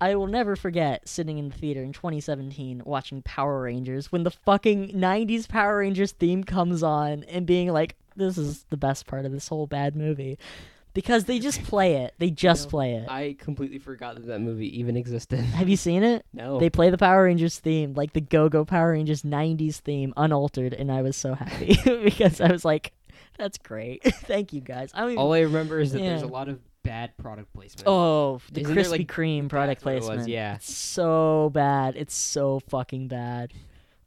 I 0.00 0.14
will 0.14 0.26
never 0.26 0.54
forget 0.56 1.08
sitting 1.08 1.38
in 1.38 1.48
the 1.48 1.56
theater 1.56 1.82
in 1.82 1.92
2017 1.92 2.82
watching 2.84 3.22
Power 3.22 3.62
Rangers 3.62 4.12
when 4.12 4.22
the 4.22 4.30
fucking 4.30 4.90
90s 4.90 5.48
Power 5.48 5.78
Rangers 5.78 6.12
theme 6.12 6.44
comes 6.44 6.82
on 6.82 7.24
and 7.24 7.46
being 7.46 7.72
like, 7.72 7.96
this 8.14 8.38
is 8.38 8.64
the 8.70 8.76
best 8.76 9.06
part 9.06 9.24
of 9.24 9.32
this 9.32 9.48
whole 9.48 9.66
bad 9.66 9.96
movie. 9.96 10.38
Because 10.98 11.26
they 11.26 11.38
just 11.38 11.62
play 11.62 11.94
it. 11.98 12.14
They 12.18 12.30
just 12.46 12.64
No, 12.66 12.70
play 12.70 12.94
it. 12.94 13.08
I 13.08 13.36
completely 13.38 13.78
forgot 13.78 14.16
that 14.16 14.26
that 14.26 14.40
movie 14.40 14.80
even 14.80 14.96
existed. 14.96 15.38
Have 15.38 15.68
you 15.68 15.76
seen 15.76 16.02
it? 16.02 16.26
no. 16.32 16.58
They 16.58 16.70
play 16.70 16.90
the 16.90 16.98
Power 16.98 17.22
Rangers 17.22 17.56
theme, 17.60 17.94
like 17.94 18.14
the 18.14 18.20
Go 18.20 18.48
Go 18.48 18.64
Power 18.64 18.90
Rangers 18.90 19.22
90s 19.22 19.76
theme, 19.76 20.12
unaltered, 20.16 20.74
and 20.74 20.90
I 20.90 21.02
was 21.02 21.14
so 21.14 21.34
happy 21.34 21.78
because 22.02 22.40
I 22.40 22.50
was 22.50 22.64
like, 22.64 22.92
that's 23.38 23.58
great. 23.58 24.02
Thank 24.02 24.52
you 24.52 24.60
guys. 24.60 24.90
I. 24.92 25.14
All 25.14 25.32
I 25.34 25.42
remember 25.42 25.78
is 25.78 25.92
that 25.92 25.98
there's 26.00 26.22
a 26.22 26.26
lot 26.26 26.48
of 26.48 26.58
bad 26.82 27.16
product 27.16 27.52
placement. 27.52 27.86
oh, 27.86 28.40
the 28.50 28.62
Isn't 28.62 28.74
Krispy 28.74 28.90
like, 28.90 29.06
Kreme 29.06 29.48
product 29.48 29.82
it 29.82 29.94
was, 29.94 30.06
placement. 30.06 30.28
yeah. 30.28 30.56
It's 30.56 30.74
so 30.74 31.50
bad. 31.54 31.94
It's 31.94 32.16
so 32.16 32.58
fucking 32.68 33.06
bad. 33.06 33.52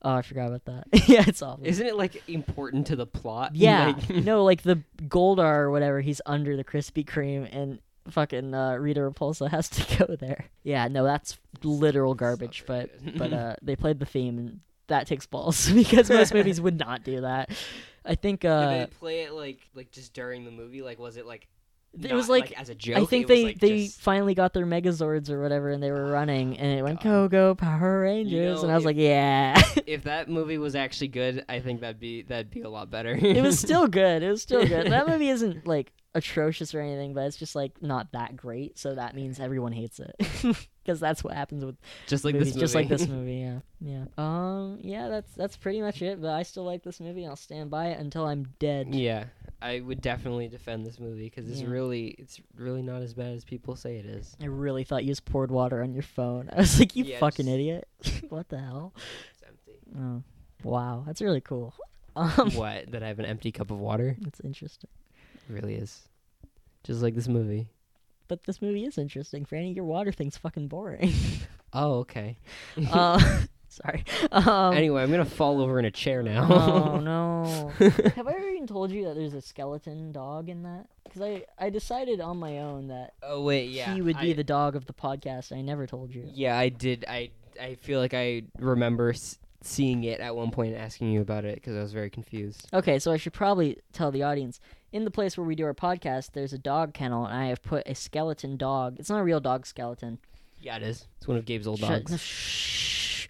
Oh, 0.04 0.16
I 0.16 0.22
forgot 0.22 0.48
about 0.48 0.66
that. 0.66 0.88
yeah, 1.08 1.24
it's 1.28 1.42
awful. 1.42 1.66
Isn't 1.66 1.86
it 1.86 1.96
like 1.96 2.28
important 2.28 2.88
to 2.88 2.96
the 2.96 3.06
plot? 3.06 3.52
yeah. 3.56 3.88
Like- 3.88 4.10
no, 4.24 4.44
like 4.44 4.64
the 4.64 4.82
Goldar 5.04 5.58
or 5.58 5.72
whatever, 5.72 6.02
he's 6.02 6.22
under 6.26 6.58
the 6.58 6.64
Krispy 6.64 7.06
Kreme 7.06 7.48
and 7.52 7.80
fucking 8.10 8.54
uh, 8.54 8.76
Rita 8.76 9.02
Repulsa 9.02 9.50
has 9.50 9.70
to 9.70 9.98
go 10.06 10.16
there. 10.16 10.46
Yeah, 10.64 10.88
no, 10.88 11.04
that's 11.04 11.38
literal 11.64 12.16
garbage, 12.16 12.64
very 12.66 12.90
but 13.04 13.18
but 13.18 13.34
uh, 13.34 13.56
they 13.62 13.76
played 13.76 14.00
the 14.00 14.06
theme 14.06 14.38
and 14.40 14.60
that 14.88 15.08
takes 15.08 15.26
balls 15.26 15.70
because 15.72 16.10
most 16.10 16.34
movies 16.34 16.60
would 16.60 16.80
not 16.80 17.04
do 17.04 17.22
that. 17.22 17.52
I 18.04 18.16
think 18.16 18.42
Did 18.42 18.52
uh, 18.52 18.70
they 18.70 18.86
play 18.88 19.22
it 19.22 19.34
like 19.34 19.60
like 19.76 19.92
just 19.92 20.14
during 20.14 20.46
the 20.46 20.52
movie? 20.52 20.82
Like 20.82 21.00
was 21.00 21.18
it 21.18 21.26
like 21.26 21.48
it 21.94 22.04
not, 22.10 22.14
was 22.16 22.30
like, 22.30 22.52
as 22.60 22.70
a 22.70 22.76
joke? 22.76 22.98
I 22.98 23.06
think 23.06 23.28
they 23.28 23.44
like, 23.46 23.60
they 23.60 23.86
just- 23.86 24.02
finally 24.02 24.34
got 24.34 24.54
their 24.54 24.66
Megazords 24.66 25.30
or 25.30 25.42
whatever, 25.42 25.70
and 25.72 25.82
they 25.84 25.92
were 25.92 26.06
oh 26.08 26.12
running, 26.12 26.58
and 26.58 26.80
it 26.80 26.82
went 26.84 27.02
go 27.04 27.28
go 27.28 27.54
Power 27.56 28.02
Rangers, 28.02 28.58
know, 28.58 28.64
and 28.64 28.72
I 28.72 28.76
was 28.76 28.84
if- 28.84 28.86
like, 28.86 28.98
yeah. 28.98 29.62
if 29.88 30.04
that 30.04 30.30
movie 30.30 30.58
was 30.58 30.76
actually 30.76 31.10
good, 31.10 31.44
I 31.50 31.60
think 31.60 31.82
that'd 31.82 32.00
be 32.00 32.22
that'd 32.24 32.50
be 32.50 32.62
a 32.62 32.70
lot 32.70 32.90
better. 32.90 33.14
it 33.14 33.42
was 33.42 33.60
still 33.60 33.88
good. 33.88 34.24
It 34.24 34.30
was 34.30 34.42
still 34.42 34.66
good. 34.66 34.92
That 34.92 35.08
movie 35.08 35.30
isn't 35.36 35.68
like 35.68 35.92
atrocious 36.14 36.74
or 36.76 36.82
anything, 36.82 37.14
but 37.14 37.22
it's 37.26 37.38
just 37.38 37.56
like 37.56 37.82
not 37.82 38.12
that 38.14 38.36
great. 38.36 38.78
So 38.78 38.96
that 38.96 39.16
means 39.16 39.40
everyone 39.40 39.72
hates 39.72 40.00
it 40.00 40.68
because 40.84 41.00
that's 41.00 41.24
what 41.24 41.34
happens 41.34 41.64
with 41.66 41.76
just 42.08 42.24
like 42.26 42.34
movies, 42.34 42.50
this 42.50 42.56
movie. 42.56 42.64
just 42.64 42.76
like 42.76 42.88
this 42.90 43.08
movie. 43.08 43.36
Yeah, 43.36 43.60
yeah. 43.80 44.06
Um, 44.18 44.80
yeah. 44.82 45.10
That's 45.10 45.32
that's 45.34 45.58
pretty 45.58 45.82
much 45.82 46.02
it. 46.02 46.22
But 46.22 46.32
I 46.32 46.44
still 46.44 46.64
like 46.64 46.84
this 46.84 47.00
movie. 47.00 47.26
I'll 47.26 47.36
stand 47.36 47.70
by 47.70 47.88
it 47.88 48.00
until 48.00 48.26
I'm 48.26 48.48
dead. 48.60 48.94
yeah, 48.96 49.26
I 49.62 49.80
would 49.80 50.02
definitely 50.02 50.48
defend 50.48 50.86
this 50.86 51.00
movie 51.00 51.30
because 51.30 51.50
it's 51.50 51.62
Yeah. 51.62 51.68
really 51.70 52.08
it's 52.18 52.40
really 52.56 52.82
not 52.82 53.02
as 53.02 53.14
bad 53.14 53.34
as 53.34 53.44
people 53.46 53.76
say 53.76 53.98
it 53.98 54.06
is. 54.06 54.36
I 54.42 54.46
really 54.46 54.84
thought 54.84 55.04
you 55.04 55.12
just 55.12 55.26
poured 55.26 55.52
water 55.52 55.82
on 55.84 55.94
your 55.94 56.04
phone. 56.04 56.50
I 56.54 56.58
was 56.58 56.80
like, 56.80 56.96
you 56.96 57.04
Yeah, 57.06 57.20
fucking 57.20 57.46
just- 57.46 57.54
idiot. 57.54 57.88
what 58.30 58.50
the 58.50 58.58
hell? 58.60 58.94
It's 59.34 59.44
empty. 59.48 59.80
Oh, 60.00 60.24
wow. 60.64 61.04
That's 61.06 61.22
really 61.22 61.42
cool. 61.42 61.74
Um, 62.14 62.52
what? 62.56 62.92
That 62.92 63.04
I 63.04 63.08
have 63.08 63.20
an 63.20 63.26
empty 63.26 63.54
cup 63.54 63.72
of 63.72 63.80
water? 63.80 64.18
That's 64.20 64.42
interesting. 64.42 64.90
It 65.50 65.54
really 65.54 65.76
is. 65.76 65.98
Just 66.84 67.02
like 67.02 67.16
this 67.16 67.30
movie. 67.30 67.70
But 68.32 68.46
this 68.46 68.62
movie 68.62 68.86
is 68.86 68.98
interesting, 68.98 69.44
Franny. 69.46 69.76
Your 69.76 69.84
water 69.84 70.14
thing's 70.14 70.38
fucking 70.38 70.70
boring. 70.70 71.12
Oh, 71.74 72.00
okay. 72.00 72.38
uh, 72.92 73.18
sorry. 73.70 74.04
Um, 74.30 74.74
anyway, 74.74 75.02
I'm 75.04 75.10
gonna 75.10 75.24
fall 75.24 75.62
over 75.62 75.80
in 75.80 75.86
a 75.86 75.92
chair 75.92 76.22
now. 76.22 76.46
oh 76.52 77.00
no. 77.00 77.72
Have 78.16 78.28
I 78.28 78.32
ever 78.34 78.50
even 78.50 78.68
told 78.68 78.92
you 78.92 79.06
that 79.06 79.16
there's 79.16 79.34
a 79.34 79.40
skeleton 79.40 80.12
dog 80.12 80.50
in 80.50 80.64
that? 80.64 80.88
Because 81.06 81.22
I, 81.22 81.46
I 81.58 81.70
decided 81.70 82.20
on 82.20 82.36
my 82.40 82.60
own 82.60 82.90
that 82.90 83.14
oh 83.24 83.42
wait, 83.42 83.70
yeah. 83.70 83.94
he 83.94 84.02
would 84.02 84.20
be 84.20 84.32
I- 84.32 84.34
the 84.34 84.44
dog 84.44 84.76
of 84.76 84.86
the 84.86 84.92
podcast. 84.94 85.56
I 85.56 85.62
never 85.62 85.88
told 85.88 86.14
you. 86.14 86.30
Yeah, 86.34 86.58
I 86.58 86.68
did. 86.68 87.06
I 87.08 87.30
I 87.62 87.76
feel 87.76 88.02
like 88.02 88.14
I 88.14 88.44
remember 88.60 89.12
s- 89.12 89.40
seeing 89.62 90.04
it 90.04 90.20
at 90.20 90.36
one 90.36 90.52
point 90.52 90.74
and 90.74 90.82
asking 90.82 91.10
you 91.14 91.22
about 91.22 91.46
it 91.46 91.56
because 91.56 91.78
I 91.78 91.82
was 91.82 91.94
very 91.94 92.10
confused. 92.10 92.68
Okay, 92.74 93.00
so 93.00 93.14
I 93.14 93.18
should 93.18 93.32
probably 93.34 93.78
tell 93.94 94.12
the 94.12 94.24
audience 94.24 94.60
in 94.92 95.06
the 95.06 95.12
place 95.12 95.38
where 95.38 95.46
we 95.46 95.56
do 95.56 95.66
our 95.66 95.74
podcast, 95.74 96.32
there's 96.34 96.54
a 96.54 96.58
dog 96.58 96.94
kennel, 96.94 97.26
and 97.26 97.34
I 97.36 97.46
have 97.48 97.62
put 97.64 97.84
a 97.88 97.96
skeleton 97.96 98.58
dog. 98.58 98.98
It's 99.00 99.10
not 99.10 99.20
a 99.20 99.24
real 99.24 99.40
dog 99.40 99.66
skeleton. 99.66 100.20
Yeah, 100.60 100.76
it 100.78 100.84
is. 100.84 101.08
It's 101.18 101.28
one 101.28 101.38
of 101.38 101.46
Gabe's 101.46 101.66
old 101.68 101.80
Shut- 101.80 101.90
dogs. 101.90 102.12
no, 102.12 102.18
shh. 102.18 103.28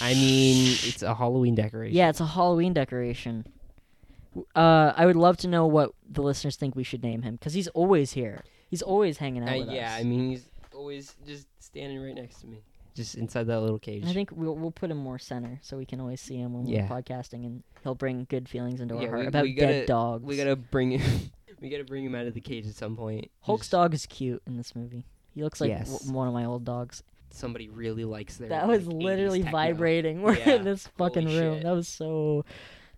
I 0.00 0.14
mean, 0.14 0.76
it's 0.84 1.02
a 1.02 1.14
Halloween 1.14 1.54
decoration. 1.54 1.94
Yeah, 1.96 2.08
it's 2.08 2.20
a 2.20 2.26
Halloween 2.26 2.72
decoration. 2.72 3.44
W- 4.34 4.46
Uh, 4.54 4.92
I 4.96 5.04
would 5.06 5.16
love 5.16 5.36
to 5.38 5.48
know 5.48 5.66
what 5.66 5.92
the 6.08 6.22
listeners 6.22 6.56
think 6.56 6.74
we 6.76 6.84
should 6.84 7.02
name 7.02 7.22
him 7.22 7.34
because 7.34 7.52
he's 7.52 7.68
always 7.68 8.12
here. 8.12 8.42
He's 8.68 8.80
always 8.82 9.18
hanging 9.18 9.42
out 9.42 9.54
Uh, 9.56 9.58
with 9.60 9.70
yeah, 9.70 9.94
us. 9.94 10.00
I 10.00 10.04
mean, 10.04 10.30
he's 10.30 10.48
always 10.72 11.14
just 11.26 11.46
standing 11.58 12.00
right 12.00 12.14
next 12.14 12.40
to 12.40 12.46
me, 12.46 12.62
just 12.94 13.14
inside 13.14 13.44
that 13.48 13.60
little 13.60 13.78
cage. 13.78 14.04
I 14.06 14.12
think 14.12 14.30
we'll 14.32 14.54
we'll 14.56 14.70
put 14.70 14.90
him 14.90 14.98
more 14.98 15.18
center 15.18 15.58
so 15.62 15.76
we 15.76 15.86
can 15.86 16.00
always 16.00 16.20
see 16.20 16.36
him 16.36 16.52
when 16.54 16.66
Yeah. 16.66 16.88
we're 16.88 17.00
podcasting, 17.02 17.44
and 17.46 17.62
he'll 17.82 17.94
bring 17.94 18.26
good 18.28 18.48
feelings 18.48 18.80
into 18.80 18.96
our 18.96 19.06
heart 19.08 19.20
we- 19.20 19.26
about 19.26 19.42
we 19.44 19.54
dead 19.54 19.66
gotta- 19.66 19.86
dogs. 19.86 20.24
we 20.24 20.36
gotta 20.36 20.56
bring 20.56 20.92
him. 20.92 21.30
we 21.60 21.68
gotta 21.68 21.84
bring 21.84 22.04
him 22.04 22.14
out 22.14 22.26
of 22.26 22.34
the 22.34 22.40
cage 22.40 22.66
at 22.66 22.74
some 22.74 22.96
point. 22.96 23.30
Hulk's 23.42 23.62
Just- 23.62 23.72
dog 23.72 23.94
is 23.94 24.06
cute 24.06 24.42
in 24.46 24.56
this 24.56 24.74
movie. 24.74 25.04
He 25.34 25.42
looks 25.44 25.60
like 25.60 25.68
Yes. 25.70 25.92
w- 25.98 26.12
one 26.16 26.26
of 26.28 26.34
my 26.34 26.44
old 26.44 26.64
dogs. 26.64 27.02
Somebody 27.32 27.68
really 27.68 28.04
likes 28.04 28.38
their. 28.38 28.48
that 28.48 28.66
was 28.66 28.86
like, 28.88 28.96
literally 29.04 29.42
vibrating. 29.42 30.22
We're 30.22 30.34
Yeah, 30.38 30.54
in 30.56 30.64
this 30.64 30.88
fucking 30.98 31.26
holy 31.28 31.38
room. 31.38 31.54
shit. 31.58 31.62
That 31.62 31.72
was 31.72 31.86
so. 31.86 32.44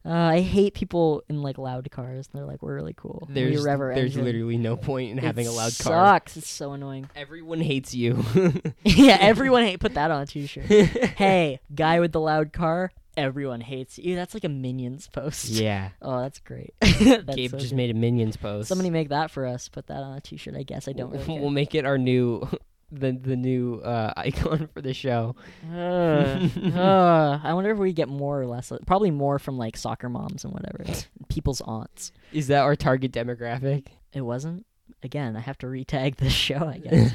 Uh, 0.05 0.11
I 0.11 0.41
hate 0.41 0.74
people 0.74 1.23
in 1.29 1.43
like 1.43 1.59
loud 1.59 1.89
cars. 1.91 2.29
They're 2.33 2.45
like, 2.45 2.62
we're 2.62 2.74
really 2.74 2.95
cool. 2.97 3.29
There's 3.31 3.62
there's 3.62 3.97
engine. 3.97 4.24
literally 4.24 4.57
no 4.57 4.77
point 4.77 5.12
in 5.12 5.19
It 5.19 5.24
having 5.24 5.47
a 5.47 5.53
loud 5.53 5.73
car. 5.79 6.15
Sucks. 6.15 6.37
It's 6.37 6.49
so 6.51 6.73
annoying. 6.73 7.09
Everyone 7.15 7.61
hates 7.61 7.95
you. 7.95 8.24
yeah, 8.85 9.19
everyone 9.20 9.62
hate. 9.65 9.79
Put 9.79 9.95
that 9.95 10.11
on 10.11 10.23
a 10.23 10.27
t-shirt. 10.27 10.65
hey, 10.66 11.61
guy 11.74 12.01
with 12.01 12.12
the 12.12 12.20
loud 12.20 12.53
car. 12.53 12.91
Everyone 13.16 13.61
hates 13.61 13.99
you. 13.99 14.16
That's 14.16 14.33
like 14.35 14.43
a 14.45 14.49
Minions 14.49 15.07
post. 15.07 15.49
yeah. 15.51 15.91
Oh, 16.03 16.20
that's 16.20 16.41
great. 16.41 16.74
That's 16.81 17.37
Gabe 17.37 17.51
so 17.51 17.59
just 17.59 17.70
good. 17.70 17.77
made 17.77 17.91
a 17.91 17.95
minions 17.95 18.37
post. 18.37 18.69
Somebody 18.69 18.91
make 18.91 19.11
that 19.11 19.31
for 19.31 19.47
us. 19.47 19.69
Put 19.69 19.87
that 19.89 20.03
on 20.03 20.16
a 20.16 20.20
t-shirt. 20.20 20.57
I 20.57 20.62
guess 20.62 20.89
I 20.89 20.93
don't 20.93 21.11
really 21.11 21.39
we'll 21.39 21.51
make 21.51 21.74
it 21.74 21.85
our 21.85 21.99
new 21.99 22.49
the 22.93 23.12
the 23.12 23.36
new 23.36 23.81
uh, 23.81 24.12
icon 24.16 24.69
for 24.73 24.82
the 24.82 24.94
show. 24.94 25.35
Ugh. 25.73 26.51
Ugh. 26.74 27.40
I 27.43 27.55
wonder 27.55 27.70
if 27.70 27.78
we 27.78 27.93
get 27.93 28.09
more 28.09 28.40
or 28.40 28.47
less. 28.47 28.73
Probably 28.86 29.10
more 29.10 29.39
from 29.39 29.56
like 29.56 29.77
soccer 29.77 30.09
moms 30.09 30.44
and 30.44 30.52
whatever. 30.52 30.85
People's 31.28 31.60
aunts. 31.62 32.12
Is 32.32 32.48
that 32.48 32.60
our 32.60 32.77
target 32.77 33.12
demographic? 33.12 33.86
It 34.12 34.20
wasn't. 34.23 34.66
Again, 35.05 35.37
I 35.37 35.41
have 35.41 35.59
to 35.59 35.66
retag 35.66 36.16
this 36.16 36.33
show. 36.33 36.57
I 36.66 36.79
guess. 36.79 37.12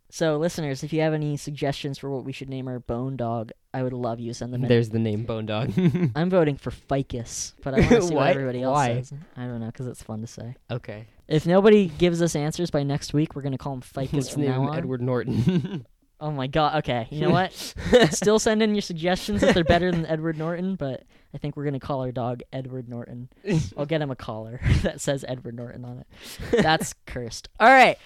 so, 0.10 0.36
listeners, 0.36 0.82
if 0.82 0.92
you 0.92 1.00
have 1.02 1.14
any 1.14 1.36
suggestions 1.36 1.98
for 1.98 2.10
what 2.10 2.24
we 2.24 2.32
should 2.32 2.48
name 2.48 2.66
our 2.68 2.80
bone 2.80 3.16
dog, 3.16 3.52
I 3.72 3.82
would 3.82 3.92
love 3.92 4.18
you. 4.18 4.32
Send 4.32 4.52
them 4.52 4.62
in. 4.64 4.68
There's 4.68 4.90
the 4.90 4.98
name 4.98 5.24
Bone 5.24 5.46
Dog. 5.46 5.72
I'm 6.16 6.28
voting 6.28 6.56
for 6.56 6.70
Ficus, 6.70 7.54
but 7.62 7.74
I 7.74 7.80
want 7.80 7.90
to 7.90 8.02
see 8.02 8.14
what 8.14 8.30
everybody 8.30 8.62
else 8.62 8.74
Why? 8.74 8.94
says. 8.94 9.12
I 9.36 9.42
don't 9.42 9.60
know 9.60 9.66
because 9.66 9.86
it's 9.86 10.02
fun 10.02 10.20
to 10.22 10.26
say. 10.26 10.56
okay. 10.70 11.06
If 11.28 11.46
nobody 11.46 11.86
gives 11.86 12.20
us 12.22 12.34
answers 12.34 12.72
by 12.72 12.82
next 12.82 13.14
week, 13.14 13.36
we're 13.36 13.42
gonna 13.42 13.56
call 13.58 13.74
him 13.74 13.82
Ficus 13.82 14.12
Let's 14.12 14.30
from 14.30 14.42
name 14.42 14.50
now 14.50 14.62
him 14.62 14.68
on. 14.70 14.76
Edward 14.78 15.00
Norton. 15.00 15.86
Oh 16.20 16.30
my 16.30 16.46
god. 16.46 16.76
Okay, 16.78 17.08
you 17.10 17.22
know 17.22 17.30
what? 17.30 17.52
Still 18.10 18.38
send 18.38 18.62
in 18.62 18.74
your 18.74 18.82
suggestions 18.82 19.42
if 19.42 19.54
they're 19.54 19.64
better 19.64 19.90
than 19.90 20.04
Edward 20.04 20.36
Norton, 20.36 20.74
but 20.76 21.04
I 21.34 21.38
think 21.38 21.56
we're 21.56 21.64
gonna 21.64 21.80
call 21.80 22.02
our 22.02 22.12
dog 22.12 22.42
Edward 22.52 22.88
Norton. 22.88 23.30
I'll 23.76 23.86
get 23.86 24.02
him 24.02 24.10
a 24.10 24.16
collar 24.16 24.60
that 24.82 25.00
says 25.00 25.24
Edward 25.26 25.54
Norton 25.56 25.84
on 25.84 25.98
it. 26.00 26.06
That's 26.62 26.94
cursed. 27.06 27.48
All 27.58 27.68
right. 27.70 27.96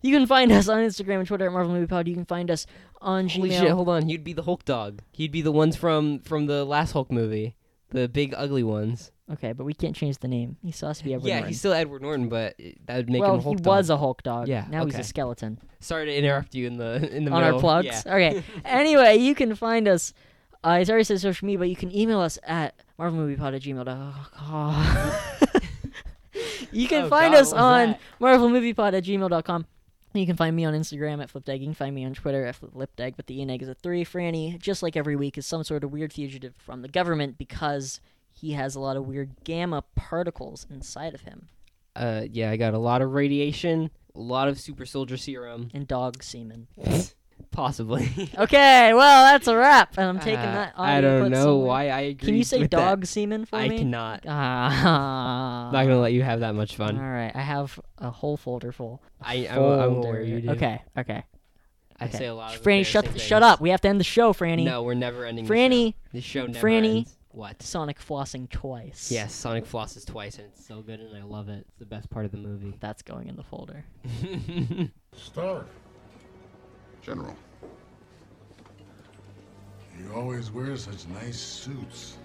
You 0.00 0.12
can 0.16 0.26
find 0.26 0.50
us 0.52 0.68
on 0.68 0.78
Instagram 0.78 1.18
and 1.18 1.26
Twitter 1.26 1.46
at 1.46 1.52
Marvel 1.52 1.74
Movie 1.74 1.88
Pod. 1.88 2.06
You 2.06 2.14
can 2.14 2.24
find 2.24 2.50
us 2.50 2.66
on 3.00 3.28
Holy 3.28 3.50
Gmail. 3.50 3.60
shit! 3.60 3.70
Hold 3.70 3.88
on. 3.88 4.06
He'd 4.08 4.22
be 4.24 4.32
the 4.32 4.44
Hulk 4.44 4.64
dog. 4.64 5.02
He'd 5.12 5.32
be 5.32 5.42
the 5.42 5.52
ones 5.52 5.76
from 5.76 6.20
from 6.20 6.46
the 6.46 6.64
last 6.64 6.92
Hulk 6.92 7.10
movie, 7.10 7.56
the 7.90 8.08
big 8.08 8.32
ugly 8.36 8.62
ones. 8.62 9.10
Okay, 9.30 9.52
but 9.52 9.64
we 9.64 9.74
can't 9.74 9.94
change 9.94 10.18
the 10.18 10.28
name. 10.28 10.56
He 10.62 10.72
still 10.72 10.88
has 10.88 10.98
to 10.98 11.04
be 11.04 11.12
Edward 11.12 11.28
yeah, 11.28 11.34
Norton. 11.36 11.48
he's 11.48 11.58
still 11.58 11.74
Edward 11.74 12.00
Norton, 12.00 12.28
but 12.30 12.56
that 12.86 12.96
would 12.96 13.10
make 13.10 13.20
well, 13.20 13.34
him 13.34 13.40
a 13.40 13.42
Hulk 13.42 13.58
he 13.58 13.62
was 13.62 13.90
a 13.90 13.96
Hulk 13.98 14.22
dog. 14.22 14.48
Yeah, 14.48 14.66
Now 14.70 14.86
he's 14.86 14.98
a 14.98 15.04
skeleton. 15.04 15.58
Sorry 15.80 16.06
to 16.06 16.16
interrupt 16.16 16.54
you 16.54 16.66
in 16.66 16.76
the 16.78 16.94
in 17.14 17.24
the 17.26 17.30
on 17.30 17.42
middle. 17.42 17.56
our 17.56 17.60
plugs. 17.60 17.86
Yeah. 18.06 18.14
Okay. 18.14 18.42
anyway, 18.64 19.16
you 19.18 19.34
can 19.34 19.54
find 19.54 19.86
us. 19.86 20.14
Uh, 20.64 20.78
it's 20.80 20.88
already 20.90 21.04
said 21.04 21.20
social 21.20 21.46
media, 21.46 21.58
but 21.58 21.68
you 21.68 21.76
can 21.76 21.94
email 21.94 22.20
us 22.20 22.38
at 22.42 22.74
marvelmoviepod 22.98 23.54
at 23.54 23.62
gmail.com. 23.62 25.12
you 26.72 26.88
can 26.88 27.04
Oh, 27.04 27.08
find 27.08 27.34
God, 27.34 27.40
us 27.40 27.52
on 27.52 27.90
that? 27.90 28.00
marvelmoviepod 28.20 28.94
at 28.94 29.04
gmail.com. 29.04 29.66
You 30.14 30.26
can 30.26 30.36
find 30.36 30.56
me 30.56 30.64
on 30.64 30.74
Instagram 30.74 31.22
at 31.22 31.32
FlipDeg. 31.32 31.60
You 31.60 31.66
can 31.66 31.74
find 31.74 31.94
me 31.94 32.04
on 32.04 32.14
Twitter 32.14 32.44
at 32.46 32.58
FlipDeg, 32.60 33.14
but 33.16 33.26
the 33.26 33.40
E-Neg 33.40 33.62
is 33.62 33.68
a 33.68 33.74
3. 33.74 34.04
Franny, 34.04 34.58
just 34.58 34.82
like 34.82 34.96
every 34.96 35.16
week, 35.16 35.36
is 35.38 35.46
some 35.46 35.62
sort 35.62 35.84
of 35.84 35.92
weird 35.92 36.12
fugitive 36.12 36.54
from 36.56 36.80
the 36.82 36.88
government 36.88 37.36
because 37.38 38.00
he 38.40 38.52
has 38.52 38.74
a 38.74 38.80
lot 38.80 38.96
of 38.96 39.06
weird 39.06 39.30
gamma 39.44 39.82
particles 39.96 40.66
inside 40.70 41.14
of 41.14 41.22
him 41.22 41.48
Uh, 41.96 42.22
yeah, 42.30 42.50
I 42.50 42.56
got 42.56 42.74
a 42.74 42.78
lot 42.78 43.02
of 43.02 43.12
radiation, 43.12 43.90
a 44.14 44.20
lot 44.20 44.46
of 44.48 44.58
super 44.60 44.86
soldier 44.86 45.16
serum, 45.16 45.68
and 45.74 45.86
dog 45.88 46.22
semen. 46.22 46.68
possibly. 47.50 48.30
Okay, 48.38 48.92
well, 48.94 49.24
that's 49.32 49.46
a 49.48 49.56
wrap. 49.56 49.96
And 49.98 50.06
I'm 50.06 50.18
taking 50.20 50.38
Uh, 50.38 50.52
that 50.52 50.72
I 50.76 51.00
don't 51.00 51.30
know 51.30 51.42
somewhere. 51.44 51.66
why 51.66 51.82
I 51.88 52.00
agree. 52.12 52.26
Can 52.26 52.34
you 52.36 52.44
say 52.44 52.60
with 52.60 52.70
that. 52.70 52.76
dog 52.76 53.06
semen 53.06 53.44
for 53.46 53.56
I 53.56 53.68
me? 53.68 53.74
I 53.76 53.78
cannot. 53.78 54.24
Ah. 54.28 55.70
not 55.72 55.82
gonna 55.84 55.98
let 56.00 56.12
you 56.12 56.22
have 56.22 56.40
that 56.40 56.54
much 56.54 56.76
fun. 56.76 56.96
All 56.96 57.02
right, 57.02 57.32
I 57.34 57.40
have 57.40 57.78
a 57.98 58.10
whole 58.10 58.36
folder 58.36 58.70
full. 58.72 59.02
I 59.20 59.48
I'm, 59.50 59.58
I'm 59.58 59.62
aware 59.96 60.14
Folder. 60.14 60.22
you 60.24 60.40
do. 60.42 60.50
Okay, 60.50 60.82
okay. 60.96 61.24
I 62.00 62.04
okay. 62.04 62.18
say 62.18 62.26
a 62.26 62.34
lot. 62.34 62.54
Of 62.54 62.62
Franny, 62.62 62.86
shut 62.86 63.04
embarrassing 63.06 63.28
shut 63.28 63.42
up. 63.42 63.60
We 63.60 63.70
have 63.70 63.80
to 63.80 63.88
end 63.88 63.98
the 63.98 64.04
show, 64.04 64.32
Franny. 64.32 64.64
No, 64.64 64.84
we're 64.84 64.94
never 64.94 65.24
ending. 65.24 65.46
Franny, 65.46 65.94
the 66.12 66.20
show. 66.20 66.46
The 66.46 66.52
show 66.52 66.52
never 66.52 66.66
Franny. 66.68 66.96
ends. 66.98 67.17
What? 67.30 67.62
Sonic 67.62 68.00
flossing 68.00 68.48
twice. 68.50 69.10
Yes, 69.10 69.34
Sonic 69.34 69.66
flosses 69.66 70.04
twice, 70.06 70.38
and 70.38 70.48
it's 70.48 70.66
so 70.66 70.82
good, 70.82 71.00
and 71.00 71.16
I 71.16 71.22
love 71.22 71.48
it. 71.48 71.66
It's 71.68 71.78
the 71.78 71.86
best 71.86 72.10
part 72.10 72.24
of 72.24 72.30
the 72.30 72.38
movie. 72.38 72.74
That's 72.80 73.02
going 73.02 73.28
in 73.28 73.36
the 73.36 73.42
folder. 73.42 73.84
Star. 75.14 75.66
General. 77.02 77.36
You 79.98 80.12
always 80.14 80.50
wear 80.50 80.76
such 80.76 81.06
nice 81.08 81.38
suits. 81.38 82.17